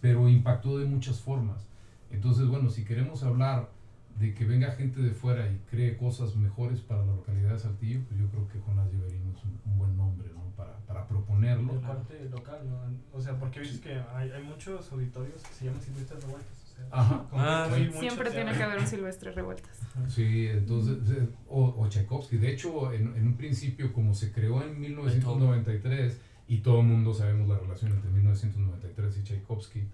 pero 0.00 0.28
impactó 0.28 0.78
de 0.78 0.86
muchas 0.86 1.20
formas. 1.20 1.66
Entonces, 2.10 2.46
bueno, 2.46 2.70
si 2.70 2.84
queremos 2.84 3.22
hablar 3.22 3.70
de 4.18 4.34
que 4.34 4.44
venga 4.44 4.70
gente 4.72 5.00
de 5.00 5.10
fuera 5.12 5.48
y 5.50 5.58
cree 5.70 5.96
cosas 5.96 6.34
mejores 6.36 6.80
para 6.80 7.04
la 7.04 7.12
localidad 7.12 7.52
de 7.52 7.58
Saltillo, 7.58 8.00
pues 8.08 8.18
yo 8.18 8.26
creo 8.28 8.48
que 8.48 8.58
Jonás 8.60 8.90
Lleverino 8.90 9.32
es 9.36 9.44
un, 9.44 9.60
un 9.64 9.78
buen 9.78 9.96
nombre, 9.96 10.28
¿no? 10.34 10.42
Para, 10.56 10.76
para 10.86 11.06
proponerlo. 11.06 11.74
de 11.74 11.78
parte 11.80 12.28
local, 12.28 12.68
¿no? 12.68 12.80
O 13.16 13.20
sea, 13.20 13.38
porque 13.38 13.60
viste 13.60 13.80
que 13.80 13.94
hay, 14.14 14.30
hay 14.30 14.42
muchos 14.42 14.90
auditorios 14.90 15.40
que 15.42 15.54
se 15.54 15.64
llaman 15.66 15.80
silvestres 15.80 16.22
revueltos. 16.24 16.52
O 16.64 16.74
sea, 16.74 16.86
Ajá. 16.90 17.26
Ah, 17.32 17.68
sí. 17.74 17.90
Siempre 17.98 18.30
tiene 18.30 18.52
que 18.52 18.62
haber 18.62 18.78
un 18.80 18.86
silvestre 18.94 19.30
revueltas. 19.32 19.78
Sí, 20.08 20.46
entonces, 20.48 20.96
eh, 21.16 21.28
o, 21.48 21.74
o 21.78 21.88
Tchaikovsky. 21.88 22.38
De 22.38 22.52
hecho, 22.52 22.92
en, 22.92 23.14
en 23.16 23.26
un 23.26 23.36
principio, 23.36 23.92
como 23.92 24.14
se 24.14 24.32
creó 24.32 24.62
en 24.64 24.80
1993, 24.80 26.20
y 26.48 26.58
todo 26.58 26.80
el 26.80 26.86
mundo 26.86 27.12
sabemos 27.14 27.48
la 27.48 27.58
relación 27.58 27.92
entre 27.92 28.10
1993 28.10 29.18
y 29.18 29.22
Tchaikovsky, 29.22 29.86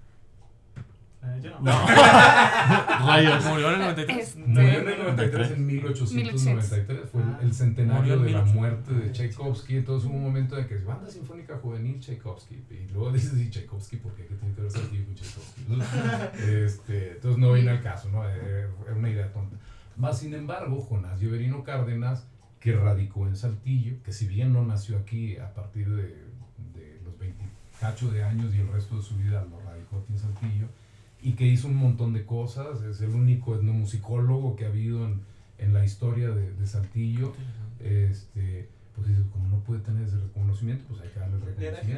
Eh, 1.26 1.40
yo 1.42 1.50
no. 1.50 1.60
No. 1.60 1.86
Rayos. 3.06 3.44
murió 3.46 3.68
en 3.68 3.74
el 3.74 3.80
93. 3.80 4.18
Este, 4.18 4.38
Murió 4.40 4.80
en 4.80 4.88
el 4.88 4.98
93, 4.98 5.50
en 5.52 5.66
1893, 5.66 7.10
fue 7.10 7.22
el- 7.22 7.46
el 7.46 7.54
centenario 7.54 8.18
de 8.18 8.30
la 8.30 8.42
1800. 8.42 8.54
muerte 8.54 8.94
de 8.94 9.12
Tchaikovsky. 9.12 9.76
Entonces 9.76 10.08
hubo 10.08 10.16
un 10.16 10.22
momento 10.24 10.58
en 10.58 10.66
que 10.66 10.74
es 10.76 10.84
banda 10.84 11.08
sinfónica 11.10 11.56
juvenil 11.58 12.00
Tchaikovsky. 12.00 12.64
Y 12.70 12.92
luego 12.92 13.12
dices, 13.12 13.38
¿y 13.38 13.50
Tchaikovsky 13.50 13.96
por 13.96 14.14
qué? 14.14 14.26
¿Qué 14.26 14.34
tiene 14.34 14.54
que 14.54 14.60
ver 14.62 14.70
Saltillo 14.70 15.04
con 15.06 15.14
Tchaikovsky? 15.14 16.44
este, 16.64 17.12
entonces 17.12 17.38
no 17.38 17.52
viene 17.52 17.70
al 17.70 17.82
caso, 17.82 18.08
¿no? 18.10 18.28
Era 18.28 18.68
era 18.86 18.94
una 18.96 19.10
idea 19.10 19.32
tonta. 19.32 19.56
Más 19.96 20.18
sin 20.18 20.34
embargo, 20.34 20.80
Jonás 20.80 21.20
Lleverino 21.20 21.62
Cárdenas, 21.62 22.26
que 22.60 22.72
radicó 22.72 23.26
en 23.28 23.36
Saltillo, 23.36 23.94
que 24.02 24.12
si 24.12 24.26
bien 24.26 24.52
no 24.52 24.64
nació 24.64 24.98
aquí 24.98 25.36
a 25.36 25.52
partir 25.54 25.88
de, 25.88 26.02
de 26.74 27.00
los 27.04 27.16
28 27.18 28.10
de 28.10 28.24
años 28.24 28.54
y 28.54 28.60
el 28.60 28.68
resto 28.72 28.96
de 28.96 29.02
su 29.02 29.16
vida 29.16 29.44
lo 29.48 29.60
radicó 29.60 29.98
aquí 29.98 30.12
en 30.14 30.18
Saltillo, 30.18 30.66
y 31.24 31.32
que 31.32 31.46
hizo 31.46 31.68
un 31.68 31.76
montón 31.76 32.12
de 32.12 32.26
cosas, 32.26 32.82
es 32.82 33.00
el 33.00 33.10
único 33.10 33.54
etnomusicólogo 33.54 34.56
que 34.56 34.66
ha 34.66 34.68
habido 34.68 35.06
en, 35.06 35.22
en 35.56 35.72
la 35.72 35.82
historia 35.82 36.28
de, 36.28 36.52
de 36.52 36.66
Saltillo, 36.66 37.32
este, 37.80 38.68
pues 38.94 39.08
como 39.32 39.48
no 39.48 39.58
puede 39.60 39.80
tener 39.80 40.06
ese 40.06 40.18
reconocimiento, 40.18 40.84
pues 40.86 41.00
hay 41.00 41.08
que 41.08 41.20
darle 41.20 41.36
el 41.36 41.40
reconocimiento. 41.40 41.96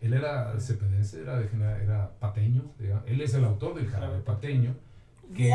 Él 0.00 0.12
era 0.14 0.60
cepedense, 0.60 1.22
era, 1.22 1.40
era 1.80 2.10
pateño, 2.18 2.64
digamos. 2.80 3.04
él 3.06 3.20
es 3.20 3.34
el 3.34 3.44
autor 3.44 3.76
del 3.76 3.86
jarabe 3.86 4.18
pateño, 4.18 4.74
que, 5.32 5.52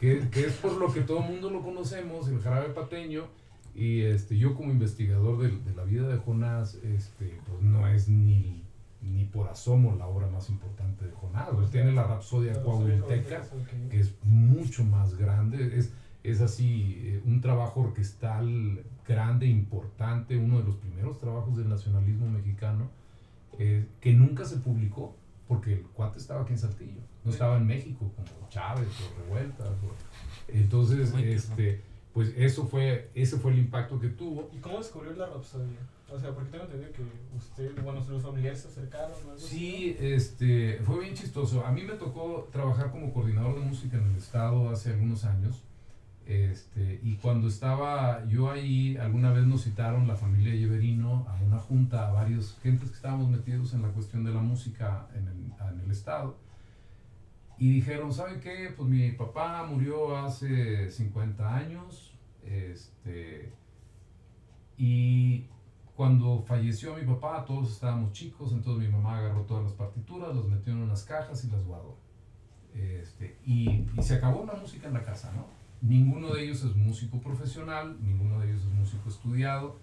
que, 0.00 0.28
que 0.28 0.46
es 0.46 0.54
por 0.54 0.72
lo 0.72 0.92
que 0.92 1.02
todo 1.02 1.22
el 1.22 1.30
mundo 1.30 1.50
lo 1.50 1.62
conocemos, 1.62 2.28
el 2.28 2.40
jarabe 2.40 2.70
pateño, 2.70 3.28
y 3.76 4.00
este, 4.00 4.36
yo 4.36 4.56
como 4.56 4.72
investigador 4.72 5.38
de, 5.38 5.50
de 5.50 5.76
la 5.76 5.84
vida 5.84 6.08
de 6.08 6.18
Jonás, 6.18 6.74
este, 6.82 7.38
pues 7.46 7.62
no 7.62 7.86
es 7.86 8.08
ni, 8.08 8.63
ni 9.04 9.24
por 9.24 9.48
asomo 9.48 9.94
la 9.96 10.06
obra 10.06 10.26
más 10.28 10.48
importante 10.50 11.04
de 11.06 11.12
Jonás, 11.12 11.48
tiene 11.70 11.92
la 11.92 12.04
Rapsodia 12.04 12.52
Coahuilteca, 12.62 13.40
que 13.90 14.00
es 14.00 14.14
mucho 14.22 14.84
más 14.84 15.14
grande, 15.16 15.78
es, 15.78 15.92
es 16.22 16.40
así 16.40 16.94
eh, 17.04 17.22
un 17.24 17.40
trabajo 17.40 17.80
orquestal 17.82 18.82
grande, 19.06 19.46
importante, 19.46 20.36
uno 20.36 20.58
de 20.58 20.64
los 20.64 20.76
primeros 20.76 21.18
trabajos 21.18 21.56
del 21.56 21.68
nacionalismo 21.68 22.26
mexicano, 22.28 22.88
eh, 23.58 23.86
que 24.00 24.12
nunca 24.12 24.44
se 24.44 24.56
publicó, 24.56 25.14
porque 25.46 25.74
el 25.74 25.82
cuate 25.82 26.18
estaba 26.18 26.42
aquí 26.42 26.52
en 26.54 26.58
Saltillo, 26.58 27.00
no 27.24 27.30
estaba 27.30 27.56
en 27.58 27.66
México 27.66 28.10
como 28.16 28.48
Chávez 28.48 28.88
o 28.88 29.20
Revueltas. 29.22 29.68
o- 29.68 30.52
entonces, 30.52 31.12
este, 31.34 31.80
pues 32.12 32.32
eso 32.36 32.66
fue, 32.66 33.10
ese 33.14 33.38
fue 33.38 33.52
el 33.52 33.58
impacto 33.58 33.98
que 34.00 34.08
tuvo. 34.08 34.48
¿Y 34.52 34.58
cómo 34.58 34.78
descubrió 34.78 35.12
la 35.14 35.26
Rapsodia? 35.26 35.78
O 36.10 36.18
sea, 36.18 36.32
porque 36.32 36.50
tengo 36.50 36.64
entendido 36.64 36.92
que 36.92 37.02
usted, 37.36 37.82
bueno, 37.82 38.02
sus 38.04 38.22
familiares 38.22 38.60
se 38.60 38.68
acercaron 38.68 39.12
o 39.12 39.16
algo 39.16 39.32
así, 39.32 39.46
Sí, 39.48 39.96
este, 39.98 40.78
fue 40.84 41.00
bien 41.00 41.14
chistoso. 41.14 41.64
A 41.64 41.72
mí 41.72 41.82
me 41.82 41.94
tocó 41.94 42.48
trabajar 42.52 42.90
como 42.90 43.12
coordinador 43.12 43.58
de 43.58 43.66
música 43.66 43.96
en 43.96 44.04
el 44.04 44.16
estado 44.16 44.70
hace 44.70 44.90
algunos 44.90 45.24
años. 45.24 45.62
Este, 46.26 47.00
y 47.02 47.16
cuando 47.16 47.48
estaba 47.48 48.24
yo 48.26 48.50
ahí, 48.50 48.96
alguna 48.96 49.32
vez 49.32 49.46
nos 49.46 49.64
citaron 49.64 50.06
la 50.08 50.16
familia 50.16 50.54
Lleverino 50.54 51.26
a 51.28 51.42
una 51.42 51.58
junta, 51.58 52.08
a 52.08 52.12
varios 52.12 52.58
gentes 52.62 52.90
que 52.90 52.96
estábamos 52.96 53.28
metidos 53.28 53.74
en 53.74 53.82
la 53.82 53.88
cuestión 53.88 54.24
de 54.24 54.32
la 54.32 54.40
música 54.40 55.08
en 55.14 55.26
el, 55.26 55.72
en 55.72 55.80
el 55.80 55.90
estado. 55.90 56.36
Y 57.58 57.72
dijeron, 57.72 58.12
¿sabe 58.12 58.40
qué? 58.40 58.72
Pues 58.76 58.88
mi 58.88 59.10
papá 59.12 59.64
murió 59.64 60.16
hace 60.16 60.90
50 60.90 61.56
años. 61.56 62.14
Este, 62.44 63.52
y 64.76 65.46
cuando 65.96 66.42
falleció 66.42 66.96
mi 66.96 67.04
papá, 67.04 67.44
todos 67.44 67.70
estábamos 67.70 68.12
chicos, 68.12 68.52
entonces 68.52 68.88
mi 68.88 68.92
mamá 68.92 69.18
agarró 69.18 69.42
todas 69.42 69.64
las 69.64 69.72
partituras, 69.74 70.34
las 70.34 70.46
metió 70.46 70.72
en 70.72 70.80
unas 70.80 71.04
cajas 71.04 71.44
y 71.44 71.50
las 71.50 71.64
guardó. 71.64 71.96
Este, 72.74 73.38
y, 73.46 73.86
y 73.96 74.02
se 74.02 74.14
acabó 74.14 74.44
la 74.44 74.54
música 74.54 74.88
en 74.88 74.94
la 74.94 75.04
casa, 75.04 75.32
¿no? 75.36 75.46
Ninguno 75.80 76.34
de 76.34 76.44
ellos 76.44 76.64
es 76.64 76.74
músico 76.74 77.20
profesional, 77.20 77.96
ninguno 78.02 78.40
de 78.40 78.50
ellos 78.50 78.62
es 78.62 78.72
músico 78.72 79.08
estudiado. 79.08 79.76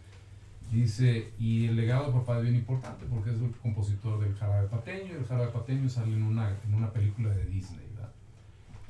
Dice, 0.71 1.33
y 1.37 1.67
el 1.67 1.75
legado 1.75 2.07
de 2.07 2.13
papá 2.13 2.37
es 2.37 2.43
bien 2.43 2.55
importante 2.55 3.05
porque 3.05 3.29
es 3.29 3.41
el 3.41 3.51
compositor 3.57 4.19
del 4.19 4.33
jarabe 4.35 4.67
pateño, 4.67 5.13
y 5.13 5.17
el 5.17 5.25
jarabe 5.25 5.51
pateño 5.51 5.87
sale 5.87 6.13
en 6.13 6.23
una, 6.23 6.57
en 6.65 6.73
una 6.73 6.91
película 6.91 7.29
de 7.29 7.45
Disney, 7.45 7.85
¿verdad? 7.93 8.11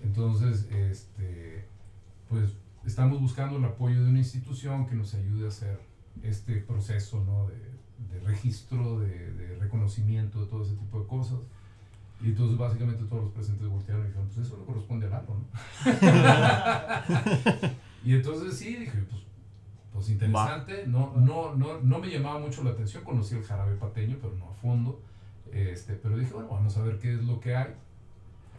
Entonces, 0.03 0.67
este, 0.71 1.65
pues 2.29 2.53
estamos 2.85 3.19
buscando 3.19 3.57
el 3.57 3.65
apoyo 3.65 4.03
de 4.03 4.09
una 4.09 4.19
institución 4.19 4.87
que 4.87 4.95
nos 4.95 5.13
ayude 5.13 5.45
a 5.45 5.49
hacer 5.49 5.90
este 6.23 6.57
proceso 6.57 7.23
¿no? 7.23 7.47
de, 7.47 7.55
de 8.11 8.19
registro, 8.25 8.99
de, 8.99 9.33
de 9.33 9.55
reconocimiento 9.57 10.41
de 10.41 10.47
todo 10.47 10.63
ese 10.63 10.75
tipo 10.75 10.99
de 10.99 11.07
cosas. 11.07 11.39
Y 12.21 12.27
entonces 12.27 12.57
básicamente 12.57 13.03
todos 13.05 13.23
los 13.23 13.31
presentes 13.33 13.67
voltearon 13.67 14.03
y 14.03 14.07
dijeron, 14.07 14.27
pues 14.27 14.45
eso 14.45 14.57
le 14.57 14.65
corresponde 14.65 15.05
al 15.07 15.11
Lalo, 15.11 15.37
¿no? 15.39 15.47
y 18.05 18.13
entonces 18.13 18.55
sí, 18.55 18.75
dije, 18.75 18.99
pues, 19.09 19.23
pues 19.91 20.09
interesante, 20.09 20.85
no, 20.85 21.13
no, 21.15 21.55
no, 21.55 21.81
no 21.81 21.99
me 21.99 22.09
llamaba 22.09 22.39
mucho 22.39 22.63
la 22.63 22.71
atención, 22.71 23.03
conocí 23.03 23.35
el 23.35 23.43
jarabe 23.43 23.75
pateño, 23.75 24.17
pero 24.21 24.35
no 24.35 24.51
a 24.51 24.53
fondo, 24.53 25.01
este, 25.51 25.93
pero 25.95 26.15
dije, 26.15 26.31
bueno, 26.31 26.49
vamos 26.49 26.77
a 26.77 26.83
ver 26.83 26.99
qué 26.99 27.15
es 27.15 27.23
lo 27.23 27.39
que 27.39 27.55
hay. 27.55 27.73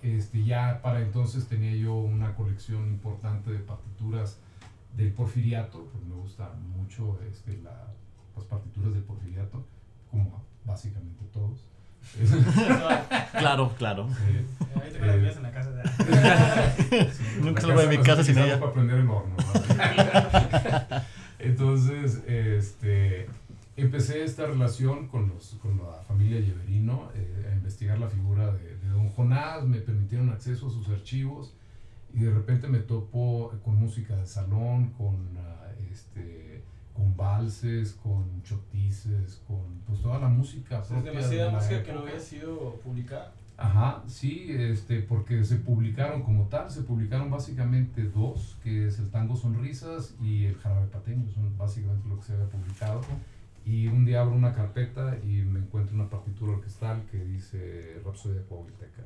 Este, 0.03 0.43
ya 0.43 0.81
para 0.83 1.01
entonces 1.01 1.47
tenía 1.47 1.77
yo 1.77 1.95
una 1.95 2.35
colección 2.35 2.89
importante 2.89 3.53
de 3.53 3.61
partituras 3.61 4.41
del 4.97 5.12
porfiriato, 5.12 5.89
pues 5.93 6.05
me 6.05 6.14
gusta 6.14 6.51
mucho 6.77 7.19
este, 7.31 7.59
la, 7.62 7.86
las 8.36 8.44
partituras 8.44 8.93
del 8.93 9.02
porfiriato, 9.02 9.64
como 10.10 10.43
básicamente 10.64 11.24
todos. 11.32 11.64
Claro, 13.39 13.73
claro. 13.78 14.09
Eh, 14.28 14.44
Ahí 14.82 14.93
tengo 14.93 15.06
las 15.06 15.16
mías 15.19 15.36
en 15.36 15.43
la 15.44 15.51
casa. 15.52 15.70
de- 15.70 15.82
Nunca 17.40 17.62
la 17.62 17.69
salgo 17.69 17.81
de 17.81 17.97
mi 17.97 18.02
casa 18.02 18.23
sin 18.24 18.39
ella. 18.39 18.60
para 18.60 18.73
prender 18.73 18.98
el 18.98 19.09
horno. 19.09 19.35
¿no? 19.36 21.02
Entonces, 21.39 22.23
este, 22.27 23.27
empecé 23.77 24.24
esta 24.24 24.47
relación 24.47 25.09
con, 25.09 25.28
los, 25.28 25.56
con 25.62 25.78
la 25.78 26.02
familia 26.06 26.40
Lleverino, 26.40 27.10
eh, 27.14 27.48
a 27.51 27.55
investigar 27.55 27.98
la 27.98 28.09
figura 28.09 28.52
de, 28.52 28.77
de 28.77 28.89
don 28.89 29.09
Jonás, 29.10 29.64
me 29.64 29.78
permitieron 29.78 30.31
acceso 30.31 30.69
a 30.69 30.70
sus 30.70 30.89
archivos 30.89 31.55
y 32.14 32.20
de 32.20 32.30
repente 32.30 32.68
me 32.68 32.78
topo 32.78 33.52
con 33.64 33.76
música 33.76 34.16
de 34.16 34.26
salón, 34.26 34.90
con, 34.90 35.16
ah, 35.39 35.68
este, 35.90 36.62
con 36.94 37.16
valses, 37.16 37.93
con 37.93 38.43
chotices, 38.43 39.43
con 39.47 39.80
pues 39.86 40.01
toda 40.02 40.18
la 40.18 40.28
música 40.28 40.80
O 40.80 40.84
sea, 40.84 40.98
es 40.98 41.05
de 41.05 41.10
demasiada 41.10 41.51
música 41.51 41.82
que 41.82 41.93
no 41.93 42.01
había 42.01 42.20
sido 42.20 42.76
publicada. 42.76 43.32
Ajá, 43.56 44.02
sí, 44.09 44.47
este, 44.51 45.01
porque 45.01 45.44
se 45.44 45.56
publicaron 45.56 46.22
como 46.22 46.48
tal, 46.48 46.70
se 46.70 46.82
publicaron 46.82 47.30
básicamente 47.30 48.05
dos, 48.05 48.59
que 48.62 48.89
es 48.89 48.98
el 48.98 49.10
Tango 49.10 49.36
Sonrisas 49.36 50.16
y 50.20 50.47
el 50.47 50.56
Jarabe 50.56 50.89
Pateño, 50.89 51.30
son 51.30 51.56
básicamente 51.56 52.09
lo 52.09 52.16
que 52.16 52.24
se 52.24 52.32
había 52.32 52.48
publicado. 52.48 53.02
Y 53.64 53.86
un 53.86 54.05
día 54.05 54.22
abro 54.22 54.34
una 54.34 54.52
carpeta 54.52 55.16
y 55.22 55.43
me 55.43 55.60
encuentro 55.60 55.94
una 55.94 56.10
partitura 56.10 56.52
orquestal 56.52 57.05
que 57.10 57.24
dice 57.24 58.01
Rapsodia 58.05 58.43
Coahuilteca. 58.48 59.02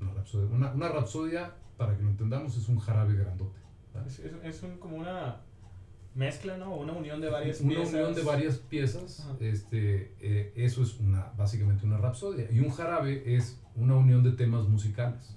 Una, 0.00 0.12
rapsodia, 0.14 0.46
una, 0.48 0.72
una 0.72 0.88
rapsodia, 0.88 1.54
para 1.76 1.96
que 1.96 2.02
lo 2.02 2.10
entendamos, 2.10 2.56
es 2.56 2.68
un 2.68 2.78
jarabe 2.78 3.14
grandote. 3.14 3.58
Es, 4.06 4.18
es, 4.20 4.32
es 4.44 4.62
un- 4.62 4.78
como 4.78 4.96
una 4.96 5.40
mezcla, 6.14 6.56
¿no? 6.56 6.76
Una 6.76 6.92
unión 6.92 7.20
de 7.20 7.28
varias 7.28 7.60
una 7.60 7.70
piezas. 7.76 7.94
unión 7.94 8.14
de 8.14 8.22
varias 8.22 8.56
piezas, 8.58 9.20
Ajá. 9.20 9.36
este, 9.40 10.14
eh, 10.20 10.52
eso 10.56 10.82
es 10.82 10.98
una, 11.00 11.32
básicamente 11.36 11.84
una 11.86 11.98
rapsodia. 11.98 12.50
Y 12.50 12.60
un 12.60 12.70
jarabe 12.70 13.34
es 13.36 13.60
una 13.76 13.96
unión 13.96 14.22
de 14.22 14.32
temas 14.32 14.66
musicales. 14.68 15.34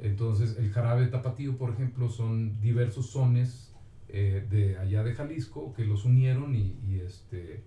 Entonces, 0.00 0.56
el 0.58 0.70
jarabe 0.70 1.06
tapatío, 1.08 1.58
por 1.58 1.70
ejemplo, 1.70 2.08
son 2.08 2.58
diversos 2.60 3.10
sones 3.10 3.74
eh, 4.08 4.46
de 4.48 4.78
allá 4.78 5.02
de 5.02 5.12
Jalisco 5.14 5.74
que 5.74 5.84
los 5.84 6.06
unieron 6.06 6.54
y, 6.54 6.78
y, 6.86 7.00
este, 7.04 7.62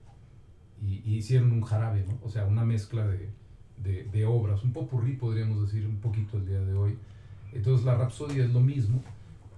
y, 0.82 1.02
y 1.06 1.18
hicieron 1.18 1.52
un 1.52 1.62
jarabe, 1.62 2.04
¿no? 2.08 2.18
O 2.24 2.30
sea, 2.30 2.46
una 2.46 2.66
mezcla 2.66 3.06
de, 3.08 3.30
de, 3.84 4.26
obras, 4.26 4.64
un 4.64 4.74
popurrí, 4.74 5.14
podríamos 5.14 5.62
decir, 5.62 5.86
un 5.86 5.98
poquito 5.98 6.38
el 6.38 6.48
día 6.48 6.62
de 6.62 6.74
hoy. 6.74 6.98
Entonces, 7.54 7.86
la 7.86 7.96
rapsodia 7.96 8.46
es 8.46 8.52
lo 8.52 8.62
mismo, 8.62 9.02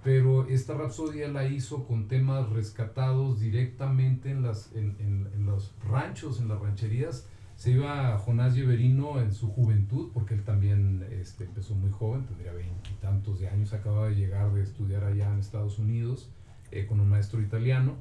pero 0.03 0.47
esta 0.47 0.73
rapsodia 0.73 1.27
la 1.27 1.47
hizo 1.47 1.85
con 1.85 2.07
temas 2.07 2.49
rescatados 2.49 3.39
directamente 3.39 4.31
en, 4.31 4.41
las, 4.41 4.71
en, 4.73 4.95
en, 4.99 5.45
los 5.45 5.73
ranchos, 5.89 6.39
en 6.39 6.47
las 6.47 6.59
rancherías. 6.59 7.27
Se 7.55 7.71
iba 7.71 8.17
Jonás 8.17 8.55
Lleverino 8.55 9.21
en 9.21 9.31
su 9.31 9.47
juventud, 9.49 10.09
porque 10.13 10.33
él 10.33 10.43
también 10.43 11.05
este, 11.11 11.45
empezó 11.45 11.75
muy 11.75 11.91
joven, 11.91 12.25
tendría 12.25 12.51
veintitantos 12.51 13.39
de 13.39 13.47
años, 13.47 13.73
acaba 13.73 14.09
de 14.09 14.15
llegar 14.15 14.51
de 14.53 14.63
estudiar 14.63 15.03
allá 15.03 15.31
en 15.31 15.39
Estados 15.39 15.77
Unidos 15.77 16.29
eh, 16.71 16.85
con 16.87 16.99
un 16.99 17.09
maestro 17.09 17.41
italiano. 17.41 17.95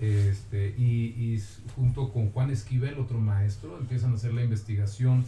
Este, 0.00 0.68
y, 0.78 1.40
junto 1.76 2.12
con 2.12 2.30
Juan 2.30 2.50
Esquivel, 2.50 2.98
otro 2.98 3.18
maestro, 3.18 3.78
empiezan 3.78 4.12
a 4.12 4.14
hacer 4.14 4.34
la 4.34 4.42
investigación 4.42 5.24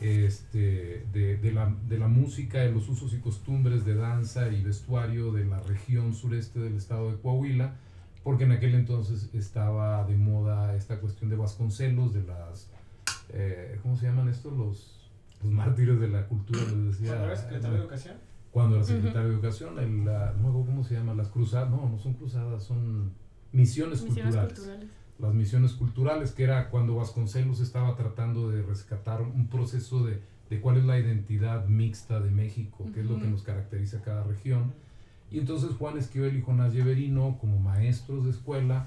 este, 0.00 1.04
de, 1.12 1.36
de 1.36 1.52
la, 1.52 1.74
de 1.88 1.98
la 1.98 2.08
música, 2.08 2.58
de 2.60 2.70
los 2.72 2.88
usos 2.88 3.12
y 3.14 3.18
costumbres 3.18 3.84
de 3.84 3.94
danza 3.94 4.48
y 4.48 4.62
vestuario 4.62 5.32
de 5.32 5.44
la 5.44 5.60
región 5.60 6.14
sureste 6.14 6.58
del 6.60 6.76
estado 6.76 7.10
de 7.10 7.18
Coahuila, 7.18 7.76
porque 8.22 8.44
en 8.44 8.52
aquel 8.52 8.74
entonces 8.74 9.30
estaba 9.34 10.04
de 10.06 10.16
moda 10.16 10.74
esta 10.76 10.98
cuestión 11.00 11.30
de 11.30 11.36
Vasconcelos, 11.36 12.14
de 12.14 12.22
las, 12.24 12.68
eh, 13.30 13.78
¿cómo 13.82 13.96
se 13.96 14.06
llaman 14.06 14.28
estos? 14.28 14.52
Los, 14.56 15.10
los 15.42 15.52
mártires 15.52 16.00
de 16.00 16.08
la 16.08 16.26
cultura, 16.26 16.60
les 16.60 16.98
decía. 16.98 17.08
Cuando 17.10 17.26
era 17.26 17.36
secretario 17.36 17.76
de 17.76 17.80
Educación. 17.82 18.16
Cuando 18.50 18.76
era 18.76 18.84
secretario 18.84 19.28
de 19.28 19.34
Educación, 19.34 19.78
el, 19.78 20.04
la- 20.04 20.32
no 20.40 20.52
cómo 20.52 20.84
se 20.84 20.94
llama, 20.94 21.14
las 21.14 21.28
cruzadas, 21.28 21.70
no, 21.70 21.88
no 21.88 21.98
son 21.98 22.14
cruzadas, 22.14 22.62
son 22.62 23.12
misiones, 23.52 24.00
Misiones 24.02 24.24
culturales 24.24 24.52
culturales. 24.58 24.90
Las 25.18 25.34
misiones 25.34 25.72
culturales, 25.72 26.32
que 26.32 26.44
era 26.44 26.70
cuando 26.70 26.96
Vasconcelos 26.96 27.60
estaba 27.60 27.94
tratando 27.96 28.50
de 28.50 28.62
rescatar 28.62 29.22
un 29.22 29.46
proceso 29.48 30.04
de, 30.04 30.20
de 30.50 30.60
cuál 30.60 30.78
es 30.78 30.84
la 30.84 30.98
identidad 30.98 31.66
mixta 31.66 32.20
de 32.20 32.30
México, 32.30 32.86
qué 32.92 33.00
es 33.00 33.06
lo 33.06 33.20
que 33.20 33.28
nos 33.28 33.42
caracteriza 33.42 33.98
a 33.98 34.02
cada 34.02 34.24
región. 34.24 34.72
Y 35.30 35.38
entonces 35.38 35.70
Juan 35.78 35.98
Esquivel 35.98 36.36
y 36.36 36.42
Jonás 36.42 36.72
Lleverino, 36.72 37.38
como 37.40 37.58
maestros 37.58 38.24
de 38.24 38.30
escuela 38.30 38.86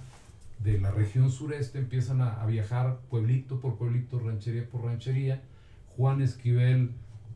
de 0.60 0.80
la 0.80 0.92
región 0.92 1.32
sureste, 1.32 1.80
empiezan 1.80 2.22
a, 2.22 2.42
a 2.42 2.46
viajar 2.46 3.00
pueblito 3.10 3.60
por 3.60 3.76
pueblito, 3.78 4.20
ranchería 4.20 4.70
por 4.70 4.84
ranchería. 4.84 5.42
Juan 5.96 6.22
Esquivel 6.22 6.92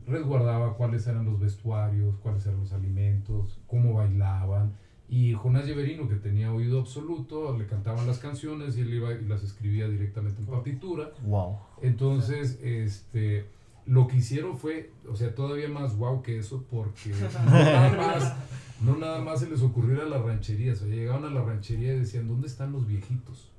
resguardaba 0.08 0.76
cuáles 0.76 1.08
eran 1.08 1.26
los 1.26 1.40
vestuarios, 1.40 2.16
cuáles 2.18 2.46
eran 2.46 2.60
los 2.60 2.74
alimentos, 2.74 3.60
cómo 3.68 3.94
bailaban. 3.94 4.74
Y 5.12 5.34
Jonás 5.34 5.66
Lleverino, 5.66 6.08
que 6.08 6.16
tenía 6.16 6.52
oído 6.54 6.80
absoluto, 6.80 7.56
le 7.58 7.68
cantaban 7.68 8.08
las 8.08 8.18
canciones 8.20 8.78
y 8.78 8.82
él 8.82 8.94
iba 8.94 9.12
y 9.12 9.26
las 9.26 9.44
escribía 9.44 9.88
directamente 9.90 10.40
en 10.40 10.48
partitura. 10.48 11.12
Wow. 11.26 11.58
Entonces, 11.82 12.58
este, 12.64 13.46
lo 13.86 14.08
que 14.08 14.18
hicieron 14.18 14.58
fue, 14.58 14.90
o 15.10 15.16
sea, 15.18 15.36
todavía 15.36 15.68
más 15.68 15.98
guau 15.98 16.22
que 16.24 16.40
eso, 16.40 16.64
porque 16.72 17.10
no 17.46 17.52
nada 17.52 17.98
más, 17.98 18.36
no 18.82 18.96
nada 18.98 19.20
más 19.22 19.42
se 19.42 19.50
les 19.50 19.62
ocurrió 19.62 20.02
a 20.02 20.06
las 20.06 20.22
rancherías, 20.22 20.82
o 20.82 20.86
sea, 20.86 20.96
llegaban 20.96 21.26
a 21.26 21.30
la 21.30 21.44
ranchería 21.44 21.94
y 21.94 22.00
decían, 22.00 22.30
¿dónde 22.30 22.48
están 22.48 22.72
los 22.72 22.88
viejitos? 22.88 23.50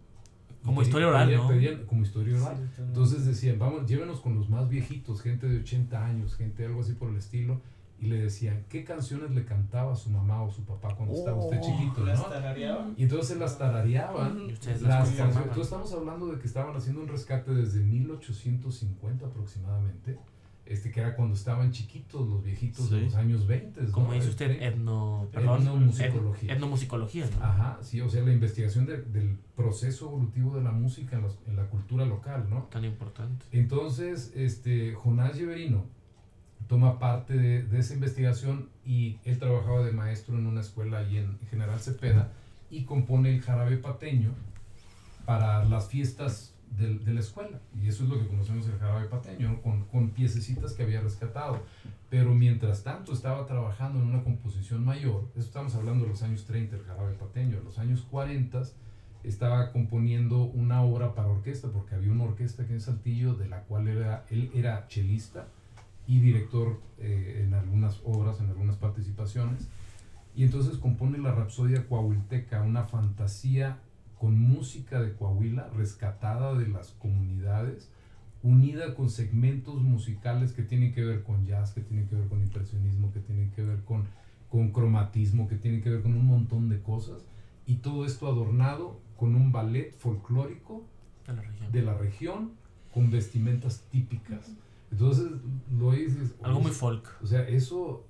Como 0.64 0.76
pedían- 0.80 0.86
historia 0.88 1.08
oral, 1.08 1.28
pedían- 1.28 1.42
¿no? 1.42 1.48
pedían- 1.48 1.84
como 1.86 2.02
historia 2.02 2.36
oral. 2.42 2.70
Sí, 2.76 2.82
Entonces 2.82 3.26
decían, 3.26 3.58
vamos, 3.58 3.86
llévenos 3.86 4.20
con 4.20 4.36
los 4.36 4.48
más 4.48 4.70
viejitos, 4.70 5.20
gente 5.20 5.48
de 5.48 5.58
80 5.58 6.02
años, 6.06 6.34
gente 6.34 6.64
algo 6.64 6.80
así 6.80 6.92
por 6.94 7.10
el 7.10 7.16
estilo, 7.16 7.60
y 8.02 8.06
le 8.06 8.20
decían, 8.20 8.64
¿qué 8.68 8.82
canciones 8.82 9.30
le 9.30 9.44
cantaba 9.44 9.92
a 9.92 9.96
su 9.96 10.10
mamá 10.10 10.42
o 10.42 10.50
su 10.50 10.64
papá 10.64 10.94
cuando 10.96 11.14
estaba 11.14 11.36
usted 11.38 11.58
Oh. 11.62 11.64
chiquito, 11.64 12.04
las 12.04 12.18
no? 12.18 12.24
tarareaban. 12.26 12.94
Y 12.96 13.04
entonces 13.04 13.28
se 13.28 13.36
las 13.36 13.56
tarareaban. 13.58 14.50
Y 14.50 14.52
ustedes 14.54 14.82
Las 14.82 14.90
las 14.90 15.08
canciones- 15.16 15.36
entonces 15.36 15.62
estamos 15.64 15.92
hablando 15.92 16.26
de 16.26 16.38
que 16.40 16.46
estaban 16.48 16.76
haciendo 16.76 17.00
un 17.02 17.08
rescate 17.08 17.52
desde 17.52 17.80
1850 17.80 19.26
aproximadamente, 19.26 20.18
este 20.66 20.90
que 20.90 21.00
era 21.00 21.14
cuando 21.14 21.34
estaban 21.34 21.70
chiquitos 21.70 22.26
los 22.28 22.42
viejitos 22.42 22.90
de 22.90 23.02
los 23.02 23.14
años 23.14 23.46
20. 23.46 23.82
¿no? 23.82 23.92
Como 23.92 24.12
dice 24.14 24.30
usted, 24.30 24.50
Este, 24.50 24.66
etno... 24.66 25.28
Perdón, 25.32 25.60
Etnomusicología. 25.62 26.50
et- 26.50 26.56
etnomusicología, 26.56 27.26
¿no? 27.38 27.44
Ajá, 27.44 27.78
sí, 27.82 28.00
o 28.00 28.08
sea, 28.08 28.22
la 28.22 28.32
investigación 28.32 28.86
de- 28.86 29.02
del 29.02 29.38
proceso 29.56 30.06
evolutivo 30.06 30.56
de 30.56 30.62
la 30.62 30.72
música 30.72 31.20
en 31.46 31.56
la 31.56 31.66
cultura 31.66 32.04
local, 32.04 32.46
¿no? 32.50 32.64
Tan 32.64 32.84
importante. 32.84 33.44
Entonces, 33.52 34.32
este, 34.34 34.94
Jonás 34.94 35.36
Lleverino 35.36 35.84
toma 36.72 36.98
parte 36.98 37.34
de, 37.34 37.64
de 37.64 37.78
esa 37.80 37.92
investigación 37.92 38.70
y 38.86 39.18
él 39.26 39.38
trabajaba 39.38 39.84
de 39.84 39.92
maestro 39.92 40.38
en 40.38 40.46
una 40.46 40.62
escuela 40.62 41.00
ahí 41.00 41.18
en 41.18 41.38
General 41.50 41.78
Cepeda 41.78 42.30
y 42.70 42.84
compone 42.84 43.28
el 43.28 43.42
jarabe 43.42 43.76
pateño 43.76 44.30
para 45.26 45.66
las 45.66 45.88
fiestas 45.88 46.54
del- 46.78 47.04
de, 47.04 47.12
la 47.12 47.20
escuela. 47.20 47.60
Y 47.78 47.88
eso 47.88 48.04
es 48.04 48.08
lo 48.08 48.18
que 48.18 48.26
conocemos 48.26 48.66
el 48.68 48.78
jarabe 48.78 49.04
pateño, 49.08 49.50
¿no? 49.50 49.60
con, 49.60 49.84
con 49.84 50.08
piececitas 50.12 50.72
que 50.72 50.84
había 50.84 51.02
rescatado. 51.02 51.62
Pero 52.08 52.34
mientras 52.34 52.82
tanto 52.82 53.12
estaba 53.12 53.44
trabajando 53.44 54.00
en 54.00 54.06
una 54.06 54.24
composición 54.24 54.82
mayor, 54.82 55.28
eso 55.36 55.44
estamos 55.48 55.74
hablando 55.74 56.04
de 56.04 56.10
los 56.12 56.22
años 56.22 56.46
30, 56.46 56.74
el 56.76 56.84
jarabe 56.84 57.12
pateño, 57.16 57.58
de 57.58 57.64
los 57.64 57.78
años 57.78 58.00
40 58.10 58.62
estaba 59.24 59.72
componiendo 59.72 60.44
una 60.44 60.80
obra 60.82 61.14
para 61.14 61.28
orquesta, 61.28 61.68
porque 61.68 61.96
había 61.96 62.12
una 62.12 62.24
orquesta 62.24 62.62
aquí 62.62 62.72
en 62.72 62.80
Saltillo, 62.80 63.34
de 63.34 63.48
la 63.48 63.60
cual 63.64 63.88
era, 63.88 64.24
él 64.30 64.50
era 64.54 64.86
chelista 64.88 65.48
y 66.06 66.20
director 66.20 66.80
eh, 66.98 67.42
en 67.44 67.54
algunas 67.54 68.00
obras, 68.04 68.40
en 68.40 68.48
algunas 68.48 68.76
participaciones. 68.76 69.68
Y 70.34 70.44
entonces 70.44 70.78
compone 70.78 71.18
la 71.18 71.32
Rapsodia 71.32 71.86
Coahuilteca, 71.86 72.62
una 72.62 72.84
fantasía 72.84 73.78
con 74.18 74.40
música 74.40 75.00
de 75.00 75.14
Coahuila, 75.14 75.68
rescatada 75.76 76.54
de 76.54 76.68
las 76.68 76.92
comunidades, 76.92 77.90
unida 78.42 78.94
con 78.94 79.10
segmentos 79.10 79.82
musicales 79.82 80.52
que 80.52 80.62
tienen 80.62 80.92
que 80.92 81.04
ver 81.04 81.22
con 81.22 81.46
jazz, 81.46 81.72
que 81.72 81.80
tienen 81.80 82.08
que 82.08 82.16
ver 82.16 82.28
con 82.28 82.40
impresionismo, 82.40 83.12
que 83.12 83.20
tienen 83.20 83.50
que 83.50 83.62
ver 83.62 83.80
con, 83.84 84.04
con 84.48 84.70
cromatismo, 84.72 85.48
que 85.48 85.56
tienen 85.56 85.82
que 85.82 85.90
ver 85.90 86.02
con 86.02 86.14
un 86.14 86.26
montón 86.26 86.68
de 86.68 86.80
cosas, 86.80 87.24
y 87.66 87.76
todo 87.76 88.06
esto 88.06 88.26
adornado 88.26 89.00
con 89.16 89.34
un 89.34 89.52
ballet 89.52 89.92
folclórico 89.96 90.82
De 91.26 91.34
la 91.34 91.42
región. 91.42 91.72
de 91.72 91.82
la 91.82 91.94
región 91.94 92.50
con 92.92 93.10
vestimentas 93.10 93.82
típicas. 93.90 94.52
Entonces 94.92 95.32
lo 95.76 95.90
dices, 95.90 96.34
Algo 96.42 96.60
muy 96.60 96.70
folk. 96.70 97.04
o 97.22 97.26
sea, 97.26 97.48
eso, 97.48 98.06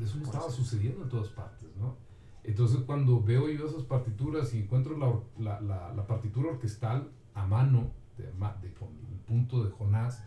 eso 0.00 0.18
no 0.18 0.24
estaba 0.24 0.50
sucediendo 0.50 1.02
en 1.02 1.08
todas 1.08 1.28
partes, 1.30 1.68
¿no? 1.80 1.96
Entonces 2.44 2.80
cuando 2.86 3.20
veo 3.22 3.48
yo 3.48 3.66
esas 3.66 3.82
partituras 3.84 4.52
y 4.54 4.58
encuentro 4.58 4.96
la, 4.98 5.12
la, 5.42 5.60
la, 5.60 5.94
la 5.94 6.06
partitura 6.06 6.50
orquestal 6.50 7.08
a 7.34 7.46
mano, 7.46 7.90
de, 8.18 8.24
de- 8.24 8.74
con 8.74 8.88
el 9.10 9.18
punto 9.26 9.64
de 9.64 9.70
Jonás, 9.70 10.22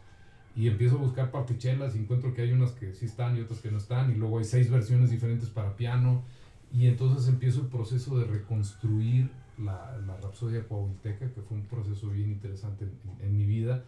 y 0.55 0.67
empiezo 0.69 0.95
a 0.97 1.01
buscar 1.01 1.31
partichelas 1.31 1.95
y 1.95 1.99
encuentro 1.99 2.33
que 2.33 2.41
hay 2.41 2.51
unas 2.53 2.71
que 2.71 2.93
sí 2.93 3.05
están 3.05 3.37
y 3.37 3.41
otras 3.41 3.59
que 3.59 3.69
no 3.69 3.77
están, 3.77 4.11
y 4.11 4.15
luego 4.15 4.39
hay 4.39 4.45
seis 4.45 4.71
versiones 4.71 5.11
diferentes 5.11 5.49
para 5.49 5.75
piano, 5.75 6.23
y 6.71 6.87
entonces 6.87 7.27
empiezo 7.27 7.61
el 7.61 7.67
proceso 7.67 8.17
de 8.17 8.25
reconstruir 8.25 9.29
la, 9.59 9.97
la 10.07 10.17
Rapsodia 10.17 10.67
Coahuilteca, 10.67 11.31
que 11.31 11.41
fue 11.41 11.57
un 11.57 11.65
proceso 11.65 12.09
bien 12.09 12.31
interesante 12.31 12.85
en, 12.85 12.91
en- 13.19 13.25
en 13.27 13.37
mi 13.37 13.45
vida, 13.45 13.83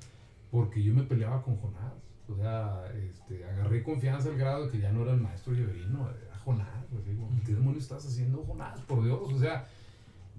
porque 0.51 0.83
yo 0.83 0.93
me 0.93 1.03
peleaba 1.03 1.41
con 1.41 1.55
Jonás. 1.57 1.93
O 2.29 2.35
sea, 2.35 2.83
este, 3.09 3.45
agarré 3.45 3.83
confianza 3.83 4.29
al 4.29 4.37
grado 4.37 4.65
de 4.65 4.71
que 4.71 4.79
ya 4.79 4.91
no 4.91 5.03
era 5.03 5.13
el 5.13 5.21
maestro 5.21 5.53
Lleverino, 5.53 6.09
era 6.09 6.37
Jonás. 6.39 6.67
Pues, 6.91 7.05
digo, 7.05 7.29
¿Qué 7.45 7.53
demonios 7.53 7.83
estás 7.83 8.05
haciendo, 8.05 8.43
Jonás? 8.43 8.79
Por 8.81 9.03
Dios, 9.03 9.19
o 9.33 9.39
sea, 9.39 9.65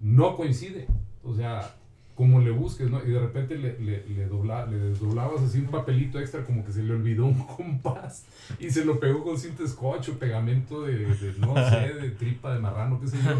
no 0.02 0.36
coincide. 0.36 0.86
O 1.24 1.34
sea, 1.34 1.74
como 2.14 2.40
le 2.40 2.50
busques, 2.50 2.90
¿no? 2.90 3.02
Y 3.04 3.10
de 3.10 3.20
repente 3.20 3.56
le, 3.56 3.78
le, 3.78 4.06
le, 4.08 4.28
dobla- 4.28 4.66
le 4.66 4.76
desdoblabas 4.76 5.40
así 5.42 5.60
un 5.60 5.66
papelito 5.68 6.18
extra, 6.18 6.44
como 6.44 6.64
que 6.64 6.72
se 6.72 6.82
le 6.82 6.92
olvidó 6.92 7.26
un 7.26 7.38
compás 7.56 8.26
y 8.58 8.70
se 8.70 8.84
lo 8.84 8.98
pegó 9.00 9.22
con 9.24 9.38
cinta 9.38 9.66
scotch 9.66 10.08
o 10.10 10.18
pegamento 10.18 10.82
de, 10.82 10.98
de, 10.98 11.38
no 11.38 11.54
sé, 11.70 11.94
de 11.94 12.10
tripa 12.10 12.52
de 12.52 12.60
marrano, 12.60 13.00
qué 13.00 13.06
sé 13.06 13.18
yo. 13.22 13.30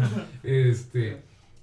Este, 0.43 1.21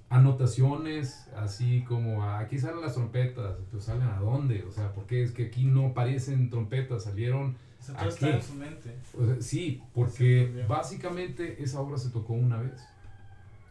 anotaciones, 0.09 1.27
así 1.35 1.83
como 1.83 2.23
aquí 2.23 2.57
salen 2.59 2.81
las 2.81 2.93
trompetas, 2.93 3.57
pues 3.71 3.83
salen 3.83 4.07
a 4.07 4.19
dónde, 4.19 4.63
o 4.63 4.71
sea, 4.71 4.93
porque 4.93 5.21
es 5.21 5.31
que 5.31 5.47
aquí 5.47 5.65
no 5.65 5.93
parecen 5.93 6.49
trompetas, 6.49 7.03
salieron 7.03 7.57
O 7.79 7.83
sea, 7.83 7.95
todo 7.95 8.05
Aquí. 8.05 8.25
está 8.25 8.35
en 8.35 8.41
su 8.41 8.53
mente. 8.55 8.97
o 9.19 9.25
sea, 9.25 9.35
sí, 9.41 9.81
Se 9.83 9.91
porque 9.93 10.65
básicamente 10.67 11.61
esa 11.61 11.79
obra 11.81 11.97
se 11.97 12.09
tocó 12.09 12.33
una 12.33 12.57
vez. 12.57 12.81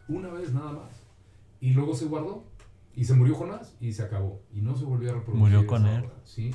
Una 0.09 0.29
vez 0.29 0.53
nada 0.53 0.73
más. 0.73 1.03
Y 1.61 1.71
luego 1.73 1.95
se 1.95 2.05
guardó. 2.05 2.45
Y 2.95 3.05
se 3.05 3.15
murió 3.15 3.35
Jonás 3.35 3.75
y 3.81 3.93
se 3.93 4.03
acabó. 4.03 4.41
Y 4.55 4.61
no 4.61 4.75
se 4.77 4.85
volvió 4.85 5.11
a 5.11 5.15
reproducir. 5.15 5.39
Murió 5.41 5.67
con 5.67 5.85
esa 5.85 5.97
él. 5.97 6.05
obra, 6.05 6.15
¿sí? 6.25 6.55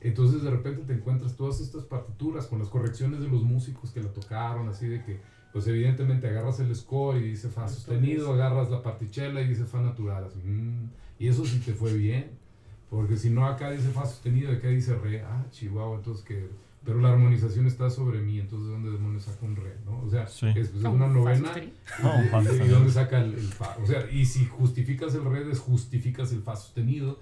Entonces 0.00 0.42
de 0.42 0.50
repente 0.50 0.82
te 0.82 0.92
encuentras 0.92 1.34
todas 1.36 1.60
estas 1.60 1.84
partituras 1.84 2.46
con 2.46 2.58
las 2.58 2.68
correcciones 2.68 3.20
de 3.20 3.28
los 3.28 3.42
músicos 3.42 3.90
que 3.90 4.02
la 4.02 4.12
tocaron, 4.12 4.68
así 4.68 4.86
de 4.86 5.02
que, 5.02 5.20
pues 5.52 5.66
evidentemente 5.66 6.28
agarras 6.28 6.60
el 6.60 6.74
score 6.76 7.18
y 7.18 7.30
dice 7.30 7.48
fa 7.48 7.68
sostenido, 7.68 8.26
es- 8.34 8.40
agarras 8.40 8.70
la 8.70 8.82
partichela 8.82 9.40
y 9.40 9.48
dice 9.48 9.64
fa 9.64 9.80
natural. 9.80 10.24
así, 10.24 10.38
mm, 10.38 10.90
y 11.18 11.28
eso 11.28 11.44
sí 11.44 11.58
te 11.60 11.72
fue 11.72 11.92
bien. 11.94 12.30
Porque 12.90 13.16
si 13.16 13.28
no 13.30 13.46
acá 13.46 13.70
dice 13.70 13.88
fa 13.90 14.06
sostenido 14.06 14.50
y 14.52 14.56
acá 14.56 14.68
dice 14.68 14.94
re, 14.96 15.20
ah, 15.22 15.44
chihuahua, 15.50 15.96
entonces 15.96 16.24
que... 16.24 16.48
Pero 16.84 17.00
la 17.00 17.12
armonización 17.12 17.66
está 17.66 17.90
sobre 17.90 18.20
mí, 18.20 18.40
entonces 18.40 18.68
¿de 18.68 18.72
dónde 18.72 18.90
demonios 18.92 19.24
saca 19.24 19.44
un 19.44 19.56
re? 19.56 19.74
¿no? 19.84 20.00
O 20.00 20.08
sea, 20.08 20.26
Sí. 20.26 20.46
es, 20.46 20.68
pues, 20.68 20.74
es 20.76 20.84
Oh, 20.86 20.90
una 20.92 21.06
novena. 21.08 21.50
¿Y 21.58 22.44
sostenido. 22.46 22.76
dónde 22.78 22.92
saca 22.92 23.20
el, 23.20 23.34
el 23.34 23.40
fa? 23.48 23.76
O 23.82 23.86
sea, 23.86 24.10
y 24.10 24.24
si 24.24 24.46
justificas 24.46 25.14
el 25.14 25.24
re, 25.24 25.54
justificas 25.54 26.32
el 26.32 26.40
fa 26.40 26.56
sostenido. 26.56 27.18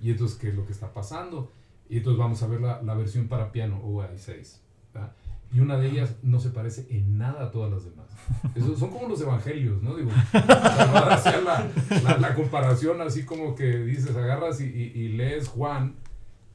Y 0.00 0.10
entonces, 0.12 0.38
¿qué 0.38 0.50
es 0.50 0.54
lo 0.54 0.64
que 0.64 0.72
está 0.72 0.92
pasando? 0.92 1.50
Y 1.88 1.96
entonces 1.96 2.18
vamos 2.18 2.40
a 2.42 2.46
ver 2.46 2.60
la, 2.60 2.80
la 2.82 2.94
versión 2.94 3.26
para 3.26 3.50
piano, 3.50 3.78
o 3.82 4.02
hay 4.02 4.18
seis. 4.18 4.60
¿verdad? 4.94 5.12
Y 5.52 5.60
una 5.60 5.78
de 5.78 5.88
ellas 5.88 6.16
no 6.22 6.40
se 6.40 6.50
parece 6.50 6.86
en 6.90 7.16
nada 7.16 7.44
a 7.44 7.50
todas 7.50 7.70
las 7.72 7.84
demás. 7.84 8.06
Eso, 8.54 8.76
son 8.76 8.90
como 8.90 9.08
los 9.08 9.20
evangelios, 9.22 9.82
¿no? 9.82 9.96
Digo, 9.96 10.10
para 10.32 11.14
hacer 11.14 11.42
la, 11.42 11.66
la, 12.04 12.18
la 12.18 12.34
comparación 12.34 13.00
así 13.00 13.24
como 13.24 13.54
que 13.54 13.78
dices, 13.78 14.14
agarras 14.14 14.60
y, 14.60 14.64
y- 14.66 14.92
y 14.94 15.08
lees 15.08 15.48
Juan 15.48 15.94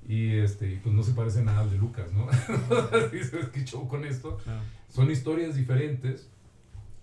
y 0.07 0.35
este 0.37 0.79
pues 0.83 0.93
no 0.93 1.01
se 1.01 1.13
parece 1.13 1.43
nada 1.43 1.61
al 1.61 1.71
de 1.71 1.77
Lucas, 1.77 2.11
¿no? 2.13 2.27
dices, 3.11 3.47
¿qué 3.51 3.63
show 3.65 3.87
con 3.87 4.05
esto? 4.05 4.37
son 4.89 5.09
historias 5.09 5.55
diferentes 5.55 6.29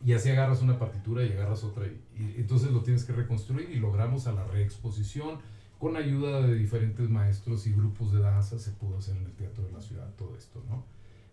y 0.05 0.13
así 0.13 0.31
agarras 0.31 0.63
una 0.63 0.79
partitura 0.79 1.25
y 1.25 1.33
agarras 1.33 1.65
otra 1.65 1.87
y, 1.87 1.99
y 2.17 2.35
entonces 2.39 2.71
lo 2.71 2.83
tienes 2.83 3.05
que 3.05 3.13
reconstruir 3.13 3.69
y 3.71 3.81
logramos 3.81 4.27
a 4.29 4.33
la 4.33 4.45
reexposición 4.45 5.39
con 5.81 5.97
ayuda 5.97 6.41
de 6.43 6.55
diferentes 6.55 7.09
maestros 7.09 7.67
y 7.67 7.73
grupos 7.73 8.13
de 8.13 8.21
danza 8.21 8.59
se 8.61 8.71
pudo 8.73 8.99
hacer 8.99 9.17
en 9.17 9.25
el 9.25 9.33
Teatro 9.33 9.65
de 9.65 9.73
la 9.73 9.81
Ciudad 9.81 10.09
todo 10.17 10.37
esto, 10.37 10.63
¿no? 10.69 10.85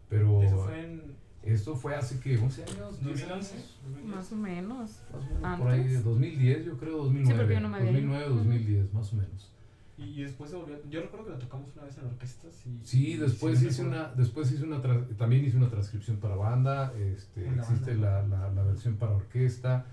Pero 0.10 0.42
Eso 0.42 0.64
fue 0.64 0.84
en 0.84 1.18
esto 1.48 1.76
fue 1.76 1.96
hace 1.96 2.20
que 2.20 2.38
11 2.38 2.64
años, 2.64 3.02
10 3.02 3.24
años, 3.32 3.76
2011. 3.86 4.06
Más 4.06 4.32
o 4.32 4.36
menos. 4.36 5.04
más 5.12 5.32
o 5.32 5.34
menos, 5.34 5.60
por 5.60 5.70
ahí, 5.70 5.82
¿Antes? 5.82 6.04
2010 6.04 6.66
yo 6.66 6.78
creo, 6.78 6.98
2009, 6.98 7.40
porque 7.40 7.54
yo 7.54 7.60
no 7.62 7.70
me 7.70 7.78
había 7.78 7.92
ido. 7.92 8.00
2009, 8.02 8.36
2010 8.36 8.94
más 8.94 9.14
o 9.14 9.16
menos. 9.16 9.54
Y, 9.98 10.04
y 10.04 10.24
después 10.24 10.50
se 10.50 10.58
volvió. 10.58 10.76
Yo 10.90 11.02
recuerdo 11.02 11.26
que 11.26 11.32
la 11.32 11.40
tocamos 11.40 11.70
una 11.74 11.86
vez 11.86 11.98
en 11.98 12.06
orquestas. 12.06 12.66
Y, 12.66 12.80
Sí, 12.86 13.12
y 13.14 13.18
después 13.18 13.60
sí 13.60 13.68
hice 13.68 13.84
una, 13.84 14.10
después 14.10 14.52
hice 14.52 14.64
una, 14.64 14.82
también 15.18 15.46
hice 15.46 15.56
una 15.56 15.70
transcripción 15.70 16.18
para 16.18 16.36
banda, 16.36 16.94
este, 16.98 17.48
existe 17.48 17.96
banda. 17.96 18.28
la, 18.28 18.50
la, 18.50 18.54
la 18.54 18.64
versión 18.64 18.98
para 18.98 19.14
orquesta, 19.14 19.86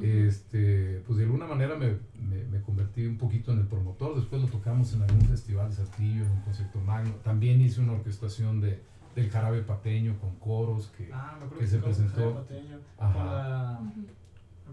este, 0.00 1.02
pues 1.06 1.18
de 1.18 1.24
alguna 1.24 1.46
manera 1.46 1.76
me, 1.76 1.98
me, 2.20 2.44
me 2.44 2.60
convertí 2.62 3.04
un 3.06 3.18
poquito 3.18 3.52
en 3.52 3.58
el 3.60 3.66
promotor, 3.66 4.14
después 4.16 4.42
lo 4.42 4.48
tocamos 4.48 4.92
en 4.94 5.02
algún 5.02 5.22
festival 5.22 5.68
de 5.70 5.76
Saltillo, 5.76 6.24
en 6.24 6.30
un 6.30 6.40
concierto 6.40 6.80
magno, 6.80 7.14
también 7.22 7.60
hice 7.60 7.80
una 7.80 7.92
orquestación 7.92 8.60
de, 8.60 8.80
del 9.14 9.30
jarabe 9.30 9.62
pateño 9.62 10.18
con 10.20 10.34
coros 10.36 10.88
que, 10.96 11.10
Ah, 11.12 11.36
me 11.38 11.44
acuerdo 11.46 11.58
que 11.58 11.66
se 11.66 11.78
presentó. 11.78 12.34
Pateño. 12.34 12.78
Con, 12.96 13.14
la, 13.26 13.80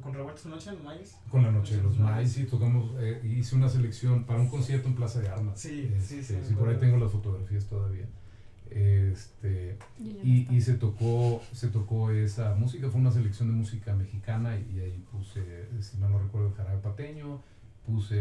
con 0.01 0.13
Revueltas 0.13 0.45
Noche 0.47 0.69
en 0.72 0.84
Maíz. 0.84 1.15
con 1.30 1.43
la 1.43 1.51
noche 1.51 1.77
de 1.77 1.84
los 1.84 1.97
Maíz. 1.99 2.31
sí, 2.31 2.45
tocamos, 2.45 2.91
eh, 2.99 3.22
hice 3.23 3.55
una 3.55 3.69
selección 3.69 4.23
para 4.23 4.39
un 4.39 4.47
concierto 4.49 4.88
en 4.88 4.95
Plaza 4.95 5.19
de 5.19 5.30
Armas, 5.30 5.59
Sí, 5.59 5.93
sí, 5.99 6.23
sí, 6.23 6.34
Este, 6.35 6.51
me 6.53 6.57
por 6.57 6.69
ahí 6.69 6.77
tengo 6.77 6.97
las 6.97 7.11
fotografías 7.11 7.65
todavía. 7.68 8.07
Este, 8.69 9.77
Y 9.99 10.47
y 10.49 10.61
se 10.61 10.76
tocó 10.76 11.41
se 11.51 11.68
tocó 11.68 12.09
esa 12.11 12.55
música, 12.55 12.89
fue 12.89 13.01
una 13.01 13.11
selección 13.11 13.49
de 13.49 13.53
música 13.55 13.93
mexicana 13.95 14.57
y, 14.57 14.77
y 14.77 14.80
ahí 14.80 15.05
puse, 15.11 15.68
si 15.81 15.97
mal 15.97 16.11
no 16.11 16.19
recuerdo, 16.19 16.47
el 16.49 16.53
jarabe 16.55 16.77
pateño, 16.80 17.41
puse 17.85 18.18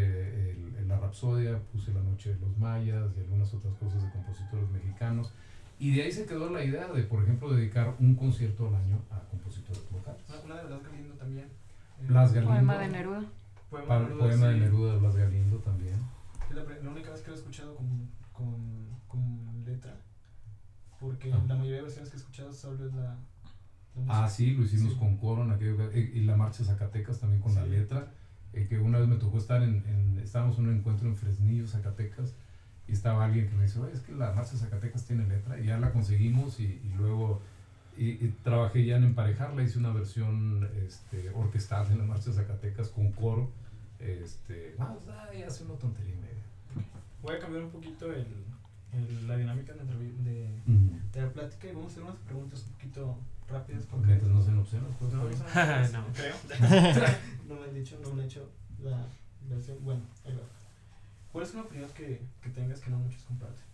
el, 0.50 0.74
el 0.76 0.88
la 0.88 0.98
rapsodia, 0.98 1.60
puse 1.72 1.92
la 1.92 2.00
noche 2.02 2.34
de 2.34 2.40
los 2.40 2.58
mayas 2.58 3.10
y 3.16 3.20
algunas 3.20 3.54
otras 3.54 3.74
cosas 3.74 4.02
de 4.02 4.10
compositores 4.10 4.68
mexicanos. 4.70 5.32
Y 5.80 5.94
de 5.94 6.02
ahí 6.02 6.12
se 6.12 6.26
quedó 6.26 6.50
la 6.50 6.62
idea 6.62 6.86
de, 6.88 7.02
por 7.04 7.22
ejemplo, 7.22 7.50
dedicar 7.52 7.96
un 7.98 8.14
concierto 8.14 8.68
al 8.68 8.74
año 8.74 8.98
a 9.10 9.18
compositores 9.30 9.82
locales. 9.90 10.20
Una, 10.28 10.40
una 10.44 10.56
de 10.62 10.66
Blas 10.68 10.82
Galindo 10.84 11.14
también. 11.14 11.46
Eh, 11.46 12.06
Blas 12.06 12.32
Galindo. 12.34 12.54
Poema 12.54 12.78
de 12.78 12.88
Neruda. 12.88 13.24
Poema 13.70 13.88
Pa- 13.88 13.98
de 14.00 14.04
Neruda, 14.04 14.18
poema 14.28 14.46
de. 14.48 14.58
Neruda 14.60 14.92
de 14.92 14.98
Blas 14.98 15.16
Galindo 15.16 15.56
también. 15.58 15.94
Es 16.50 16.56
la, 16.56 16.62
la 16.64 16.90
única 16.90 17.10
vez 17.10 17.22
que 17.22 17.28
lo 17.30 17.34
he 17.34 17.38
escuchado 17.38 17.74
con, 17.76 18.08
con, 18.32 18.86
con 19.08 19.64
letra. 19.64 19.96
Porque 21.00 21.32
Ah. 21.32 21.42
la 21.48 21.54
mayoría 21.54 21.76
de 21.76 21.82
versiones 21.82 22.10
que 22.10 22.16
he 22.16 22.20
escuchado 22.20 22.52
solo 22.52 22.86
es 22.86 22.92
la. 22.92 23.16
la 24.06 24.24
Ah, 24.24 24.28
sí, 24.28 24.50
lo 24.52 24.64
hicimos 24.64 24.92
Sí. 24.92 24.98
con 24.98 25.16
coro 25.16 25.44
en 25.44 25.50
aquella 25.52 25.72
oca- 25.74 25.90
eh, 25.94 26.10
y 26.14 26.20
la 26.24 26.36
marcha 26.36 26.62
Zacatecas 26.62 27.20
también 27.20 27.40
con 27.40 27.54
la 27.54 27.64
Sí. 27.64 27.70
letra. 27.70 28.12
eh, 28.52 28.66
que 28.68 28.80
una 28.80 28.98
vez 28.98 29.06
me 29.06 29.14
tocó 29.14 29.38
estar 29.38 29.62
en, 29.62 29.84
en- 29.86 30.18
estábamos 30.18 30.58
en 30.58 30.66
un 30.66 30.74
encuentro 30.78 31.06
en 31.08 31.16
Fresnillo, 31.16 31.68
Zacatecas, 31.68 32.34
y 32.90 32.92
estaba 32.92 33.24
alguien 33.24 33.48
que 33.48 33.54
me 33.54 33.62
dice, 33.64 33.78
oye, 33.78 33.92
es 33.92 34.00
que 34.00 34.12
la 34.12 34.32
marcha 34.32 34.56
Zacatecas 34.56 35.04
tiene 35.04 35.26
letra, 35.26 35.58
y 35.60 35.66
ya 35.66 35.78
la 35.78 35.92
conseguimos, 35.92 36.58
y, 36.60 36.64
y 36.64 36.92
luego 36.98 37.40
y, 37.96 38.10
y 38.10 38.34
trabajé 38.42 38.84
ya 38.84 38.96
en 38.96 39.04
emparejarla, 39.04 39.62
hice 39.62 39.78
una 39.78 39.92
versión 39.92 40.68
este, 40.86 41.30
orquestal 41.30 41.88
de 41.88 41.96
la 41.96 42.04
marcha 42.04 42.32
Zacatecas 42.32 42.88
con 42.88 43.12
coro. 43.12 43.50
Este, 43.98 44.74
vamos, 44.78 45.02
ay, 45.30 45.42
hace 45.42 45.64
una 45.64 45.74
tontería 45.74 46.14
y 46.14 46.18
media. 46.18 46.86
Voy 47.22 47.36
a 47.36 47.38
cambiar 47.38 47.64
un 47.64 47.70
poquito 47.70 48.10
el, 48.12 48.26
el- 48.92 49.28
la 49.28 49.36
dinámica 49.36 49.72
de, 49.74 49.84
de, 49.84 50.48
Ujú. 50.66 50.96
de 51.12 51.20
la 51.22 51.28
plática 51.32 51.68
y 51.68 51.72
vamos 51.74 51.88
a 51.88 51.90
hacer 51.92 52.02
unas 52.04 52.16
preguntas 52.16 52.64
un 52.66 52.72
poquito 52.72 53.18
rápidas. 53.48 53.84
Mientras 53.92 54.22
concretas. 54.22 54.28
no 54.28 54.42
sean 54.42 54.58
opciones, 54.58 54.88
pues, 54.98 55.12
No, 55.12 55.24
no, 55.24 55.28
No. 55.28 56.12
creo. 56.14 56.34
no 57.48 57.54
me 57.56 57.64
han 57.68 57.74
dicho, 57.74 57.98
no 58.02 58.12
me 58.14 58.22
han 58.22 58.26
hecho 58.28 58.48
la 58.82 59.06
versión. 59.48 59.76
Bueno, 59.84 60.00
ahí 60.24 60.32
va. 60.34 60.42
¿Cuál 61.32 61.44
es 61.44 61.54
una 61.54 61.62
opinión 61.62 61.88
que, 61.96 62.20
que 62.42 62.50
tengas 62.50 62.80
que 62.80 62.90
no 62.90 62.98
muchos 62.98 63.22
comparten? 63.22 63.64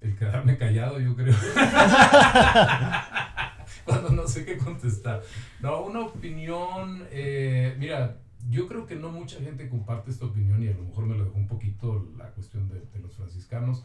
El 0.00 0.16
quedarme 0.16 0.56
callado, 0.56 1.00
yo 1.00 1.14
creo. 1.16 1.34
Cuando 3.84 4.10
no 4.10 4.26
sé 4.28 4.44
qué 4.44 4.56
contestar. 4.58 5.22
No, 5.60 5.82
una 5.82 6.00
opinión. 6.00 7.06
eh, 7.10 7.74
mira, 7.78 8.18
yo 8.48 8.68
creo 8.68 8.86
que 8.86 8.96
no 8.96 9.10
mucha 9.10 9.40
gente 9.40 9.68
comparte 9.68 10.10
esta 10.10 10.26
opinión 10.26 10.62
y 10.62 10.68
a 10.68 10.72
lo 10.72 10.84
mejor 10.84 11.06
me 11.06 11.16
lo 11.16 11.24
dejó 11.24 11.36
un 11.36 11.48
poquito 11.48 12.08
la 12.16 12.30
cuestión 12.30 12.68
de, 12.68 12.80
de 12.80 12.98
los 13.00 13.14
franciscanos. 13.16 13.82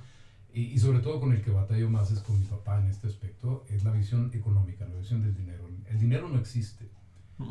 Y, 0.53 0.65
y 0.65 0.77
sobre 0.77 0.99
todo 0.99 1.19
con 1.19 1.33
el 1.33 1.41
que 1.41 1.49
batallo 1.49 1.89
más 1.89 2.11
es 2.11 2.19
con 2.19 2.39
mi 2.39 2.45
papá 2.45 2.79
en 2.79 2.87
este 2.87 3.07
aspecto, 3.07 3.65
es 3.69 3.83
la 3.83 3.91
visión 3.91 4.29
económica, 4.35 4.85
la 4.85 4.95
visión 4.95 5.21
del 5.21 5.35
dinero. 5.35 5.67
El 5.89 5.99
dinero 5.99 6.29
no 6.29 6.37
existe. 6.39 6.87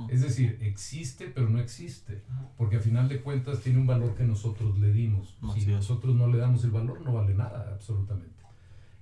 Es 0.08 0.22
decir, 0.22 0.58
existe, 0.62 1.26
pero 1.26 1.48
no 1.48 1.58
existe. 1.58 2.22
Porque 2.56 2.76
a 2.76 2.80
final 2.80 3.08
de 3.08 3.20
cuentas 3.20 3.60
tiene 3.60 3.78
un 3.78 3.86
valor 3.86 4.14
que 4.14 4.24
nosotros 4.24 4.78
le 4.78 4.92
dimos. 4.92 5.36
Si 5.54 5.66
nosotros 5.66 6.14
no 6.14 6.28
le 6.28 6.38
damos 6.38 6.64
el 6.64 6.70
valor, 6.70 7.00
no 7.02 7.12
vale 7.12 7.34
nada, 7.34 7.70
absolutamente. 7.72 8.32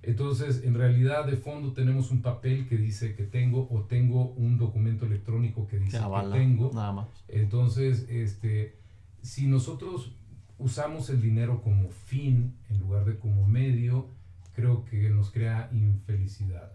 Entonces, 0.03 0.63
en 0.63 0.73
realidad, 0.73 1.25
de 1.25 1.37
fondo 1.37 1.73
tenemos 1.73 2.09
un 2.09 2.21
papel 2.21 2.67
que 2.67 2.75
dice 2.75 3.15
que 3.15 3.23
tengo 3.23 3.67
o 3.69 3.81
tengo 3.81 4.31
un 4.31 4.57
documento 4.57 5.05
electrónico 5.05 5.67
que 5.67 5.77
dice 5.77 5.99
Que 5.99 6.39
tengo. 6.39 6.71
nada 6.73 6.91
más. 6.91 7.07
Entonces, 7.27 8.07
este, 8.09 8.75
si 9.21 9.45
nosotros 9.45 10.11
usamos 10.57 11.09
el 11.09 11.21
dinero 11.21 11.61
como 11.61 11.89
fin 11.89 12.55
en 12.69 12.79
lugar 12.79 13.05
de 13.05 13.17
como 13.19 13.47
medio, 13.47 14.07
creo 14.55 14.85
que 14.85 15.09
nos 15.09 15.29
crea 15.31 15.69
infelicidad. 15.71 16.71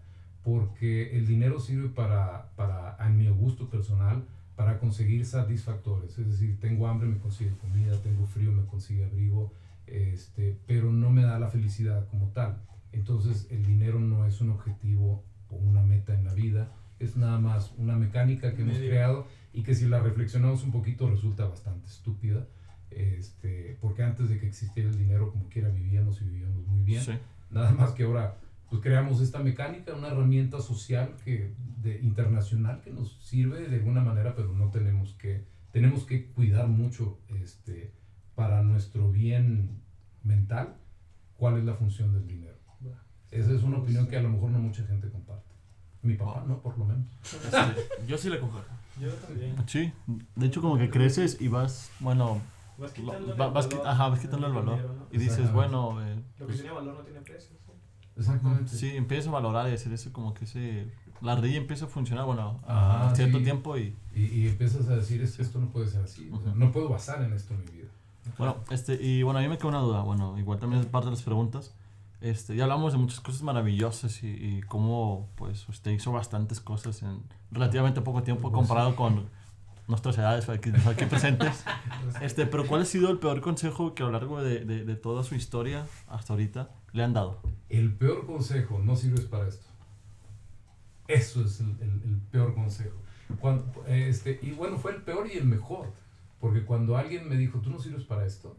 Porque 0.47 1.17
el 1.17 1.27
dinero 1.27 1.59
sirve 1.59 1.89
para, 1.89 2.51
para, 2.55 2.95
a 2.95 3.09
mi 3.09 3.27
gusto 3.27 3.69
personal, 3.69 4.23
para 4.55 4.79
conseguir 4.79 5.25
satisfactores. 5.25 6.17
Es 6.17 6.25
decir, 6.31 6.57
tengo 6.61 6.87
hambre, 6.87 7.09
me 7.09 7.17
consigue 7.17 7.51
comida, 7.57 8.01
tengo 8.01 8.25
frío, 8.25 8.53
me 8.53 8.65
consigue 8.65 9.03
abrigo, 9.03 9.51
este, 9.87 10.57
pero 10.65 10.89
no 10.93 11.09
me 11.09 11.23
da 11.23 11.37
la 11.37 11.49
felicidad 11.49 12.07
como 12.09 12.27
tal. 12.29 12.61
Entonces, 12.93 13.47
el 13.51 13.65
dinero 13.65 13.99
no 13.99 14.25
es 14.25 14.39
un 14.39 14.51
objetivo 14.51 15.21
o 15.49 15.55
una 15.57 15.81
meta 15.83 16.13
en 16.13 16.23
la 16.23 16.33
vida, 16.33 16.71
es 16.99 17.17
nada 17.17 17.39
más 17.39 17.73
una 17.77 17.97
mecánica 17.97 18.55
que 18.55 18.61
hemos 18.61 18.75
Medio. 18.75 18.89
creado 18.89 19.27
y 19.51 19.63
que 19.63 19.75
si 19.75 19.85
la 19.85 19.99
reflexionamos 19.99 20.63
un 20.63 20.71
poquito 20.71 21.09
resulta 21.09 21.45
bastante 21.45 21.89
estúpida, 21.89 22.47
este, 22.89 23.77
porque 23.81 24.01
antes 24.03 24.29
de 24.29 24.39
que 24.39 24.47
existiera 24.47 24.87
el 24.89 24.97
dinero 24.97 25.29
como 25.29 25.49
quiera 25.49 25.67
vivíamos 25.67 26.21
y 26.21 26.23
vivíamos 26.23 26.65
muy 26.67 26.81
bien, 26.83 27.03
Sí. 27.03 27.11
nada 27.51 27.71
más 27.73 27.91
que 27.91 28.03
ahora 28.03 28.37
pues 28.69 28.81
creamos 28.81 29.21
esta 29.21 29.39
mecánica, 29.39 29.93
una 29.95 30.07
herramienta 30.09 30.59
social 30.59 31.15
que, 31.23 31.53
de, 31.81 31.99
internacional 32.01 32.81
que 32.81 32.91
nos 32.91 33.17
sirve 33.23 33.67
de 33.67 33.75
alguna 33.77 34.01
manera, 34.01 34.35
pero 34.35 34.53
no 34.53 34.69
tenemos 34.69 35.13
que 35.13 35.45
tenemos 35.71 36.05
que 36.05 36.27
cuidar 36.31 36.67
mucho 36.67 37.19
este, 37.41 37.93
para 38.35 38.63
nuestro 38.63 39.11
bien 39.11 39.81
mental 40.23 40.75
cuál 41.35 41.57
es 41.59 41.65
la 41.65 41.75
función 41.75 42.13
del 42.13 42.25
dinero. 42.27 42.57
Esa 43.29 43.51
es 43.51 43.61
una 43.63 43.77
opinión 43.79 44.07
que 44.07 44.17
a 44.17 44.21
lo 44.21 44.29
mejor 44.29 44.49
no 44.51 44.59
mucha 44.59 44.85
gente 44.87 45.09
comparte. 45.09 45.51
Mi 46.01 46.15
papá 46.15 46.45
no, 46.47 46.61
por 46.61 46.77
lo 46.77 46.85
menos. 46.85 47.05
Yo 48.07 48.17
sí 48.17 48.29
le 48.29 48.39
comparto. 48.39 48.71
Yo 48.99 49.09
también. 49.13 49.55
Sí, 49.67 49.91
de 50.35 50.45
hecho 50.45 50.61
como 50.61 50.77
que 50.77 50.89
creces 50.89 51.39
y 51.41 51.47
vas, 51.49 51.91
bueno, 51.99 52.41
Vas 52.77 52.91
quitando 52.93 53.35
va- 53.35 53.49
vas, 53.49 53.69
qui- 53.69 53.81
ajá, 53.85 54.07
vas 54.09 54.19
quitándole 54.19 54.57
el 54.57 54.65
valor. 54.65 55.07
Y 55.11 55.17
dices, 55.17 55.51
bueno, 55.51 56.01
eh, 56.03 56.15
Lo 56.15 56.23
que 56.37 56.43
pues, 56.45 56.61
tiene 56.61 56.73
valor 56.73 56.95
no 56.95 57.01
tiene 57.03 57.21
precio. 57.21 57.55
¿sí? 57.57 57.71
Exactamente. 58.17 58.75
sí, 58.75 58.95
empiezas 58.95 59.27
a 59.27 59.31
valorar 59.31 59.69
y 59.69 59.73
hacer 59.73 59.93
eso 59.93 60.11
como 60.11 60.33
que 60.33 60.45
ese... 60.45 60.87
La 61.21 61.31
ardilla 61.31 61.57
empieza 61.57 61.85
a 61.85 61.87
funcionar, 61.87 62.25
bueno, 62.25 62.59
a 62.67 63.11
cierto 63.15 63.39
sí. 63.39 63.43
tiempo 63.43 63.77
y... 63.77 63.95
Y, 64.15 64.25
y 64.25 64.47
empiezas 64.47 64.87
a 64.87 64.95
decir, 64.95 65.21
es 65.21 65.35
que 65.35 65.41
esto 65.41 65.59
no 65.59 65.69
puede 65.69 65.87
ser 65.87 66.03
así. 66.03 66.29
sea, 66.41 66.51
Ujú. 66.51 66.59
no 66.59 66.71
puedo 66.71 66.89
basar 66.89 67.23
en 67.23 67.33
esto 67.33 67.55
mi 67.55 67.65
vida. 67.71 67.87
Bueno, 68.37 68.57
este, 68.69 69.01
y 69.01 69.23
bueno, 69.23 69.39
a 69.39 69.41
mí 69.41 69.47
me 69.47 69.57
queda 69.57 69.69
una 69.69 69.79
duda, 69.79 70.01
bueno, 70.01 70.37
igual 70.37 70.59
también 70.59 70.81
es 70.81 70.87
parte 70.87 71.05
de 71.05 71.11
las 71.11 71.23
preguntas. 71.23 71.73
Este, 72.21 72.55
ya 72.55 72.63
hablamos 72.63 72.93
de 72.93 72.99
muchas 72.99 73.19
cosas 73.19 73.41
maravillosas 73.43 74.23
y, 74.23 74.27
y 74.27 74.61
cómo, 74.67 75.27
pues, 75.35 75.67
usted 75.69 75.91
hizo 75.91 76.11
bastantes 76.11 76.59
cosas 76.59 77.01
en 77.03 77.21
relativamente 77.51 78.01
poco 78.01 78.23
tiempo 78.23 78.51
Pues 78.51 78.53
comparado 78.53 78.95
con 78.95 79.25
nuestras 79.87 80.17
edades 80.17 80.47
aquí, 80.49 80.71
aquí 80.85 81.05
presentes. 81.05 81.63
Este, 82.21 82.45
pero 82.47 82.65
¿cuál 82.65 82.81
ha 82.81 82.85
sido 82.85 83.11
el 83.11 83.19
peor 83.19 83.41
consejo 83.41 83.93
que 83.93 84.01
a 84.01 84.05
lo 84.07 84.13
largo 84.13 84.41
de, 84.41 84.63
de, 84.65 84.85
de 84.85 84.95
toda 84.95 85.23
su 85.23 85.35
historia 85.35 85.85
hasta 86.07 86.33
ahorita 86.33 86.69
le 86.93 87.03
han 87.03 87.13
dado? 87.13 87.41
El 87.69 87.93
peor 87.93 88.25
consejo, 88.25 88.79
no 88.79 88.95
sirves 88.95 89.25
para 89.25 89.47
esto. 89.47 89.67
Eso 91.07 91.43
es 91.43 91.59
el, 91.59 91.69
el- 91.81 92.01
el 92.03 92.17
peor 92.31 92.53
consejo. 92.53 92.95
Cuando, 93.39 93.65
este, 93.87 94.39
y 94.41 94.51
bueno, 94.51 94.77
fue 94.77 94.91
el 94.95 95.01
peor 95.03 95.27
y 95.31 95.37
el 95.37 95.45
mejor. 95.45 95.91
Porque 96.39 96.63
cuando 96.63 96.97
alguien 96.97 97.27
me 97.27 97.35
dijo, 97.35 97.59
tú 97.59 97.69
no 97.69 97.79
sirves 97.79 98.03
para 98.03 98.25
esto, 98.25 98.55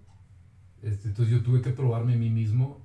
este, 0.82 1.08
entonces 1.08 1.32
yo 1.34 1.42
tuve 1.42 1.62
que 1.62 1.70
probarme 1.70 2.14
a 2.14 2.16
mí 2.16 2.28
mismo 2.30 2.80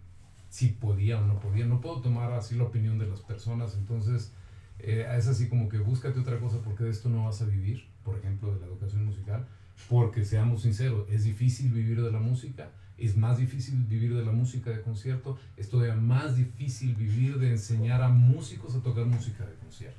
si 0.49 0.69
podía 0.69 1.19
o 1.19 1.25
no 1.25 1.39
podía. 1.39 1.65
No 1.65 1.81
puedo 1.81 2.01
tomar 2.01 2.31
así 2.33 2.55
la 2.55 2.63
opinión 2.63 2.99
de 2.99 3.07
las 3.07 3.21
personas. 3.21 3.75
Entonces, 3.75 4.33
eh, 4.79 5.05
es 5.17 5.27
así 5.27 5.49
como 5.49 5.67
que 5.69 5.79
búscate 5.79 6.19
otra 6.19 6.39
cosa 6.39 6.57
porque 6.63 6.83
de 6.85 6.89
esto 6.91 7.09
no 7.09 7.25
vas 7.25 7.41
a 7.41 7.45
vivir. 7.45 7.87
Por 8.03 8.17
ejemplo, 8.17 8.53
de 8.53 8.59
la 8.59 8.65
educación 8.67 9.05
musical. 9.05 9.45
Porque 9.89 10.23
seamos 10.23 10.61
sinceros, 10.61 11.07
es 11.09 11.23
difícil 11.23 11.71
vivir 11.71 12.01
de 12.01 12.11
la 12.11 12.19
música. 12.19 12.69
Es 12.97 13.17
más 13.17 13.37
difícil 13.39 13.83
vivir 13.85 14.15
de 14.15 14.23
la 14.23 14.31
música 14.31 14.69
de 14.69 14.81
concierto. 14.81 15.37
Es 15.57 15.69
todavía 15.69 15.95
más 15.95 16.35
difícil 16.37 16.95
vivir 16.95 17.39
de 17.39 17.49
enseñar 17.51 18.01
a 18.01 18.07
músicos 18.09 18.75
a 18.75 18.79
tocar 18.81 19.05
música 19.05 19.45
de 19.45 19.55
concierto. 19.55 19.97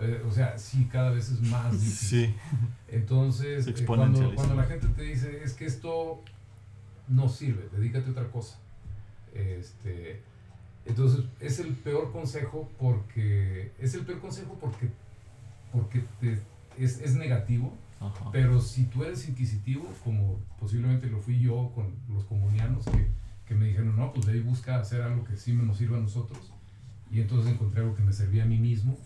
Eh, 0.00 0.22
o 0.28 0.30
sea, 0.30 0.56
sí, 0.58 0.86
cada 0.92 1.10
vez 1.10 1.30
es 1.30 1.40
más 1.40 1.72
difícil. 1.72 2.28
Sí, 2.28 2.34
Entonces, 2.88 3.66
eh, 3.80 3.84
cuando, 3.86 4.18
cuando 4.36 4.54
la 4.54 4.64
gente 4.64 4.86
te 4.88 5.02
dice, 5.02 5.42
es 5.42 5.54
que 5.54 5.64
esto 5.66 6.22
no 7.08 7.28
sirve, 7.28 7.68
dedícate 7.72 8.08
a 8.08 8.12
otra 8.12 8.30
cosa. 8.30 8.58
Este, 9.34 10.20
entonces, 10.86 11.24
es 11.40 11.58
el 11.58 11.72
peor 11.74 12.12
consejo 12.12 12.70
porque, 12.78 13.72
es 13.78 13.94
el 13.94 14.04
peor 14.04 14.20
consejo 14.20 14.56
porque, 14.60 14.88
porque 15.72 16.04
te- 16.20 16.38
es, 16.84 17.00
es 17.00 17.14
negativo, 17.14 17.76
ajá. 18.00 18.30
pero 18.32 18.60
si 18.60 18.84
tú 18.84 19.04
eres 19.04 19.28
inquisitivo, 19.28 19.86
como 20.04 20.38
posiblemente 20.58 21.08
lo 21.08 21.20
fui 21.20 21.38
yo 21.40 21.72
con 21.74 21.94
los 22.08 22.24
comunianos, 22.24 22.84
que, 22.86 23.10
que 23.46 23.54
me 23.54 23.66
dijeron, 23.66 23.96
no, 23.96 24.12
pues 24.12 24.26
de 24.26 24.32
ahí 24.32 24.40
busca 24.40 24.78
hacer 24.80 25.02
algo 25.02 25.24
que 25.24 25.36
sí 25.36 25.52
nos 25.54 25.76
sirva 25.78 25.98
a 25.98 26.00
nosotros, 26.00 26.52
y 27.10 27.20
entonces 27.20 27.52
encontré 27.52 27.80
algo 27.80 27.94
que 27.94 28.02
me 28.02 28.12
servía 28.12 28.44
a 28.44 28.46
mí 28.46 28.58
mismo, 28.58 28.96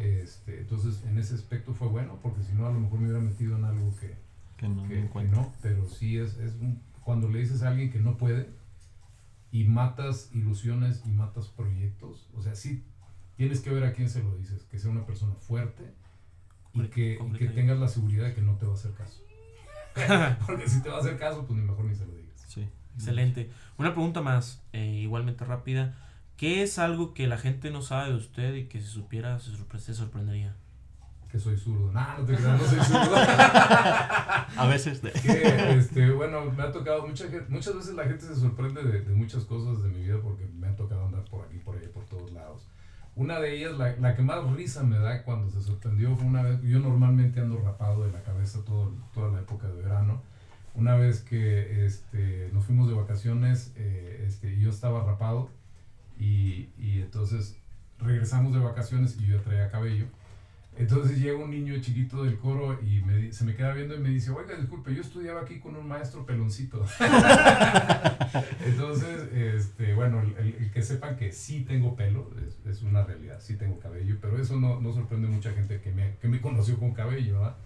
este, 0.00 0.60
entonces 0.60 1.02
en 1.06 1.18
ese 1.18 1.34
aspecto 1.34 1.74
fue 1.74 1.88
bueno, 1.88 2.18
porque 2.22 2.42
si 2.42 2.52
no 2.54 2.66
a 2.66 2.70
lo 2.72 2.80
mejor 2.80 2.98
me 2.98 3.06
hubiera 3.06 3.22
metido 3.22 3.56
en 3.56 3.64
algo 3.64 3.94
que, 3.96 4.14
que 4.56 4.68
no, 4.68 4.82
que- 4.82 4.82
no 4.82 4.88
que 4.88 4.98
encuentro. 5.00 5.40
no, 5.42 5.52
pero 5.62 5.88
sí 5.88 6.16
es, 6.18 6.36
es 6.38 6.54
un- 6.60 6.80
cuando 7.04 7.28
le 7.28 7.40
dices 7.40 7.62
a 7.62 7.68
alguien 7.68 7.90
que 7.92 7.98
no 8.00 8.16
puede 8.16 8.48
y 9.50 9.64
matas 9.64 10.30
ilusiones 10.32 11.02
y 11.04 11.10
matas 11.10 11.48
proyectos, 11.48 12.28
o 12.34 12.42
sea, 12.42 12.54
sí 12.54 12.82
tienes 13.36 13.60
que 13.60 13.70
ver 13.70 13.84
a 13.84 13.92
quién 13.92 14.08
se 14.08 14.22
lo 14.22 14.34
dices, 14.36 14.62
que 14.70 14.78
sea 14.78 14.90
una 14.90 15.04
persona 15.04 15.34
fuerte 15.34 15.82
y 16.74 16.82
que, 16.88 17.18
y 17.22 17.32
que 17.38 17.48
tengas 17.48 17.78
la 17.78 17.88
seguridad 17.88 18.24
de 18.26 18.34
que 18.34 18.42
no 18.42 18.56
te 18.56 18.66
va 18.66 18.72
a 18.72 18.74
hacer 18.76 18.92
caso. 18.92 19.20
Porque 20.46 20.68
si 20.68 20.82
te 20.82 20.88
va 20.88 20.96
a 20.96 21.00
hacer 21.00 21.18
caso, 21.18 21.44
pues 21.46 21.58
ni 21.58 21.64
mejor 21.66 21.84
ni 21.84 21.94
se 21.94 22.06
lo 22.06 22.14
digas. 22.14 22.44
Sí. 22.48 22.68
Excelente. 22.94 23.50
Una 23.78 23.92
pregunta 23.94 24.20
más, 24.20 24.62
eh, 24.72 24.84
igualmente 25.02 25.44
rápida. 25.44 25.94
¿Qué 26.36 26.62
es 26.62 26.78
algo 26.78 27.14
que 27.14 27.26
la 27.26 27.38
gente 27.38 27.70
no 27.70 27.82
sabe 27.82 28.10
de 28.10 28.16
usted 28.16 28.54
y 28.54 28.64
que 28.66 28.80
si 28.80 28.86
supiera 28.88 29.38
se, 29.38 29.50
sorpre- 29.52 29.78
se 29.78 29.94
sorprendería? 29.94 30.54
Que 31.30 31.38
soy 31.38 31.56
zurdo. 31.56 31.90
No, 31.92 32.18
no 32.18 32.24
te 32.26 32.34
creas, 32.34 32.60
no 32.60 32.66
soy 32.68 32.80
zurdo. 32.80 33.14
A 34.56 34.66
veces, 34.68 35.00
de- 35.02 35.12
que, 35.12 35.78
este, 35.78 36.10
bueno, 36.10 36.50
me 36.50 36.62
ha 36.62 36.70
tocado, 36.70 37.06
mucha 37.06 37.24
gente, 37.28 37.46
muchas 37.48 37.74
veces 37.74 37.94
la 37.94 38.04
gente 38.04 38.26
se 38.26 38.36
sorprende 38.36 38.82
de, 38.82 39.00
de 39.00 39.14
muchas 39.14 39.44
cosas 39.44 39.82
de 39.82 39.88
mi 39.88 40.02
vida 40.02 40.18
porque 40.22 40.44
me 40.46 40.66
ha 40.68 40.76
tocado 40.76 41.06
andar 41.06 41.24
por 41.24 41.46
aquí, 41.46 41.58
por 41.58 41.76
allá. 41.76 41.81
Una 43.14 43.40
de 43.40 43.56
ellas, 43.56 43.76
la, 43.76 43.94
la 43.96 44.14
que 44.16 44.22
más 44.22 44.50
risa 44.52 44.82
me 44.82 44.98
da 44.98 45.22
cuando 45.22 45.50
se 45.50 45.60
sorprendió 45.60 46.16
fue 46.16 46.26
una 46.26 46.42
vez, 46.42 46.62
yo 46.62 46.78
normalmente 46.80 47.40
ando 47.40 47.60
rapado 47.60 48.06
de 48.06 48.12
la 48.12 48.22
cabeza 48.22 48.64
todo, 48.64 48.90
toda 49.12 49.30
la 49.30 49.40
época 49.40 49.68
de 49.68 49.82
verano. 49.82 50.22
Una 50.74 50.96
vez 50.96 51.20
que 51.20 51.84
este, 51.84 52.48
nos 52.54 52.64
fuimos 52.64 52.88
de 52.88 52.94
vacaciones, 52.94 53.72
eh, 53.76 54.24
este, 54.26 54.58
yo 54.58 54.70
estaba 54.70 55.04
rapado 55.04 55.50
y, 56.18 56.70
y 56.78 57.02
entonces 57.02 57.58
regresamos 57.98 58.54
de 58.54 58.60
vacaciones 58.60 59.18
y 59.20 59.26
yo 59.26 59.40
traía 59.42 59.70
cabello. 59.70 60.06
Entonces 60.76 61.18
llega 61.20 61.36
un 61.38 61.50
niño 61.50 61.78
chiquito 61.80 62.24
del 62.24 62.38
coro 62.38 62.78
y 62.82 63.02
me 63.02 63.32
se 63.32 63.44
me 63.44 63.54
queda 63.54 63.72
viendo 63.74 63.94
y 63.94 63.98
me 63.98 64.08
dice, 64.08 64.30
oiga, 64.30 64.56
disculpe, 64.56 64.94
yo 64.94 65.02
estudiaba 65.02 65.42
aquí 65.42 65.58
con 65.60 65.76
un 65.76 65.86
maestro 65.86 66.24
peloncito. 66.24 66.84
Entonces, 68.64 69.28
este, 69.32 69.94
bueno, 69.94 70.20
el, 70.22 70.34
el- 70.38 70.54
el 70.56 70.70
que 70.70 70.82
sepan 70.82 71.16
que 71.16 71.32
sí 71.32 71.60
tengo 71.60 71.94
pelo, 71.96 72.30
es, 72.46 72.58
es 72.66 72.82
una 72.82 73.04
realidad, 73.04 73.38
sí 73.40 73.56
tengo 73.56 73.78
cabello, 73.78 74.16
pero 74.20 74.40
eso 74.40 74.56
no, 74.58 74.80
no 74.80 74.92
sorprende 74.92 75.28
a 75.28 75.30
mucha 75.30 75.52
gente 75.52 75.80
que 75.80 75.92
me, 75.92 76.16
que 76.20 76.28
me 76.28 76.40
conoció 76.40 76.78
con 76.78 76.92
cabello, 76.92 77.34
¿verdad? 77.40 77.56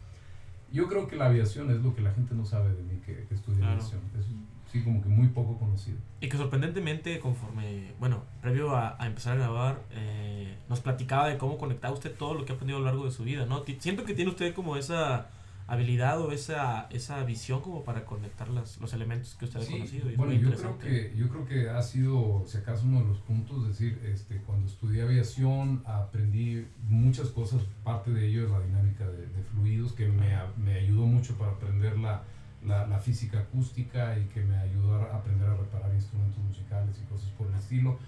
Yo 0.76 0.88
creo 0.88 1.08
que 1.08 1.16
la 1.16 1.26
aviación 1.26 1.70
es 1.70 1.78
lo 1.82 1.94
que 1.94 2.02
la 2.02 2.12
gente 2.12 2.34
no 2.34 2.44
sabe 2.44 2.74
de 2.74 2.82
mí, 2.82 3.00
que, 3.04 3.24
que 3.26 3.34
estudié 3.34 3.60
Claro. 3.60 3.72
aviación. 3.74 4.00
Es 4.18 4.26
sí 4.72 4.82
como 4.82 5.00
que 5.02 5.08
muy 5.08 5.28
poco 5.28 5.58
conocido. 5.58 5.96
Y 6.20 6.28
que 6.28 6.36
sorprendentemente, 6.36 7.18
conforme, 7.20 7.92
bueno, 7.98 8.24
previo 8.42 8.76
a, 8.76 8.96
a 9.02 9.06
empezar 9.06 9.32
a 9.36 9.40
grabar, 9.40 9.80
eh, 9.92 10.56
nos 10.68 10.80
platicaba 10.80 11.28
de 11.28 11.38
cómo 11.38 11.56
conectaba 11.56 11.94
usted 11.94 12.14
todo 12.14 12.34
lo 12.34 12.44
que 12.44 12.52
ha 12.52 12.56
aprendido 12.56 12.76
a 12.78 12.80
lo 12.80 12.86
largo 12.86 13.04
de 13.06 13.10
su 13.10 13.22
vida, 13.24 13.46
¿no? 13.46 13.62
Ti- 13.62 13.76
Siento 13.80 14.04
que 14.04 14.12
tiene 14.14 14.30
usted 14.30 14.52
como 14.54 14.76
esa 14.76 15.28
habilidad 15.68 16.20
o 16.20 16.30
esa, 16.32 16.86
esa 16.90 17.24
visión 17.24 17.60
como 17.60 17.82
para 17.82 18.04
conectar 18.04 18.48
las, 18.48 18.78
los 18.78 18.92
elementos 18.92 19.34
que 19.34 19.46
usted 19.46 19.60
ha 19.60 19.62
Sí, 19.64 19.72
conocido. 19.72 20.10
y 20.10 20.16
bueno, 20.16 20.32
yo 20.34 20.54
creo, 20.54 20.78
que, 20.78 21.12
yo 21.16 21.28
creo 21.28 21.44
que 21.46 21.70
ha 21.70 21.82
sido, 21.82 22.44
si 22.46 22.58
acaso, 22.58 22.86
uno 22.86 23.00
de 23.00 23.08
los 23.08 23.18
puntos, 23.18 23.62
es 23.62 23.68
decir, 23.78 24.00
este, 24.04 24.36
cuando 24.42 24.66
estudié 24.66 25.02
aviación 25.02 25.82
aprendí 25.84 26.66
muchas 26.88 27.28
cosas, 27.30 27.62
parte 27.82 28.12
de 28.12 28.28
ello 28.28 28.44
es 28.44 28.50
la 28.50 28.60
dinámica 28.60 29.06
de, 29.08 29.26
de 29.26 29.42
fluidos, 29.42 29.92
que 29.92 30.06
me, 30.08 30.36
me 30.56 30.74
ayudó 30.74 31.06
mucho 31.06 31.34
para 31.36 31.52
aprender 31.52 31.98
la, 31.98 32.22
la, 32.64 32.86
la 32.86 32.98
física 33.00 33.40
acústica 33.40 34.18
y 34.18 34.24
que 34.26 34.42
me 34.44 34.56
ayudó 34.56 34.94
a 34.94 35.16
aprender 35.16 35.48
a 35.48 35.56
reparar 35.56 35.92
instrumentos 35.94 36.38
musicales 36.44 36.96
y 37.02 37.06
cosas 37.06 37.30
por 37.30 37.48
el 37.48 37.54
estilo. 37.54 37.98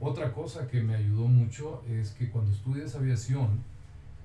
Otra 0.00 0.32
cosa 0.32 0.68
que 0.68 0.80
me 0.82 0.94
ayudó 0.94 1.26
mucho 1.26 1.82
es 1.88 2.12
que 2.12 2.30
cuando 2.30 2.52
estudias 2.52 2.94
aviación, 2.94 3.64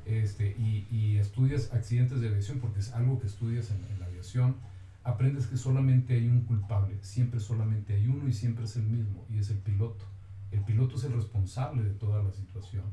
este, 0.06 0.56
y, 0.58 0.88
y 0.90 1.18
estudias 1.18 1.72
accidentes 1.74 2.20
de 2.22 2.28
aviación, 2.28 2.60
porque 2.60 2.80
es 2.80 2.92
algo 2.94 3.20
que 3.20 3.28
estudias 3.28 3.72
en, 3.72 3.78
en 3.92 4.00
la 4.00 4.06
aviación, 4.06 4.56
aprendes 5.04 5.48
que 5.48 5.58
solamente 5.58 6.14
hay 6.14 6.28
un 6.28 6.42
culpable, 6.42 6.98
siempre 7.02 7.40
solamente 7.40 7.94
hay 7.94 8.08
uno 8.08 8.28
y 8.28 8.34
siempre 8.34 8.66
es 8.66 8.76
el 8.76 8.84
mismo, 8.84 9.26
y 9.30 9.38
es 9.40 9.50
el 9.50 9.58
piloto. 9.58 10.06
El 10.52 10.62
piloto 10.62 10.96
es 10.98 11.04
el 11.04 11.14
responsable 11.14 11.84
de 11.84 11.92
toda 11.92 12.22
la 12.24 12.32
situación. 12.32 12.84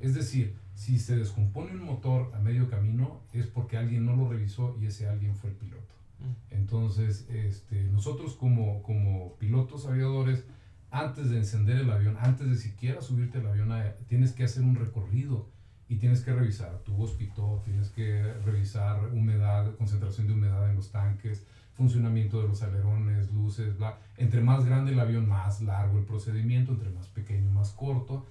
Es 0.00 0.14
decir, 0.14 0.56
si 0.74 0.98
se 0.98 1.16
descompone 1.16 1.72
un 1.72 1.84
motor 1.84 2.32
a 2.34 2.38
medio 2.40 2.70
camino, 2.70 3.20
es 3.34 3.46
porque 3.46 3.76
alguien 3.76 4.06
no 4.06 4.16
lo 4.16 4.28
revisó 4.30 4.74
y 4.80 4.86
ese 4.86 5.06
alguien 5.06 5.34
fue 5.36 5.50
el 5.50 5.56
piloto. 5.56 5.94
Mm. 6.18 6.54
Entonces, 6.54 7.26
este, 7.28 7.84
nosotros 7.84 8.34
como, 8.34 8.82
como 8.82 9.34
pilotos 9.38 9.86
aviadores, 9.86 10.44
antes 10.90 11.28
de 11.30 11.36
encender 11.38 11.76
el 11.76 11.90
avión, 11.90 12.16
antes 12.18 12.48
de 12.48 12.56
siquiera 12.56 13.02
subirte 13.02 13.38
al 13.38 13.46
avión, 13.48 13.70
a- 13.72 13.92
tienes 14.08 14.32
que 14.32 14.44
hacer 14.44 14.62
un 14.62 14.74
recorrido 14.74 15.48
y 15.90 15.96
tienes 15.96 16.20
que 16.20 16.32
revisar 16.32 16.78
tubos 16.84 17.10
pitot, 17.10 17.64
tienes 17.64 17.90
que 17.90 18.22
revisar 18.44 19.12
humedad, 19.12 19.74
concentración 19.74 20.28
de 20.28 20.34
humedad 20.34 20.70
en 20.70 20.76
los 20.76 20.92
tanques, 20.92 21.44
funcionamiento 21.74 22.40
de 22.40 22.46
los 22.46 22.62
alerones, 22.62 23.32
luces, 23.32 23.76
bla. 23.76 23.98
Entre 24.16 24.40
más 24.40 24.64
grande 24.64 24.92
el 24.92 25.00
avión, 25.00 25.28
más 25.28 25.60
largo 25.60 25.98
el 25.98 26.04
procedimiento, 26.04 26.70
entre 26.72 26.90
más 26.90 27.08
pequeño, 27.08 27.50
más 27.50 27.72
corto. 27.72 28.24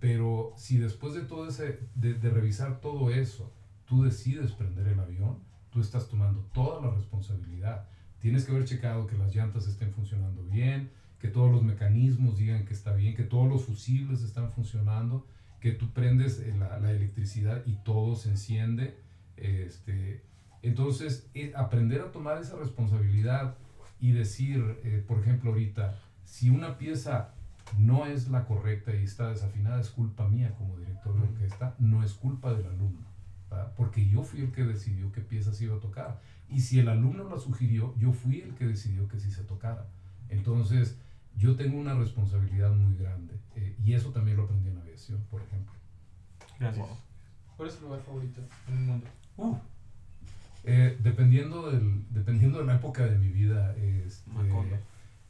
Pero 0.00 0.54
si 0.56 0.78
después 0.78 1.12
de 1.12 1.20
todo 1.20 1.46
ese, 1.46 1.80
de, 1.94 2.14
de 2.14 2.30
revisar 2.30 2.80
todo 2.80 3.10
eso, 3.10 3.52
tú 3.84 4.02
decides 4.02 4.52
prender 4.52 4.88
el 4.88 4.98
avión, 4.98 5.36
tú 5.70 5.82
estás 5.82 6.08
tomando 6.08 6.40
toda 6.54 6.80
la 6.80 6.94
responsabilidad. 6.94 7.88
Tienes 8.20 8.46
que 8.46 8.52
haber 8.52 8.64
checado 8.64 9.06
que 9.06 9.18
las 9.18 9.34
llantas 9.34 9.68
estén 9.68 9.92
funcionando 9.92 10.42
bien, 10.44 10.88
que 11.20 11.28
todos 11.28 11.52
los 11.52 11.62
mecanismos 11.62 12.38
digan 12.38 12.64
que 12.64 12.72
está 12.72 12.94
bien, 12.94 13.14
que 13.14 13.24
todos 13.24 13.50
los 13.50 13.64
fusibles 13.64 14.22
están 14.22 14.50
funcionando, 14.50 15.26
que 15.62 15.70
tú 15.70 15.92
prendes 15.92 16.40
eh, 16.40 16.52
la, 16.58 16.80
la 16.80 16.90
electricidad 16.90 17.62
y 17.64 17.76
todo 17.84 18.16
se 18.16 18.30
enciende. 18.30 18.98
Este, 19.36 20.24
Entonces, 20.62 21.30
eh, 21.34 21.52
aprender 21.54 22.00
a 22.00 22.10
tomar 22.10 22.42
esa 22.42 22.56
responsabilidad 22.56 23.54
y 24.00 24.10
decir, 24.10 24.80
eh, 24.82 25.04
por 25.06 25.20
ejemplo, 25.20 25.50
ahorita, 25.50 25.96
si 26.24 26.50
una 26.50 26.78
pieza 26.78 27.34
no 27.78 28.06
es 28.06 28.28
la 28.28 28.44
correcta 28.44 28.92
y 28.92 29.04
está 29.04 29.30
desafinada, 29.30 29.80
es 29.80 29.90
culpa 29.90 30.26
mía 30.28 30.52
como 30.58 30.76
director 30.78 31.14
de 31.14 31.28
orquesta, 31.28 31.76
no 31.78 32.02
es 32.02 32.14
culpa 32.14 32.52
del 32.52 32.66
alumno, 32.66 33.06
¿verdad? 33.48 33.72
porque 33.76 34.08
yo 34.08 34.24
fui 34.24 34.40
el 34.40 34.50
que 34.50 34.64
decidió 34.64 35.12
qué 35.12 35.20
piezas 35.20 35.60
iba 35.60 35.76
a 35.76 35.80
tocar. 35.80 36.20
Y 36.48 36.60
si 36.60 36.80
el 36.80 36.88
alumno 36.88 37.22
la 37.28 37.38
sugirió, 37.38 37.94
yo 37.98 38.12
fui 38.12 38.40
el 38.40 38.54
que 38.56 38.66
decidió 38.66 39.06
que 39.06 39.20
sí 39.20 39.30
se 39.30 39.44
tocara. 39.44 39.86
Entonces, 40.28 40.98
yo 41.36 41.56
tengo 41.56 41.78
una 41.78 41.94
responsabilidad 41.94 42.70
muy 42.72 42.96
grande. 42.96 43.34
eh, 43.56 43.76
y 43.84 43.94
eso 43.94 44.10
también 44.10 44.36
lo 44.36 44.44
aprendí 44.44 44.68
en 44.70 44.78
aviación, 44.78 45.20
por 45.30 45.42
ejemplo. 45.42 45.72
Gracias. 46.58 46.86
¿Cuál 47.56 47.68
es 47.68 47.76
tu 47.76 47.84
lugar 47.84 48.00
favorito 48.00 48.40
en 48.68 48.74
el 48.78 48.84
mundo? 48.84 49.06
Eh, 50.64 50.96
dependiendo, 51.02 51.70
del, 51.70 52.04
dependiendo 52.10 52.58
de 52.60 52.64
la 52.66 52.74
época 52.76 53.04
de 53.04 53.18
mi 53.18 53.28
vida, 53.28 53.74
este, 53.76 54.30
Macondo. 54.30 54.76
eh, 54.76 54.80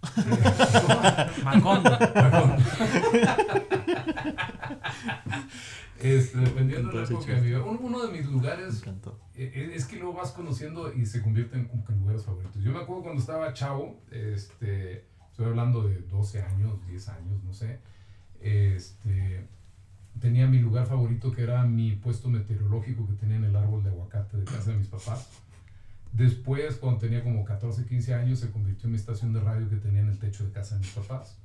Macondo. 1.45 1.91
Macondo. 1.91 2.57
Este, 6.01 6.39
dependiendo 6.39 6.89
de 6.91 6.97
la 6.97 7.05
época 7.05 7.33
de 7.33 7.41
mi 7.41 7.47
vida. 7.47 7.63
Uno, 7.63 7.79
uno 7.81 8.05
de 8.07 8.13
mis 8.13 8.27
Me 8.27 8.33
lugares 8.33 8.79
encantó. 8.83 9.21
eh, 9.37 9.71
es 9.75 9.85
que 9.85 9.97
luego 9.97 10.15
vas 10.15 10.33
conociendo 10.33 10.93
y 10.93 11.07
se 11.07 11.23
convierten 11.23 11.67
como 11.67 11.85
que 11.85 11.93
en 11.93 12.01
lugares 12.01 12.25
favoritos. 12.25 12.61
Yo 12.61 12.73
me 12.73 12.81
acuerdo 12.81 13.03
cuando 13.05 13.21
estaba 13.21 13.53
chavo, 13.53 14.03
este, 14.11 15.07
estoy 15.33 15.47
hablando 15.47 15.89
de 15.89 15.99
12 16.03 16.43
años, 16.43 16.87
10 16.87 17.09
años, 17.09 17.43
no 17.45 17.55
sé, 17.55 17.79
este, 18.41 19.47
tenía 20.21 20.47
mi 20.47 20.59
lugar 20.59 20.87
favorito 20.87 21.33
que 21.33 21.43
era 21.43 21.65
mi 21.65 21.93
puesto 21.93 22.29
meteorológico 22.29 23.07
que 23.07 23.15
tenía 23.15 23.37
en 23.37 23.45
el 23.45 23.57
árbol 23.57 23.83
de 23.83 23.89
aguacate 23.89 24.37
de 24.37 24.45
casa 24.45 24.73
de 24.73 24.77
mis 24.77 24.89
papás. 24.89 25.29
Después, 26.13 26.77
cuando 26.77 27.01
tenía 27.01 27.23
como 27.23 27.47
14, 27.47 27.87
15 27.87 28.15
años, 28.15 28.41
se 28.41 28.51
convirtió 28.51 28.87
en 28.87 28.93
mi 28.93 28.99
estación 28.99 29.33
de 29.33 29.41
radio 29.41 29.71
que 29.71 29.77
tenía 29.77 30.03
en 30.03 30.09
el 30.09 30.19
techo 30.19 30.45
de 30.45 30.53
casa 30.53 30.75
de 30.75 30.83
mis 30.83 30.91
papás. 30.91 31.39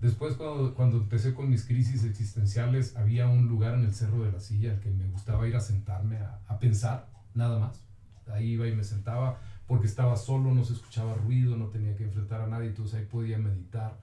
Después, 0.00 0.34
cuando, 0.34 0.74
cuando 0.74 0.98
empecé 0.98 1.34
con 1.34 1.50
mis 1.50 1.64
crisis 1.64 2.04
existenciales, 2.04 2.94
había 2.94 3.26
un 3.26 3.48
lugar 3.48 3.74
en 3.74 3.84
el 3.86 3.94
Cerro 3.94 4.22
de 4.22 4.30
la 4.30 4.38
Silla 4.38 4.70
al 4.70 4.78
que 4.78 4.90
me 4.90 5.08
gustaba 5.08 5.48
ir 5.48 5.56
a 5.56 5.60
sentarme 5.60 6.18
a, 6.18 6.38
a 6.46 6.60
pensar, 6.60 7.08
nada 7.34 7.58
más. 7.58 7.80
Ahí 8.28 8.52
iba 8.52 8.68
y 8.68 8.76
me 8.76 8.84
sentaba 8.84 9.40
porque 9.66 9.86
estaba 9.86 10.16
solo, 10.16 10.54
no 10.54 10.64
se 10.64 10.74
escuchaba 10.74 11.14
ruido, 11.14 11.56
no 11.56 11.66
tenía 11.66 11.96
que 11.96 12.04
enfrentar 12.04 12.40
a 12.40 12.46
nadie, 12.46 12.68
entonces 12.68 12.94
ahí 12.94 13.06
podía 13.06 13.38
meditar. 13.38 13.98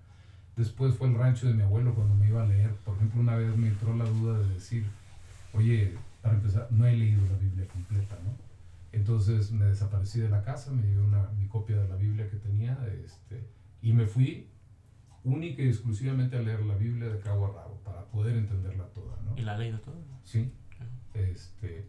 Después 0.55 0.95
fue 0.95 1.07
el 1.07 1.15
rancho 1.15 1.47
de 1.47 1.53
mi 1.53 1.63
abuelo 1.63 1.95
cuando 1.95 2.13
me 2.15 2.27
iba 2.27 2.43
a 2.43 2.45
leer. 2.45 2.75
Por 2.85 2.95
ejemplo, 2.95 3.21
una 3.21 3.35
vez 3.35 3.55
me 3.55 3.69
entró 3.69 3.95
la 3.95 4.05
duda 4.05 4.39
de 4.39 4.53
decir, 4.53 4.85
oye, 5.53 5.95
para 6.21 6.35
empezar, 6.35 6.67
no 6.71 6.85
he 6.85 6.95
leído 6.95 7.21
la 7.27 7.37
Biblia 7.37 7.67
completa, 7.67 8.17
¿no? 8.23 8.31
Entonces 8.91 9.51
me 9.51 9.65
desaparecí 9.65 10.19
de 10.19 10.29
la 10.29 10.43
casa, 10.43 10.71
me 10.71 10.83
llevé 10.83 11.01
una, 11.01 11.29
mi 11.31 11.47
copia 11.47 11.77
de 11.77 11.87
la 11.87 11.95
Biblia 11.95 12.29
que 12.29 12.37
tenía 12.37 12.77
este, 13.03 13.43
y 13.81 13.91
me 13.91 14.05
fui 14.05 14.47
única 15.23 15.63
y 15.63 15.69
exclusivamente 15.69 16.37
a 16.37 16.41
leer 16.41 16.61
la 16.61 16.75
Biblia 16.75 17.09
de 17.09 17.19
cabo 17.19 17.47
a 17.47 17.53
rabo 17.53 17.81
para 17.83 18.05
poder 18.05 18.37
entenderla 18.37 18.85
toda, 18.89 19.17
¿no? 19.23 19.35
¿Y 19.35 19.41
la 19.41 19.55
ha 19.55 19.57
leído 19.57 19.79
todo? 19.79 19.95
Sí. 20.23 20.51
Este, 21.13 21.87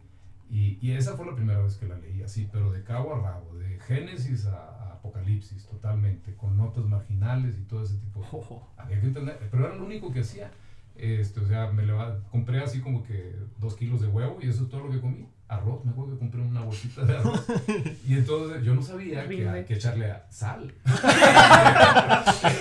y, 0.50 0.78
y 0.80 0.92
esa 0.92 1.16
fue 1.16 1.26
la 1.26 1.34
primera 1.34 1.60
vez 1.60 1.76
que 1.76 1.86
la 1.86 1.96
leí 1.98 2.22
así, 2.22 2.48
pero 2.52 2.72
de 2.72 2.82
cabo 2.82 3.14
a 3.14 3.20
rabo, 3.20 3.54
de 3.56 3.78
Génesis 3.80 4.46
a, 4.46 4.56
a 4.56 4.92
Apocalipsis, 4.94 5.66
totalmente, 5.66 6.34
con 6.34 6.56
notas 6.56 6.84
marginales 6.86 7.58
y 7.58 7.62
todo 7.64 7.82
ese 7.82 7.96
tipo 7.98 8.22
de 8.22 8.28
cosas. 8.28 8.58
Había 8.76 9.00
que 9.00 9.06
entender, 9.06 9.38
pero 9.50 9.66
era 9.66 9.74
lo 9.76 9.84
único 9.84 10.12
que 10.12 10.20
hacía. 10.20 10.50
Este, 10.96 11.40
o 11.40 11.46
sea, 11.48 11.72
me 11.72 11.82
compré 12.30 12.60
así 12.60 12.80
como 12.80 13.02
que 13.02 13.34
dos 13.58 13.74
kilos 13.74 14.00
de 14.00 14.06
huevo 14.06 14.38
y 14.40 14.48
eso 14.48 14.62
es 14.64 14.70
todo 14.70 14.84
lo 14.84 14.90
que 14.92 15.00
comí. 15.00 15.26
Arroz, 15.48 15.84
me 15.84 15.90
acuerdo 15.90 16.12
que 16.12 16.18
compré 16.20 16.40
una 16.40 16.60
bolsita 16.62 17.04
de 17.04 17.16
arroz. 17.18 17.44
Y 18.06 18.14
entonces 18.14 18.62
yo 18.64 18.74
no 18.74 18.80
sabía 18.82 19.28
que 19.28 19.64
que 19.66 19.74
echarle 19.74 20.10
a- 20.10 20.26
sal. 20.30 20.72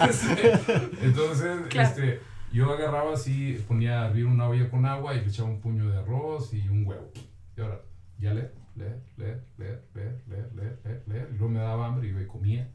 entonces, 1.01 1.67
Claro. 1.69 1.89
este, 1.89 2.19
yo 2.51 2.71
agarraba 2.71 3.13
así, 3.13 3.63
ponía 3.67 4.03
a 4.03 4.07
hervir 4.07 4.25
una 4.25 4.47
olla 4.47 4.69
con 4.69 4.85
agua 4.85 5.15
y 5.15 5.21
le 5.21 5.27
echaba 5.27 5.49
un 5.49 5.59
puño 5.59 5.89
de 5.89 5.97
arroz 5.99 6.53
y 6.53 6.67
un 6.69 6.85
huevo. 6.85 7.09
Y 7.57 7.61
ahora, 7.61 7.81
ya 8.19 8.33
leer, 8.33 8.53
leer, 8.75 9.01
leer, 9.17 9.43
leer, 9.57 9.83
leer, 9.93 10.21
leer, 10.27 10.53
leer, 10.55 10.81
leer, 10.83 11.03
leer. 11.07 11.29
Y 11.33 11.37
luego 11.37 11.49
me 11.53 11.59
daba 11.59 11.87
hambre 11.87 12.07
y 12.07 12.11
iba 12.11 12.21
y 12.21 12.27
comía. 12.27 12.69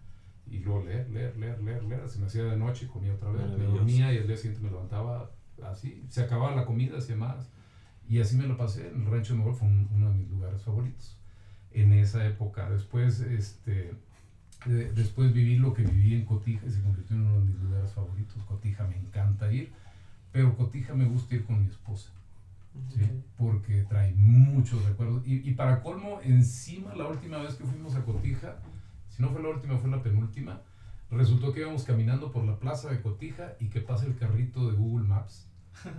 Y 0.46 0.58
luego 0.60 0.82
leer, 0.84 1.08
leer, 1.10 1.36
leer, 1.36 1.60
leer, 1.62 1.84
leer. 1.84 2.08
Se 2.08 2.18
me 2.18 2.26
hacía 2.26 2.44
de 2.44 2.56
noche 2.56 2.86
y 2.86 2.88
comía 2.88 3.12
otra 3.14 3.30
vez. 3.30 3.42
Me 3.58 3.64
dormía 3.64 4.12
y 4.12 4.18
al 4.18 4.26
día 4.26 4.36
siguiente 4.36 4.62
me 4.62 4.70
levantaba 4.70 5.30
así. 5.64 6.02
Se 6.08 6.22
acababa 6.22 6.54
la 6.54 6.64
comida, 6.64 6.98
hacía 6.98 7.16
más. 7.16 7.50
Y 8.08 8.20
así 8.20 8.36
me 8.36 8.46
lo 8.46 8.56
pasé. 8.56 8.88
En 8.88 9.02
el 9.02 9.10
rancho 9.10 9.34
de 9.34 9.38
Mejor 9.40 9.54
fue 9.54 9.68
un- 9.68 9.88
uno 9.92 10.10
de 10.10 10.16
mis 10.16 10.30
lugares 10.30 10.62
favoritos. 10.62 11.18
En 11.72 11.92
esa 11.92 12.24
época. 12.26 12.70
Después, 12.70 13.20
este, 13.20 13.92
de- 14.64 14.92
después 14.92 15.32
viví 15.34 15.56
lo 15.56 15.74
que 15.74 15.82
viví 15.82 16.14
en 16.14 16.24
Cotija 16.24 16.66
y 16.66 16.70
se 16.70 16.80
convirtió 16.82 17.16
en 17.16 17.26
uno 17.26 17.40
de 17.40 17.44
mis 17.46 17.60
lugares 17.60 17.90
favoritos. 17.92 18.42
Cotija 18.44 18.86
me 18.86 18.96
encanta 18.96 19.52
ir. 19.52 19.70
Pero 20.32 20.56
Cotija 20.56 20.94
me 20.94 21.04
gusta 21.04 21.34
ir 21.34 21.44
con 21.44 21.60
mi 21.62 21.68
esposa. 21.68 22.10
¿Sí? 22.88 23.02
Porque 23.36 23.84
trae 23.88 24.12
muchos 24.14 24.84
recuerdos. 24.84 25.22
Y, 25.26 25.48
y 25.48 25.54
para 25.54 25.82
colmo, 25.82 26.20
encima 26.22 26.94
la 26.94 27.06
última 27.06 27.38
vez 27.38 27.54
que 27.54 27.64
fuimos 27.64 27.94
a 27.94 28.04
Cotija, 28.04 28.56
si 29.08 29.22
no 29.22 29.30
fue 29.30 29.42
la 29.42 29.50
última, 29.50 29.76
fue 29.78 29.90
la 29.90 30.02
penúltima, 30.02 30.60
resultó 31.10 31.52
que 31.52 31.60
íbamos 31.60 31.84
caminando 31.84 32.30
por 32.30 32.44
la 32.44 32.58
plaza 32.58 32.90
de 32.90 33.00
Cotija 33.00 33.54
y 33.60 33.68
que 33.68 33.80
pasa 33.80 34.06
el 34.06 34.16
carrito 34.16 34.70
de 34.70 34.76
Google 34.76 35.08
Maps 35.08 35.47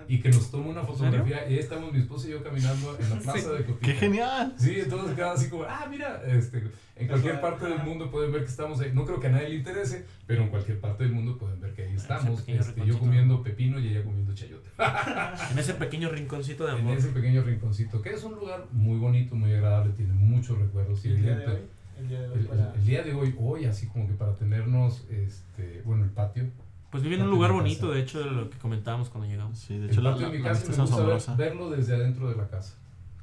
y 0.08 0.20
que 0.20 0.30
nos 0.30 0.50
toma 0.52 0.68
una 0.68 0.84
fotografía 0.84 1.48
y 1.50 1.54
ahí 1.54 1.60
estamos 1.60 1.92
mi 1.94 2.00
esposa 2.00 2.28
y 2.28 2.32
yo 2.32 2.44
caminando 2.44 2.98
en 3.00 3.10
la 3.10 3.16
plaza 3.20 3.52
de 3.54 3.66
Cotija. 3.66 3.80
¡Qué 3.82 3.94
genial! 3.94 4.54
Sí, 4.58 4.80
entonces 4.80 5.16
queda 5.16 5.32
así 5.34 5.50
como, 5.50 5.64
ah, 5.64 5.88
mira, 5.90 6.22
este, 6.26 6.64
en 6.96 7.08
cualquier 7.08 7.40
parte 7.42 7.66
del 7.66 7.80
mundo 7.84 8.10
pueden 8.12 8.32
ver 8.32 8.44
que 8.44 8.50
estamos 8.50 8.80
ahí. 8.82 8.92
No 8.94 9.06
creo 9.06 9.20
que 9.20 9.28
a 9.28 9.32
nadie 9.32 9.50
le 9.50 9.56
interese, 9.56 10.06
pero 10.28 10.44
en 10.44 10.50
cualquier 10.50 10.80
parte 10.80 11.04
del 11.04 11.14
mundo 11.14 11.38
pueden 11.38 11.60
ver 11.62 11.74
que 11.74 11.84
ahí 11.84 11.94
estamos. 11.96 12.44
Este, 12.48 12.86
yo 12.86 13.00
comiendo 13.00 13.42
pepino 13.44 13.80
y 13.80 13.88
ella 13.90 14.04
comiendo 14.04 14.34
chayote. 14.34 14.70
En 15.52 15.60
ese 15.60 15.74
pequeño 15.76 16.10
rinconcito 16.10 16.66
de 16.66 16.74
En 16.74 16.80
amor. 16.80 16.98
ese 16.98 17.10
pequeño 17.10 17.42
rinconcito, 17.44 18.02
que 18.02 18.10
es 18.12 18.24
un 18.24 18.36
lugar 18.36 18.66
muy 18.72 18.98
bonito, 18.98 19.36
muy 19.36 19.54
agradable, 19.54 19.94
tiene 19.94 20.14
muchos 20.14 20.58
recuerdos. 20.60 21.04
¿Y 21.06 21.10
el 21.10 21.22
día 21.22 21.36
de 21.38 21.46
hoy? 21.48 21.58
El 21.98 22.08
día 22.08 22.22
de 22.22 22.28
hoy 22.28 22.34
El, 22.36 22.40
el- 22.42 22.48
para... 22.48 22.74
el 22.74 22.86
día 22.86 23.04
de 23.04 23.14
hoy, 23.14 23.36
hoy, 23.40 23.66
así 23.66 23.88
como 23.88 24.08
que 24.08 24.14
para 24.14 24.36
tenernos, 24.36 25.06
este, 25.10 25.82
bueno, 25.86 26.04
el 26.04 26.10
patio. 26.12 26.46
Pues 26.92 27.04
vive 27.04 27.16
en 27.16 27.22
un 27.24 27.30
lugar 27.30 27.52
bonito, 27.52 27.82
casa. 27.88 27.94
de 27.94 28.02
hecho, 28.02 28.20
de 28.20 28.26
lo 28.32 28.50
que 28.50 28.58
comentábamos 28.58 29.10
cuando 29.10 29.30
llegamos. 29.30 29.60
Sí, 29.60 29.78
de 29.78 29.86
El 29.86 29.92
hecho 29.92 30.02
la, 30.02 30.12
patio 30.12 30.26
la, 30.28 30.32
de 30.32 30.38
mi 30.40 30.44
la 30.44 30.50
casa 30.50 30.66
vista 30.68 30.84
me 30.84 30.90
gusta 30.90 31.36
ver- 31.36 31.50
verlo 31.50 31.70
desde 31.70 31.96
adentro 31.96 32.30
de 32.30 32.36
la 32.36 32.48
casa. 32.48 32.74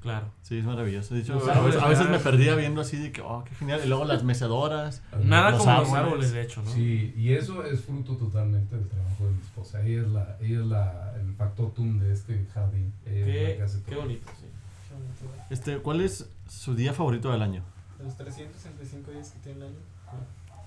Claro. 0.03 0.27
Sí, 0.43 0.59
es 0.59 0.65
maravilloso. 0.65 1.15
De 1.15 1.21
hecho, 1.23 1.35
Los 1.35 1.49
a 1.49 1.61
veces, 1.63 1.83
a 1.83 1.89
veces 1.89 2.09
me 2.09 2.21
perdía 2.21 2.55
viendo 2.55 2.81
así 2.81 2.97
de 2.97 3.11
que, 3.11 3.23
oh, 3.23 3.43
qué 3.45 3.53
genial. 3.57 3.81
Y 3.85 3.89
luego 3.89 4.05
las 4.05 4.23
mecedoras. 4.23 5.03
Nada 5.21 5.51
Los 5.51 5.61
como 5.65 5.81
los 5.81 5.93
árboles. 5.95 6.31
de 6.33 6.43
hecho, 6.43 6.63
¿no? 6.63 6.71
Sí, 6.71 7.13
y 7.17 7.33
eso 7.33 7.65
es 7.65 7.81
fruto 7.81 8.15
totalmente 8.17 8.77
del 8.77 8.87
trabajo 8.89 9.25
de 9.25 9.31
mi 9.33 9.41
esposa. 9.41 9.83
Ella 9.83 10.03
es, 10.03 10.09
la, 10.09 10.37
ella 10.41 10.61
es 10.61 10.67
la, 10.67 11.15
el 11.21 11.35
factotum 11.35 11.99
de 11.99 12.13
este 12.13 12.47
jardín. 12.55 12.93
Ella 13.05 13.65
es 13.65 13.73
Qué, 13.79 13.83
qué 13.91 13.97
bonito, 13.97 14.31
sí. 14.39 14.47
Qué 14.89 14.95
bonito. 14.95 15.45
Este, 15.51 15.79
¿Cuál 15.79 16.01
es 16.03 16.29
su 16.49 16.77
día 16.77 16.93
favorito 16.93 17.33
del 17.33 17.43
año? 17.43 17.65
Los 18.01 18.17
365 18.17 19.11
días 19.11 19.31
que 19.31 19.39
tiene 19.41 19.59
el 19.59 19.65
año. 19.65 19.79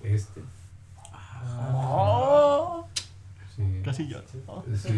Este. 0.02 0.42
Oh, 1.42 2.86
Sí. 3.56 3.62
casi 3.84 4.08
yo. 4.08 4.18
Sí. 4.74 4.88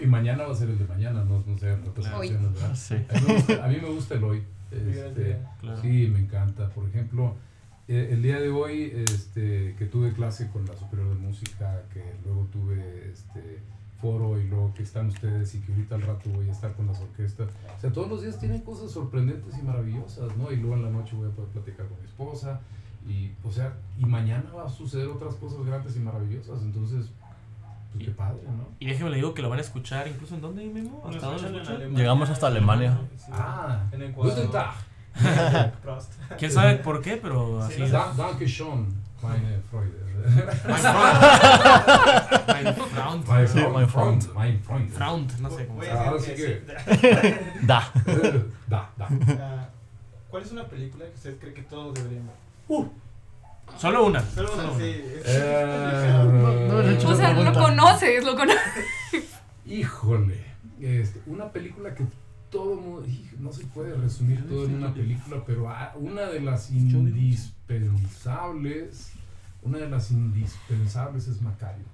Y, 0.00 0.04
y 0.04 0.06
mañana 0.06 0.44
va 0.44 0.52
a 0.52 0.56
ser 0.56 0.70
el 0.70 0.78
de 0.78 0.84
mañana, 0.84 1.24
no, 1.24 1.42
no 1.46 1.58
sé, 1.58 1.74
representaciones, 1.76 2.52
¿verdad? 2.54 2.74
Sí. 2.76 2.94
A 3.10 3.18
mí 3.18 3.26
me 3.26 3.34
gusta, 3.34 3.64
a 3.64 3.68
mí 3.68 3.76
me 3.82 3.88
gusta 3.88 4.14
el 4.14 4.24
hoy. 4.24 4.42
Este, 4.70 5.38
Claro. 5.60 5.80
sí, 5.80 6.08
me 6.12 6.20
encanta. 6.20 6.68
Por 6.70 6.86
ejemplo, 6.88 7.34
eh, 7.88 8.08
el 8.12 8.22
día 8.22 8.38
de 8.40 8.50
hoy 8.50 8.92
este, 9.08 9.74
que 9.78 9.86
tuve 9.86 10.12
clase 10.12 10.48
con 10.50 10.64
la 10.66 10.76
Superior 10.76 11.08
de 11.08 11.14
Música, 11.16 11.82
que 11.92 12.02
luego 12.24 12.46
tuve 12.52 13.10
este, 13.12 13.60
foro 14.00 14.38
y 14.40 14.46
luego 14.46 14.72
que 14.74 14.82
están 14.82 15.06
ustedes 15.08 15.54
y 15.54 15.60
que 15.60 15.72
ahorita 15.72 15.94
al 15.96 16.02
rato 16.02 16.30
voy 16.30 16.48
a 16.48 16.52
estar 16.52 16.72
con 16.74 16.86
las 16.86 17.00
orquestas. 17.00 17.48
O 17.76 17.80
sea, 17.80 17.90
todos 17.92 18.08
los 18.08 18.22
días 18.22 18.38
tienen 18.38 18.60
cosas 18.60 18.90
sorprendentes 18.90 19.56
y 19.58 19.62
maravillosas, 19.62 20.36
¿no? 20.36 20.52
Y 20.52 20.56
luego 20.56 20.76
en 20.76 20.82
la 20.84 20.90
noche 20.90 21.16
voy 21.16 21.28
a 21.28 21.32
poder 21.32 21.50
platicar 21.50 21.86
con 21.86 21.98
mi 22.00 22.04
esposa. 22.06 22.60
Y, 23.06 23.32
o 23.44 23.50
sea, 23.50 23.72
y 23.98 24.06
mañana 24.06 24.44
va 24.56 24.64
a 24.64 24.68
suceder 24.68 25.08
otras 25.08 25.34
cosas 25.34 25.64
grandes 25.66 25.94
y 25.96 26.00
maravillosas. 26.00 26.62
Entonces, 26.62 27.10
pues 27.92 28.04
qué 28.06 28.10
padre, 28.12 28.40
¿no? 28.46 28.68
Y 28.80 28.86
déjeme 28.86 29.10
le 29.10 29.16
digo 29.16 29.34
que 29.34 29.42
lo 29.42 29.50
van 29.50 29.58
a 29.58 29.62
escuchar 29.62 30.08
incluso 30.08 30.34
en 30.34 30.40
dónde 30.40 30.64
mismo. 30.64 31.02
¿Hasta 31.06 31.26
dónde 31.26 31.50
lo 31.50 31.62
escuchan? 31.62 31.94
Llegamos 31.94 32.30
hasta 32.30 32.46
Alemania. 32.46 32.98
sí. 33.16 33.30
Ah, 33.32 33.80
En 33.92 34.02
Ecuador. 34.02 34.34
Guten 34.34 34.50
Tag. 34.50 34.74
Prost. 35.82 36.12
¿Quién 36.38 36.50
sabe 36.50 36.76
por 36.76 37.00
qué? 37.00 37.16
Pero 37.18 37.60
Sí, 37.68 37.82
así 37.82 37.92
no 37.92 38.10
es. 38.10 38.16
Danke 38.16 38.48
schön, 38.48 38.86
meine 39.22 39.60
Freude. 39.70 40.02
Mein 42.48 42.74
Freund. 42.74 43.28
Mein 43.28 43.46
Sí, 43.46 43.58
Freund, 43.58 43.74
mein 43.74 43.88
Freund. 43.88 44.22
Freund, 44.22 44.34
mein 44.34 44.58
Freund. 44.60 44.90
Freund, 44.90 45.38
no 45.40 45.50
sé 45.50 45.66
cómo 45.66 45.82
se 45.82 45.88
llama. 45.92 46.18
Sí. 46.18 46.32
Da. 47.66 47.92
Da, 48.68 48.90
da. 48.96 49.08
Ah, 49.38 49.68
¿Cuál 50.30 50.42
es 50.42 50.50
una 50.52 50.64
película 50.64 51.04
que 51.04 51.14
usted 51.14 51.38
cree 51.38 51.52
que 51.54 51.62
todos 51.62 51.94
deberían 51.94 52.26
ver? 52.26 52.34
Solo 53.78 54.06
una. 54.06 54.20
Solo 54.22 54.54
una, 54.54 54.72
sí. 54.78 55.02
Eh, 55.26 56.66
no 56.68 56.80
hecho 56.90 57.08
O 57.08 57.16
sea, 57.16 57.32
lo 57.32 57.52
conoces, 57.52 58.24
lo 58.24 58.36
conoces. 58.36 58.60
Híjole, 59.66 60.44
este, 60.80 61.20
una 61.26 61.50
película 61.50 61.94
que 61.94 62.04
todo 62.50 62.76
mundo, 62.76 63.06
no 63.40 63.52
se 63.52 63.64
puede 63.66 63.94
resumir 63.94 64.46
todo 64.48 64.64
en 64.66 64.74
una 64.76 64.92
película, 64.94 65.42
pero 65.46 65.68
ah, 65.68 65.92
una 65.96 66.22
de 66.26 66.40
las 66.40 66.70
indispensables, 66.70 69.12
una 69.62 69.78
de 69.78 69.88
las 69.88 70.10
indispensables 70.10 71.28
es 71.28 71.40
Macario. 71.42 71.84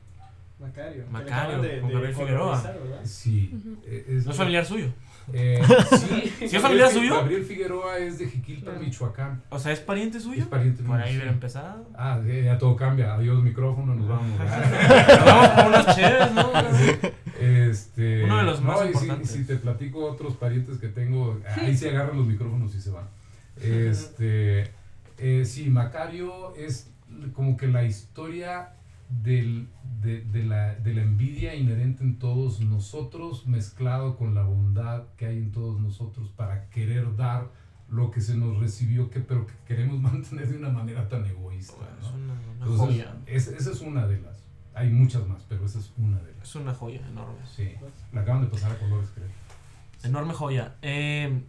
Macario. 0.59 1.05
Macario, 1.11 1.63
de- 1.63 1.81
con 1.81 1.89
de 1.89 1.95
Gabriel 1.95 2.15
Figueroa. 2.15 2.63
Sí. 3.05 3.79
Es, 3.87 4.25
¿No 4.27 4.33
es 4.33 4.37
familiar 4.37 4.67
suyo? 4.67 4.93
Eh, 5.32 5.62
sí. 5.90 6.47
¿Sí 6.48 6.57
es 6.57 6.62
familiar 6.62 6.89
Gabriel- 6.89 6.90
suyo? 6.93 7.15
Gabriel 7.16 7.44
Figueroa 7.44 7.98
es 7.98 8.19
de 8.19 8.27
Jiquilpan, 8.28 8.65
Claro. 8.74 8.81
Michoacán. 8.81 9.43
O 9.51 9.59
sea, 9.59 9.73
¿es 9.73 9.81
pariente 9.81 10.19
suyo? 10.20 10.43
Es 10.43 10.48
pariente 10.48 10.82
Por 10.82 11.01
ahí 11.01 11.15
hubiera 11.16 11.31
empezado. 11.31 11.86
Ah, 11.97 12.20
ya, 12.27 12.35
ya 12.43 12.59
todo 12.59 12.74
cambia. 12.77 13.15
Adiós 13.15 13.43
micrófono, 13.43 13.94
nos 13.94 14.09
vamos. 14.09 14.27
Nos 14.39 14.39
vamos 15.24 15.48
por 15.51 15.66
unas 15.66 15.97
chéves, 15.97 16.32
¿no? 16.32 16.51
Este, 17.40 18.24
Uno 18.24 18.39
de 18.39 18.43
los 18.44 18.61
más 18.62 18.81
no, 18.81 18.90
y. 19.20 19.24
Si, 19.27 19.44
te 19.44 19.57
platico 19.57 20.05
otros 20.05 20.35
parientes 20.36 20.78
que 20.78 20.89
tengo, 20.89 21.40
ahí 21.57 21.77
se 21.77 21.90
agarran 21.90 22.16
los 22.16 22.27
micrófonos 22.27 22.74
y 22.74 22.81
se 22.81 22.90
van. 22.90 23.05
Este, 23.62 24.70
eh, 25.19 25.44
sí, 25.44 25.69
Macario 25.69 26.55
es 26.57 26.89
como 27.35 27.57
que 27.59 27.66
la 27.69 27.85
historia 27.85 28.70
del, 29.11 29.69
de, 30.01 30.23
de 30.23 30.45
la, 30.45 30.74
de 30.77 30.95
la 30.95 31.03
envidia 31.03 31.55
inherente 31.55 32.03
en 32.05 32.19
todos 32.19 32.61
nosotros, 32.61 33.47
mezclado 33.47 34.16
con 34.16 34.35
la 34.35 34.43
bondad 34.43 35.05
que 35.16 35.27
hay 35.27 35.39
en 35.39 35.51
todos 35.53 35.81
nosotros 35.81 36.31
para 36.31 36.69
querer 36.70 37.16
dar 37.16 37.51
lo 37.89 38.11
que 38.12 38.20
se 38.20 38.37
nos 38.37 38.59
recibió, 38.59 39.11
que, 39.11 39.19
pero 39.20 39.47
que 39.47 39.55
queremos 39.66 40.01
mantener 40.01 40.49
de 40.49 40.57
una 40.59 40.70
manera 40.70 41.09
tan 41.09 41.27
egoísta. 41.27 41.74
Es 42.01 42.07
¿no? 42.11 42.15
una, 42.16 42.32
una 42.35 42.53
Entonces, 42.53 42.78
joya. 42.87 43.16
es- 43.27 43.49
esa 43.49 43.73
es 43.73 43.81
una 43.81 44.07
de 44.07 44.20
las. 44.20 44.39
Hay 44.74 44.89
muchas 44.91 45.27
más, 45.27 45.45
pero 45.49 45.66
esa 45.66 45.81
es 45.81 45.93
una 45.99 46.19
de 46.23 46.32
las. 46.35 46.49
Es 46.49 46.55
una 46.55 46.73
joya 46.73 47.01
enorme. 47.09 47.39
Sí, 47.45 47.73
la 48.12 48.20
acaban 48.20 48.43
de 48.43 48.47
pasar 48.49 48.70
a 48.70 48.78
colores, 48.78 49.11
creo. 49.15 49.27
Enorme 50.05 50.32
joya. 50.32 50.77
Eh, 50.82 51.43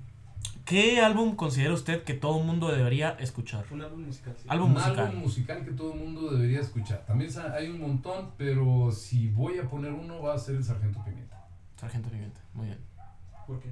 ¿Qué 0.66 1.02
álbum 1.02 1.36
considera 1.36 1.74
usted 1.74 2.04
que 2.04 2.14
todo 2.14 2.40
el 2.40 2.46
mundo 2.46 2.70
debería 2.72 3.12
escuchar? 3.20 3.66
Un 3.72 3.82
álbum 3.82 4.06
musical. 4.06 4.36
sí. 4.38 4.46
Álbum 4.48 4.68
Un 4.68 4.74
musical. 4.74 5.00
álbum 5.08 5.22
musical 5.22 5.66
que 5.66 5.72
todo 5.72 5.94
el 5.94 6.00
mundo 6.00 6.32
debería 6.32 6.60
escuchar. 6.62 7.06
También 7.06 7.32
hay 7.54 7.68
un 7.70 7.80
montón, 7.82 8.32
pero 8.38 8.92
si 8.92 9.28
voy 9.30 9.58
a 9.58 9.70
poner 9.70 9.92
uno 9.92 10.22
va 10.22 10.36
a 10.36 10.38
ser 10.38 10.56
el 10.56 10.64
Sargento 10.64 11.04
Pimienta. 11.04 11.46
Sargento 11.78 12.10
Pimienta. 12.10 12.40
Muy 12.54 12.68
bien. 12.68 12.80
¿Por 13.48 13.60
qué? 13.60 13.72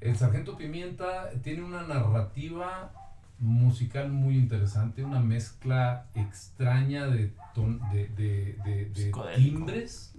El 0.00 0.16
Sargento 0.16 0.56
Pimienta 0.56 1.30
tiene 1.42 1.62
una 1.62 1.82
narrativa 1.82 2.92
musical 3.38 4.10
muy 4.12 4.36
interesante, 4.36 5.02
una 5.04 5.20
mezcla 5.20 6.06
extraña 6.14 7.06
de, 7.06 7.32
ton- 7.54 7.80
de, 7.90 8.08
de- 8.08 8.90
de- 8.94 9.12
timbres 9.36 10.14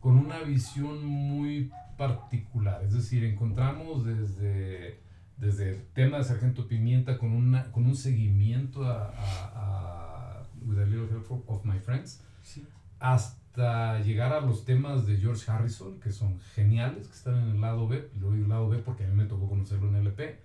con 0.00 0.16
una 0.16 0.38
visión 0.40 1.04
muy 1.04 1.70
particular. 2.10 2.82
Es 2.82 2.94
decir, 2.94 3.24
encontramos 3.24 4.06
desde, 4.06 5.00
desde 5.36 5.70
el 5.72 5.82
tema 5.92 6.16
de 6.16 6.24
Sargento 6.24 6.66
Pimienta 6.66 7.18
con, 7.18 7.30
una, 7.32 7.70
con 7.72 7.84
un 7.84 7.94
seguimiento 7.94 8.84
a, 8.84 9.08
a- 9.10 9.52
a 9.54 10.42
With 10.64 10.78
a 10.78 10.86
Little 10.86 11.08
Help 11.10 11.30
of 11.46 11.64
My 11.66 11.78
Friends 11.78 12.22
Sí. 12.42 12.64
hasta 13.00 14.00
llegar 14.00 14.32
a 14.32 14.40
los 14.40 14.64
temas 14.64 15.06
de 15.06 15.18
George 15.18 15.50
Harrison, 15.50 16.00
que 16.00 16.10
son 16.10 16.38
geniales, 16.54 17.06
que 17.08 17.14
están 17.14 17.36
en 17.36 17.48
el 17.50 17.60
lado 17.60 17.86
B, 17.86 18.08
lo 18.18 18.32
digo 18.32 18.48
lado 18.48 18.68
B 18.70 18.78
porque 18.78 19.04
a 19.04 19.08
mí 19.08 19.14
me 19.14 19.26
tocó 19.26 19.46
conocerlo 19.48 19.88
en 19.90 19.96
LP, 19.96 20.38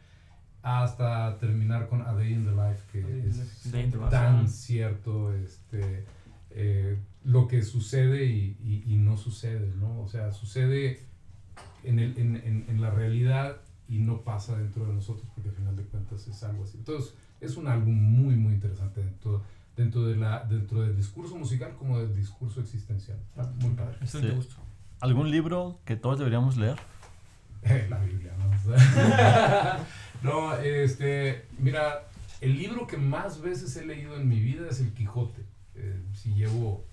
hasta 0.61 1.37
terminar 1.37 1.87
con 1.87 2.01
A 2.01 2.13
Day 2.13 2.33
in 2.33 2.43
the 2.43 2.51
Life, 2.51 2.81
que 2.91 3.01
Day 3.01 3.23
es. 3.29 3.71
Day 3.71 3.89
tan 4.09 4.49
cierto 4.49 5.33
este, 5.33 6.05
eh, 6.51 6.97
lo 7.23 7.47
que 7.47 7.61
sucede 7.63 8.25
y, 8.25 8.57
y- 8.61 8.83
y 8.93 8.97
no 8.97 9.15
sucede, 9.15 9.73
¿no? 9.77 10.01
O 10.01 10.07
sea, 10.07 10.31
sucede 10.31 11.05
en, 11.85 11.99
el, 11.99 12.17
en, 12.17 12.35
en- 12.37 12.65
en 12.67 12.81
la 12.81 12.89
realidad 12.89 13.57
y 13.87 13.99
no 13.99 14.21
pasa 14.21 14.57
dentro 14.57 14.85
de 14.85 14.93
nosotros 14.93 15.27
porque 15.33 15.49
al 15.49 15.55
final 15.55 15.75
de 15.75 15.83
cuentas 15.83 16.27
es 16.27 16.43
algo 16.43 16.63
así. 16.63 16.77
Entonces, 16.77 17.13
es 17.41 17.55
un 17.57 17.67
álbum 17.67 17.93
muy, 17.93 18.35
muy 18.35 18.53
interesante 18.53 19.03
dentro, 19.03 19.41
dentro, 19.77 20.05
de 20.07 20.15
la, 20.15 20.43
dentro 20.45 20.81
del 20.81 20.95
discurso 20.95 21.35
musical 21.37 21.75
como 21.77 21.99
del 21.99 22.15
discurso 22.15 22.61
existencial. 22.61 23.17
Está 23.29 23.43
muy 23.61 23.71
padre. 23.75 23.97
Sí. 24.07 24.21
¿Algún 25.01 25.29
libro 25.29 25.79
que 25.85 25.95
todos 25.97 26.17
deberíamos 26.17 26.57
leer? 26.57 26.77
La 27.89 27.99
Biblia, 27.99 28.31
¿no? 28.37 29.75
No, 30.23 30.55
este, 30.55 31.45
mira, 31.59 32.07
el 32.41 32.57
libro 32.57 32.87
que 32.87 32.97
más 32.97 33.41
veces 33.41 33.75
he 33.77 33.85
leído 33.85 34.15
en 34.15 34.27
mi 34.27 34.39
vida 34.39 34.67
es 34.69 34.79
El 34.79 34.91
Quijote. 34.93 35.43
Eh, 35.75 36.01
si 36.13 36.33
llevo, 36.33 36.83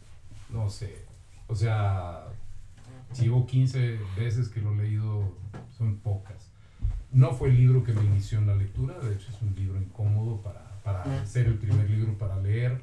no 0.50 0.68
sé, 0.68 1.04
o 1.46 1.54
sea, 1.54 2.24
si 3.12 3.24
llevo 3.24 3.46
15 3.46 3.98
veces 4.16 4.48
que 4.48 4.60
lo 4.60 4.72
he 4.72 4.76
leído, 4.76 5.36
son 5.76 5.96
pocas. 5.98 6.50
No 7.12 7.32
fue 7.32 7.50
el 7.50 7.56
libro 7.56 7.84
que 7.84 7.92
me 7.92 8.02
inició 8.04 8.38
en 8.38 8.46
la 8.46 8.56
lectura, 8.56 8.98
de 8.98 9.14
hecho 9.14 9.30
es 9.30 9.42
un 9.42 9.54
libro 9.54 9.80
incómodo 9.80 10.40
para, 10.40 10.80
para 10.82 11.26
ser 11.26 11.46
el 11.46 11.54
primer 11.54 11.88
libro 11.90 12.16
para 12.16 12.40
leer. 12.40 12.80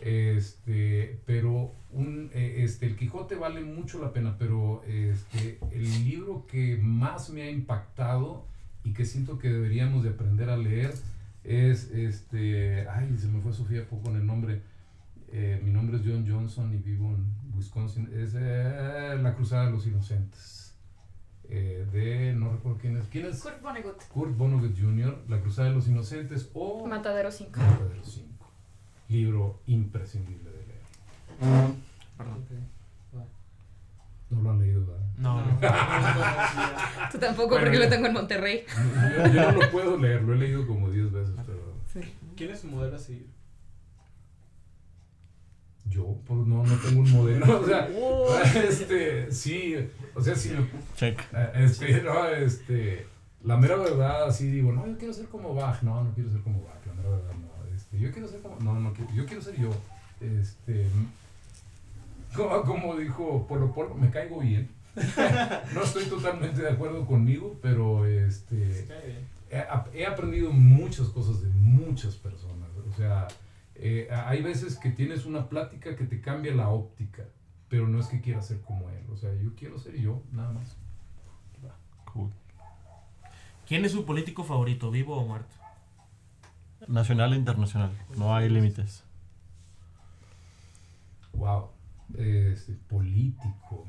Este, 0.00 1.20
pero 1.26 1.72
un, 1.92 2.30
eh, 2.34 2.56
este, 2.58 2.86
el 2.86 2.96
Quijote 2.96 3.34
vale 3.34 3.62
mucho 3.62 4.00
la 4.00 4.12
pena, 4.12 4.36
pero 4.38 4.82
este, 4.86 5.58
el 5.72 6.04
libro 6.04 6.46
que 6.46 6.76
más 6.76 7.30
me 7.30 7.42
ha 7.42 7.50
impactado 7.50 8.44
y 8.84 8.92
que 8.92 9.04
siento 9.04 9.38
que 9.38 9.48
deberíamos 9.48 10.04
de 10.04 10.10
aprender 10.10 10.50
a 10.50 10.56
leer 10.56 10.94
es, 11.42 11.90
este, 11.90 12.88
ay, 12.88 13.16
se 13.18 13.28
me 13.28 13.40
fue 13.40 13.52
Sofía 13.52 13.86
poco 13.88 14.10
en 14.10 14.16
el 14.16 14.26
nombre. 14.26 14.62
Eh, 15.32 15.60
mi 15.64 15.70
nombre 15.72 15.96
es 15.96 16.02
John 16.04 16.24
Johnson 16.28 16.72
y 16.72 16.76
vivo 16.78 17.08
en 17.14 17.26
Wisconsin. 17.56 18.08
Es 18.14 18.34
eh, 18.36 19.18
La 19.20 19.34
Cruzada 19.34 19.66
de 19.66 19.72
los 19.72 19.86
Inocentes. 19.86 20.74
Eh, 21.48 21.86
de, 21.92 22.32
no 22.34 22.52
recuerdo 22.52 22.78
quién 22.78 22.96
es. 22.96 23.04
¿Quién 23.08 23.26
es? 23.26 23.40
Kurt 23.42 23.60
Vonnegut. 23.60 24.02
Kurt 24.08 24.36
Vonnegut 24.36 24.78
Jr., 24.78 25.24
La 25.28 25.40
Cruzada 25.40 25.68
de 25.68 25.74
los 25.74 25.88
Inocentes 25.88 26.50
o 26.54 26.86
Matadero 26.86 27.30
5. 27.30 27.60
Matadero 27.60 28.04
5. 28.04 28.28
Libro 29.08 29.60
imprescindible 29.66 30.50
de 30.50 30.56
leer. 30.66 30.80
Perdón. 32.16 32.74
No 34.30 34.40
lo 34.42 34.50
han 34.50 34.58
leído, 34.58 34.84
¿verdad? 34.86 35.04
No, 35.18 35.46
no. 35.46 35.58
Tú 37.12 37.18
tampoco, 37.18 37.50
Bueno, 37.50 37.64
porque 37.66 37.78
ya. 37.78 37.84
lo 37.84 37.90
tengo 37.90 38.06
en 38.06 38.12
Monterrey. 38.14 38.64
Yo, 39.16 39.32
yo 39.32 39.52
no 39.52 39.62
lo 39.62 39.70
puedo 39.70 39.96
leer, 39.98 40.22
lo 40.22 40.32
he 40.34 40.38
leído 40.38 40.66
como 40.66 40.90
10 40.90 41.12
veces, 41.12 41.34
pero 41.46 41.74
Sí. 41.92 42.00
¿Quién 42.36 42.50
es 42.50 42.60
su 42.60 42.66
modelo 42.68 42.96
a 42.96 42.98
seguir? 42.98 43.28
Yo 45.88 46.16
pues, 46.26 46.40
no, 46.46 46.64
no 46.64 46.74
tengo 46.76 47.00
un 47.02 47.10
modelo. 47.10 47.60
O 47.60 47.66
sea, 47.66 47.88
este, 48.68 49.30
sí, 49.32 49.74
o 50.14 50.20
sea, 50.22 50.34
sí, 50.34 50.52
Check. 50.96 51.20
eh, 51.32 51.50
este, 51.56 52.02
no, 52.04 52.26
este, 52.28 53.06
la 53.42 53.56
mera 53.56 53.76
verdad, 53.76 54.24
así 54.24 54.50
digo, 54.50 54.72
no, 54.72 54.86
yo 54.86 54.96
quiero 54.96 55.12
ser 55.12 55.26
como 55.26 55.54
Bach, 55.54 55.82
no, 55.82 56.02
no 56.02 56.12
quiero 56.14 56.30
ser 56.30 56.40
como 56.40 56.62
Bach, 56.62 56.84
la 56.86 56.94
mera 56.94 57.10
verdad, 57.10 57.32
no, 57.34 57.74
este, 57.76 57.98
yo 57.98 58.10
quiero 58.12 58.28
ser 58.28 58.40
como, 58.40 58.56
no, 58.60 58.80
no, 58.80 58.92
quiero- 58.94 59.12
yo 59.12 59.26
quiero 59.26 59.42
ser 59.42 59.56
yo, 59.60 59.70
este, 60.20 60.86
como, 62.34 62.62
como 62.62 62.96
dijo 62.96 63.46
Polo 63.46 63.72
Polo, 63.72 63.94
me 63.94 64.10
caigo 64.10 64.40
bien. 64.40 64.68
no 65.74 65.82
estoy 65.82 66.04
totalmente 66.04 66.62
de 66.62 66.70
acuerdo 66.70 67.04
conmigo, 67.04 67.56
pero 67.60 68.06
este, 68.06 68.86
he 69.92 70.06
aprendido 70.06 70.50
muchas 70.52 71.08
cosas 71.08 71.42
de 71.42 71.48
muchas 71.50 72.14
personas. 72.14 72.68
O 72.88 72.96
sea, 72.96 73.26
eh, 73.76 74.08
hay 74.10 74.42
veces 74.42 74.78
que 74.78 74.90
tienes 74.90 75.26
una 75.26 75.48
plática 75.48 75.96
que 75.96 76.04
te 76.04 76.20
cambia 76.20 76.54
la 76.54 76.68
óptica, 76.68 77.24
pero 77.68 77.88
no 77.88 77.98
es 77.98 78.06
que 78.06 78.20
quieras 78.20 78.46
ser 78.46 78.60
como 78.60 78.90
él. 78.90 79.04
O 79.10 79.16
sea, 79.16 79.34
yo 79.34 79.54
quiero 79.54 79.78
ser 79.78 79.96
yo, 79.96 80.22
nada 80.32 80.52
más. 80.52 80.76
Cool. 82.12 82.30
¿Quién 83.66 83.84
es 83.84 83.92
su 83.92 84.04
político 84.04 84.44
favorito, 84.44 84.90
vivo 84.90 85.16
o 85.16 85.26
muerto? 85.26 85.54
Nacional 86.86 87.32
e 87.32 87.36
internacional. 87.36 87.90
No 88.16 88.34
hay 88.36 88.48
límites. 88.48 89.04
Wow. 91.32 91.70
Este, 92.16 92.74
político. 92.74 93.86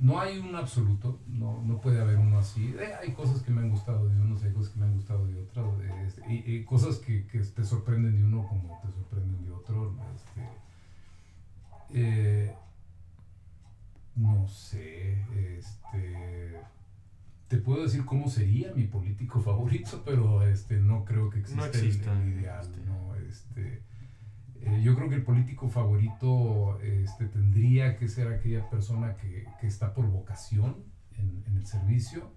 No 0.00 0.18
hay 0.18 0.38
un 0.38 0.54
absoluto, 0.56 1.20
no, 1.28 1.62
no 1.62 1.78
puede 1.78 2.00
haber 2.00 2.16
uno 2.16 2.38
así. 2.38 2.74
Eh, 2.78 2.92
hay 3.02 3.12
cosas 3.12 3.42
que 3.42 3.50
me 3.52 3.60
han 3.60 3.68
gustado 3.70 4.08
de 4.08 4.16
unos, 4.18 4.42
hay 4.42 4.52
cosas 4.52 4.72
que 4.72 4.80
me 4.80 4.86
han 4.86 4.94
gustado 4.94 5.26
de 5.26 5.38
otras, 5.38 5.66
este, 6.06 6.32
y, 6.32 6.54
y 6.56 6.64
cosas 6.64 6.96
que, 6.96 7.26
que 7.26 7.40
te 7.40 7.64
sorprenden 7.64 8.16
de 8.16 8.24
uno 8.24 8.46
como 8.48 8.80
te 8.80 8.90
sorprenden 8.92 9.44
de 9.44 9.50
otro. 9.52 9.94
Este, 10.14 10.48
eh, 11.92 12.54
no 14.16 14.46
sé, 14.48 15.22
este, 15.58 16.60
te 17.48 17.56
puedo 17.58 17.82
decir 17.82 18.04
cómo 18.06 18.28
sería 18.28 18.72
mi 18.74 18.84
político 18.84 19.40
favorito, 19.42 20.02
pero 20.04 20.42
este, 20.46 20.78
no 20.78 21.04
creo 21.04 21.28
que 21.30 21.40
exista, 21.40 21.60
No 21.60 21.66
el- 21.66 21.74
exista, 21.74 22.22
el, 22.22 22.28
ideal. 22.40 22.60
este. 22.62 22.80
No, 22.86 23.14
este, 23.16 23.82
eh, 24.62 24.80
yo 24.82 24.94
creo 24.96 25.08
que 25.08 25.16
el 25.16 25.22
político 25.22 25.68
favorito 25.68 26.78
este, 26.82 27.26
tendría 27.26 27.96
que 27.96 28.08
ser 28.08 28.28
aquella 28.28 28.68
persona 28.70 29.16
que, 29.16 29.46
que 29.60 29.66
está 29.66 29.94
por 29.94 30.06
vocación 30.06 30.76
en, 31.18 31.42
en 31.46 31.56
el 31.56 31.66
servicio, 31.66 32.30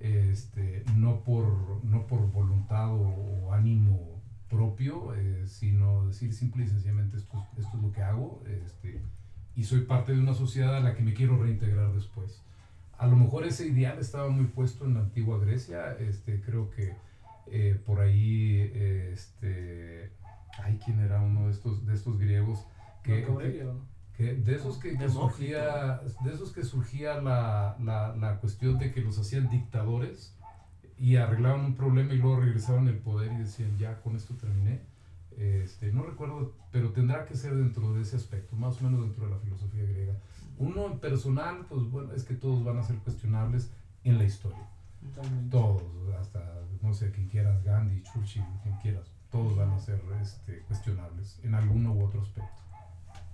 este, 0.00 0.84
no, 0.96 1.20
por, 1.24 1.84
no 1.84 2.06
por 2.06 2.30
voluntad 2.30 2.92
o, 2.92 3.00
o 3.46 3.52
ánimo 3.52 4.20
propio, 4.50 5.14
eh, 5.14 5.44
sino 5.46 6.06
decir 6.06 6.32
simple 6.32 6.64
y 6.64 6.68
sencillamente 6.68 7.16
esto, 7.16 7.38
es- 7.52 7.64
esto 7.64 7.76
es 7.76 7.82
lo 7.82 7.92
que 7.92 8.02
hago 8.02 8.42
este, 8.64 9.00
y 9.56 9.64
soy 9.64 9.80
parte 9.82 10.12
de 10.12 10.20
una 10.20 10.34
sociedad 10.34 10.76
a 10.76 10.80
la 10.80 10.94
que 10.94 11.02
me 11.02 11.14
quiero 11.14 11.42
reintegrar 11.42 11.92
después. 11.94 12.42
a 12.98 13.06
lo 13.06 13.16
mejor 13.16 13.44
ese 13.46 13.66
ideal 13.66 13.98
estaba 13.98 14.28
muy 14.30 14.46
puesto 14.46 14.84
en 14.86 14.94
la 14.94 15.00
antigua 15.00 15.38
Grecia. 15.38 15.92
Este, 15.98 16.40
creo 16.40 16.70
que 16.70 16.94
eh, 17.50 17.78
por 17.84 18.00
ahí, 18.00 18.70
este, 19.12 20.10
ay, 20.62 20.78
¿quién 20.84 21.00
era 21.00 21.20
uno 21.20 21.46
de 21.46 21.52
estos, 21.52 21.84
de 21.86 21.94
estos 21.94 22.18
griegos? 22.18 22.66
Que, 23.02 23.22
que- 23.24 23.66
que 24.16 24.34
de 24.34 24.54
esos 24.54 24.78
que, 24.78 24.96
surgía, 25.08 26.00
de 26.24 26.32
esos 26.32 26.50
que 26.52 26.64
surgía 26.64 27.20
la, 27.20 27.76
la, 27.78 28.16
la 28.16 28.36
cuestión 28.40 28.78
de 28.78 28.90
que 28.90 29.02
los 29.02 29.18
hacían 29.18 29.48
dictadores 29.50 30.34
y 30.98 31.16
arreglaban 31.16 31.60
un 31.64 31.74
problema 31.74 32.14
y 32.14 32.18
luego 32.18 32.40
regresaban 32.40 32.88
al 32.88 32.96
poder 32.98 33.30
y 33.32 33.36
decían, 33.36 33.76
ya, 33.78 34.00
con 34.00 34.16
esto 34.16 34.34
terminé. 34.34 34.80
Este, 35.36 35.92
no 35.92 36.02
recuerdo, 36.02 36.54
pero 36.72 36.92
tendrá 36.92 37.26
que 37.26 37.36
ser 37.36 37.54
dentro 37.54 37.92
de 37.92 38.00
ese 38.00 38.16
aspecto, 38.16 38.56
más 38.56 38.80
o 38.80 38.84
menos 38.84 39.02
dentro 39.02 39.26
de 39.26 39.32
la 39.32 39.38
filosofía 39.38 39.84
griega. 39.84 40.14
Uno 40.56 40.86
en 40.86 40.98
personal, 40.98 41.66
pues 41.68 41.82
bueno, 41.90 42.14
es 42.14 42.24
que 42.24 42.32
todos 42.34 42.64
van 42.64 42.78
a 42.78 42.82
ser 42.82 42.96
cuestionables 43.00 43.70
en 44.02 44.16
la 44.16 44.24
historia. 44.24 44.66
Totalmente. 45.02 45.50
Todos, 45.50 45.82
hasta, 46.18 46.42
no 46.80 46.94
sé, 46.94 47.10
quien 47.10 47.28
quieras, 47.28 47.62
Gandhi, 47.62 48.02
Churchill, 48.02 48.42
quien 48.62 48.74
quieras, 48.78 49.12
todos 49.30 49.56
van 49.56 49.70
a 49.70 49.78
ser 49.78 50.00
este, 50.22 50.60
cuestionables 50.68 51.38
en 51.42 51.54
alguno 51.54 51.92
u 51.92 52.04
otro 52.06 52.22
aspecto. 52.22 52.50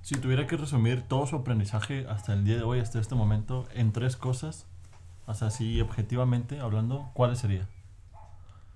Si 0.02 0.16
tuviera 0.16 0.47
que 0.47 0.56
resumir 0.56 1.02
todo 1.02 1.27
su 1.27 1.36
aprendizaje 1.36 2.06
hasta 2.09 2.32
el 2.32 2.44
día 2.44 2.56
de 2.56 2.62
hoy, 2.62 2.81
hasta 2.81 2.98
este 2.98 3.14
momento, 3.14 3.69
en 3.74 3.93
tres 3.93 4.16
cosas, 4.16 4.66
sea, 5.32 5.47
así 5.48 5.81
objetivamente 5.81 6.59
hablando, 6.60 7.10
¿cuáles 7.14 7.39
serían? 7.39 7.69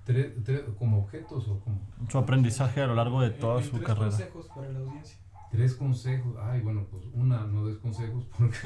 Tres, 0.05 0.32
tres- 0.44 0.62
como 0.78 1.01
objetos 1.01 1.48
o 1.48 1.59
como 1.60 1.80
Su 2.09 2.18
aprendizaje 2.18 2.80
a 2.80 2.86
lo 2.86 2.94
largo 2.94 3.20
de 3.22 3.28
En- 3.28 3.40
toda 3.40 3.59
en 3.60 3.64
su 3.64 3.72
tres 3.72 3.86
carrera. 3.86 4.10
consejos 4.10 4.47
para 4.55 4.68
la 4.70 4.78
audiencia. 4.78 5.18
tres 5.51 5.74
consejos. 5.74 6.36
Ay, 6.40 6.60
bueno, 6.60 6.86
pues 6.90 7.02
una, 7.12 7.44
no 7.44 7.66
des 7.66 7.78
consejos 7.78 8.24
porque 8.38 8.56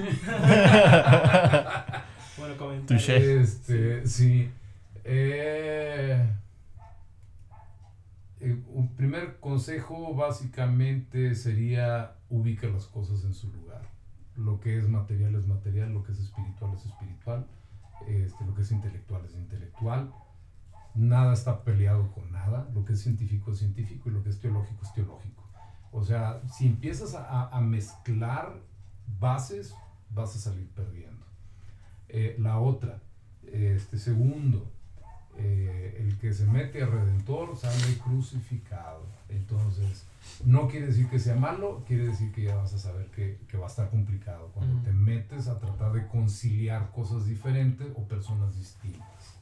Bueno, 2.37 2.57
comentarios. 2.59 3.09
este, 3.09 4.07
sí. 4.07 4.51
Eh, 5.05 6.29
eh, 8.41 8.63
un 8.73 8.95
primer 8.97 9.39
consejo 9.41 10.15
básicamente 10.15 11.35
sería 11.35 12.17
ubica 12.29 12.67
las 12.69 12.87
cosas 12.87 13.25
en 13.25 13.35
su 13.35 13.53
lugar. 13.53 13.83
Lo 14.37 14.61
que 14.61 14.79
es 14.79 14.89
material 14.89 15.35
es 15.35 15.47
material, 15.47 15.93
lo 15.93 16.03
que 16.03 16.13
es 16.13 16.19
espiritual 16.19 16.73
es 16.75 16.87
espiritual, 16.87 17.47
este, 18.09 18.45
lo 18.45 18.55
que 18.55 18.63
es 18.63 18.71
intelectual 18.73 19.25
es 19.27 19.35
intelectual. 19.35 20.13
Nada 20.95 21.33
está 21.35 21.63
peleado 21.65 22.11
con 22.13 22.33
nada, 22.33 22.69
lo 22.75 22.85
que 22.85 22.95
es 22.95 23.01
científico 23.03 23.53
es 23.53 23.59
científico 23.59 24.09
y 24.09 24.13
lo 24.13 24.23
que 24.23 24.31
es 24.31 24.41
teológico 24.41 24.85
es 24.85 24.93
teológico. 24.95 25.45
O 25.93 26.03
sea, 26.05 26.41
si 26.49 26.67
empiezas 26.67 27.15
a, 27.15 27.49
a- 27.49 27.61
mezclar 27.61 28.61
bases, 29.19 29.75
vas 30.11 30.35
a 30.37 30.39
salir 30.39 30.69
perdiendo. 30.71 31.27
Eh, 32.09 32.37
la 32.39 32.59
otra, 32.59 33.01
este 33.45 33.99
segundo, 33.99 34.73
eh, 35.39 35.97
el 36.01 36.19
que 36.19 36.33
se 36.33 36.47
mete 36.47 36.83
a 36.83 36.87
redentor 36.87 37.57
sale 37.57 37.99
crucificado. 38.03 39.07
Entonces, 39.29 40.05
no 40.45 40.69
quiere 40.69 40.87
decir 40.87 41.09
que 41.09 41.19
sea 41.19 41.37
malo, 41.37 41.85
quiere 41.87 42.07
decir 42.07 42.33
que 42.33 42.43
ya 42.43 42.57
vas 42.57 42.75
a 42.75 42.79
saber 42.79 43.07
que, 43.07 43.39
que 43.49 43.57
va 43.57 43.67
a 43.67 43.69
estar 43.69 43.91
complicado 43.91 44.51
cuando 44.55 44.83
te 44.83 44.93
metes 44.93 45.49
a 45.49 45.59
tratar 45.59 45.93
de 45.93 46.07
conciliar 46.09 46.91
cosas 46.91 47.27
diferentes 47.27 47.89
o 47.95 48.05
personas 48.07 48.57
distintas. 48.57 49.41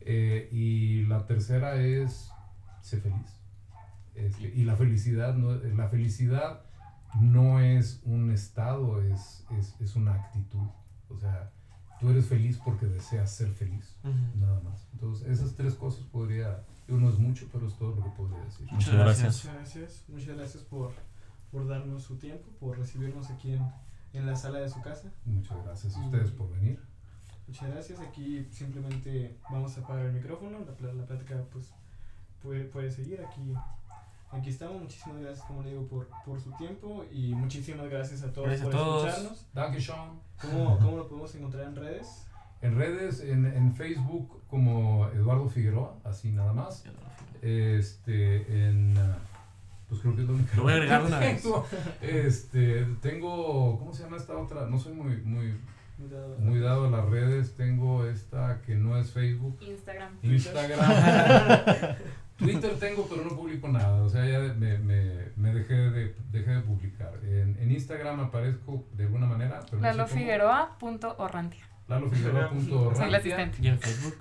Eh, 0.00 0.48
y 0.52 1.02
la 1.06 1.26
tercera 1.26 1.76
es, 1.76 2.30
sé 2.80 3.00
feliz. 3.00 3.36
Este, 4.14 4.48
y 4.54 4.64
la 4.64 4.76
felicidad, 4.76 5.34
no, 5.34 5.54
la 5.54 5.88
felicidad 5.88 6.62
no 7.20 7.60
es 7.60 8.00
un 8.04 8.30
estado, 8.30 9.02
es, 9.02 9.44
es, 9.58 9.74
es 9.80 9.96
una 9.96 10.14
actitud. 10.14 10.66
O 11.08 11.18
sea, 11.18 11.52
tú 12.00 12.10
eres 12.10 12.26
feliz 12.26 12.58
porque 12.64 12.86
deseas 12.86 13.30
ser 13.30 13.52
feliz, 13.52 13.96
Ujú. 14.04 14.38
nada 14.40 14.60
más. 14.60 14.86
Entonces, 14.92 15.28
esas 15.28 15.54
tres 15.54 15.74
cosas 15.74 16.04
podría, 16.04 16.62
digo, 16.86 16.98
no 17.00 17.08
es 17.08 17.18
mucho, 17.18 17.48
pero 17.52 17.66
es 17.66 17.74
todo 17.76 17.94
lo 17.96 18.02
que 18.04 18.10
podría 18.10 18.40
decir. 18.44 18.66
Muchas 18.70 18.94
gracias. 18.94 19.44
Muchas 19.44 19.54
gracias. 19.54 20.04
Muchas 20.08 20.36
gracias 20.36 20.62
por, 20.64 20.92
por 21.50 21.66
darnos 21.66 22.02
su 22.02 22.16
tiempo, 22.16 22.48
por 22.60 22.78
recibirnos 22.78 23.30
aquí 23.30 23.52
en, 23.52 23.62
en 24.12 24.26
la 24.26 24.36
sala 24.36 24.58
de 24.60 24.68
su 24.68 24.80
casa. 24.80 25.10
Muchas 25.24 25.62
gracias 25.64 25.96
a 25.96 26.04
ustedes 26.04 26.30
por 26.32 26.50
venir. 26.50 26.80
Muchas 27.46 27.68
gracias. 27.70 28.00
Aquí 28.00 28.46
simplemente 28.50 29.38
vamos 29.50 29.76
a 29.78 29.80
apagar 29.80 30.06
el 30.06 30.12
micrófono. 30.12 30.58
La, 30.80 30.92
la 30.92 31.06
plática 31.06 31.42
pues 31.50 31.72
puede, 32.42 32.64
puede 32.64 32.90
seguir. 32.90 33.20
Aquí, 33.24 33.54
aquí 34.30 34.50
estamos. 34.50 34.80
Muchísimas 34.82 35.20
gracias, 35.20 35.46
como 35.46 35.62
le 35.62 35.70
digo, 35.70 35.86
por, 35.86 36.08
por 36.24 36.40
su 36.40 36.50
tiempo. 36.52 37.04
Y 37.12 37.34
muchísimas 37.34 37.88
gracias 37.88 38.22
a 38.22 38.32
todos 38.32 38.48
Gracias 38.48 38.68
a 38.68 38.70
por 38.70 38.80
todos. 38.80 39.08
escucharnos. 39.08 39.46
Danke 39.54 39.80
Sean. 39.80 40.20
¿Cómo, 40.40 40.78
¿Cómo 40.78 40.96
lo 40.98 41.08
podemos 41.08 41.34
encontrar 41.34 41.64
en 41.68 41.76
redes? 41.76 42.24
En 42.60 42.76
redes, 42.76 43.20
en, 43.20 43.46
en 43.46 43.74
Facebook 43.74 44.42
como 44.48 45.06
Eduardo 45.08 45.48
Figueroa, 45.48 45.96
así 46.04 46.30
nada 46.32 46.52
más. 46.52 46.84
Este, 47.42 48.68
en... 48.68 48.94
Pues 49.88 50.00
creo 50.02 50.14
que 50.16 50.22
es 50.22 50.28
lo 50.28 50.34
único 50.34 50.56
Lo 50.56 50.62
voy 50.64 50.72
a 50.72 50.76
agregar 50.76 51.02
una 51.02 51.18
vez. 51.18 51.40
tengo. 51.42 51.64
Este, 52.02 52.84
tengo, 53.00 53.78
¿cómo 53.78 53.94
se 53.94 54.02
llama 54.02 54.16
esta 54.18 54.36
otra? 54.36 54.66
No 54.66 54.78
soy 54.78 54.92
muy, 54.92 55.16
muy, 55.22 55.54
muy 56.38 56.58
dado 56.58 56.88
a 56.88 56.90
las 56.90 57.06
redes. 57.08 57.54
Tengo 57.56 58.04
esta 58.04 58.60
que 58.66 58.74
no 58.74 58.98
es 58.98 59.12
Facebook. 59.12 59.56
Instagram. 59.62 60.18
Instagram. 60.22 61.96
Twitter 62.38 62.78
tengo, 62.78 63.06
pero 63.08 63.24
no 63.24 63.36
publico 63.36 63.68
nada. 63.68 64.02
O 64.02 64.08
sea, 64.08 64.24
ya 64.24 64.38
me, 64.54 64.78
me, 64.78 65.28
me 65.36 65.52
dejé, 65.54 65.74
de, 65.74 66.14
dejé 66.30 66.50
de 66.52 66.60
publicar. 66.60 67.12
En, 67.24 67.56
en 67.60 67.70
Instagram 67.70 68.20
aparezco 68.20 68.84
de 68.94 69.04
alguna 69.04 69.26
manera. 69.26 69.60
Pero 69.68 69.82
no 69.82 69.82
sé 69.82 69.96
Lalo 69.96 70.04
cómo. 70.08 70.18
Figueroa.orrantia. 70.20 71.64
LaloFigueroa.org. 71.88 72.96
Soy 72.96 73.10
la 73.10 73.18
asistente. 73.18 73.58
Y 73.60 73.66
en 73.68 73.78
Facebook. 73.80 74.18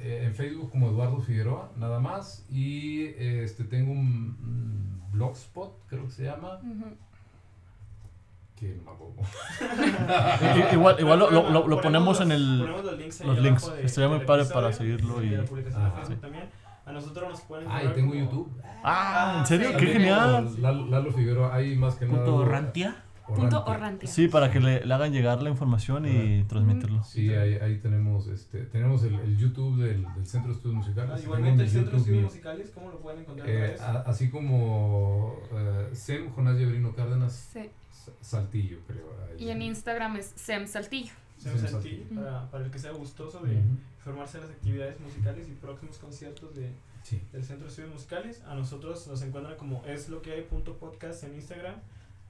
Eh, 0.00 0.22
en 0.24 0.34
Facebook 0.34 0.70
como 0.70 0.88
Eduardo 0.88 1.20
Figueroa, 1.20 1.70
nada 1.76 2.00
más. 2.00 2.44
Y 2.50 3.02
eh, 3.16 3.42
este 3.44 3.64
tengo 3.64 3.92
un, 3.92 3.98
un 4.42 5.02
blogspot, 5.12 5.86
creo 5.88 6.04
que 6.06 6.10
se 6.12 6.24
llama. 6.24 6.60
Que 8.56 8.76
no 8.84 8.92
me 8.96 10.72
igual 10.74 10.96
igual 10.98 11.18
lo, 11.20 11.30
lo- 11.30 11.48
lo- 11.50 11.68
lo 11.68 11.80
ponemos 11.80 12.18
los- 12.18 12.26
en 12.26 12.32
el... 12.32 12.58
ponemos 12.60 12.84
los 12.84 12.98
links, 12.98 13.20
los 13.24 13.38
links. 13.38 13.72
Estaría 13.82 14.08
muy 14.08 14.24
padre 14.26 14.46
para 14.46 14.72
seguirlo 14.72 15.22
y- 15.22 15.28
de 15.30 15.36
la 15.38 15.44
publicación 15.44 15.82
de 15.82 15.88
Ajá. 15.88 15.96
Facebook 15.98 16.20
también. 16.20 16.44
A 16.88 16.92
nosotros 16.92 17.28
nos 17.28 17.40
pueden 17.42 17.66
Ah, 17.68 17.82
y 17.82 17.86
encontrar 17.86 17.94
tengo 17.94 18.08
como- 18.12 18.20
YouTube. 18.24 18.62
Ah, 18.82 19.36
¿en 19.40 19.46
serio? 19.46 19.68
sí. 19.68 19.72
¡Qué 19.72 19.78
También 19.86 19.98
genial! 20.00 20.62
Lalo, 20.62 20.86
Lalo 20.86 21.12
Figueroa, 21.12 21.54
ahí 21.54 21.76
más 21.76 21.96
que 21.96 22.06
nada. 22.06 22.24
Punto 22.24 22.44
Rantia. 22.44 22.96
Punto 23.26 23.42
Orrantia. 23.58 23.74
Orrantia. 23.74 24.08
Sí, 24.08 24.28
para 24.28 24.50
que 24.50 24.58
le, 24.58 24.86
le 24.86 24.94
hagan 24.94 25.12
llegar 25.12 25.42
la 25.42 25.50
información 25.50 26.06
y 26.06 26.44
transmitirlo. 26.44 27.02
Sí, 27.04 27.28
ahí, 27.34 27.56
ahí 27.56 27.76
tenemos 27.76 28.26
este 28.28 28.62
tenemos 28.64 29.02
el, 29.04 29.16
el 29.16 29.36
YouTube 29.36 29.76
del, 29.82 30.02
del 30.14 30.26
Centro 30.26 30.48
de 30.52 30.56
Estudios 30.56 30.76
Musicales. 30.78 31.12
Ah, 31.14 31.20
igualmente 31.22 31.62
el 31.64 31.68
Centro 31.68 31.90
de 31.92 31.98
Estudios. 31.98 32.24
Musicales, 32.24 32.70
¿cómo 32.74 32.88
lo 32.90 32.98
pueden 33.00 33.20
encontrar 33.20 33.46
en 33.50 33.64
Eh, 33.64 33.76
a- 33.82 34.02
así 34.06 34.30
como 34.30 35.36
eh, 35.52 35.90
Sem 35.92 36.30
Jonás 36.30 36.56
Llebrino 36.56 36.94
Cárdenas 36.94 37.50
Sí. 37.52 37.68
Saltillo, 38.22 38.78
creo. 38.86 39.04
ahí. 39.36 39.44
Y 39.44 39.50
en 39.50 39.60
Instagram 39.60 40.16
es 40.16 40.32
Sem 40.34 40.66
Saltillo. 40.66 41.12
Sem 41.36 41.52
Sem 41.58 41.68
Saltillo, 41.68 41.98
Saltillo. 42.04 42.22
para, 42.24 42.50
para 42.50 42.64
el 42.64 42.70
que 42.70 42.78
sea 42.78 42.92
gustoso 42.92 43.40
de. 43.40 43.60
Informarse 43.98 44.38
de 44.38 44.44
las 44.44 44.52
actividades 44.54 44.98
musicales 45.00 45.48
y 45.48 45.52
próximos 45.52 45.98
conciertos 45.98 46.54
de, 46.54 46.72
Sí. 47.02 47.20
del 47.32 47.44
Centro 47.44 47.64
de 47.64 47.70
Estudios 47.70 47.92
Musicales. 47.92 48.42
A 48.48 48.54
nosotros 48.54 49.06
nos 49.06 49.22
encuentran 49.22 49.56
como 49.56 49.84
es 49.86 50.08
lo 50.08 50.22
que 50.22 50.32
hay 50.32 50.42
punto 50.42 50.76
podcast 50.76 51.24
en 51.24 51.34
Instagram, 51.34 51.74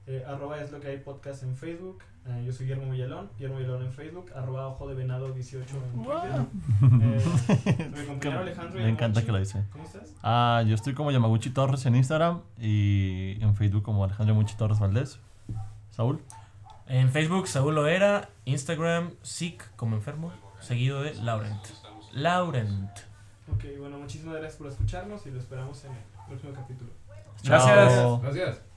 eh, 0.07 0.23
arroba 0.27 0.59
es 0.61 0.71
lo 0.71 0.79
que 0.79 0.87
hay 0.87 0.97
podcast 0.97 1.43
en 1.43 1.55
Facebook. 1.55 1.99
Eh, 2.25 2.43
yo 2.45 2.51
soy 2.51 2.65
Guillermo 2.65 2.91
Villalón, 2.91 3.29
Guillermo 3.37 3.57
Villalón 3.57 3.83
en 3.85 3.91
Facebook, 3.91 4.31
arroba 4.35 4.67
ojo 4.67 4.87
de 4.87 4.95
venado 4.95 5.31
18 5.33 5.75
en 5.75 6.03
Twitter. 6.03 6.45
Eh, 7.01 7.91
mi 7.95 8.05
compañero 8.07 8.39
Alejandro 8.41 8.79
Me 8.79 8.89
encanta 8.89 9.21
Yamaguchi, 9.21 9.25
que 9.25 9.31
lo 9.31 9.39
dice. 9.39 9.63
¿Cómo 9.71 9.83
estás? 9.85 10.13
Ah, 10.23 10.63
yo 10.67 10.75
estoy 10.75 10.93
como 10.93 11.11
Yamaguchi 11.11 11.49
Torres 11.51 11.85
en 11.85 11.95
Instagram 11.95 12.41
y 12.57 13.37
en 13.41 13.55
Facebook 13.55 13.83
como 13.83 14.03
Alejandro 14.03 14.33
Yamaguchi 14.33 14.55
Torres 14.57 14.79
Valdés. 14.79 15.19
Saúl. 15.91 16.19
En 16.87 17.11
Facebook, 17.11 17.47
Saúl 17.47 17.75
Loera. 17.75 18.29
Instagram, 18.45 19.11
Sick 19.21 19.63
como 19.75 19.95
enfermo. 19.95 20.31
Seguido 20.61 21.01
de 21.01 21.15
Laurent. 21.15 21.65
Laurent. 22.13 22.91
Ok, 23.53 23.65
bueno, 23.79 23.97
muchísimas 23.97 24.35
gracias 24.35 24.57
por 24.57 24.67
escucharnos 24.67 25.25
y 25.25 25.31
lo 25.31 25.39
esperamos 25.39 25.83
en 25.85 25.91
el 25.91 26.27
próximo 26.27 26.53
capítulo. 26.53 26.91
Gracias. 27.43 27.93
Chao. 27.93 28.19
Gracias. 28.21 28.68